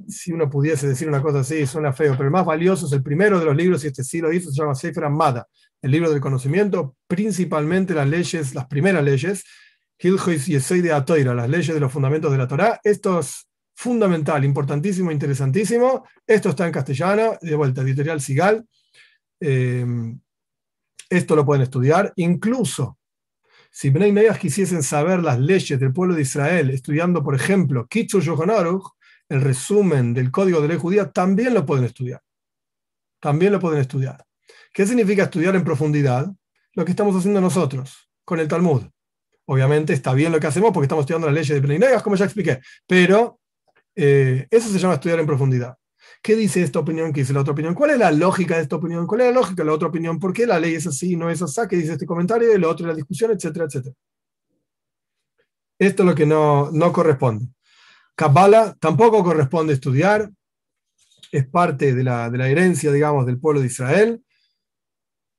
si 0.06 0.32
uno 0.32 0.48
pudiese 0.48 0.86
decir 0.86 1.08
una 1.08 1.20
cosa 1.20 1.40
así, 1.40 1.66
suena 1.66 1.92
feo, 1.92 2.12
pero 2.12 2.26
el 2.26 2.30
más 2.30 2.46
valioso 2.46 2.86
es 2.86 2.92
el 2.92 3.02
primero 3.02 3.40
de 3.40 3.44
los 3.44 3.56
libros, 3.56 3.82
y 3.82 3.88
este 3.88 4.04
sí 4.04 4.20
lo 4.20 4.32
hizo, 4.32 4.52
se 4.52 4.60
llama 4.60 4.76
Sefer 4.76 5.04
Amada, 5.04 5.48
el 5.82 5.90
libro 5.90 6.12
del 6.12 6.20
conocimiento, 6.20 6.94
principalmente 7.08 7.92
las 7.92 8.08
leyes, 8.08 8.54
las 8.54 8.66
primeras 8.66 9.02
leyes, 9.02 9.42
Hiljois 9.98 10.48
y 10.48 10.56
Esei 10.56 10.80
de 10.80 10.92
Atoira, 10.92 11.34
las 11.34 11.48
leyes 11.48 11.74
de 11.74 11.80
los 11.80 11.92
fundamentos 11.92 12.30
de 12.30 12.38
la 12.38 12.48
Torah. 12.48 12.80
Esto 12.82 13.20
es 13.20 13.46
fundamental, 13.74 14.44
importantísimo, 14.44 15.10
interesantísimo. 15.10 16.06
Esto 16.26 16.50
está 16.50 16.66
en 16.66 16.72
castellano, 16.72 17.38
de 17.40 17.54
vuelta, 17.54 17.82
editorial 17.82 18.20
Sigal. 18.20 18.66
Eh, 19.40 19.84
esto 21.08 21.36
lo 21.36 21.44
pueden 21.44 21.62
estudiar. 21.62 22.12
Incluso, 22.16 22.98
si 23.70 23.90
Bnei 23.90 24.12
Neas 24.12 24.38
quisiesen 24.38 24.82
saber 24.82 25.22
las 25.22 25.38
leyes 25.38 25.78
del 25.78 25.92
pueblo 25.92 26.14
de 26.14 26.22
Israel, 26.22 26.70
estudiando, 26.70 27.22
por 27.22 27.34
ejemplo, 27.34 27.86
Kitsu 27.86 28.20
Yohanaruch, 28.20 28.92
el 29.28 29.40
resumen 29.40 30.14
del 30.14 30.30
código 30.30 30.60
de 30.60 30.68
ley 30.68 30.78
judía, 30.78 31.10
también 31.10 31.54
lo 31.54 31.66
pueden 31.66 31.84
estudiar. 31.84 32.22
También 33.20 33.52
lo 33.52 33.60
pueden 33.60 33.80
estudiar. 33.80 34.24
¿Qué 34.72 34.86
significa 34.86 35.24
estudiar 35.24 35.56
en 35.56 35.64
profundidad? 35.64 36.30
Lo 36.72 36.84
que 36.84 36.92
estamos 36.92 37.16
haciendo 37.16 37.40
nosotros 37.40 38.10
con 38.24 38.40
el 38.40 38.48
Talmud. 38.48 38.82
Obviamente 39.46 39.92
está 39.92 40.12
bien 40.12 40.32
lo 40.32 40.40
que 40.40 40.48
hacemos 40.48 40.72
porque 40.72 40.86
estamos 40.86 41.04
estudiando 41.04 41.28
las 41.28 41.34
leyes 41.34 41.54
de 41.54 41.62
Pleinegas, 41.62 42.02
como 42.02 42.16
ya 42.16 42.24
expliqué, 42.24 42.60
pero 42.86 43.40
eh, 43.94 44.46
eso 44.50 44.68
se 44.68 44.78
llama 44.78 44.94
estudiar 44.94 45.20
en 45.20 45.26
profundidad. 45.26 45.76
¿Qué 46.20 46.34
dice 46.34 46.62
esta 46.62 46.80
opinión? 46.80 47.12
¿Qué 47.12 47.20
dice 47.20 47.32
la 47.32 47.40
otra 47.40 47.52
opinión? 47.52 47.74
¿Cuál 47.74 47.90
es 47.90 47.98
la 47.98 48.10
lógica 48.10 48.56
de 48.56 48.62
esta 48.62 48.76
opinión? 48.76 49.06
¿Cuál 49.06 49.20
es 49.20 49.26
la 49.28 49.32
lógica 49.32 49.62
de 49.62 49.66
la 49.66 49.74
otra 49.74 49.88
opinión? 49.88 50.18
¿Por 50.18 50.32
qué 50.32 50.46
la 50.46 50.58
ley 50.58 50.74
es 50.74 50.86
así, 50.86 51.14
no 51.16 51.30
es 51.30 51.40
así? 51.42 51.60
¿Qué 51.68 51.76
dice 51.76 51.92
este 51.92 52.06
comentario? 52.06 52.52
Y 52.52 52.58
lo 52.58 52.68
otro, 52.68 52.86
la 52.86 52.94
discusión, 52.94 53.30
etcétera, 53.30 53.66
etcétera. 53.66 53.94
Esto 55.78 56.02
es 56.02 56.08
lo 56.08 56.14
que 56.14 56.26
no, 56.26 56.70
no 56.72 56.92
corresponde. 56.92 57.46
Kabbalah 58.16 58.74
tampoco 58.80 59.22
corresponde 59.22 59.74
estudiar, 59.74 60.30
es 61.30 61.46
parte 61.46 61.94
de 61.94 62.02
la, 62.02 62.30
de 62.30 62.38
la 62.38 62.48
herencia, 62.48 62.90
digamos, 62.90 63.26
del 63.26 63.38
pueblo 63.38 63.60
de 63.60 63.66
Israel 63.66 64.22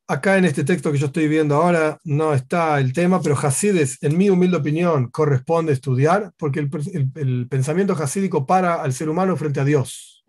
acá 0.08 0.38
en 0.38 0.45
este 0.45 0.64
texto 0.64 0.91
que 0.91 0.97
yo 0.97 1.08
estoy 1.08 1.28
viendo 1.28 1.55
ahora 1.55 1.99
no 2.05 2.34
está 2.34 2.80
el 2.80 2.93
tema, 2.93 3.22
pero 3.22 3.38
Hasides, 3.38 4.01
en 4.01 4.18
mi 4.18 4.30
humilde 4.30 4.58
opinión, 4.58 5.10
corresponde 5.10 5.74
estudiar, 5.74 6.32
porque 6.38 6.60
el, 6.60 7.47
pensamiento 7.49 7.93
hasídico 7.93 8.45
para 8.45 8.82
al 8.82 8.93
ser 8.93 9.10
humano 9.10 9.36
frente 9.36 9.60
a 9.60 9.66
Dios. 9.66 10.26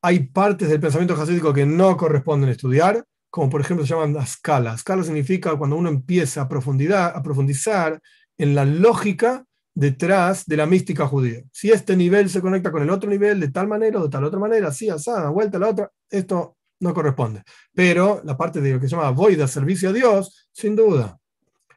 Hay 0.00 0.28
partes 0.28 0.68
del 0.68 0.80
pensamiento 0.80 1.20
hasídico 1.20 1.52
que 1.52 1.66
no 1.66 1.96
corresponden 1.96 2.50
estudiar, 2.50 3.04
como 3.30 3.50
por 3.50 3.60
ejemplo 3.60 3.84
se 3.84 3.94
llaman 3.94 4.16
escalas. 4.16 4.76
Escala 4.76 5.02
significa 5.02 5.56
cuando 5.56 5.76
uno 5.76 5.88
empieza 5.88 6.42
a, 6.42 6.48
profundidad, 6.48 7.16
a 7.16 7.22
profundizar 7.22 8.00
en 8.38 8.54
la 8.54 8.64
lógica 8.64 9.44
detrás 9.74 10.44
de 10.46 10.56
la 10.56 10.66
mística 10.66 11.06
judía. 11.08 11.42
Si 11.52 11.72
este 11.72 11.96
nivel 11.96 12.30
se 12.30 12.40
conecta 12.40 12.70
con 12.70 12.82
el 12.82 12.90
otro 12.90 13.10
nivel 13.10 13.40
de 13.40 13.50
tal 13.50 13.66
manera 13.66 13.98
o 13.98 14.04
de 14.04 14.08
tal 14.08 14.22
otra 14.22 14.38
manera, 14.38 14.68
así, 14.68 14.88
asada, 14.88 15.30
vuelta 15.30 15.56
a 15.56 15.60
la 15.60 15.68
otra, 15.68 15.90
esto 16.10 16.56
no 16.84 16.94
corresponde. 16.94 17.42
Pero 17.74 18.20
la 18.24 18.36
parte 18.36 18.60
de 18.60 18.74
lo 18.74 18.80
que 18.80 18.88
se 18.88 18.94
llama 18.94 19.10
voida, 19.10 19.48
servicio 19.48 19.88
a 19.88 19.92
Dios, 19.92 20.48
sin 20.52 20.76
duda. 20.76 21.18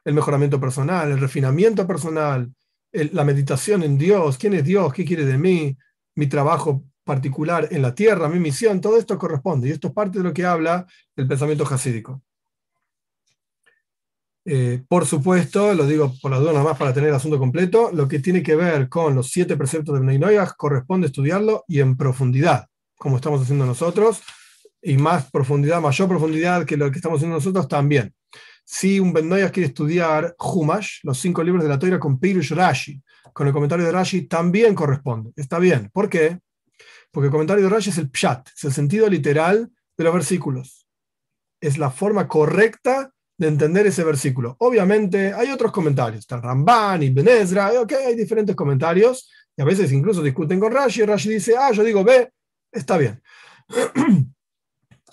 El 0.04 0.14
mejoramiento 0.14 0.60
personal, 0.60 1.10
el 1.10 1.18
refinamiento 1.18 1.86
personal, 1.86 2.52
la 2.92 3.24
meditación 3.24 3.82
en 3.82 3.98
Dios, 3.98 4.38
quién 4.38 4.54
es 4.54 4.64
Dios, 4.64 4.92
qué 4.92 5.04
quiere 5.04 5.24
de 5.24 5.38
mí, 5.38 5.76
mi 6.14 6.26
trabajo 6.26 6.84
particular 7.04 7.68
en 7.70 7.82
la 7.82 7.94
tierra, 7.94 8.28
mi 8.28 8.38
misión, 8.38 8.80
todo 8.80 8.98
esto 8.98 9.18
corresponde. 9.18 9.68
Y 9.68 9.72
esto 9.72 9.88
es 9.88 9.94
parte 9.94 10.18
de 10.18 10.24
lo 10.24 10.32
que 10.32 10.44
habla 10.44 10.86
el 11.16 11.26
pensamiento 11.26 11.64
jasídico. 11.64 12.22
Eh, 14.44 14.82
por 14.88 15.04
supuesto, 15.04 15.74
lo 15.74 15.86
digo 15.86 16.14
por 16.22 16.30
las 16.30 16.40
dudas 16.40 16.54
nada 16.54 16.64
más 16.64 16.78
para 16.78 16.94
tener 16.94 17.10
el 17.10 17.16
asunto 17.16 17.38
completo, 17.38 17.90
lo 17.92 18.08
que 18.08 18.18
tiene 18.18 18.42
que 18.42 18.56
ver 18.56 18.88
con 18.88 19.14
los 19.14 19.28
siete 19.28 19.56
preceptos 19.56 19.94
de 19.94 20.00
Bnei 20.00 20.38
corresponde 20.56 21.08
estudiarlo 21.08 21.64
y 21.68 21.80
en 21.80 21.98
profundidad, 21.98 22.66
como 22.96 23.16
estamos 23.16 23.42
haciendo 23.42 23.66
nosotros, 23.66 24.22
y 24.82 24.96
más 24.96 25.30
profundidad, 25.30 25.80
mayor 25.80 26.08
profundidad 26.08 26.64
que 26.64 26.76
lo 26.76 26.90
que 26.90 26.98
estamos 26.98 27.18
haciendo 27.18 27.36
nosotros 27.36 27.68
también. 27.68 28.14
Si 28.64 29.00
un 29.00 29.12
Bendoyas 29.12 29.50
quiere 29.50 29.68
estudiar 29.68 30.34
Humash, 30.38 31.00
los 31.02 31.18
cinco 31.18 31.42
libros 31.42 31.62
de 31.62 31.70
la 31.70 31.78
Torah 31.78 31.98
con 31.98 32.18
Pirush 32.18 32.52
Rashi, 32.52 33.02
con 33.32 33.46
el 33.46 33.52
comentario 33.52 33.84
de 33.86 33.92
Rashi 33.92 34.22
también 34.22 34.74
corresponde. 34.74 35.32
Está 35.36 35.58
bien. 35.58 35.90
¿Por 35.92 36.08
qué? 36.08 36.38
Porque 37.10 37.26
el 37.26 37.32
comentario 37.32 37.64
de 37.64 37.70
Rashi 37.70 37.90
es 37.90 37.98
el 37.98 38.10
pshat, 38.10 38.48
es 38.54 38.64
el 38.64 38.72
sentido 38.72 39.08
literal 39.08 39.70
de 39.96 40.04
los 40.04 40.12
versículos. 40.12 40.86
Es 41.60 41.78
la 41.78 41.90
forma 41.90 42.28
correcta 42.28 43.12
de 43.38 43.48
entender 43.48 43.86
ese 43.86 44.04
versículo. 44.04 44.56
Obviamente 44.58 45.32
hay 45.32 45.50
otros 45.50 45.72
comentarios, 45.72 46.20
está 46.20 46.40
Ramban 46.40 47.02
y 47.02 47.10
Benezra, 47.10 47.80
okay, 47.80 48.06
hay 48.06 48.16
diferentes 48.16 48.56
comentarios, 48.56 49.30
y 49.56 49.62
a 49.62 49.64
veces 49.64 49.92
incluso 49.92 50.22
discuten 50.22 50.60
con 50.60 50.72
Rashi, 50.72 51.04
Rashi 51.04 51.30
dice, 51.30 51.56
ah, 51.56 51.70
yo 51.72 51.84
digo 51.84 52.04
B, 52.04 52.30
está 52.72 52.98
bien. 52.98 53.22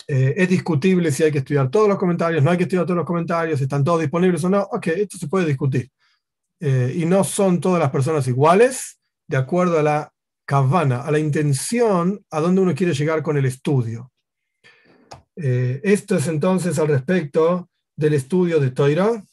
Eh, 0.08 0.34
es 0.36 0.48
discutible 0.48 1.10
si 1.10 1.24
hay 1.24 1.32
que 1.32 1.38
estudiar 1.38 1.70
todos 1.70 1.88
los 1.88 1.98
comentarios, 1.98 2.42
no 2.42 2.50
hay 2.50 2.56
que 2.56 2.62
estudiar 2.62 2.86
todos 2.86 2.98
los 2.98 3.06
comentarios, 3.06 3.60
están 3.60 3.82
todos 3.82 4.00
disponibles 4.00 4.44
o 4.44 4.48
no. 4.48 4.62
Ok, 4.62 4.88
esto 4.88 5.18
se 5.18 5.28
puede 5.28 5.46
discutir. 5.46 5.90
Eh, 6.60 6.94
y 6.96 7.04
no 7.04 7.24
son 7.24 7.60
todas 7.60 7.80
las 7.80 7.90
personas 7.90 8.26
iguales, 8.28 8.98
de 9.28 9.36
acuerdo 9.36 9.78
a 9.78 9.82
la 9.82 10.12
cabana, 10.46 11.02
a 11.02 11.10
la 11.10 11.18
intención 11.18 12.24
a 12.30 12.40
donde 12.40 12.60
uno 12.60 12.74
quiere 12.74 12.94
llegar 12.94 13.22
con 13.22 13.36
el 13.36 13.46
estudio. 13.46 14.12
Eh, 15.34 15.80
esto 15.82 16.16
es 16.16 16.28
entonces 16.28 16.78
al 16.78 16.88
respecto 16.88 17.68
del 17.96 18.14
estudio 18.14 18.60
de 18.60 18.70
Toira. 18.70 19.24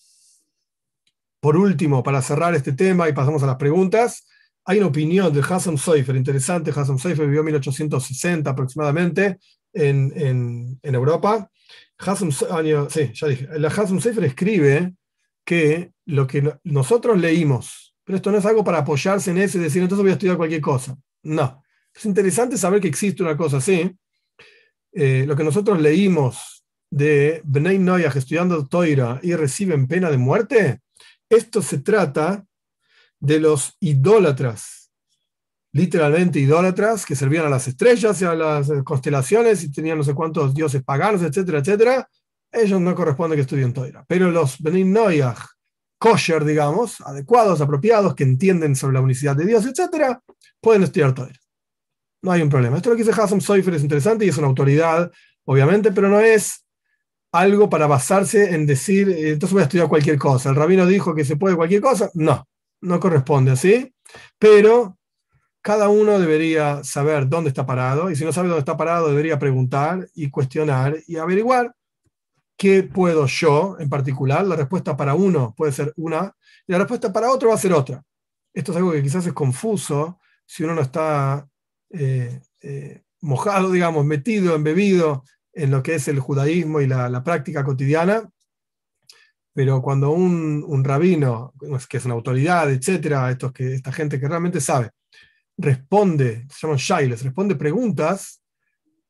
Por 1.40 1.56
último, 1.56 2.04
para 2.04 2.22
cerrar 2.22 2.56
este 2.56 2.74
tema 2.74 3.08
y 3.08 3.14
pasamos 3.14 3.44
a 3.44 3.48
las 3.48 3.58
preguntas, 3.58 4.26
hay 4.66 4.78
una 4.78 4.88
opinión 4.88 5.34
de 5.34 5.42
Hassan 5.42 5.78
Seifer, 5.78 6.16
interesante. 6.16 6.72
Hassan 6.72 6.98
Seifer 6.98 7.26
vivió 7.26 7.42
en 7.42 7.48
1860 7.48 8.50
aproximadamente, 8.50 9.40
en, 9.74 10.80
Europa. 10.84 11.50
Hassan, 11.98 12.32
sí, 12.32 13.12
ya 13.14 13.28
dije, 13.28 13.48
la 13.58 13.68
escribe 14.26 14.94
que 15.46 15.92
lo 16.06 16.28
que 16.28 16.58
nosotros 16.64 17.18
leímos, 17.20 17.96
pero 18.04 18.18
esto 18.18 18.32
no 18.32 18.38
es 18.38 18.46
algo 18.46 18.64
para 18.64 18.80
apoyarse 18.80 19.32
en 19.32 19.38
eso 19.38 19.58
y 19.58 19.62
decir, 19.62 19.82
entonces 19.82 20.04
voy 20.04 20.12
a 20.12 20.14
estudiar 20.14 20.38
cualquier 20.38 20.62
cosa. 20.62 20.98
No. 21.24 21.64
Es 21.94 22.06
interesante 22.06 22.58
saber 22.58 22.82
que 22.82 22.88
existe 22.88 23.24
una 23.24 23.38
cosa 23.38 23.58
así. 23.58 23.96
Eh, 24.92 25.26
lo 25.28 25.36
que 25.36 25.44
nosotros 25.44 25.80
leímos 25.80 26.66
de 26.90 27.42
Bnei 27.44 27.80
Noyah 27.80 28.12
estudiando 28.14 28.68
Toira 28.68 29.20
y 29.24 29.34
reciben 29.34 29.88
pena 29.88 30.12
de 30.12 30.18
muerte, 30.18 30.82
esto 31.30 31.62
se 31.62 31.80
trata 31.80 32.46
de 33.20 33.40
los 33.40 33.76
idólatras 33.80 34.83
literalmente 35.74 36.40
idólatras 36.40 37.06
que 37.06 37.16
servían 37.16 37.46
a 37.48 37.50
las 37.50 37.68
estrellas 37.68 38.22
y 38.22 38.26
a 38.26 38.36
las 38.36 38.72
constelaciones 38.84 39.64
y 39.64 39.72
tenían 39.72 39.98
no 39.98 40.04
sé 40.04 40.14
cuántos 40.14 40.54
dioses 40.54 40.84
paganos, 40.84 41.22
etcétera, 41.24 41.60
etcétera, 41.60 42.10
ellos 42.52 42.80
no 42.80 42.94
corresponde 42.94 43.36
que 43.36 43.42
estudien 43.42 43.74
Toira. 43.74 44.06
Pero 44.08 44.30
los 44.30 44.62
Benin 44.62 44.94
Noyach, 44.94 45.40
kosher, 45.98 46.46
digamos, 46.46 47.02
adecuados, 47.02 47.60
apropiados, 47.60 48.14
que 48.14 48.24
entienden 48.24 48.76
sobre 48.76 48.94
la 48.94 49.02
unicidad 49.02 49.36
de 49.36 49.46
Dios, 49.46 49.66
etcétera, 49.66 50.22
pueden 50.62 50.84
estudiar 50.84 51.16
Toira. 51.16 51.40
No 52.22 52.32
hay 52.32 52.44
un 52.44 52.50
problema. 52.50 52.78
Esto 52.78 52.92
lo 52.92 52.96
que 52.96 53.04
dice 53.04 53.20
Hassan 53.20 53.42
Soifer 53.42 53.74
es 53.74 53.82
interesante 53.82 54.26
y 54.26 54.30
es 54.30 54.38
una 54.38 54.48
autoridad, 54.48 55.12
obviamente, 55.46 55.92
pero 55.92 56.08
no 56.08 56.20
es 56.20 56.64
algo 57.32 57.68
para 57.68 57.88
basarse 57.88 58.54
en 58.54 58.68
decir, 58.68 59.10
eh, 59.10 59.32
entonces 59.32 59.54
voy 59.54 59.62
a 59.62 59.66
estudiar 59.66 59.90
cualquier 59.90 60.20
cosa. 60.20 60.52
El 60.52 60.56
rabino 60.56 60.86
dijo 60.86 61.16
que 61.16 61.26
se 61.26 61.36
puede 61.36 61.56
cualquier 61.56 61.82
cosa. 61.82 62.12
No, 62.14 62.48
no 62.82 63.00
corresponde 63.00 63.52
así. 63.52 63.92
Pero 64.38 65.00
cada 65.64 65.88
uno 65.88 66.20
debería 66.20 66.84
saber 66.84 67.30
dónde 67.30 67.48
está 67.48 67.66
parado 67.66 68.12
y 68.12 68.18
si 68.18 68.26
no 68.26 68.34
sabe 68.34 68.50
dónde 68.50 68.60
está 68.60 68.76
parado 68.76 69.08
debería 69.08 69.40
preguntar 69.40 70.10
y 70.14 70.30
cuestionar 70.30 70.98
y 71.08 71.16
averiguar 71.16 71.74
qué 72.58 72.84
puedo 72.84 73.26
yo 73.28 73.78
en 73.80 73.90
particular. 73.90 74.46
La 74.46 74.58
respuesta 74.58 74.98
para 74.98 75.16
uno 75.16 75.56
puede 75.56 75.72
ser 75.72 75.94
una 75.96 76.36
y 76.68 76.74
la 76.74 76.80
respuesta 76.80 77.14
para 77.14 77.32
otro 77.32 77.48
va 77.48 77.56
a 77.56 77.58
ser 77.60 77.72
otra. 77.72 78.04
Esto 78.54 78.74
es 78.74 78.78
algo 78.78 78.92
que 78.92 79.02
quizás 79.02 79.26
es 79.26 79.32
confuso 79.32 80.20
si 80.46 80.66
uno 80.66 80.76
no 80.76 80.82
está 80.82 81.48
eh, 81.92 82.42
eh, 82.62 83.02
mojado, 83.22 83.72
digamos, 83.72 84.06
metido, 84.06 84.56
embebido 84.56 85.24
en 85.54 85.72
lo 85.72 85.82
que 85.82 85.96
es 85.96 86.10
el 86.10 86.20
judaísmo 86.20 86.82
y 86.82 86.88
la, 86.88 87.24
práctica 87.24 87.64
cotidiana. 87.64 88.30
Pero 89.54 89.82
cuando 89.82 90.12
un, 90.12 90.62
un 90.68 90.84
rabino, 90.84 91.54
que 91.88 91.98
es 91.98 92.06
una 92.06 92.16
autoridad, 92.16 92.70
etcétera, 92.70 93.32
estos 93.32 93.54
que, 93.54 93.76
esta 93.76 93.94
gente 93.94 94.20
que 94.20 94.28
realmente 94.28 94.60
sabe, 94.60 94.92
responde, 95.58 96.48
se 96.50 96.68
llaman 96.68 96.78
shailes, 96.78 97.24
responde 97.24 97.56
preguntas, 97.56 98.42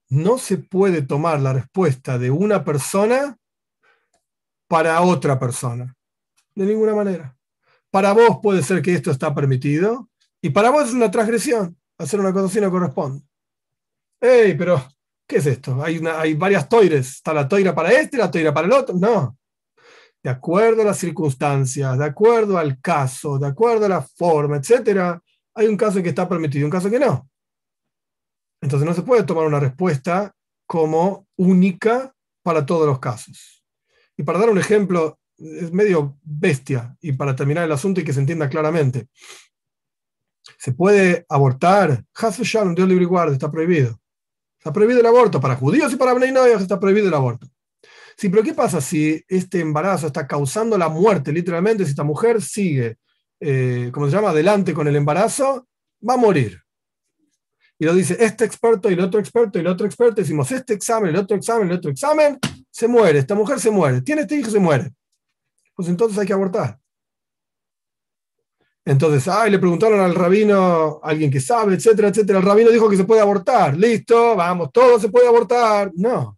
no 0.10 0.38
se 0.38 0.58
puede 0.58 1.02
tomar 1.02 1.40
la 1.40 1.54
respuesta 1.54 2.18
de 2.18 2.30
una 2.30 2.64
persona 2.64 3.38
para 4.68 5.02
otra 5.02 5.40
persona. 5.40 5.96
De 6.56 6.66
ninguna 6.66 6.94
manera. 6.94 7.36
Para 7.90 8.14
vos 8.14 8.40
puede 8.42 8.62
ser 8.64 8.82
que 8.82 8.94
esto 8.94 9.12
está 9.12 9.34
permitido 9.34 10.10
y 10.42 10.50
para 10.50 10.70
vos 10.70 10.90
es 10.90 10.94
una 10.94 11.10
transgresión. 11.10 11.78
Hacer 11.98 12.20
una 12.20 12.34
cosa 12.34 12.46
así 12.46 12.60
no 12.60 12.72
corresponde. 12.72 13.24
¡Ey, 14.20 14.56
pero 14.56 14.84
qué 15.28 15.38
es 15.38 15.46
esto! 15.46 15.84
Hay, 15.84 15.98
una, 15.98 16.20
hay 16.20 16.34
varias 16.34 16.68
toires. 16.68 17.08
Está 17.08 17.34
la 17.34 17.48
toira 17.48 17.74
para 17.74 17.92
este 17.92 18.18
la 18.18 18.30
toira 18.30 18.54
para 18.54 18.68
el 18.68 18.74
otro. 18.74 18.96
No. 18.96 19.38
De 20.22 20.30
acuerdo 20.30 20.82
a 20.84 20.86
las 20.86 20.98
circunstancias, 20.98 21.98
de 21.98 22.06
acuerdo 22.06 22.58
al 22.58 22.80
caso, 22.80 23.38
de 23.38 23.48
acuerdo 23.48 23.86
a 23.86 23.90
la 23.90 24.02
forma, 24.02 24.58
etcétera, 24.58 25.22
hay 25.56 25.68
un 25.68 25.78
caso 25.78 26.02
que 26.02 26.10
está 26.10 26.28
permitido 26.28 26.62
y 26.62 26.66
un 26.66 26.72
caso 26.72 26.90
que 26.90 27.00
no. 27.00 27.30
Entonces 28.62 28.88
no 28.88 28.94
se 28.94 29.02
puede 29.02 29.24
tomar 29.24 29.46
una 29.46 29.60
respuesta 29.60 30.34
como 30.66 31.28
única 31.36 32.14
para 32.44 32.66
todos 32.66 32.88
los 32.88 33.00
casos. 33.00 33.64
Y 34.16 34.24
para 34.24 34.40
dar 34.40 34.50
un 34.50 34.58
ejemplo, 34.58 35.20
es 35.38 35.72
medio 35.72 36.18
bestia, 36.24 36.96
y 37.02 37.12
para 37.14 37.36
terminar 37.36 37.66
el 37.66 37.72
asunto 37.72 38.00
y 38.00 38.04
que 38.04 38.14
se 38.14 38.20
entienda 38.20 38.50
claramente. 38.50 39.08
Se 40.58 40.74
puede 40.74 41.26
abortar, 41.30 42.06
Hasu 42.16 42.44
Shalom, 42.44 42.76
Dios 42.76 42.88
libre 42.88 43.04
y 43.04 43.08
guarda, 43.08 43.34
está 43.34 43.52
prohibido. 43.52 44.00
Está 44.58 44.72
prohibido 44.72 45.02
el 45.02 45.06
aborto 45.06 45.42
para 45.42 45.56
judíos 45.56 45.92
y 45.92 45.98
para 45.98 46.14
Bnei 46.14 46.54
está 46.54 46.80
prohibido 46.80 47.10
el 47.10 47.14
aborto. 47.14 47.48
Sí, 48.16 48.30
pero 48.30 48.44
¿qué 48.44 48.54
pasa 48.54 48.80
si 48.80 49.22
este 49.28 49.60
embarazo 49.60 50.08
está 50.08 50.26
causando 50.26 50.78
la 50.78 50.88
muerte, 50.88 51.34
literalmente, 51.34 51.84
si 51.84 51.90
esta 51.90 52.04
mujer 52.04 52.42
sigue, 52.42 52.98
eh, 53.46 53.92
como 53.92 54.08
se 54.08 54.16
llama, 54.16 54.30
adelante 54.30 54.74
con 54.74 54.88
el 54.88 54.96
embarazo, 54.96 55.68
va 56.08 56.14
a 56.14 56.18
morir? 56.18 56.62
Y 57.78 57.86
lo 57.86 57.94
dice 57.94 58.16
este 58.20 58.46
experto 58.46 58.90
y 58.90 58.94
el 58.94 59.02
otro 59.02 59.20
experto 59.20 59.58
y 59.58 59.62
el 59.62 59.68
otro 59.68 59.86
experto, 59.86 60.22
decimos 60.22 60.50
este 60.52 60.74
examen, 60.74 61.10
el 61.10 61.18
otro 61.18 61.36
examen, 61.36 61.70
el 61.70 61.78
otro 61.78 61.92
examen, 61.92 62.40
se 62.72 62.88
muere, 62.88 63.20
esta 63.20 63.36
mujer 63.36 63.60
se 63.60 63.70
muere, 63.70 64.02
tiene 64.02 64.22
este 64.22 64.38
hijo, 64.38 64.50
se 64.50 64.60
muere. 64.60 64.94
Pues 65.76 65.90
entonces 65.90 66.18
hay 66.18 66.26
que 66.26 66.34
abortar. 66.34 66.80
Entonces, 68.86 69.28
ay, 69.28 69.52
le 69.52 69.60
preguntaron 69.60 70.00
al 70.00 70.16
rabino, 70.16 71.00
alguien 71.04 71.32
que 71.32 71.40
sabe, 71.40 71.76
etcétera, 71.76 72.10
etcétera. 72.10 72.40
El 72.40 72.46
rabino 72.46 72.70
dijo 72.70 72.90
que 72.90 72.98
se 72.98 73.06
puede 73.06 73.22
abortar. 73.22 73.78
Listo, 73.78 74.36
vamos, 74.36 74.72
todo 74.74 75.00
se 75.00 75.10
puede 75.10 75.28
abortar. 75.28 75.92
No. 75.96 76.38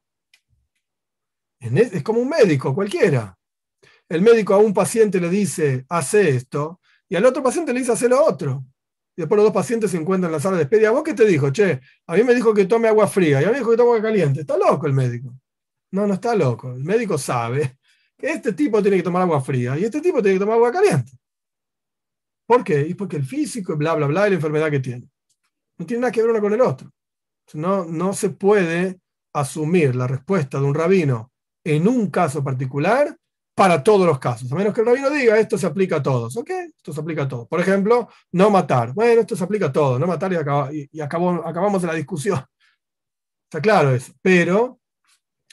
Es 1.59 2.03
como 2.03 2.19
un 2.19 2.29
médico, 2.29 2.73
cualquiera. 2.75 3.35
El 4.07 4.21
médico 4.21 4.53
a 4.53 4.57
un 4.57 4.73
paciente 4.73 5.19
le 5.19 5.29
dice, 5.29 5.85
hace 5.89 6.29
esto, 6.29 6.79
y 7.09 7.15
al 7.15 7.25
otro 7.25 7.43
paciente 7.43 7.73
le 7.73 7.79
dice, 7.79 7.91
hace 7.91 8.09
lo 8.09 8.23
otro. 8.23 8.65
Y 9.15 9.21
después 9.21 9.37
los 9.37 9.45
dos 9.45 9.53
pacientes 9.53 9.91
se 9.91 9.97
encuentran 9.97 10.29
en 10.29 10.33
la 10.33 10.39
sala 10.39 10.57
de 10.57 10.63
espera. 10.63 10.91
¿Vos 10.91 11.03
qué 11.03 11.13
te 11.13 11.25
dijo? 11.25 11.49
Che, 11.49 11.79
a 12.07 12.15
mí 12.15 12.23
me 12.23 12.33
dijo 12.33 12.53
que 12.53 12.65
tome 12.65 12.87
agua 12.87 13.07
fría 13.07 13.41
y 13.41 13.45
a 13.45 13.47
mí 13.47 13.53
me 13.53 13.59
dijo 13.59 13.71
que 13.71 13.77
tome 13.77 13.91
agua 13.91 14.01
caliente. 14.01 14.41
Está 14.41 14.57
loco 14.57 14.87
el 14.87 14.93
médico. 14.93 15.33
No, 15.91 16.05
no 16.05 16.15
está 16.15 16.35
loco. 16.35 16.73
El 16.73 16.83
médico 16.83 17.17
sabe 17.17 17.77
que 18.17 18.31
este 18.31 18.53
tipo 18.53 18.81
tiene 18.81 18.97
que 18.97 19.03
tomar 19.03 19.21
agua 19.21 19.39
fría 19.41 19.77
y 19.77 19.85
este 19.85 20.01
tipo 20.01 20.21
tiene 20.21 20.35
que 20.37 20.41
tomar 20.41 20.55
agua 20.55 20.71
caliente. 20.71 21.13
¿Por 22.45 22.63
qué? 22.63 22.81
Y 22.81 22.93
porque 22.93 23.17
el 23.17 23.25
físico, 23.25 23.75
bla, 23.77 23.95
bla, 23.95 24.07
bla, 24.07 24.27
y 24.27 24.31
la 24.31 24.35
enfermedad 24.35 24.69
que 24.69 24.79
tiene. 24.79 25.09
No 25.77 25.85
tiene 25.85 26.01
nada 26.01 26.11
que 26.11 26.21
ver 26.21 26.31
uno 26.31 26.41
con 26.41 26.53
el 26.53 26.61
otro. 26.61 26.91
No, 27.53 27.85
no 27.85 28.13
se 28.13 28.31
puede 28.31 28.99
asumir 29.33 29.95
la 29.95 30.07
respuesta 30.07 30.59
de 30.59 30.65
un 30.65 30.73
rabino 30.73 31.31
en 31.63 31.87
un 31.87 32.09
caso 32.09 32.43
particular 32.43 33.17
para 33.55 33.81
todos 33.81 34.05
los 34.05 34.19
casos. 34.19 34.51
A 34.51 34.55
menos 34.55 34.73
que 34.73 34.81
el 34.81 34.87
rabino 34.87 35.09
diga, 35.09 35.39
esto 35.39 35.57
se 35.57 35.65
aplica 35.65 35.97
a 35.97 36.03
todos. 36.03 36.35
¿Ok? 36.35 36.49
Esto 36.75 36.91
se 36.91 36.99
aplica 36.99 37.23
a 37.23 37.27
todos. 37.27 37.47
Por 37.47 37.61
ejemplo, 37.61 38.09
no 38.33 38.49
matar. 38.49 38.93
Bueno, 38.93 39.21
esto 39.21 39.35
se 39.35 39.43
aplica 39.43 39.67
a 39.67 39.71
todos. 39.71 39.99
No 39.99 40.05
matar 40.05 40.33
y, 40.33 40.89
y, 40.91 41.01
acabamos 41.01 41.83
la 41.83 41.93
discusión. 41.93 42.39
Está 43.49 43.61
claro 43.61 43.95
eso. 43.95 44.11
Pero 44.21 44.79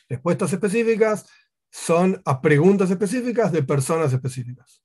respuestas 0.08 0.52
específicas 0.52 1.26
son 1.70 2.20
a 2.24 2.40
preguntas 2.40 2.90
específicas 2.90 3.52
de 3.52 3.62
personas 3.62 4.12
específicas. 4.12 4.82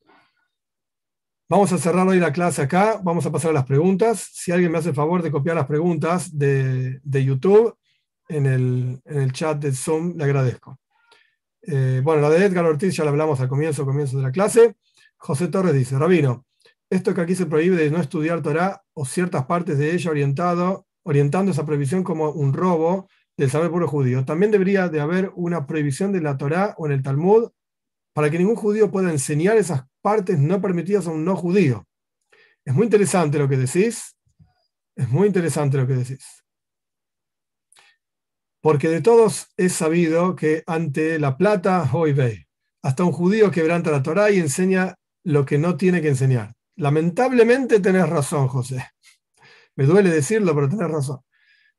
Vamos 1.49 1.71
a 1.71 1.77
cerrar 1.77 2.05
hoy 2.07 2.19
la 2.19 2.33
clase 2.33 2.61
acá, 2.61 2.99
vamos 3.01 3.25
a 3.25 3.31
pasar 3.31 3.51
a 3.51 3.53
las 3.53 3.65
preguntas. 3.65 4.29
Si 4.33 4.51
alguien 4.51 4.71
me 4.71 4.77
hace 4.77 4.89
el 4.89 4.95
favor 4.95 5.23
de 5.23 5.31
copiar 5.31 5.55
las 5.55 5.65
preguntas 5.65 6.37
de, 6.37 6.99
YouTube 7.05 7.75
en 8.27 8.45
el, 8.45 9.01
en 9.05 9.21
el, 9.21 9.31
chat 9.31 9.57
de 9.57 9.71
Zoom, 9.71 10.17
le 10.17 10.25
agradezco. 10.25 10.77
Eh, 11.69 11.99
bueno, 12.01 12.21
la 12.21 12.29
de 12.29 12.45
Edgar 12.45 12.63
Ortiz 12.65 12.95
ya 12.95 13.03
la 13.03 13.11
hablamos 13.11 13.41
al 13.41 13.49
comienzo, 13.49 13.85
comienzo 13.85 14.17
de 14.17 14.23
la 14.23 14.31
clase. 14.31 14.77
José 15.17 15.49
Torres 15.49 15.73
dice, 15.73 15.99
Rabino, 15.99 16.45
esto 16.89 17.13
que 17.13 17.21
aquí 17.21 17.35
se 17.35 17.45
prohíbe 17.45 17.75
de 17.75 17.91
no 17.91 17.99
estudiar 17.99 18.41
Torah 18.41 18.83
o 18.93 19.05
ciertas 19.05 19.45
partes 19.45 19.77
de 19.77 19.93
ella 19.93 20.09
orientado, 20.09 20.87
orientando 21.03 21.51
esa 21.51 21.65
prohibición 21.65 22.03
como 22.03 22.31
un 22.31 22.53
robo 22.53 23.09
del 23.35 23.51
saber 23.51 23.69
puro 23.69 23.87
judío. 23.87 24.23
También 24.23 24.51
debería 24.51 24.87
de 24.87 25.01
haber 25.01 25.31
una 25.35 25.67
prohibición 25.67 26.13
de 26.13 26.21
la 26.21 26.37
Torah 26.37 26.73
o 26.77 26.85
en 26.85 26.93
el 26.93 27.03
Talmud 27.03 27.51
para 28.13 28.29
que 28.31 28.37
ningún 28.37 28.55
judío 28.55 28.89
pueda 28.89 29.11
enseñar 29.11 29.57
esas 29.57 29.83
partes 30.01 30.39
no 30.39 30.61
permitidas 30.61 31.05
a 31.07 31.11
un 31.11 31.25
no 31.25 31.35
judío. 31.35 31.85
Es 32.63 32.73
muy 32.73 32.85
interesante 32.85 33.37
lo 33.37 33.49
que 33.49 33.57
decís. 33.57 34.15
Es 34.95 35.09
muy 35.09 35.27
interesante 35.27 35.77
lo 35.77 35.85
que 35.85 35.93
decís. 35.93 36.36
Porque 38.67 38.89
de 38.89 38.99
todos 38.99 39.47
es 39.55 39.71
sabido 39.71 40.35
que 40.35 40.61
ante 40.67 41.19
la 41.19 41.37
plata, 41.37 41.89
hoy 41.93 42.13
hasta 42.83 43.05
un 43.05 43.13
judío 43.13 43.49
quebranta 43.49 43.91
la 43.91 44.03
Torah 44.03 44.29
y 44.29 44.39
enseña 44.39 44.95
lo 45.23 45.45
que 45.45 45.57
no 45.57 45.77
tiene 45.77 46.01
que 46.01 46.09
enseñar. 46.09 46.53
Lamentablemente 46.75 47.79
tenés 47.79 48.09
razón, 48.09 48.49
José. 48.49 48.85
Me 49.77 49.85
duele 49.85 50.09
decirlo, 50.09 50.53
pero 50.53 50.67
tenés 50.67 50.91
razón. 50.91 51.19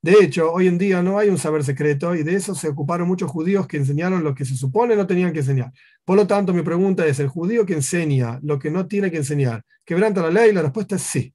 De 0.00 0.12
hecho, 0.12 0.50
hoy 0.50 0.66
en 0.66 0.78
día 0.78 1.02
no 1.02 1.18
hay 1.18 1.28
un 1.28 1.36
saber 1.36 1.62
secreto 1.62 2.14
y 2.14 2.22
de 2.22 2.36
eso 2.36 2.54
se 2.54 2.68
ocuparon 2.68 3.06
muchos 3.06 3.30
judíos 3.30 3.66
que 3.66 3.76
enseñaron 3.76 4.24
lo 4.24 4.34
que 4.34 4.46
se 4.46 4.56
supone 4.56 4.96
no 4.96 5.06
tenían 5.06 5.34
que 5.34 5.40
enseñar. 5.40 5.70
Por 6.06 6.16
lo 6.16 6.26
tanto, 6.26 6.54
mi 6.54 6.62
pregunta 6.62 7.04
es, 7.06 7.20
¿el 7.20 7.28
judío 7.28 7.66
que 7.66 7.74
enseña 7.74 8.40
lo 8.42 8.58
que 8.58 8.70
no 8.70 8.88
tiene 8.88 9.10
que 9.10 9.18
enseñar, 9.18 9.62
quebranta 9.84 10.22
la 10.22 10.30
ley? 10.30 10.54
La 10.54 10.62
respuesta 10.62 10.96
es 10.96 11.02
sí. 11.02 11.34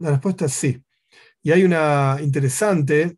La 0.00 0.10
respuesta 0.10 0.44
es 0.44 0.52
sí. 0.52 0.84
Y 1.42 1.50
hay 1.50 1.64
una 1.64 2.18
interesante, 2.20 3.16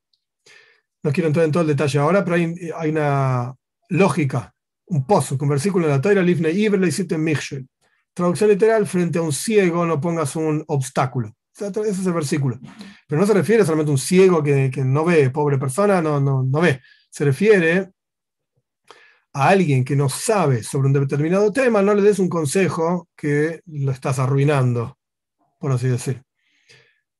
no 1.04 1.12
quiero 1.12 1.28
entrar 1.28 1.44
en 1.44 1.52
todo 1.52 1.60
el 1.60 1.68
detalle 1.68 1.98
ahora, 1.98 2.24
pero 2.24 2.36
hay, 2.36 2.88
una 2.88 3.54
lógica, 3.90 4.54
un 4.86 5.06
pozo, 5.06 5.36
un 5.38 5.48
versículo 5.50 5.86
de 5.86 5.92
la 5.92 6.00
Torah, 6.00 6.22
Lifne 6.22 6.50
Iber, 6.50 6.80
Traducción 8.14 8.48
literal, 8.48 8.86
frente 8.86 9.18
a 9.18 9.22
un 9.22 9.32
ciego 9.32 9.84
no 9.84 10.00
pongas 10.00 10.34
un 10.34 10.64
obstáculo. 10.66 11.34
Ese 11.52 11.90
es 11.90 12.06
el 12.06 12.12
versículo. 12.12 12.58
Pero 13.06 13.20
no 13.20 13.26
se 13.26 13.34
refiere 13.34 13.64
solamente 13.64 13.90
a 13.90 13.92
un 13.92 13.98
ciego 13.98 14.42
que, 14.42 14.70
no 14.84 15.04
ve, 15.04 15.30
pobre 15.30 15.58
persona, 15.58 16.00
no, 16.00 16.20
no, 16.20 16.42
no 16.42 16.60
ve. 16.60 16.80
Se 17.10 17.24
refiere 17.24 17.92
a 19.34 19.48
alguien 19.48 19.84
que 19.84 19.96
no 19.96 20.08
sabe 20.08 20.62
sobre 20.62 20.86
un 20.86 20.94
determinado 20.94 21.52
tema, 21.52 21.82
no 21.82 21.94
le 21.94 22.02
des 22.02 22.18
un 22.18 22.28
consejo 22.28 23.08
que 23.14 23.60
lo 23.66 23.92
estás 23.92 24.18
arruinando, 24.18 24.96
por 25.58 25.70
así 25.72 25.88
decir. 25.88 26.23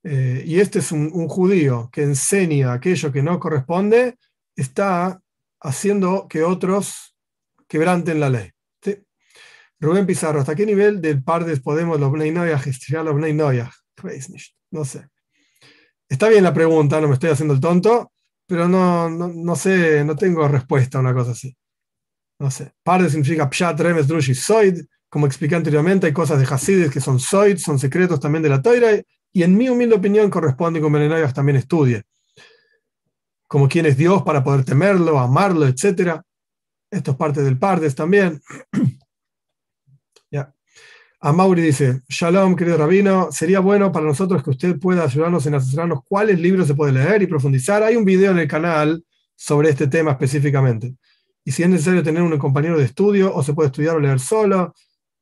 Eh, 0.04 0.42
y 0.46 0.60
este 0.60 0.80
es 0.80 0.92
un, 0.92 1.10
judío 1.28 1.88
que 1.90 2.02
enseña 2.02 2.74
aquello 2.74 3.10
que 3.10 3.22
no 3.22 3.40
corresponde, 3.40 4.18
está 4.54 5.18
haciendo 5.60 6.28
que 6.28 6.42
otros 6.42 7.16
quebranten 7.66 8.20
la 8.20 8.28
ley. 8.28 8.50
Rubén 9.80 10.06
Pizarro, 10.06 10.40
¿hasta 10.40 10.54
qué 10.54 10.64
nivel 10.64 11.00
de 11.02 11.16
pardes 11.16 11.60
podemos 11.60 11.98
los 11.98 12.10
Bnei 12.10 12.32
gestionar 12.58 13.04
los 13.04 13.16
Bnei 13.16 13.34
no 14.70 14.84
sé. 14.84 15.08
Está 16.08 16.28
bien 16.28 16.44
la 16.44 16.52
pregunta, 16.52 17.00
no 17.00 17.08
me 17.08 17.14
estoy 17.14 17.30
haciendo 17.30 17.54
el 17.54 17.60
tonto, 17.60 18.12
pero 18.46 18.68
no, 18.68 19.08
no, 19.08 19.56
sé, 19.56 20.04
no 20.04 20.16
tengo 20.16 20.46
respuesta 20.48 20.98
a 20.98 21.00
una 21.00 21.14
cosa 21.14 21.30
así. 21.30 21.56
No 22.38 22.50
sé. 22.50 22.72
Parde 22.82 23.08
significa 23.08 23.48
pshat, 23.48 23.80
remes, 23.80 24.06
drush 24.06 24.30
y 24.30 24.34
soid. 24.34 24.80
Como 25.08 25.26
expliqué 25.26 25.54
anteriormente, 25.54 26.06
hay 26.06 26.12
cosas 26.12 26.40
de 26.40 26.46
Hasides 26.52 26.90
que 26.90 27.00
son 27.00 27.20
soid, 27.20 27.56
son 27.58 27.78
secretos 27.78 28.20
también 28.20 28.42
de 28.42 28.48
la 28.48 28.60
Toira, 28.60 28.90
y 29.34 29.42
en 29.42 29.54
mi 29.54 29.68
humilde 29.68 29.96
opinión 29.96 30.30
corresponde 30.30 30.80
que 30.80 30.88
Menenoyas 30.88 31.34
también 31.34 31.56
estudie. 31.56 32.04
Como 33.46 33.68
quién 33.68 33.84
es 33.84 33.96
Dios 33.96 34.22
para 34.22 34.42
poder 34.42 34.64
temerlo, 34.64 35.18
amarlo, 35.18 35.66
etc. 35.66 36.22
Esto 36.90 37.10
es 37.10 37.16
parte 37.18 37.42
del 37.42 37.58
Pardes 37.58 37.94
también. 37.94 38.40
A 41.26 41.32
Mauri 41.32 41.62
dice, 41.62 42.02
Shalom, 42.06 42.54
querido 42.54 42.76
rabino, 42.76 43.32
sería 43.32 43.60
bueno 43.60 43.90
para 43.90 44.04
nosotros 44.04 44.42
que 44.42 44.50
usted 44.50 44.78
pueda 44.78 45.04
ayudarnos 45.04 45.46
en 45.46 45.54
asesorarnos 45.54 46.00
cuáles 46.06 46.38
libros 46.38 46.66
se 46.66 46.74
puede 46.74 46.92
leer 46.92 47.22
y 47.22 47.26
profundizar. 47.26 47.82
Hay 47.82 47.96
un 47.96 48.04
video 48.04 48.32
en 48.32 48.40
el 48.40 48.46
canal 48.46 49.02
sobre 49.34 49.70
este 49.70 49.86
tema 49.86 50.10
específicamente. 50.10 50.94
Y 51.42 51.50
si 51.50 51.62
es 51.62 51.70
necesario 51.70 52.02
tener 52.02 52.22
un 52.22 52.36
compañero 52.36 52.76
de 52.76 52.84
estudio 52.84 53.34
o 53.34 53.42
se 53.42 53.54
puede 53.54 53.68
estudiar 53.68 53.96
o 53.96 54.00
leer 54.00 54.20
solo, 54.20 54.74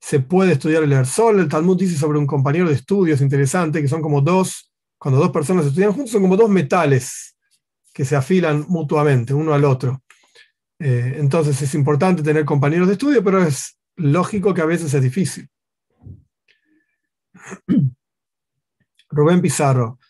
se 0.03 0.19
puede 0.19 0.53
estudiar 0.53 0.83
y 0.83 0.89
leer. 0.89 1.07
El 1.39 1.49
Talmud 1.49 1.79
dice 1.79 1.97
sobre 1.97 2.19
un 2.19 2.27
compañero 2.27 2.69
de 2.69 2.75
estudio, 2.75 3.15
es 3.15 3.21
interesante, 3.21 3.81
que 3.81 3.87
son 3.87 4.03
como 4.03 4.21
dos, 4.21 4.73
cuando 4.99 5.21
dos 5.21 5.31
personas 5.31 5.65
estudian 5.65 5.93
juntos, 5.93 6.11
son 6.11 6.23
como 6.23 6.37
dos 6.37 6.51
metales 6.51 7.37
que 7.95 8.05
se 8.05 8.17
afilan 8.17 8.67
mutuamente, 8.69 9.33
uno 9.33 9.55
al 9.55 9.65
otro. 9.65 10.03
Eh, 10.81 11.15
entonces 11.19 11.63
es 11.63 11.73
importante 11.75 12.21
tener 12.21 12.45
compañeros 12.45 12.89
de 12.89 12.95
estudio, 12.95 13.23
pero 13.23 13.41
es 13.45 13.79
lógico 13.95 14.53
que 14.53 14.61
a 14.61 14.67
veces 14.67 14.93
es 14.93 15.03
difícil. 15.03 15.49
Rubén 19.09 19.41
Pizarro, 19.41 20.01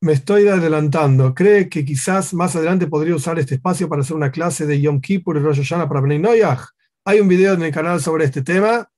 me 0.00 0.12
estoy 0.12 0.46
adelantando. 0.46 1.34
¿Cree 1.34 1.68
que 1.68 1.84
quizás 1.84 2.32
más 2.34 2.54
adelante 2.54 2.86
podría 2.86 3.16
usar 3.16 3.36
este 3.40 3.56
espacio 3.56 3.88
para 3.88 4.02
hacer 4.02 4.14
una 4.14 4.30
clase 4.30 4.64
de 4.64 4.80
Yom 4.80 5.00
Kippur 5.00 5.36
y 5.36 5.40
Rosh 5.40 5.56
Hashanah 5.56 5.88
para 5.88 6.02
Bnei 6.02 6.20
Noyaj? 6.20 6.68
Hay 7.04 7.18
un 7.18 7.26
video 7.26 7.54
en 7.54 7.62
el 7.62 7.72
canal 7.72 8.00
sobre 8.00 8.24
este 8.24 8.42
tema. 8.42 8.88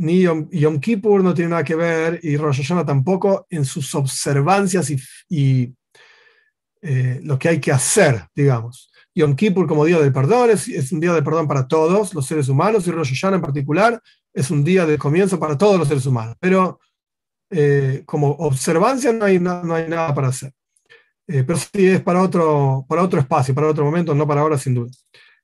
Ni 0.00 0.22
Yom, 0.22 0.80
Kippur 0.80 1.22
no 1.22 1.34
tiene 1.34 1.50
nada 1.50 1.64
que 1.64 1.74
ver 1.74 2.20
y 2.22 2.36
Rosh 2.36 2.62
Hashanah 2.62 2.86
tampoco 2.86 3.46
en 3.50 3.64
sus 3.64 3.94
observancias 3.94 4.90
y, 5.28 5.74
eh, 6.82 7.20
lo 7.22 7.38
que 7.38 7.50
hay 7.50 7.60
que 7.60 7.70
hacer, 7.70 8.26
digamos. 8.34 8.90
Yom 9.14 9.34
Kippur 9.34 9.66
como 9.66 9.84
día 9.84 9.98
del 9.98 10.12
perdón 10.12 10.50
es, 10.50 10.92
un 10.92 11.00
día 11.00 11.12
de 11.12 11.22
perdón 11.22 11.46
para 11.46 11.68
todos 11.68 12.14
los 12.14 12.26
seres 12.26 12.48
humanos 12.48 12.86
y 12.86 12.90
Rosh 12.90 13.10
Hashanah 13.10 13.36
en 13.36 13.42
particular 13.42 14.00
es 14.32 14.50
un 14.50 14.64
día 14.64 14.86
de 14.86 14.96
comienzo 14.96 15.38
para 15.38 15.58
todos 15.58 15.78
los 15.78 15.86
seres 15.86 16.06
humanos. 16.06 16.36
Pero 16.40 16.80
eh, 17.50 18.02
como 18.06 18.30
observancia 18.30 19.12
no 19.12 19.26
hay, 19.26 19.38
no 19.38 19.74
hay 19.74 19.86
nada 19.88 20.14
para 20.14 20.28
hacer. 20.28 20.52
Eh, 21.32 21.44
pero 21.46 21.58
sí 21.58 21.86
es 21.86 22.00
para 22.00 22.22
otro, 22.22 22.84
para 22.88 23.02
otro 23.02 23.20
espacio, 23.20 23.54
para 23.54 23.68
otro 23.68 23.84
momento, 23.84 24.14
no 24.14 24.26
para 24.26 24.40
ahora 24.40 24.58
sin 24.58 24.74
duda. 24.74 24.90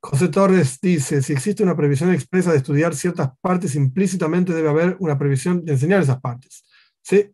José 0.06 0.28
Torres 0.28 0.78
dice, 0.80 1.20
si 1.20 1.32
existe 1.32 1.64
una 1.64 1.76
previsión 1.76 2.12
expresa 2.14 2.52
de 2.52 2.58
estudiar 2.58 2.94
ciertas 2.94 3.30
partes, 3.40 3.74
implícitamente 3.74 4.54
debe 4.54 4.68
haber 4.68 4.96
una 5.00 5.18
previsión 5.18 5.64
de 5.64 5.72
enseñar 5.72 6.00
esas 6.00 6.20
partes. 6.20 6.64
Sí, 7.02 7.32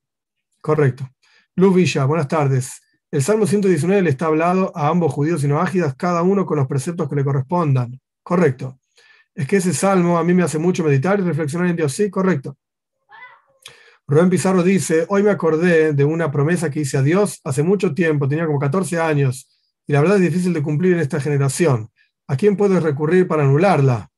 correcto. 0.58 1.06
Luz 1.54 1.74
Villa, 1.74 2.06
buenas 2.06 2.28
tardes. 2.28 2.80
El 3.10 3.22
Salmo 3.22 3.46
119 3.46 4.00
le 4.00 4.08
está 4.08 4.24
hablado 4.24 4.72
a 4.74 4.88
ambos 4.88 5.12
judíos 5.12 5.44
y 5.44 5.48
no 5.48 5.60
ágidas, 5.60 5.94
cada 5.96 6.22
uno 6.22 6.46
con 6.46 6.56
los 6.56 6.66
preceptos 6.66 7.10
que 7.10 7.16
le 7.16 7.24
correspondan. 7.24 8.00
Correcto. 8.22 8.78
Es 9.34 9.46
que 9.46 9.58
ese 9.58 9.74
salmo 9.74 10.16
a 10.16 10.24
mí 10.24 10.32
me 10.32 10.42
hace 10.42 10.58
mucho 10.58 10.82
meditar 10.82 11.20
y 11.20 11.24
reflexionar 11.24 11.68
en 11.68 11.76
Dios. 11.76 11.92
Sí, 11.92 12.08
correcto. 12.08 12.56
Rubén 14.06 14.30
Pizarro 14.30 14.62
dice, 14.62 15.04
hoy 15.10 15.22
me 15.22 15.30
acordé 15.30 15.92
de 15.92 16.04
una 16.06 16.32
promesa 16.32 16.70
que 16.70 16.80
hice 16.80 16.96
a 16.96 17.02
Dios 17.02 17.38
hace 17.44 17.62
mucho 17.62 17.92
tiempo, 17.92 18.26
tenía 18.26 18.46
como 18.46 18.58
14 18.58 18.98
años, 18.98 19.46
y 19.86 19.92
la 19.92 20.00
verdad 20.00 20.16
es 20.16 20.22
difícil 20.22 20.54
de 20.54 20.62
cumplir 20.62 20.94
en 20.94 21.00
esta 21.00 21.20
generación. 21.20 21.90
¿A 22.28 22.36
quién 22.36 22.56
puedes 22.56 22.82
recurrir 22.82 23.26
para 23.26 23.42
anularla? 23.42 24.08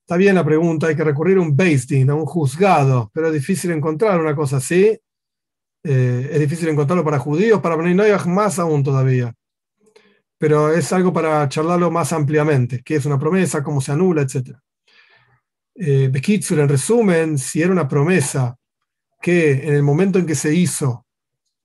Está 0.00 0.16
bien 0.16 0.36
la 0.36 0.44
pregunta, 0.44 0.86
hay 0.86 0.96
que 0.96 1.04
recurrir 1.04 1.38
a 1.38 1.40
un 1.40 1.56
Din, 1.56 2.10
a 2.10 2.14
un 2.14 2.26
juzgado, 2.26 3.10
pero 3.12 3.28
es 3.28 3.32
difícil 3.32 3.72
encontrar 3.72 4.20
una 4.20 4.36
cosa 4.36 4.58
así. 4.58 4.98
Eh, 5.82 6.28
es 6.32 6.40
difícil 6.40 6.68
encontrarlo 6.68 7.04
para 7.04 7.18
judíos, 7.18 7.60
para 7.60 7.76
no 7.76 8.02
hay 8.02 8.12
más 8.26 8.58
aún 8.58 8.82
todavía. 8.82 9.34
Pero 10.38 10.72
es 10.72 10.92
algo 10.92 11.12
para 11.12 11.48
charlarlo 11.48 11.90
más 11.90 12.12
ampliamente, 12.12 12.82
qué 12.84 12.96
es 12.96 13.06
una 13.06 13.18
promesa, 13.18 13.62
cómo 13.62 13.80
se 13.80 13.92
anula, 13.92 14.22
etc 14.22 14.56
eh, 15.78 16.10
en 16.12 16.68
resumen, 16.68 17.38
si 17.38 17.62
era 17.62 17.72
una 17.72 17.88
promesa 17.88 18.56
que 19.20 19.66
en 19.66 19.74
el 19.74 19.82
momento 19.82 20.18
en 20.18 20.26
que 20.26 20.34
se 20.34 20.54
hizo 20.54 21.06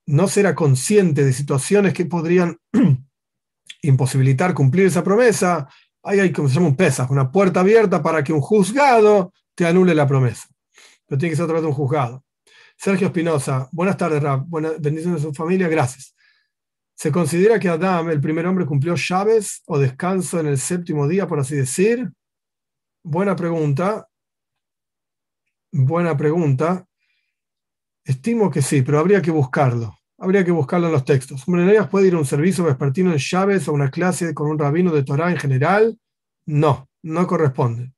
no 0.08 0.28
se 0.28 0.42
era 0.42 0.56
consciente 0.56 1.24
de 1.24 1.32
situaciones 1.32 1.94
que 1.94 2.06
podrían 2.06 2.58
imposibilitar 3.82 4.54
cumplir 4.54 4.88
esa 4.88 5.04
promesa, 5.04 5.68
ahí 6.04 6.20
hay 6.20 6.32
como 6.32 6.48
se 6.48 6.56
llama 6.56 6.68
un 6.68 6.76
pesa, 6.76 7.08
una 7.10 7.32
puerta 7.32 7.62
abierta 7.62 8.02
para 8.02 8.24
que 8.24 8.34
un 8.34 8.42
juzgado 8.42 9.34
te 9.56 9.66
anule 9.66 9.96
la 9.96 10.08
promesa. 10.08 10.48
Pero 11.06 11.20
tiene 11.20 11.32
que 11.32 11.36
ser 11.36 11.44
a 11.44 11.48
través 11.48 11.64
de 11.64 11.70
un 11.70 11.74
juzgado. 11.74 12.24
Sergio 12.78 13.08
Espinosa, 13.08 13.70
buenas 13.72 13.98
tardes, 13.98 14.24
Rab. 14.24 14.46
Buenas, 14.48 14.80
bendiciones 14.80 15.22
a 15.22 15.26
su 15.26 15.34
familia, 15.34 15.68
gracias. 15.68 16.16
¿Se 16.96 17.12
considera 17.12 17.60
que 17.60 17.70
Adam, 17.70 18.10
el 18.10 18.22
primer 18.22 18.46
hombre, 18.46 18.66
cumplió 18.66 18.96
llaves 18.96 19.64
o 19.66 19.80
descanso 19.80 20.40
en 20.40 20.48
el 20.48 20.58
séptimo 20.58 21.08
día, 21.08 21.28
por 21.28 21.40
así 21.40 21.56
decir? 21.56 22.12
Buena 23.04 23.36
pregunta. 23.36 24.08
Buena 25.72 26.16
pregunta. 26.16 26.86
Estimo 28.04 28.50
que 28.50 28.62
sí, 28.62 28.82
pero 28.82 29.00
habría 29.00 29.22
que 29.22 29.32
buscarlo. 29.32 29.96
Habría 30.24 30.46
que 30.46 30.52
buscarlo 30.52 30.86
en 30.86 30.94
los 30.94 31.04
textos. 31.04 31.48
¿Un 31.48 31.88
puede 31.90 32.08
ir 32.08 32.14
a 32.14 32.20
un 32.20 32.26
servicio 32.26 32.64
vespertino 32.64 33.12
en 33.12 33.18
llaves 33.18 33.68
o 33.68 33.74
una 33.74 33.90
clase 33.90 34.36
con 34.36 34.52
un 34.52 34.60
rabino 34.60 34.92
de 34.92 35.02
Torah 35.02 35.32
en 35.32 35.38
general? 35.38 35.98
No, 36.46 36.88
no 37.02 37.26
corresponde. 37.26 37.92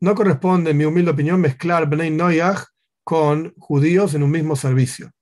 No 0.00 0.14
corresponde, 0.14 0.72
en 0.72 0.76
mi 0.76 0.84
humilde 0.84 1.12
opinión, 1.12 1.40
mezclar 1.40 1.88
Bnei 1.88 2.10
Noyach 2.10 2.66
con 3.02 3.54
judíos 3.56 4.12
en 4.12 4.22
un 4.22 4.30
mismo 4.30 4.54
servicio. 4.54 5.12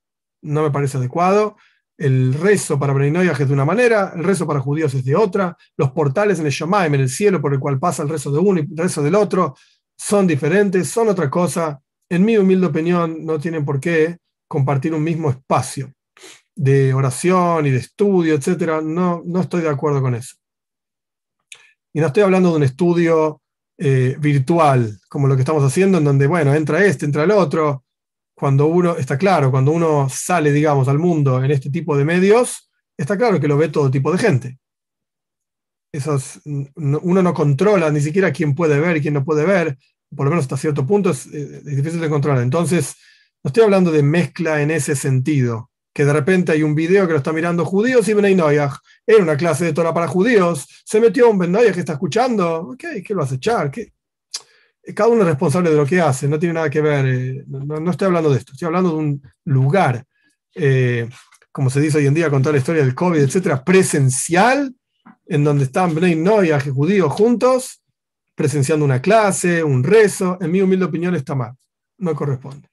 No 0.43 0.65
me 0.65 0.73
parece 0.73 0.99
adecuado. 0.99 1.57
El 1.97 2.35
rezo 2.35 2.81
para 2.81 2.93
Bnei 2.95 3.13
Noyach 3.13 3.41
es 3.41 3.47
de 3.47 3.55
una 3.55 3.65
manera, 3.65 4.13
el 4.17 4.25
rezo 4.25 4.45
para 4.45 4.59
judíos 4.59 4.93
es 4.95 5.05
de 5.05 5.15
otra. 5.15 5.57
Los 5.77 5.93
portales 5.93 6.41
en 6.41 6.47
el 6.47 6.53
Shamaim, 6.53 6.95
en 6.95 7.03
el 7.03 7.11
cielo, 7.11 7.41
por 7.41 7.55
el 7.55 7.61
cual 7.61 7.79
pasa 7.79 8.03
el 8.03 8.09
rezo 8.09 8.33
de 8.33 8.41
uno 8.41 8.59
y 8.59 8.63
el 8.63 8.77
rezo 8.77 9.05
del 9.05 9.15
otro, 9.15 9.55
son 9.97 10.27
diferentes, 10.27 10.89
son 10.89 11.11
otra 11.11 11.31
cosa. 11.31 11.81
En 12.09 12.25
mi 12.25 12.37
humilde 12.37 12.67
opinión, 12.67 13.25
no 13.25 13.39
tienen 13.39 13.65
por 13.65 13.79
qué 13.79 14.19
compartir 14.49 14.93
un 14.93 15.05
mismo 15.05 15.31
espacio 15.31 15.93
de 16.59 16.93
oración 16.93 17.67
y 17.67 17.71
de 17.71 17.79
estudio, 17.79 18.35
etc. 18.35 18.83
No, 18.83 19.23
no 19.25 19.41
estoy 19.41 19.63
de 19.63 19.69
acuerdo 19.69 20.03
con 20.03 20.15
eso. 20.15 20.37
Y 21.93 22.01
no 22.01 22.09
estoy 22.09 22.23
hablando 22.23 22.51
de 22.51 22.57
un 22.57 22.63
estudio 22.63 23.41
eh, 23.79 24.17
virtual, 24.19 24.99
como 25.09 25.27
lo 25.27 25.35
que 25.37 25.43
estamos 25.43 25.65
haciendo, 25.65 25.99
en 25.99 26.05
donde, 26.05 26.27
bueno, 26.27 26.55
entra 26.55 26.85
este, 26.85 27.07
entra 27.07 27.25
el 27.25 27.31
otro. 27.31 27.85
Cuando 28.35 28.67
uno, 28.67 28.97
está 28.97 29.19
claro, 29.19 29.51
cuando 29.51 29.73
uno 29.73 30.09
sale, 30.09 30.53
digamos, 30.53 30.89
al 30.89 30.99
mundo 30.99 31.43
en 31.43 31.51
este 31.51 31.71
tipo 31.71 31.97
de 31.97 32.05
medios, 32.05 32.71
está 32.97 33.17
claro 33.17 33.41
que 33.41 33.49
lo 33.49 33.57
ve 33.57 33.69
todo 33.69 33.91
tipo 33.91 34.13
de 34.13 34.19
gente 34.19 34.59
uno 36.77 37.23
no 37.23 37.35
controla 37.35 37.91
ni 37.91 38.01
siquiera 38.01 38.33
quién 38.33 38.55
puede 38.55 38.79
ver 38.79 38.97
y 38.97 39.01
quién 39.01 39.15
no 39.15 39.25
puede 39.25 39.45
ver, 39.45 39.79
por 40.15 40.27
lo 40.27 40.31
menos 40.31 40.45
hasta 40.45 40.57
cierto 40.57 40.87
punto 40.87 41.11
es, 41.11 41.31
difícil 41.65 42.01
de 42.01 42.11
controlar. 42.11 42.43
Entonces, 42.43 42.97
no 43.43 43.49
estoy 43.49 43.65
hablando 43.65 43.91
de 43.91 44.03
mezcla 44.03 44.61
en 44.63 44.71
ese 44.71 44.95
sentido, 44.95 45.68
que 45.99 46.05
de 46.05 46.13
repente 46.13 46.53
hay 46.53 46.63
un 46.63 46.77
video 46.77 47.09
que 47.09 47.13
lo 47.13 47.19
está 47.19 47.33
mirando 47.33 47.65
judíos 47.65 48.07
y 48.07 48.15
Benay 48.15 48.37
Noyaj, 48.37 48.73
era 49.05 49.21
una 49.21 49.37
clase 49.37 49.65
de 49.65 49.73
Torah 49.73 49.93
para 49.93 50.07
judíos, 50.07 50.65
se 50.85 51.01
metió 51.01 51.29
un 51.29 51.39
Ben 51.39 51.53
que 51.53 51.81
está 51.81 51.95
escuchando, 51.95 52.77
¿qué, 52.79 53.03
qué 53.03 53.15
lo 53.15 53.25
hace 53.25 53.35
echar? 53.35 53.73
Cada 54.95 55.09
uno 55.09 55.23
es 55.23 55.27
responsable 55.27 55.71
de 55.71 55.77
lo 55.77 55.85
que 55.85 56.01
hace, 56.01 56.29
no 56.29 56.39
tiene 56.39 56.55
nada 56.55 56.71
que 56.71 56.81
ver, 56.81 57.05
eh, 57.05 57.45
no, 57.49 57.91
estoy 57.91 58.07
hablando 58.07 58.31
de 58.31 58.39
esto, 58.39 58.53
estoy 58.53 58.67
hablando 58.67 58.91
de 58.91 58.97
un 58.97 59.23
lugar, 59.47 60.05
eh, 60.55 61.09
como 61.51 61.69
se 61.69 61.81
dice 61.81 61.99
hoy 61.99 62.07
en 62.07 62.15
día 62.15 62.31
con 62.31 62.43
toda 62.43 62.53
la 62.53 62.59
historia 62.59 62.85
del 62.85 62.95
COVID, 62.95 63.21
etcétera, 63.21 63.65
presencial, 63.65 64.73
en 65.27 65.43
donde 65.43 65.65
están 65.65 65.97
Bnei 65.97 66.15
Noyaj 66.15 66.65
y 66.69 66.71
judíos 66.71 67.13
juntos, 67.13 67.83
presenciando 68.37 68.85
una 68.85 69.03
clase, 69.03 69.65
un 69.65 69.83
rezo, 69.83 70.39
en 70.41 70.53
mi 70.53 70.61
humilde 70.61 70.85
opinión 70.85 71.17
está 71.17 71.35
mal, 71.35 71.55
no 71.97 72.15
corresponde. 72.15 72.69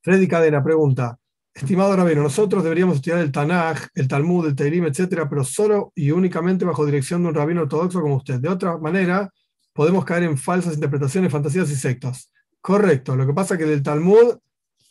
Freddy 0.00 0.26
Cadena 0.26 0.64
pregunta, 0.64 1.18
estimado 1.54 1.94
Rabino, 1.96 2.22
nosotros 2.22 2.62
deberíamos 2.62 2.96
estudiar 2.96 3.20
el 3.20 3.32
Tanaj, 3.32 3.88
el 3.94 4.08
Talmud, 4.08 4.46
el 4.46 4.56
Teirim, 4.56 4.86
etcétera, 4.86 5.28
pero 5.28 5.44
solo 5.44 5.92
y 5.94 6.10
únicamente 6.10 6.64
bajo 6.64 6.86
dirección 6.86 7.22
de 7.22 7.28
un 7.28 7.34
rabino 7.34 7.62
ortodoxo 7.62 8.00
como 8.00 8.16
usted. 8.16 8.40
De 8.40 8.48
otra 8.48 8.78
manera, 8.78 9.30
podemos 9.72 10.04
caer 10.04 10.24
en 10.24 10.38
falsas 10.38 10.74
interpretaciones, 10.74 11.30
fantasías 11.30 11.70
y 11.70 11.76
sectas. 11.76 12.32
Correcto, 12.60 13.16
lo 13.16 13.26
que 13.26 13.32
pasa 13.32 13.54
es 13.54 13.60
que 13.60 13.66
del 13.66 13.82
Talmud 13.82 14.38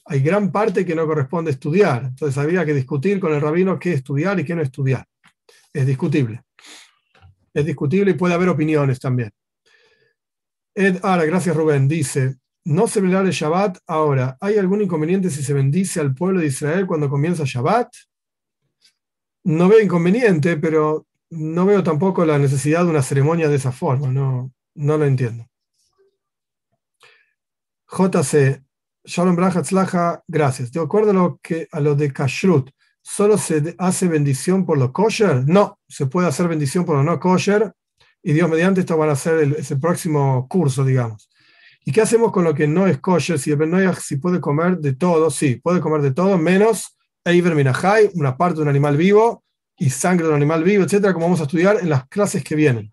hay 0.06 0.20
gran 0.20 0.52
parte 0.52 0.86
que 0.86 0.96
no 0.96 1.06
corresponde 1.06 1.52
estudiar, 1.52 2.06
entonces 2.06 2.38
habría 2.38 2.66
que 2.66 2.74
discutir 2.74 3.20
con 3.20 3.34
el 3.34 3.42
rabino 3.42 3.80
qué 3.80 3.94
estudiar 3.94 4.40
y 4.40 4.46
qué 4.46 4.56
no 4.56 4.62
estudiar 4.62 5.06
es 5.74 5.88
discutible. 5.88 6.44
Es 7.54 7.66
discutible 7.66 8.12
y 8.12 8.16
puede 8.16 8.34
haber 8.34 8.50
opiniones 8.50 9.00
también. 9.00 9.32
Ed 10.74 11.00
Ara, 11.04 11.26
gracias 11.26 11.56
Rubén, 11.56 11.88
dice, 11.88 12.38
no 12.66 12.88
celebrar 12.88 13.26
el 13.26 13.32
Shabbat 13.32 13.80
ahora. 13.88 14.38
¿Hay 14.40 14.58
algún 14.58 14.82
inconveniente 14.82 15.30
si 15.30 15.44
se 15.44 15.54
bendice 15.54 16.00
al 16.00 16.14
pueblo 16.14 16.40
de 16.40 16.48
Israel 16.48 16.86
cuando 16.86 17.10
comienza 17.10 17.44
Shabbat? 17.46 17.94
No 19.44 19.68
veo 19.68 19.80
inconveniente, 19.80 20.58
pero 20.58 21.08
no 21.32 21.66
veo 21.66 21.84
tampoco 21.84 22.26
la 22.26 22.38
necesidad 22.38 22.84
de 22.84 22.92
una 22.92 23.02
ceremonia 23.02 23.50
de 23.50 23.56
esa 23.56 23.72
forma. 23.72 24.08
No, 24.08 24.52
no 24.76 24.98
lo 24.98 25.06
entiendo. 25.06 25.48
JC, 27.88 28.64
Shalom 29.04 29.36
Brahatzlaja, 29.36 30.24
gracias. 30.28 30.72
De 30.72 30.80
acuerdo 30.80 31.12
a 31.12 31.14
lo, 31.14 31.40
que, 31.42 31.68
a 31.72 31.80
lo 31.80 31.96
de 31.96 32.14
Kashrut, 32.14 32.70
¿Solo 33.04 33.38
se 33.38 33.76
hace 33.80 34.08
bendición 34.08 34.66
por 34.66 34.78
lo 34.78 34.94
kosher? 34.94 35.48
No, 35.48 35.80
se 35.88 36.06
puede 36.06 36.28
hacer 36.28 36.48
bendición 36.48 36.86
por 36.86 36.96
lo 36.96 37.04
no 37.04 37.20
kosher 37.20 37.74
y 38.22 38.34
Dios 38.34 38.48
mediante 38.48 38.82
esto 38.82 38.96
van 38.98 39.10
a 39.10 39.14
hacer 39.14 39.40
el, 39.40 39.54
ese 39.54 39.78
próximo 39.78 40.48
curso, 40.48 40.86
digamos. 40.86 41.31
¿Y 41.84 41.92
qué 41.92 42.02
hacemos 42.02 42.32
con 42.32 42.44
lo 42.44 42.54
que 42.54 42.68
no 42.68 42.88
es 42.88 43.00
kosher? 43.00 43.40
Si 43.40 43.52
el 43.52 43.96
si 43.96 44.18
puede 44.18 44.40
comer 44.40 44.78
de 44.78 44.94
todo, 44.94 45.32
sí, 45.32 45.56
puede 45.56 45.80
comer 45.80 46.02
de 46.02 46.12
todo, 46.12 46.38
menos 46.38 46.98
Eiver 47.26 47.56
Minahai, 47.56 48.12
una 48.14 48.38
parte 48.38 48.58
de 48.58 48.62
un 48.64 48.70
animal 48.70 48.98
vivo 48.98 49.44
y 49.78 49.90
sangre 49.90 50.26
de 50.26 50.30
un 50.30 50.36
animal 50.36 50.64
vivo, 50.64 50.84
etcétera, 50.84 51.14
como 51.14 51.26
vamos 51.26 51.40
a 51.40 51.44
estudiar 51.44 51.78
en 51.82 51.90
las 51.90 52.08
clases 52.08 52.44
que 52.44 52.56
vienen. 52.56 52.92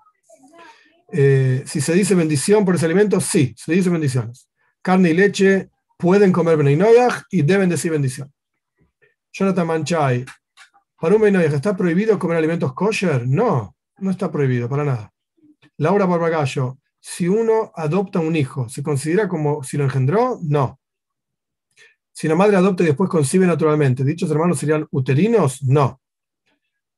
Eh, 1.13 1.63
si 1.67 1.81
se 1.81 1.93
dice 1.95 2.15
bendición 2.15 2.65
por 2.65 2.75
ese 2.75 2.87
alimento, 2.87 3.21
sí, 3.21 3.55
se 3.57 3.73
dice 3.73 3.91
bendiciones. 3.91 4.49
Carne 4.83 5.11
y 5.11 5.15
leche 5.15 5.71
pueden 5.99 6.33
comer 6.33 6.57
Beninoyach 6.57 7.25
y 7.31 7.43
deben 7.43 7.69
decir 7.69 7.91
bendición. 7.91 8.33
Jonathan 9.33 9.67
Manchay, 9.67 10.25
Para 11.01 11.15
un 11.15 11.23
Beinoyaj, 11.23 11.55
¿está 11.55 11.77
prohibido 11.77 12.19
comer 12.19 12.39
alimentos 12.39 12.73
kosher? 12.73 13.27
No, 13.27 13.77
no 13.99 14.11
está 14.11 14.31
prohibido, 14.33 14.69
para 14.69 14.85
nada. 14.85 15.13
Laura 15.77 16.07
Barbagallo, 16.07 16.79
si 17.01 17.29
uno 17.29 17.73
adopta 17.75 18.21
un 18.21 18.37
hijo, 18.37 18.69
¿se 18.69 18.83
considera 18.83 19.29
como 19.29 19.63
si 19.63 19.77
lo 19.77 19.85
engendró? 19.85 20.39
No. 20.43 20.79
Si 22.13 22.27
la 22.27 22.35
madre 22.35 22.57
adopta 22.57 22.83
y 22.83 22.87
después 22.87 23.09
concibe 23.09 23.47
naturalmente, 23.47 24.05
¿dichos 24.05 24.31
hermanos 24.31 24.59
serían 24.59 24.87
uterinos? 24.91 25.63
No. 25.63 26.01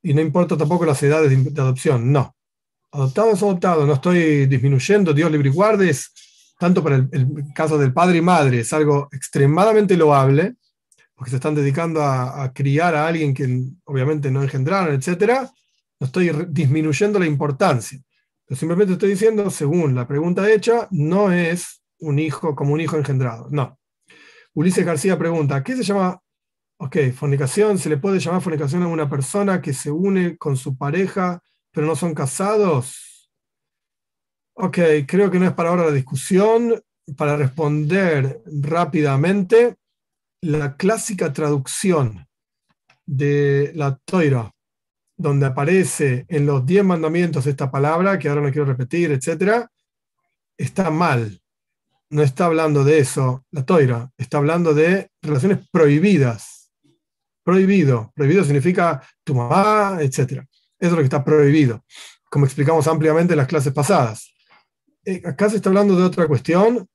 Y 0.03 0.15
no 0.15 0.23
importa 0.23 0.57
tampoco 0.57 0.87
las 0.87 1.03
edades 1.03 1.55
de 1.55 1.61
adopción, 1.61 2.11
no. 2.11 2.35
Adoptado 2.93 3.33
es 3.33 3.43
adoptado, 3.43 3.87
no 3.87 3.93
estoy 3.93 4.47
disminuyendo, 4.47 5.13
Dios 5.13 5.31
libre 5.31 5.51
y 5.51 5.53
tanto 6.59 6.83
para 6.83 6.97
el, 6.97 7.09
caso 7.55 7.79
del 7.79 7.93
padre 7.93 8.19
y 8.19 8.21
madre, 8.21 8.61
es 8.61 8.73
algo 8.73 9.09
extremadamente 9.13 9.97
loable, 9.97 10.57
porque 11.15 11.31
se 11.31 11.37
están 11.37 11.55
dedicando 11.55 12.03
a, 12.03 12.53
criar 12.53 12.95
a 12.95 13.07
alguien 13.07 13.33
que 13.33 13.63
obviamente 13.85 14.31
no 14.31 14.43
engendraron, 14.43 14.95
etc. 14.95 15.49
No 15.99 16.07
estoy 16.07 16.31
disminuyendo 16.49 17.19
la 17.19 17.27
importancia. 17.27 17.99
Pero 18.51 18.59
simplemente 18.59 18.95
estoy 18.95 19.11
diciendo, 19.11 19.49
según 19.49 19.95
la 19.95 20.09
pregunta 20.09 20.51
hecha, 20.51 20.89
no 20.91 21.31
es 21.31 21.85
un 22.01 22.19
hijo 22.19 22.57
como 22.57 22.75
un 22.75 22.81
hijo 22.81 22.97
engendrado. 22.97 23.47
No. 23.53 23.79
Ulises 24.55 24.85
García 24.85 25.17
pregunta, 25.17 25.63
¿qué 25.63 25.77
se 25.77 25.85
llama? 25.85 26.21
Ok, 26.81 26.97
fornicación, 27.15 27.79
¿se 27.79 27.89
le 27.89 27.99
puede 27.99 28.19
llamar 28.19 28.43
fornicación 28.43 28.83
a 28.83 28.89
una 28.89 29.09
persona 29.09 29.63
que 29.63 29.73
se 29.73 29.93
une 29.93 30.37
con 30.37 30.57
su 30.57 30.77
pareja 30.77 31.41
pero 31.71 31.87
no 31.87 31.95
son 31.95 32.13
casados? 32.13 33.31
Ok, 34.55 34.79
creo 35.07 35.31
que 35.31 35.39
no 35.39 35.47
es 35.47 35.53
para 35.53 35.69
ahora 35.69 35.85
la 35.85 35.93
discusión. 35.93 36.83
Para 37.17 37.37
responder 37.37 38.43
rápidamente, 38.47 39.77
la 40.43 40.77
clásica 40.77 41.33
traducción 41.33 42.27
de 43.07 43.71
la 43.77 43.97
Toira, 44.05 44.51
donde 45.21 45.45
aparece 45.45 46.25
en 46.29 46.47
los 46.47 46.65
diez 46.65 46.83
mandamientos 46.83 47.47
esta 47.47 47.71
palabra, 47.71 48.19
que 48.19 48.31
ahora 48.31 48.41
no 48.41 48.51
quiero 48.51 48.65
repetir, 48.65 49.11
etc., 49.13 49.67
está 50.57 50.91
mal. 50.91 51.43
No 52.09 52.23
está 52.23 52.47
hablando 52.47 52.85
de 52.85 52.99
eso, 53.01 53.45
la 53.51 53.65
Toira, 53.67 54.11
está 54.17 54.39
hablando 54.39 54.73
de 54.73 55.11
relaciones 55.21 55.59
prohibidas. 55.71 56.73
Prohibido. 57.45 58.11
Prohibido 58.15 58.45
significa 58.45 59.03
tu 59.23 59.35
mamá, 59.35 59.99
etc. 60.01 60.17
Eso 60.19 60.47
es 60.79 60.91
lo 60.93 60.97
que 60.97 61.05
está 61.05 61.23
prohibido, 61.23 61.85
como 62.31 62.47
explicamos 62.47 62.89
ampliamente 62.89 63.35
en 63.35 63.39
las 63.39 63.47
clases 63.47 63.75
pasadas. 63.75 64.33
Eh, 65.05 65.21
acá 65.25 65.51
se 65.51 65.57
está 65.57 65.69
hablando 65.69 65.97
de 65.97 66.05
otra 66.05 66.27
cuestión 66.27 66.89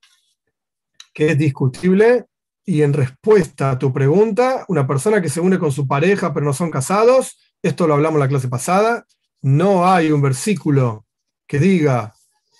que 1.13 1.27
es 1.31 1.37
discutible 1.37 2.25
y 2.65 2.81
en 2.81 2.91
respuesta 2.91 3.69
a 3.69 3.77
tu 3.77 3.93
pregunta, 3.93 4.65
una 4.67 4.87
persona 4.87 5.21
que 5.21 5.29
se 5.29 5.39
une 5.39 5.59
con 5.59 5.71
su 5.71 5.87
pareja 5.87 6.33
pero 6.33 6.45
no 6.45 6.53
son 6.53 6.71
casados, 6.71 7.37
esto 7.67 7.87
lo 7.87 7.95
hablamos 7.95 8.19
la 8.19 8.27
clase 8.27 8.47
pasada, 8.47 9.05
no 9.41 9.87
hay 9.87 10.11
un 10.11 10.21
versículo 10.21 11.05
que 11.47 11.59
diga 11.59 12.13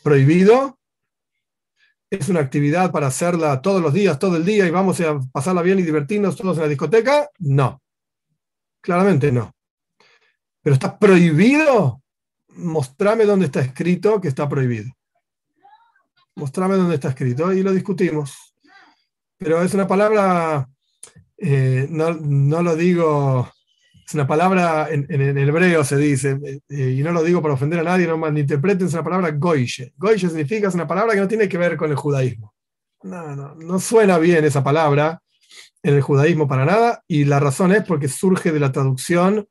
prohibido, 0.04 0.80
es 2.10 2.30
una 2.30 2.40
actividad 2.40 2.92
para 2.92 3.08
hacerla 3.08 3.62
todos 3.62 3.82
los 3.82 3.94
días, 3.94 4.18
todo 4.18 4.38
el 4.38 4.46
día 4.46 4.66
y 4.66 4.72
vamos 4.72 5.00
a 5.02 5.20
pasarla 5.32 5.62
bien 5.62 5.80
y 5.80 5.84
divertirnos 5.84 6.36
todos 6.36 6.58
en 6.58 6.64
la 6.64 6.70
discoteca, 6.70 7.30
no, 7.40 7.82
claramente 8.82 9.32
no. 9.32 9.52
Pero 10.62 10.74
está 10.74 10.98
prohibido, 10.98 12.02
mostrame 12.50 13.26
dónde 13.26 13.46
está 13.46 13.62
escrito 13.62 14.20
que 14.20 14.30
está 14.30 14.50
prohibido. 14.50 14.92
Mostrame 16.36 16.76
dónde 16.76 16.96
está 16.96 17.10
escrito 17.10 17.54
y 17.54 17.62
lo 17.62 17.72
discutimos. 17.72 18.56
Pero 19.38 19.62
es 19.62 19.74
una 19.76 19.88
palabra, 19.88 20.68
eh, 21.38 21.88
no, 21.90 22.64
lo 22.64 22.76
digo, 22.76 23.52
es 24.06 24.14
una 24.14 24.28
palabra 24.28 24.88
en, 24.92 25.38
hebreo 25.38 25.84
se 25.84 25.98
dice, 25.98 26.62
eh, 26.70 26.96
y 26.98 27.02
no 27.02 27.12
lo 27.12 27.24
digo 27.24 27.42
para 27.42 27.56
ofender 27.56 27.80
a 27.80 27.84
nadie, 27.84 28.08
no 28.08 28.18
malinterpreten, 28.18 28.88
es 28.88 28.94
una 28.94 29.04
palabra 29.04 29.32
goye. 29.32 29.94
Goye 29.98 30.20
significa, 30.20 30.68
es 30.68 30.76
una 30.76 30.88
palabra 30.88 31.14
que 31.14 31.22
no 31.22 31.28
tiene 31.28 31.50
que 31.50 31.58
ver 31.58 31.76
con 31.76 31.90
el 31.90 31.96
judaísmo. 31.96 32.54
No, 33.04 33.36
no, 33.36 33.56
no 33.56 33.80
suena 33.80 34.18
bien 34.18 34.46
esa 34.46 34.64
palabra 34.64 35.22
en 35.82 35.96
el 35.96 36.02
judaísmo 36.02 36.48
para 36.48 36.66
nada, 36.66 37.04
y 37.08 37.26
la 37.26 37.40
razón 37.40 37.72
es 37.72 37.84
porque 37.84 38.08
surge 38.08 38.52
de 38.52 38.60
la 38.60 38.72
traducción 38.72 39.48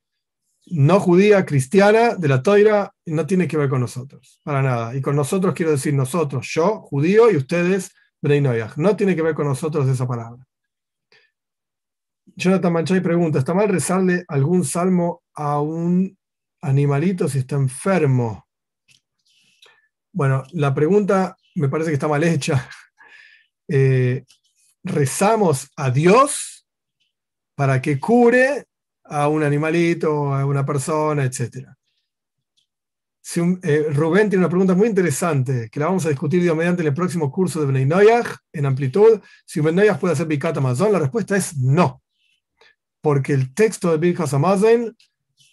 no 0.67 1.01
judía, 1.01 1.45
cristiana, 1.45 2.15
de 2.15 2.29
la 2.29 2.43
toira, 2.43 2.95
no 3.07 3.27
tiene 3.27 3.47
que 3.47 3.57
ver 3.57 3.69
con 3.69 3.81
nosotros, 3.81 4.41
para 4.43 4.63
nada. 4.63 4.95
Y 4.95 5.01
con 5.01 5.17
nosotros 5.17 5.55
quiero 5.55 5.73
decir 5.73 5.95
nosotros, 5.95 6.49
yo, 6.53 6.81
judío, 6.81 7.31
y 7.31 7.37
ustedes, 7.37 7.93
Breinoyach. 8.23 8.77
No 8.77 8.97
tiene 8.97 9.15
que 9.15 9.23
ver 9.23 9.35
con 9.35 9.47
nosotros 9.47 9.87
esa 9.89 10.07
palabra. 10.07 10.47
Jonathan 12.37 12.73
Manchay 12.73 13.01
pregunta, 13.01 13.39
¿está 13.39 13.55
mal 13.55 13.69
rezarle 13.69 14.25
algún 14.29 14.65
salmo 14.65 15.23
a 15.35 15.61
un 15.61 16.17
animalito 16.61 17.29
si 17.29 17.39
está 17.39 17.57
enfermo? 17.57 18.47
Bueno, 20.13 20.43
la 20.53 20.75
pregunta 20.75 21.37
me 21.55 21.69
parece 21.69 21.91
que 21.91 21.95
está 21.95 22.09
mal 22.09 22.25
hecha. 22.25 22.69
Eh, 23.67 24.27
rezamos 24.83 25.71
a 25.75 25.91
Dios 25.91 26.67
para 27.55 27.81
que 27.81 27.99
cure 27.99 28.67
a 29.05 29.29
un 29.29 29.43
animalito, 29.43 30.35
a 30.35 30.45
una 30.45 30.67
persona, 30.67 31.25
etc. 31.25 31.67
Eh, 33.63 33.87
Rubén 33.91 34.29
tiene 34.29 34.45
una 34.45 34.51
pregunta 34.51 34.75
muy 34.75 34.89
interesante 34.89 35.71
que 35.73 35.81
la 35.81 35.87
vamos 35.87 36.05
a 36.05 36.11
discutir 36.11 36.43
mediante 36.55 36.83
el 36.83 36.93
próximo 36.93 37.33
curso 37.33 37.59
de 37.61 37.67
Bnei 37.67 38.07
en 38.53 38.67
amplitud. 38.67 39.19
Si 39.47 39.61
Bnei 39.61 39.89
puede 39.99 40.13
hacer 40.13 40.27
Bikat 40.27 40.59
Amazon, 40.59 40.93
la 40.93 40.99
respuesta 40.99 41.39
es 41.39 41.57
no. 41.57 42.04
Porque 43.05 43.35
el 43.35 43.53
texto 43.53 43.91
de 43.91 43.99
Bikat 43.99 44.33
Amazon, 44.33 44.97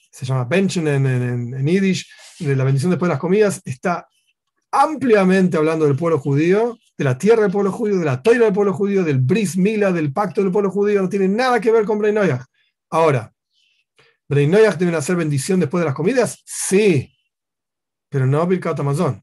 se 0.10 0.26
llama 0.26 0.45
Benchen 0.45 0.88
en, 0.88 1.06
en, 1.06 1.68
Yiddish, 1.68 2.10
de 2.40 2.56
la 2.56 2.64
bendición 2.64 2.91
después 2.91 3.10
de 3.10 3.14
las 3.15 3.19
comidas, 3.19 3.61
está 3.65 4.07
ampliamente 4.72 5.57
hablando 5.57 5.84
del 5.84 5.98
pueblo 5.98 6.18
judío, 6.18 6.80
de 6.98 7.03
la 7.03 7.18
tierra 7.18 7.41
del 7.41 7.52
pueblo 7.52 7.73
judío, 7.73 7.99
de 7.99 8.06
la 8.06 8.23
toira 8.23 8.45
del 8.45 8.53
pueblo 8.53 8.72
judío, 8.72 9.03
del 9.03 9.18
bris 9.18 9.57
mila, 9.57 9.91
del 9.91 10.14
pacto 10.14 10.41
del 10.41 10.49
pueblo 10.53 10.72
judío, 10.72 11.02
no 11.02 11.10
tiene 11.10 11.28
nada 11.28 11.60
que 11.60 11.73
ver 11.73 11.84
con 11.84 11.99
Bnei 11.99 12.40
Ahora, 12.90 13.34
¿Breinoyach 14.30 14.78
deben 14.78 14.95
hacer 14.95 15.18
bendición 15.18 15.60
después 15.60 15.82
de 15.82 15.88
las 15.88 15.94
comidas? 15.94 16.41
Sí, 16.45 17.14
pero 18.07 18.26
no 18.26 18.48
Birkat 18.48 18.80
Amazon, 18.80 19.22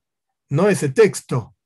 no 0.50 0.68
ese 0.68 0.90
texto. 0.90 1.56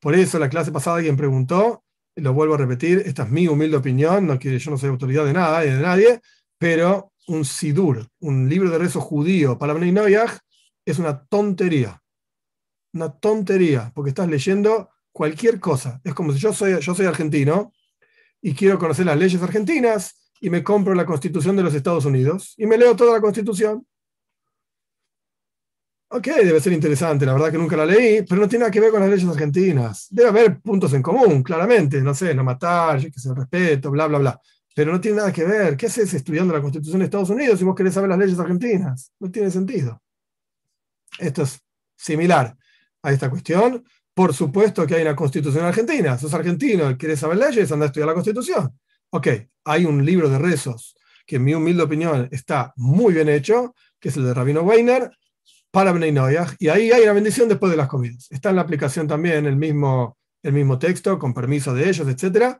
Por 0.00 0.14
eso 0.14 0.38
la 0.38 0.50
clase 0.50 0.70
pasada 0.70 0.96
alguien 0.96 1.16
preguntó, 1.16 1.82
lo 2.16 2.32
vuelvo 2.32 2.54
a 2.54 2.58
repetir, 2.58 3.02
esta 3.04 3.24
es 3.24 3.30
mi 3.30 3.48
humilde 3.48 3.76
opinión, 3.76 4.26
no 4.26 4.38
que 4.38 4.58
yo 4.58 4.70
no 4.70 4.78
soy 4.78 4.90
autoridad 4.90 5.24
de 5.24 5.32
nada 5.32 5.64
y 5.64 5.70
de 5.70 5.80
nadie, 5.80 6.20
pero 6.58 7.12
un 7.28 7.44
Sidur, 7.44 8.08
un 8.20 8.48
libro 8.48 8.70
de 8.70 8.78
rezo 8.78 9.00
judío 9.00 9.58
para 9.58 9.72
Breinoyach 9.72 10.38
es 10.84 10.98
una 10.98 11.24
tontería. 11.24 12.02
Una 12.92 13.12
tontería, 13.12 13.92
porque 13.94 14.10
estás 14.10 14.28
leyendo 14.28 14.90
cualquier 15.12 15.60
cosa. 15.60 16.00
Es 16.04 16.14
como 16.14 16.32
si 16.32 16.40
yo 16.40 16.52
soy, 16.52 16.80
yo 16.80 16.94
soy 16.94 17.06
argentino 17.06 17.72
y 18.42 18.54
quiero 18.54 18.78
conocer 18.78 19.06
las 19.06 19.16
leyes 19.16 19.40
argentinas 19.42 20.32
y 20.40 20.50
me 20.50 20.64
compro 20.64 20.94
la 20.94 21.06
Constitución 21.06 21.56
de 21.56 21.62
los 21.62 21.74
Estados 21.74 22.04
Unidos 22.04 22.54
y 22.56 22.66
me 22.66 22.78
leo 22.78 22.96
toda 22.96 23.12
la 23.12 23.20
Constitución. 23.20 23.86
Ok, 26.12 26.26
debe 26.26 26.60
ser 26.60 26.72
interesante, 26.72 27.24
la 27.24 27.34
verdad 27.34 27.52
que 27.52 27.58
nunca 27.58 27.76
la 27.76 27.86
leí, 27.86 28.22
pero 28.22 28.40
no 28.40 28.48
tiene 28.48 28.62
nada 28.64 28.72
que 28.72 28.80
ver 28.80 28.90
con 28.90 28.98
las 29.00 29.08
leyes 29.08 29.28
argentinas. 29.28 30.08
Debe 30.10 30.28
haber 30.30 30.60
puntos 30.60 30.92
en 30.92 31.02
común, 31.02 31.40
claramente, 31.44 32.00
no 32.00 32.14
sé, 32.14 32.34
no 32.34 32.42
matar, 32.42 33.00
que 33.00 33.20
se 33.20 33.32
respeto, 33.32 33.92
bla, 33.92 34.08
bla, 34.08 34.18
bla. 34.18 34.40
Pero 34.74 34.90
no 34.90 35.00
tiene 35.00 35.18
nada 35.18 35.32
que 35.32 35.44
ver. 35.44 35.76
¿Qué 35.76 35.86
haces 35.86 36.12
estudiando 36.12 36.52
la 36.52 36.60
Constitución 36.60 36.98
de 36.98 37.04
Estados 37.04 37.30
Unidos 37.30 37.60
si 37.60 37.64
vos 37.64 37.76
querés 37.76 37.94
saber 37.94 38.10
las 38.10 38.18
leyes 38.18 38.38
argentinas? 38.40 39.12
No 39.20 39.30
tiene 39.30 39.52
sentido. 39.52 40.02
Esto 41.16 41.42
es 41.42 41.60
similar 41.96 42.56
a 43.02 43.12
esta 43.12 43.30
cuestión. 43.30 43.84
Por 44.12 44.34
supuesto 44.34 44.84
que 44.88 44.96
hay 44.96 45.02
una 45.02 45.14
constitución 45.14 45.64
argentina. 45.64 46.18
Sos 46.18 46.34
argentino, 46.34 46.98
querés 46.98 47.20
saber 47.20 47.38
leyes, 47.38 47.70
anda 47.70 47.84
a 47.84 47.86
estudiar 47.86 48.08
la 48.08 48.14
constitución. 48.14 48.76
Ok, 49.10 49.28
hay 49.64 49.84
un 49.84 50.04
libro 50.04 50.28
de 50.28 50.38
rezos 50.38 50.96
que 51.24 51.36
en 51.36 51.44
mi 51.44 51.54
humilde 51.54 51.84
opinión 51.84 52.28
está 52.32 52.72
muy 52.74 53.14
bien 53.14 53.28
hecho, 53.28 53.76
que 54.00 54.08
es 54.08 54.16
el 54.16 54.24
de 54.24 54.34
Rabino 54.34 54.62
Weiner, 54.62 55.08
para 55.70 55.92
Bnei 55.92 56.14
y 56.58 56.68
ahí 56.68 56.90
hay 56.90 57.06
la 57.06 57.12
bendición 57.12 57.48
después 57.48 57.70
de 57.70 57.76
las 57.76 57.88
comidas. 57.88 58.26
Está 58.30 58.50
en 58.50 58.56
la 58.56 58.62
aplicación 58.62 59.06
también 59.06 59.46
el 59.46 59.56
mismo, 59.56 60.18
el 60.42 60.52
mismo 60.52 60.78
texto, 60.78 61.18
con 61.18 61.32
permiso 61.32 61.74
de 61.74 61.88
ellos, 61.88 62.08
etc. 62.08 62.56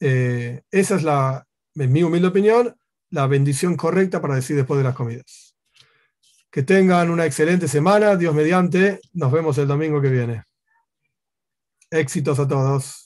Eh, 0.00 0.62
esa 0.70 0.96
es 0.96 1.02
la, 1.02 1.46
en 1.74 1.92
mi 1.92 2.02
humilde 2.02 2.28
opinión, 2.28 2.76
la 3.10 3.26
bendición 3.26 3.76
correcta 3.76 4.20
para 4.20 4.34
decir 4.34 4.56
después 4.56 4.78
de 4.78 4.84
las 4.84 4.94
comidas. 4.94 5.56
Que 6.50 6.62
tengan 6.62 7.10
una 7.10 7.24
excelente 7.24 7.68
semana, 7.68 8.16
Dios 8.16 8.34
mediante, 8.34 9.00
nos 9.14 9.32
vemos 9.32 9.56
el 9.56 9.66
domingo 9.66 10.02
que 10.02 10.10
viene. 10.10 10.44
Éxitos 11.90 12.38
a 12.38 12.46
todos. 12.46 13.01